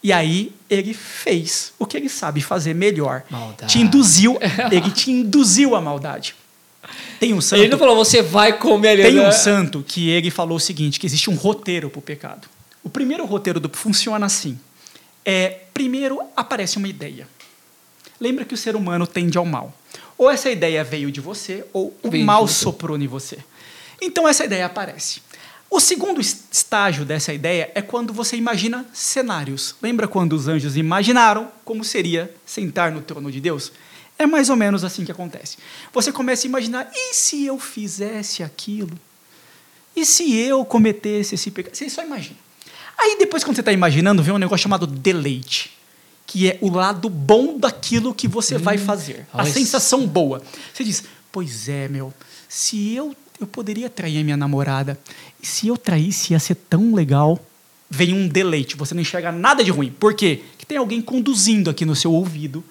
E 0.00 0.12
aí 0.12 0.52
ele 0.70 0.94
fez 0.94 1.72
o 1.80 1.84
que 1.84 1.96
ele 1.96 2.08
sabe 2.08 2.40
fazer 2.40 2.76
melhor. 2.76 3.24
Maldade. 3.28 3.72
Te 3.72 3.80
induziu, 3.80 4.38
ele 4.70 4.92
te 4.92 5.10
induziu 5.10 5.74
à 5.74 5.80
maldade. 5.80 6.36
Tem 7.18 7.34
um 7.34 7.40
santo. 7.40 7.60
Ele 7.60 7.70
não 7.70 7.78
falou, 7.78 7.96
você 7.96 8.22
vai 8.22 8.56
comer 8.56 8.90
ali. 8.90 9.02
Tem 9.02 9.14
né? 9.14 9.28
um 9.28 9.32
santo 9.32 9.84
que 9.84 10.10
ele 10.10 10.30
falou 10.30 10.58
o 10.58 10.60
seguinte, 10.60 11.00
que 11.00 11.06
existe 11.06 11.28
um 11.28 11.34
roteiro 11.34 11.90
para 11.90 11.98
o 11.98 12.02
pecado. 12.02 12.46
O 12.84 12.88
primeiro 12.88 13.26
roteiro 13.26 13.58
do 13.58 13.68
funciona 13.68 14.26
assim. 14.26 14.56
É, 15.24 15.62
primeiro 15.76 16.20
aparece 16.34 16.78
uma 16.78 16.88
ideia. 16.88 17.28
Lembra 18.18 18.46
que 18.46 18.54
o 18.54 18.56
ser 18.56 18.74
humano 18.74 19.06
tende 19.06 19.36
ao 19.36 19.44
mal. 19.44 19.76
Ou 20.16 20.30
essa 20.30 20.50
ideia 20.50 20.82
veio 20.82 21.12
de 21.12 21.20
você, 21.20 21.66
ou 21.70 21.94
o 22.02 22.10
Veio 22.10 22.24
mal 22.24 22.48
soprou 22.48 22.96
em 22.96 23.06
você. 23.06 23.38
Então 24.00 24.26
essa 24.26 24.42
ideia 24.46 24.64
aparece. 24.64 25.20
O 25.68 25.78
segundo 25.78 26.18
es- 26.18 26.44
estágio 26.50 27.04
dessa 27.04 27.34
ideia 27.34 27.70
é 27.74 27.82
quando 27.82 28.10
você 28.14 28.36
imagina 28.36 28.86
cenários. 28.94 29.74
Lembra 29.82 30.08
quando 30.08 30.32
os 30.32 30.48
anjos 30.48 30.78
imaginaram 30.78 31.50
como 31.62 31.84
seria 31.84 32.34
sentar 32.46 32.90
no 32.90 33.02
trono 33.02 33.30
de 33.30 33.38
Deus? 33.40 33.70
É 34.18 34.24
mais 34.26 34.48
ou 34.48 34.56
menos 34.56 34.82
assim 34.82 35.04
que 35.04 35.12
acontece. 35.12 35.58
Você 35.92 36.10
começa 36.10 36.46
a 36.46 36.48
imaginar: 36.48 36.90
e 36.94 37.12
se 37.12 37.44
eu 37.44 37.58
fizesse 37.58 38.42
aquilo? 38.42 38.98
E 39.94 40.06
se 40.06 40.34
eu 40.34 40.64
cometesse 40.64 41.34
esse 41.34 41.50
pecado? 41.50 41.74
Você 41.74 41.90
só 41.90 42.02
imagina. 42.02 42.45
Aí 42.98 43.16
depois, 43.18 43.44
quando 43.44 43.56
você 43.56 43.60
está 43.60 43.72
imaginando, 43.72 44.22
vem 44.22 44.34
um 44.34 44.38
negócio 44.38 44.62
chamado 44.62 44.86
deleite, 44.86 45.72
que 46.26 46.48
é 46.48 46.58
o 46.60 46.70
lado 46.70 47.08
bom 47.08 47.58
daquilo 47.58 48.14
que 48.14 48.26
você 48.26 48.58
vai 48.58 48.78
fazer. 48.78 49.26
A 49.32 49.44
sensação 49.44 50.06
boa. 50.06 50.42
Você 50.72 50.82
diz, 50.82 51.04
pois 51.30 51.68
é, 51.68 51.88
meu, 51.88 52.12
se 52.48 52.94
eu, 52.94 53.14
eu 53.40 53.46
poderia 53.46 53.90
trair 53.90 54.20
a 54.20 54.24
minha 54.24 54.36
namorada, 54.36 54.98
e 55.42 55.46
se 55.46 55.68
eu 55.68 55.76
traísse 55.76 56.32
ia 56.32 56.38
ser 56.38 56.54
tão 56.54 56.94
legal. 56.94 57.38
Vem 57.88 58.12
um 58.12 58.26
deleite, 58.26 58.76
você 58.76 58.94
não 58.94 59.00
enxerga 59.00 59.30
nada 59.30 59.62
de 59.62 59.70
ruim. 59.70 59.92
Por 59.92 60.12
quê? 60.12 60.42
Que 60.58 60.66
tem 60.66 60.76
alguém 60.76 61.00
conduzindo 61.00 61.70
aqui 61.70 61.84
no 61.84 61.94
seu 61.94 62.12
ouvido 62.12 62.64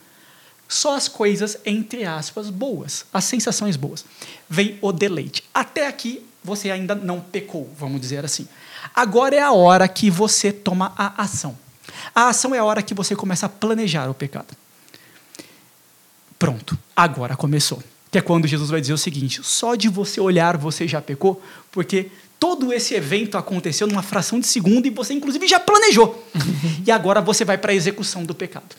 só 0.68 0.96
as 0.96 1.08
coisas, 1.08 1.58
entre 1.66 2.06
aspas, 2.06 2.50
boas, 2.50 3.06
as 3.14 3.24
sensações 3.26 3.76
boas. 3.76 4.04
Vem 4.50 4.78
o 4.82 4.92
deleite. 4.92 5.44
Até 5.54 5.88
aqui 5.88 6.22
você 6.44 6.72
ainda 6.72 6.96
não 6.96 7.20
pecou, 7.20 7.70
vamos 7.78 8.02
dizer 8.02 8.26
assim. 8.26 8.48
Agora 8.94 9.36
é 9.36 9.42
a 9.42 9.52
hora 9.52 9.88
que 9.88 10.10
você 10.10 10.52
toma 10.52 10.94
a 10.98 11.22
ação. 11.24 11.58
A 12.14 12.30
ação 12.30 12.54
é 12.54 12.60
a 12.60 12.64
hora 12.64 12.82
que 12.82 12.94
você 12.94 13.16
começa 13.16 13.46
a 13.46 13.50
planejar 13.50 14.10
o 14.10 14.14
pecado. 14.14 14.48
Pronto, 16.38 16.78
agora 16.96 17.36
começou. 17.36 17.82
Que 18.12 18.18
é 18.20 18.22
quando 18.22 18.48
Jesus 18.48 18.70
vai 18.70 18.82
dizer 18.82 18.94
o 18.94 18.98
seguinte: 18.98 19.42
só 19.44 19.76
de 19.76 19.88
você 19.90 20.20
olhar 20.22 20.58
você 20.58 20.88
já 20.88 21.02
pecou, 21.02 21.42
porque 21.72 22.10
todo 22.40 22.72
esse 22.74 22.94
evento 22.94 23.38
aconteceu 23.38 23.88
numa 23.88 24.02
fração 24.04 24.40
de 24.40 24.48
segundo 24.48 24.86
e 24.86 24.90
você, 24.90 25.14
inclusive, 25.14 25.48
já 25.48 25.60
planejou. 25.60 26.24
e 26.86 26.92
agora 26.92 27.22
você 27.22 27.44
vai 27.46 27.58
para 27.58 27.72
a 27.72 27.76
execução 27.76 28.24
do 28.24 28.36
pecado. 28.36 28.76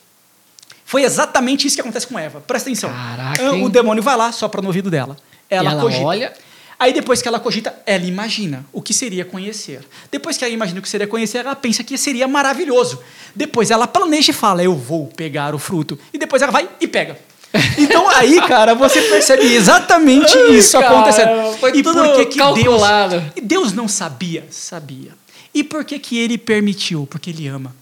Foi 0.85 1.03
exatamente 1.03 1.67
isso 1.67 1.75
que 1.75 1.81
acontece 1.81 2.07
com 2.07 2.19
Eva. 2.19 2.41
Presta 2.41 2.69
atenção. 2.71 2.91
Caraca, 2.91 3.43
Ah, 3.49 3.53
o 3.55 3.69
demônio 3.69 4.03
vai 4.03 4.17
lá, 4.17 4.31
sopra 4.31 4.61
no 4.63 4.69
ouvido 4.69 4.89
dela. 4.91 5.17
Ela, 5.51 5.73
ela 5.73 5.83
cogita. 5.83 6.05
olha- 6.05 6.33
Aí 6.79 6.93
depois 6.93 7.23
que 7.23 7.29
ela 7.29 7.41
cogita, 7.41 7.75
ela 7.87 8.05
imagina 8.05 8.65
o 8.73 8.83
que 8.83 8.93
seria 8.93 9.25
conhecer. 9.25 9.81
Depois 10.11 10.37
que 10.37 10.45
ela 10.45 10.53
imagina 10.53 10.79
o 10.79 10.83
que 10.83 10.89
seria 10.89 11.07
conhecer, 11.07 11.39
ela 11.39 11.57
pensa 11.57 11.83
que 11.83 11.97
seria 11.97 12.29
maravilhoso. 12.29 13.01
Depois 13.35 13.71
ela 13.71 13.87
planeja 13.87 14.31
e 14.31 14.35
fala: 14.35 14.63
Eu 14.63 14.75
vou 14.75 15.07
pegar 15.07 15.55
o 15.55 15.59
fruto. 15.59 15.99
E 16.13 16.19
depois 16.19 16.43
ela 16.43 16.53
vai 16.53 16.69
e 16.81 16.87
pega. 16.87 17.19
Então 17.79 18.09
aí, 18.11 18.41
cara, 18.43 18.75
você 18.75 19.01
percebe 19.03 19.55
exatamente 19.55 20.37
Ai, 20.37 20.57
isso 20.57 20.79
cara, 20.79 20.89
acontecendo. 20.89 21.57
foi 21.59 21.79
e 21.79 21.83
tudo 21.83 22.03
por 22.03 22.17
que, 22.17 22.27
que 22.27 22.39
calculado. 22.39 23.21
Deus, 23.21 23.33
e 23.37 23.41
Deus 23.41 23.73
não 23.73 23.89
sabia? 23.89 24.45
Sabia. 24.51 25.13
E 25.55 25.65
por 25.65 25.85
que, 25.85 25.99
que 25.99 26.19
ele 26.19 26.37
permitiu? 26.37 27.07
Porque 27.07 27.31
ele 27.31 27.47
ama. 27.47 27.75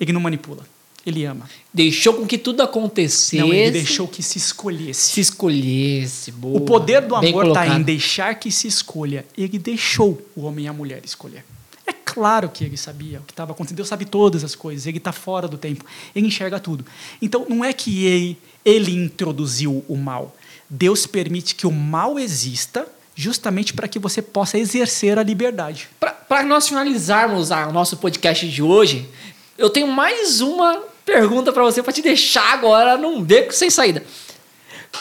Ele 0.00 0.12
não 0.12 0.20
manipula. 0.20 0.64
Ele 1.06 1.24
ama. 1.24 1.48
Deixou 1.72 2.14
com 2.14 2.26
que 2.26 2.36
tudo 2.36 2.62
acontecesse. 2.62 3.36
Não, 3.38 3.54
ele 3.54 3.70
deixou 3.70 4.08
que 4.08 4.22
se 4.24 4.38
escolhesse. 4.38 5.12
Se 5.12 5.20
escolhesse. 5.20 6.32
Boa. 6.32 6.56
O 6.58 6.60
poder 6.62 7.02
do 7.02 7.14
amor 7.14 7.46
está 7.46 7.64
em 7.78 7.82
deixar 7.82 8.34
que 8.34 8.50
se 8.50 8.66
escolha. 8.66 9.24
Ele 9.38 9.56
deixou 9.58 10.20
o 10.34 10.42
homem 10.42 10.64
e 10.64 10.68
a 10.68 10.72
mulher 10.72 11.00
escolher. 11.04 11.44
É 11.86 11.92
claro 11.92 12.48
que 12.48 12.64
ele 12.64 12.76
sabia 12.76 13.20
o 13.20 13.22
que 13.22 13.32
estava 13.32 13.52
acontecendo. 13.52 13.76
Deus 13.76 13.88
sabe 13.88 14.04
todas 14.04 14.42
as 14.42 14.56
coisas. 14.56 14.84
Ele 14.88 14.98
está 14.98 15.12
fora 15.12 15.46
do 15.46 15.56
tempo. 15.56 15.84
Ele 16.14 16.26
enxerga 16.26 16.58
tudo. 16.58 16.84
Então, 17.22 17.46
não 17.48 17.64
é 17.64 17.72
que 17.72 18.04
ele, 18.04 18.36
ele 18.64 18.92
introduziu 18.92 19.84
o 19.88 19.96
mal. 19.96 20.36
Deus 20.68 21.06
permite 21.06 21.54
que 21.54 21.64
o 21.68 21.70
mal 21.70 22.18
exista 22.18 22.84
justamente 23.14 23.72
para 23.72 23.86
que 23.86 24.00
você 24.00 24.20
possa 24.20 24.58
exercer 24.58 25.16
a 25.18 25.22
liberdade. 25.22 25.88
Para 26.28 26.42
nós 26.42 26.66
finalizarmos 26.68 27.52
a- 27.52 27.68
o 27.68 27.72
nosso 27.72 27.96
podcast 27.98 28.48
de 28.48 28.60
hoje, 28.60 29.08
eu 29.56 29.70
tenho 29.70 29.86
mais 29.86 30.40
uma 30.40 30.82
pergunta 31.06 31.52
para 31.52 31.62
você, 31.62 31.82
para 31.82 31.94
te 31.94 32.02
deixar 32.02 32.52
agora 32.52 32.98
num 32.98 33.22
beco 33.22 33.54
sem 33.54 33.70
saída. 33.70 34.04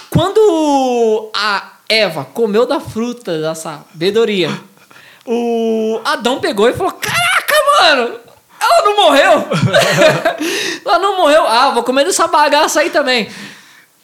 Quando 0.10 1.30
a, 1.34 1.76
Eva 1.88 2.26
comeu 2.26 2.66
da 2.66 2.80
fruta 2.80 3.40
da 3.40 3.54
sabedoria. 3.54 4.50
O 5.26 6.00
Adão 6.04 6.40
pegou 6.40 6.68
e 6.68 6.74
falou: 6.74 6.94
Caraca, 6.94 7.56
mano! 7.80 8.20
Ela 8.60 8.84
não 8.84 8.96
morreu! 8.96 9.46
ela 10.84 11.00
não 11.00 11.18
morreu. 11.18 11.46
Ah, 11.46 11.70
vou 11.72 11.84
comer 11.84 12.06
dessa 12.06 12.28
bagaça 12.28 12.80
aí 12.80 12.90
também. 12.90 13.30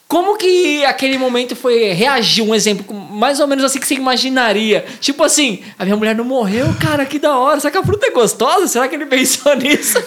Como 0.06 0.36
que 0.36 0.84
aquele 0.84 1.18
momento 1.18 1.56
foi 1.56 1.92
reagir? 1.92 2.44
Um 2.44 2.54
exemplo, 2.54 2.94
mais 2.94 3.40
ou 3.40 3.46
menos 3.48 3.64
assim 3.64 3.80
que 3.80 3.86
você 3.86 3.94
imaginaria. 3.94 4.84
Tipo 5.00 5.24
assim, 5.24 5.64
a 5.78 5.84
minha 5.84 5.96
mulher 5.96 6.14
não 6.14 6.24
morreu, 6.24 6.66
cara, 6.80 7.06
que 7.06 7.18
da 7.18 7.36
hora. 7.36 7.58
Será 7.58 7.70
que 7.72 7.78
a 7.78 7.82
fruta 7.82 8.06
é 8.06 8.10
gostosa? 8.10 8.68
Será 8.68 8.86
que 8.86 8.94
ele 8.94 9.06
pensou 9.06 9.56
nisso? 9.56 9.98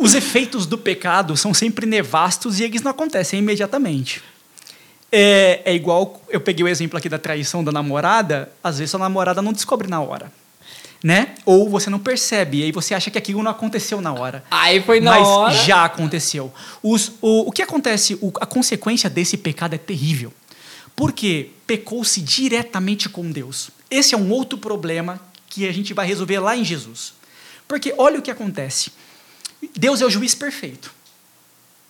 Os 0.00 0.14
efeitos 0.14 0.64
do 0.64 0.78
pecado 0.78 1.36
são 1.36 1.52
sempre 1.52 1.84
nevastos 1.84 2.58
e 2.58 2.64
eles 2.64 2.80
não 2.80 2.90
acontecem 2.90 3.38
imediatamente. 3.38 4.22
É, 5.12 5.60
é 5.62 5.74
igual, 5.74 6.22
eu 6.30 6.40
peguei 6.40 6.64
o 6.64 6.68
exemplo 6.68 6.96
aqui 6.96 7.06
da 7.06 7.18
traição 7.18 7.62
da 7.62 7.70
namorada, 7.70 8.50
às 8.64 8.78
vezes 8.78 8.94
a 8.94 8.98
namorada 8.98 9.42
não 9.42 9.52
descobre 9.52 9.88
na 9.88 10.00
hora. 10.00 10.32
Né? 11.04 11.34
Ou 11.44 11.68
você 11.68 11.90
não 11.90 11.98
percebe, 11.98 12.60
e 12.60 12.62
aí 12.64 12.72
você 12.72 12.94
acha 12.94 13.10
que 13.10 13.18
aquilo 13.18 13.42
não 13.42 13.50
aconteceu 13.50 14.00
na 14.00 14.12
hora. 14.12 14.42
Aí 14.50 14.82
foi 14.82 15.00
na 15.00 15.12
mas 15.12 15.28
hora. 15.28 15.54
já 15.54 15.84
aconteceu. 15.84 16.50
Os, 16.82 17.12
o, 17.20 17.48
o 17.48 17.52
que 17.52 17.60
acontece, 17.60 18.14
o, 18.22 18.32
a 18.40 18.46
consequência 18.46 19.10
desse 19.10 19.36
pecado 19.36 19.74
é 19.74 19.78
terrível. 19.78 20.32
Porque 20.96 21.50
pecou-se 21.66 22.22
diretamente 22.22 23.08
com 23.08 23.30
Deus. 23.30 23.70
Esse 23.90 24.14
é 24.14 24.18
um 24.18 24.30
outro 24.30 24.56
problema 24.56 25.20
que 25.48 25.68
a 25.68 25.72
gente 25.72 25.92
vai 25.92 26.06
resolver 26.06 26.38
lá 26.38 26.56
em 26.56 26.64
Jesus. 26.64 27.14
Porque 27.68 27.94
olha 27.96 28.18
o 28.18 28.22
que 28.22 28.30
acontece. 28.30 28.92
Deus 29.76 30.00
é 30.00 30.06
o 30.06 30.10
juiz 30.10 30.34
perfeito. 30.34 30.92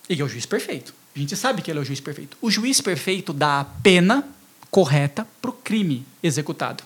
Ele 0.09 0.21
é 0.21 0.25
o 0.25 0.27
juiz 0.27 0.45
perfeito. 0.45 0.93
A 1.15 1.19
gente 1.19 1.35
sabe 1.35 1.61
que 1.61 1.71
ele 1.71 1.79
é 1.79 1.81
o 1.81 1.85
juiz 1.85 1.99
perfeito. 1.99 2.37
O 2.41 2.49
juiz 2.49 2.81
perfeito 2.81 3.33
dá 3.33 3.61
a 3.61 3.65
pena 3.65 4.27
correta 4.69 5.27
para 5.41 5.51
o 5.51 5.53
crime 5.53 6.05
executado. 6.23 6.83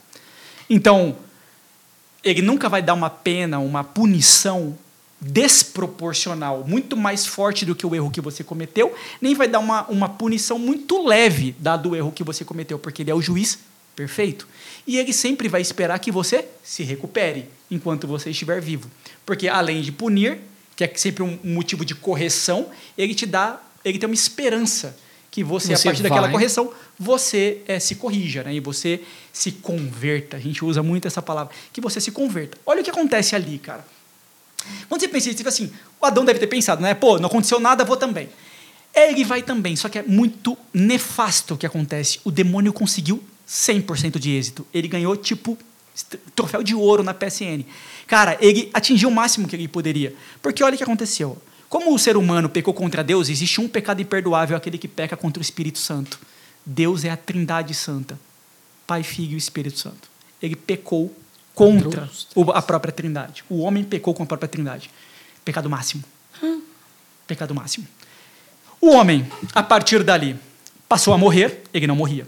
Então, 0.69 1.15
ele 2.23 2.41
nunca 2.41 2.67
vai 2.67 2.81
dar 2.81 2.95
uma 2.95 3.09
pena, 3.09 3.59
uma 3.59 3.83
punição 3.83 4.77
desproporcional, 5.21 6.63
muito 6.67 6.97
mais 6.97 7.25
forte 7.25 7.65
do 7.65 7.75
que 7.75 7.85
o 7.85 7.95
erro 7.95 8.11
que 8.11 8.21
você 8.21 8.43
cometeu, 8.43 8.93
nem 9.21 9.33
vai 9.33 9.47
dar 9.47 9.59
uma, 9.59 9.87
uma 9.87 10.09
punição 10.09 10.59
muito 10.59 11.05
leve 11.05 11.55
dado 11.59 11.91
o 11.91 11.95
erro 11.95 12.11
que 12.11 12.23
você 12.23 12.43
cometeu, 12.43 12.77
porque 12.77 13.01
ele 13.01 13.11
é 13.11 13.15
o 13.15 13.21
juiz 13.21 13.59
perfeito. 13.95 14.47
E 14.85 14.97
ele 14.97 15.13
sempre 15.13 15.47
vai 15.47 15.61
esperar 15.61 15.99
que 15.99 16.11
você 16.11 16.45
se 16.63 16.83
recupere 16.83 17.49
enquanto 17.71 18.07
você 18.07 18.29
estiver 18.29 18.61
vivo. 18.61 18.89
Porque 19.25 19.47
além 19.47 19.81
de 19.81 19.91
punir, 19.91 20.39
que 20.75 20.83
é 20.83 20.91
sempre 20.95 21.23
um 21.23 21.39
motivo 21.43 21.85
de 21.85 21.95
correção, 21.95 22.69
ele 22.97 23.15
te 23.15 23.25
dá, 23.25 23.61
ele 23.83 23.97
tem 23.97 24.07
uma 24.07 24.15
esperança 24.15 24.97
que 25.31 25.43
você, 25.43 25.75
Você 25.75 25.87
a 25.87 25.91
partir 25.91 26.01
daquela 26.01 26.21
vai. 26.21 26.31
correção, 26.31 26.71
você 26.97 27.61
eh, 27.67 27.77
se 27.77 27.95
corrija, 27.95 28.41
né? 28.41 28.53
E 28.53 28.61
você 28.61 29.01
se 29.33 29.51
converta. 29.51 30.37
A 30.37 30.39
gente 30.39 30.63
usa 30.63 30.81
muito 30.81 31.09
essa 31.09 31.21
palavra, 31.21 31.53
que 31.73 31.81
você 31.81 31.99
se 31.99 32.09
converta. 32.09 32.57
Olha 32.65 32.79
o 32.79 32.83
que 32.83 32.89
acontece 32.89 33.35
ali, 33.35 33.59
cara. 33.59 33.85
Quando 34.87 35.01
você 35.01 35.09
pensa, 35.09 35.33
tipo 35.33 35.49
assim, 35.49 35.69
o 36.01 36.05
Adão 36.05 36.23
deve 36.23 36.39
ter 36.39 36.47
pensado, 36.47 36.81
né? 36.81 36.93
Pô, 36.93 37.19
não 37.19 37.27
aconteceu 37.27 37.59
nada, 37.59 37.83
vou 37.83 37.97
também. 37.97 38.29
Ele 38.93 39.25
vai 39.25 39.43
também, 39.43 39.75
só 39.75 39.89
que 39.89 39.99
é 39.99 40.03
muito 40.03 40.57
nefasto 40.73 41.55
o 41.55 41.57
que 41.57 41.65
acontece. 41.65 42.21
O 42.23 42.31
demônio 42.31 42.71
conseguiu 42.71 43.21
100% 43.45 44.17
de 44.17 44.31
êxito. 44.31 44.65
Ele 44.73 44.87
ganhou, 44.87 45.17
tipo, 45.17 45.57
troféu 46.35 46.61
de 46.63 46.75
ouro 46.75 47.03
na 47.03 47.13
PSN. 47.13 47.63
Cara, 48.07 48.37
ele 48.41 48.69
atingiu 48.73 49.09
o 49.09 49.11
máximo 49.13 49.47
que 49.47 49.55
ele 49.55 49.67
poderia. 49.67 50.13
Porque 50.41 50.63
olha 50.63 50.75
o 50.75 50.77
que 50.77 50.83
aconteceu. 50.83 51.37
Como 51.69 51.93
o 51.93 51.99
ser 51.99 52.15
humano 52.17 52.47
pecou 52.49 52.73
contra 52.73 53.03
Deus, 53.03 53.27
existe 53.29 53.59
um 53.59 53.67
pecado 53.67 54.01
imperdoável, 54.01 54.55
aquele 54.55 54.77
que 54.77 54.87
peca 54.87 55.17
contra 55.17 55.39
o 55.39 55.41
Espírito 55.41 55.79
Santo. 55.79 56.19
Deus 56.65 57.03
é 57.03 57.09
a 57.09 57.17
trindade 57.17 57.73
santa. 57.73 58.19
Pai, 58.85 59.03
Filho 59.03 59.33
e 59.33 59.37
Espírito 59.37 59.79
Santo. 59.79 60.07
Ele 60.41 60.55
pecou 60.55 61.13
contra 61.53 62.09
o- 62.35 62.51
a 62.51 62.61
própria 62.61 62.91
trindade. 62.91 63.43
O 63.49 63.59
homem 63.61 63.83
pecou 63.83 64.13
com 64.13 64.23
a 64.23 64.25
própria 64.25 64.47
trindade. 64.47 64.89
Pecado 65.43 65.69
máximo. 65.69 66.03
Pecado 67.27 67.55
máximo. 67.55 67.87
O 68.79 68.91
homem, 68.91 69.25
a 69.53 69.63
partir 69.63 70.03
dali, 70.03 70.35
passou 70.87 71.13
a 71.13 71.17
morrer, 71.17 71.63
ele 71.73 71.87
não 71.87 71.95
morria. 71.95 72.27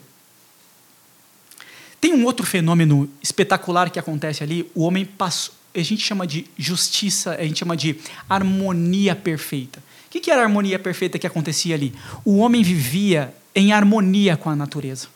Tem 2.00 2.14
um 2.14 2.26
outro 2.26 2.46
fenômeno 2.46 3.10
espetacular 3.22 3.90
que 3.90 4.00
acontece 4.00 4.44
ali. 4.44 4.70
O 4.76 4.84
homem 4.84 5.06
passou. 5.06 5.54
A 5.76 5.82
gente 5.84 6.02
chama 6.02 6.26
de 6.26 6.46
justiça, 6.58 7.36
a 7.36 7.44
gente 7.44 7.60
chama 7.60 7.78
de 7.78 7.98
harmonia 8.28 9.16
perfeita. 9.16 9.80
O 10.08 10.10
que 10.10 10.20
que 10.20 10.32
era 10.32 10.42
a 10.42 10.46
harmonia 10.46 10.80
perfeita 10.80 11.20
que 11.20 11.28
acontecia 11.28 11.76
ali? 11.76 11.94
O 12.26 12.38
homem 12.38 12.64
vivia 12.64 13.34
em 13.54 13.74
harmonia 13.74 14.36
com 14.36 14.50
a 14.50 14.56
natureza. 14.56 15.08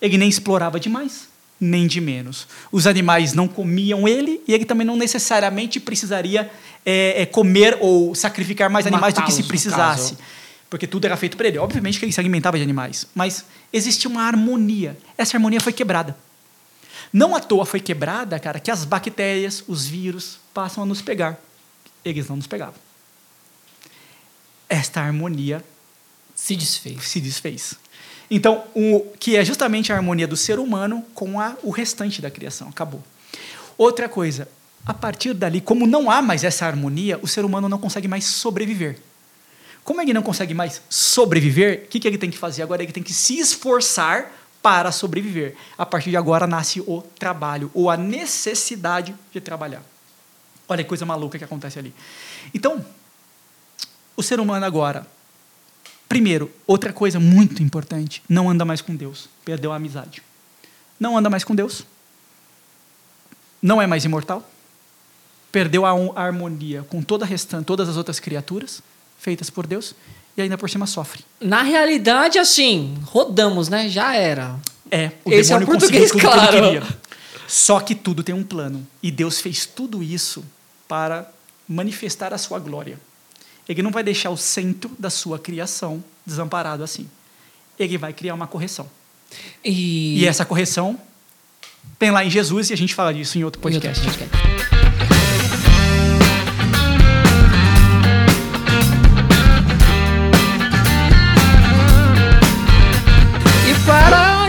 Ele 0.00 0.18
nem 0.18 0.28
explorava 0.28 0.80
demais, 0.80 1.28
nem 1.60 1.86
de 1.86 2.00
menos. 2.00 2.48
Os 2.72 2.86
animais 2.86 3.32
não 3.32 3.46
comiam 3.46 4.08
ele 4.08 4.40
e 4.48 4.54
ele 4.54 4.64
também 4.64 4.86
não 4.86 4.96
necessariamente 4.96 5.78
precisaria 5.78 6.50
é, 6.84 7.26
comer 7.26 7.78
ou 7.80 8.14
sacrificar 8.14 8.70
mais 8.70 8.86
animais 8.86 9.14
do 9.14 9.22
que 9.22 9.32
se 9.32 9.42
precisasse. 9.42 10.16
Porque 10.68 10.86
tudo 10.86 11.04
era 11.04 11.16
feito 11.16 11.36
para 11.36 11.48
ele. 11.48 11.58
Obviamente 11.58 11.98
que 11.98 12.04
ele 12.04 12.12
se 12.12 12.20
alimentava 12.20 12.56
de 12.56 12.62
animais, 12.62 13.06
mas 13.14 13.44
existia 13.72 14.10
uma 14.10 14.22
harmonia. 14.22 14.96
Essa 15.16 15.36
harmonia 15.36 15.60
foi 15.60 15.72
quebrada. 15.72 16.16
Não 17.12 17.34
à 17.34 17.40
toa 17.40 17.64
foi 17.64 17.80
quebrada, 17.80 18.38
cara, 18.38 18.58
que 18.58 18.70
as 18.70 18.84
bactérias, 18.84 19.62
os 19.68 19.86
vírus 19.86 20.38
passam 20.52 20.82
a 20.82 20.86
nos 20.86 21.00
pegar. 21.00 21.40
Eles 22.04 22.28
não 22.28 22.36
nos 22.36 22.46
pegavam. 22.46 22.74
Esta 24.68 25.00
harmonia 25.00 25.64
Se 26.34 26.56
desfez. 26.56 27.04
se 27.04 27.20
desfez. 27.20 27.74
Então, 28.30 28.64
o 28.74 29.12
que 29.20 29.36
é 29.36 29.44
justamente 29.44 29.92
a 29.92 29.96
harmonia 29.96 30.26
do 30.26 30.36
ser 30.36 30.58
humano 30.58 31.04
com 31.14 31.40
a, 31.40 31.56
o 31.62 31.70
restante 31.70 32.20
da 32.20 32.30
criação. 32.30 32.68
Acabou. 32.68 33.02
Outra 33.78 34.08
coisa, 34.08 34.48
a 34.84 34.92
partir 34.92 35.32
dali, 35.32 35.60
como 35.60 35.86
não 35.86 36.10
há 36.10 36.20
mais 36.20 36.42
essa 36.42 36.66
harmonia, 36.66 37.18
o 37.22 37.28
ser 37.28 37.44
humano 37.44 37.68
não 37.68 37.78
consegue 37.78 38.08
mais 38.08 38.24
sobreviver. 38.24 38.98
Como 39.86 40.02
ele 40.02 40.12
não 40.12 40.22
consegue 40.22 40.52
mais 40.52 40.82
sobreviver, 40.90 41.84
o 41.84 41.88
que, 41.88 41.98
que 41.98 42.06
ele 42.06 42.18
tem 42.18 42.30
que 42.30 42.36
fazer 42.36 42.62
agora? 42.62 42.82
Ele 42.82 42.92
tem 42.92 43.02
que 43.02 43.14
se 43.14 43.38
esforçar 43.38 44.30
para 44.60 44.92
sobreviver. 44.92 45.56
A 45.78 45.86
partir 45.86 46.10
de 46.10 46.16
agora 46.18 46.46
nasce 46.46 46.80
o 46.80 47.00
trabalho, 47.18 47.70
ou 47.72 47.88
a 47.88 47.96
necessidade 47.96 49.14
de 49.32 49.40
trabalhar. 49.40 49.82
Olha 50.68 50.82
que 50.82 50.88
coisa 50.88 51.06
maluca 51.06 51.38
que 51.38 51.44
acontece 51.44 51.78
ali. 51.78 51.94
Então, 52.52 52.84
o 54.14 54.22
ser 54.22 54.40
humano 54.40 54.66
agora 54.66 55.06
Primeiro, 56.08 56.50
outra 56.66 56.92
coisa 56.92 57.18
muito 57.18 57.62
importante, 57.62 58.22
não 58.28 58.48
anda 58.48 58.64
mais 58.64 58.80
com 58.80 58.94
Deus. 58.94 59.28
Perdeu 59.44 59.72
a 59.72 59.76
amizade. 59.76 60.22
Não 61.00 61.16
anda 61.16 61.28
mais 61.28 61.42
com 61.42 61.54
Deus. 61.54 61.84
Não 63.60 63.82
é 63.82 63.86
mais 63.86 64.04
imortal. 64.04 64.48
Perdeu 65.50 65.84
a 65.84 65.90
harmonia 66.14 66.84
com 66.88 67.02
toda 67.02 67.24
a 67.24 67.28
restante, 67.28 67.64
todas 67.64 67.88
as 67.88 67.96
outras 67.96 68.20
criaturas 68.20 68.82
feitas 69.26 69.50
por 69.50 69.66
Deus 69.66 69.92
e 70.36 70.40
ainda 70.42 70.56
por 70.56 70.70
cima 70.70 70.86
sofre. 70.86 71.24
Na 71.40 71.62
realidade, 71.62 72.38
assim, 72.38 72.96
rodamos, 73.06 73.68
né? 73.68 73.88
Já 73.88 74.14
era. 74.14 74.54
É, 74.88 75.10
o 75.24 75.32
Esse 75.32 75.52
é 75.52 75.56
o 75.56 75.58
demônio 75.58 75.80
português, 75.80 76.12
tudo 76.12 76.20
claro. 76.20 76.48
que 76.52 76.56
ele 76.56 76.66
queria. 76.80 76.96
Só 77.48 77.80
que 77.80 77.96
tudo 77.96 78.22
tem 78.22 78.32
um 78.32 78.44
plano. 78.44 78.86
E 79.02 79.10
Deus 79.10 79.40
fez 79.40 79.66
tudo 79.66 80.00
isso 80.00 80.44
para 80.86 81.28
manifestar 81.68 82.32
a 82.32 82.38
sua 82.38 82.60
glória. 82.60 83.00
Ele 83.68 83.82
não 83.82 83.90
vai 83.90 84.04
deixar 84.04 84.30
o 84.30 84.36
centro 84.36 84.90
da 84.96 85.10
sua 85.10 85.40
criação 85.40 86.02
desamparado 86.24 86.84
assim. 86.84 87.08
Ele 87.76 87.98
vai 87.98 88.12
criar 88.12 88.34
uma 88.34 88.46
correção. 88.46 88.88
E, 89.64 90.20
E 90.20 90.26
essa 90.26 90.44
correção 90.44 90.96
tem 91.98 92.12
lá 92.12 92.24
em 92.24 92.30
Jesus 92.30 92.70
e 92.70 92.72
a 92.72 92.76
gente 92.76 92.94
fala 92.94 93.12
disso 93.12 93.36
em 93.38 93.42
outro 93.42 93.60
Em 93.68 93.74
outro 93.74 93.90
podcast. 93.90 94.04
podcast. 94.04 94.75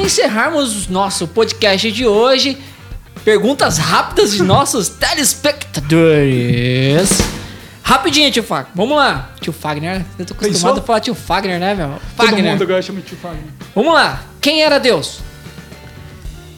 Encerrarmos 0.08 0.88
nosso 0.88 1.28
podcast 1.28 1.92
de 1.92 2.08
hoje, 2.08 2.58
perguntas 3.26 3.78
rápidas 3.78 4.32
de 4.32 4.42
nossos 4.42 4.88
telespectadores. 4.90 7.10
Rapidinho, 7.84 8.32
tio 8.32 8.42
Fagner. 8.44 8.72
Vamos 8.74 8.96
lá. 8.98 9.32
Tio 9.42 9.52
Fagner. 9.54 10.04
Eu 10.18 10.26
tô 10.26 10.34
acostumado 10.34 10.54
Pensou? 10.54 10.78
a 10.78 10.82
falar 10.82 11.00
tio 11.02 11.14
Fagner, 11.16 11.60
né, 11.60 11.76
meu? 11.76 11.90
Todo 12.16 12.28
Fagner. 12.30 12.52
mundo 12.54 12.64
agora 12.64 12.82
chama 12.82 13.02
de 13.02 13.08
tio 13.08 13.18
Fagner. 13.22 13.44
Vamos 13.76 13.94
lá. 13.94 14.24
Quem 14.42 14.64
era 14.64 14.78
Deus? 14.80 15.20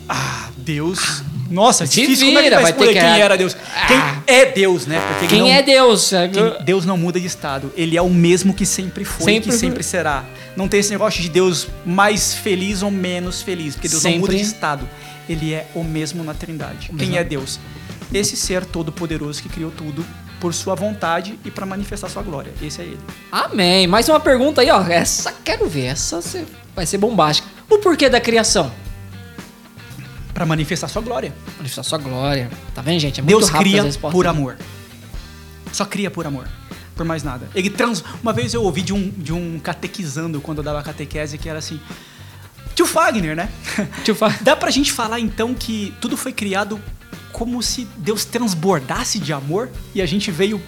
Ah, 0.08 0.50
Deus. 0.58 1.24
Nossa, 1.50 1.86
difícil. 1.88 2.28
Como 2.28 2.38
é 2.38 2.42
que 2.44 2.50
vira, 2.50 2.62
vai 2.62 2.72
vai 2.72 2.74
ter 2.74 2.94
que- 2.94 3.00
quem 3.00 3.22
era 3.22 3.36
Deus? 3.38 3.58
Ah. 3.76 3.88
Quem 3.88 4.02
é 4.36 4.46
Deus, 4.46 4.86
né? 4.86 5.02
Porque 5.10 5.28
Quem 5.28 5.40
não- 5.42 5.48
é 5.48 5.64
Deus? 5.64 6.12
Quem- 6.32 6.64
Deus 6.66 6.86
não 6.86 6.96
muda 6.98 7.20
de 7.20 7.26
estado. 7.26 7.74
Ele 7.76 7.98
é 7.98 8.02
o 8.02 8.10
mesmo 8.10 8.54
que 8.54 8.66
sempre 8.66 9.04
foi 9.04 9.26
Sempre 9.26 9.50
e 9.50 9.54
que 9.54 9.58
sempre 9.58 9.84
será. 9.84 10.24
Não 10.60 10.68
tem 10.68 10.82
esse 10.82 10.92
negócio 10.92 11.22
de 11.22 11.30
Deus 11.30 11.70
mais 11.86 12.34
feliz 12.34 12.84
ou 12.84 12.92
menos 12.92 13.42
feliz, 13.42 13.76
porque 13.76 13.88
Deus 13.88 14.04
não 14.04 14.18
muda 14.18 14.34
de 14.34 14.40
Sempre. 14.40 14.56
estado. 14.56 14.90
Ele 15.30 15.54
é 15.54 15.66
o 15.74 15.86
mesmo 15.86 16.22
na 16.22 16.34
Trindade. 16.34 16.88
Quem 16.90 16.98
mesmo. 16.98 17.16
é 17.16 17.24
Deus? 17.24 17.58
Esse 18.14 18.36
ser 18.36 18.66
todo-poderoso 18.66 19.42
que 19.42 19.48
criou 19.48 19.72
tudo 19.72 20.06
por 20.38 20.54
sua 20.54 20.76
vontade 20.76 21.40
e 21.46 21.50
para 21.50 21.66
manifestar 21.66 22.10
sua 22.10 22.22
glória. 22.24 22.52
Esse 22.62 22.82
é 22.82 22.84
ele. 22.84 23.00
Amém. 23.32 23.88
Mais 23.88 24.10
uma 24.10 24.20
pergunta 24.20 24.60
aí, 24.60 24.70
ó. 24.70 24.82
Essa 24.82 25.34
quero 25.46 25.66
ver. 25.70 25.86
Essa 25.86 26.20
vai 26.76 26.86
ser 26.86 26.98
bombástica. 26.98 27.48
O 27.70 27.78
porquê 27.78 28.10
da 28.10 28.20
criação? 28.20 28.70
Para 30.34 30.46
manifestar 30.46 30.90
sua 30.90 31.02
glória. 31.02 31.34
Manifestar 31.56 31.84
sua 31.84 31.98
glória. 31.98 32.52
Tá 32.76 32.82
vendo, 32.82 33.00
gente? 33.00 33.22
É 33.22 33.24
muito 33.24 33.38
Deus 33.38 33.50
cria 33.50 33.84
por 34.12 34.28
amor. 34.28 34.58
Só 35.72 35.86
cria 35.86 36.12
por 36.12 36.28
amor. 36.28 36.50
Por 37.00 37.06
mais 37.06 37.24
nada. 37.24 37.48
Ele 37.56 37.70
trans... 37.70 38.04
Uma 38.22 38.34
vez 38.34 38.54
eu 38.54 38.62
ouvi 38.62 38.82
de 38.82 38.92
um, 38.94 39.10
de 39.10 39.32
um 39.32 39.58
catequizando 39.58 40.42
quando 40.42 40.58
eu 40.58 40.64
dava 40.66 40.84
catequese 40.84 41.38
que 41.38 41.48
era 41.48 41.60
assim. 41.60 41.80
Tio 42.76 42.86
Fagner, 42.86 43.38
né? 43.38 43.48
Tio 44.04 44.14
Fa- 44.14 44.36
Dá 44.42 44.54
pra 44.54 44.70
gente 44.70 44.92
falar 44.92 45.18
então 45.18 45.56
que 45.56 45.94
tudo 46.02 46.18
foi 46.18 46.34
criado 46.34 46.78
como 47.32 47.64
se 47.64 47.88
Deus 47.96 48.26
transbordasse 48.26 49.18
de 49.18 49.32
amor 49.32 49.70
e 49.96 50.02
a 50.02 50.06
gente 50.06 50.30
veio 50.30 50.62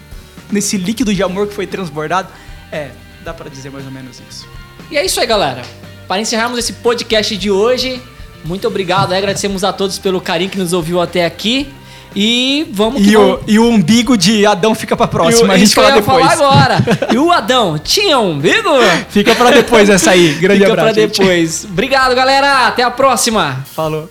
nesse 0.49 0.77
líquido 0.77 1.13
de 1.13 1.21
amor 1.21 1.47
que 1.47 1.53
foi 1.53 1.67
transbordado? 1.67 2.29
É, 2.71 2.91
dá 3.25 3.33
pra 3.33 3.49
dizer 3.49 3.69
mais 3.69 3.83
ou 3.85 3.91
menos 3.91 4.21
isso. 4.29 4.47
E 4.89 4.95
é 4.97 5.05
isso 5.05 5.19
aí, 5.19 5.27
galera. 5.27 5.63
Para 6.07 6.21
encerrarmos 6.21 6.57
esse 6.57 6.71
podcast 6.71 7.35
de 7.35 7.51
hoje, 7.51 8.01
muito 8.45 8.65
obrigado. 8.65 9.11
Agradecemos 9.11 9.65
a 9.65 9.73
todos 9.73 9.99
pelo 9.99 10.21
carinho 10.21 10.49
que 10.49 10.57
nos 10.57 10.71
ouviu 10.71 11.01
até 11.01 11.25
aqui. 11.25 11.67
E 12.15 12.67
vamos 12.73 13.01
E 13.01 13.11
vamos. 13.15 13.39
o, 13.39 13.43
e 13.47 13.59
o 13.59 13.65
umbigo 13.69 14.17
de 14.17 14.45
Adão 14.45 14.75
fica 14.75 14.95
pra 14.97 15.05
E 15.05 15.07
o- 15.07 15.09
próxima, 15.11 15.53
a 15.53 15.57
gente 15.57 15.73
fala 15.73 15.91
depois. 15.91 16.25
falar 16.25 16.33
agora. 16.33 16.77
E 17.13 17.17
o 17.17 17.31
Adão, 17.31 17.77
tinha 17.77 18.19
um 18.19 18.31
umbigo? 18.31 18.69
Fica 19.09 19.33
pra 19.35 19.51
depois 19.51 19.89
essa 19.89 20.11
aí. 20.11 20.33
Grande 20.33 20.59
Fica 20.61 20.71
abraço. 20.73 20.93
pra 20.93 21.01
gente. 21.01 21.19
depois. 21.19 21.65
Obrigado, 21.65 22.13
galera. 22.15 22.67
Até 22.67 22.83
a 22.83 22.91
próxima. 22.91 23.65
Falou. 23.75 24.09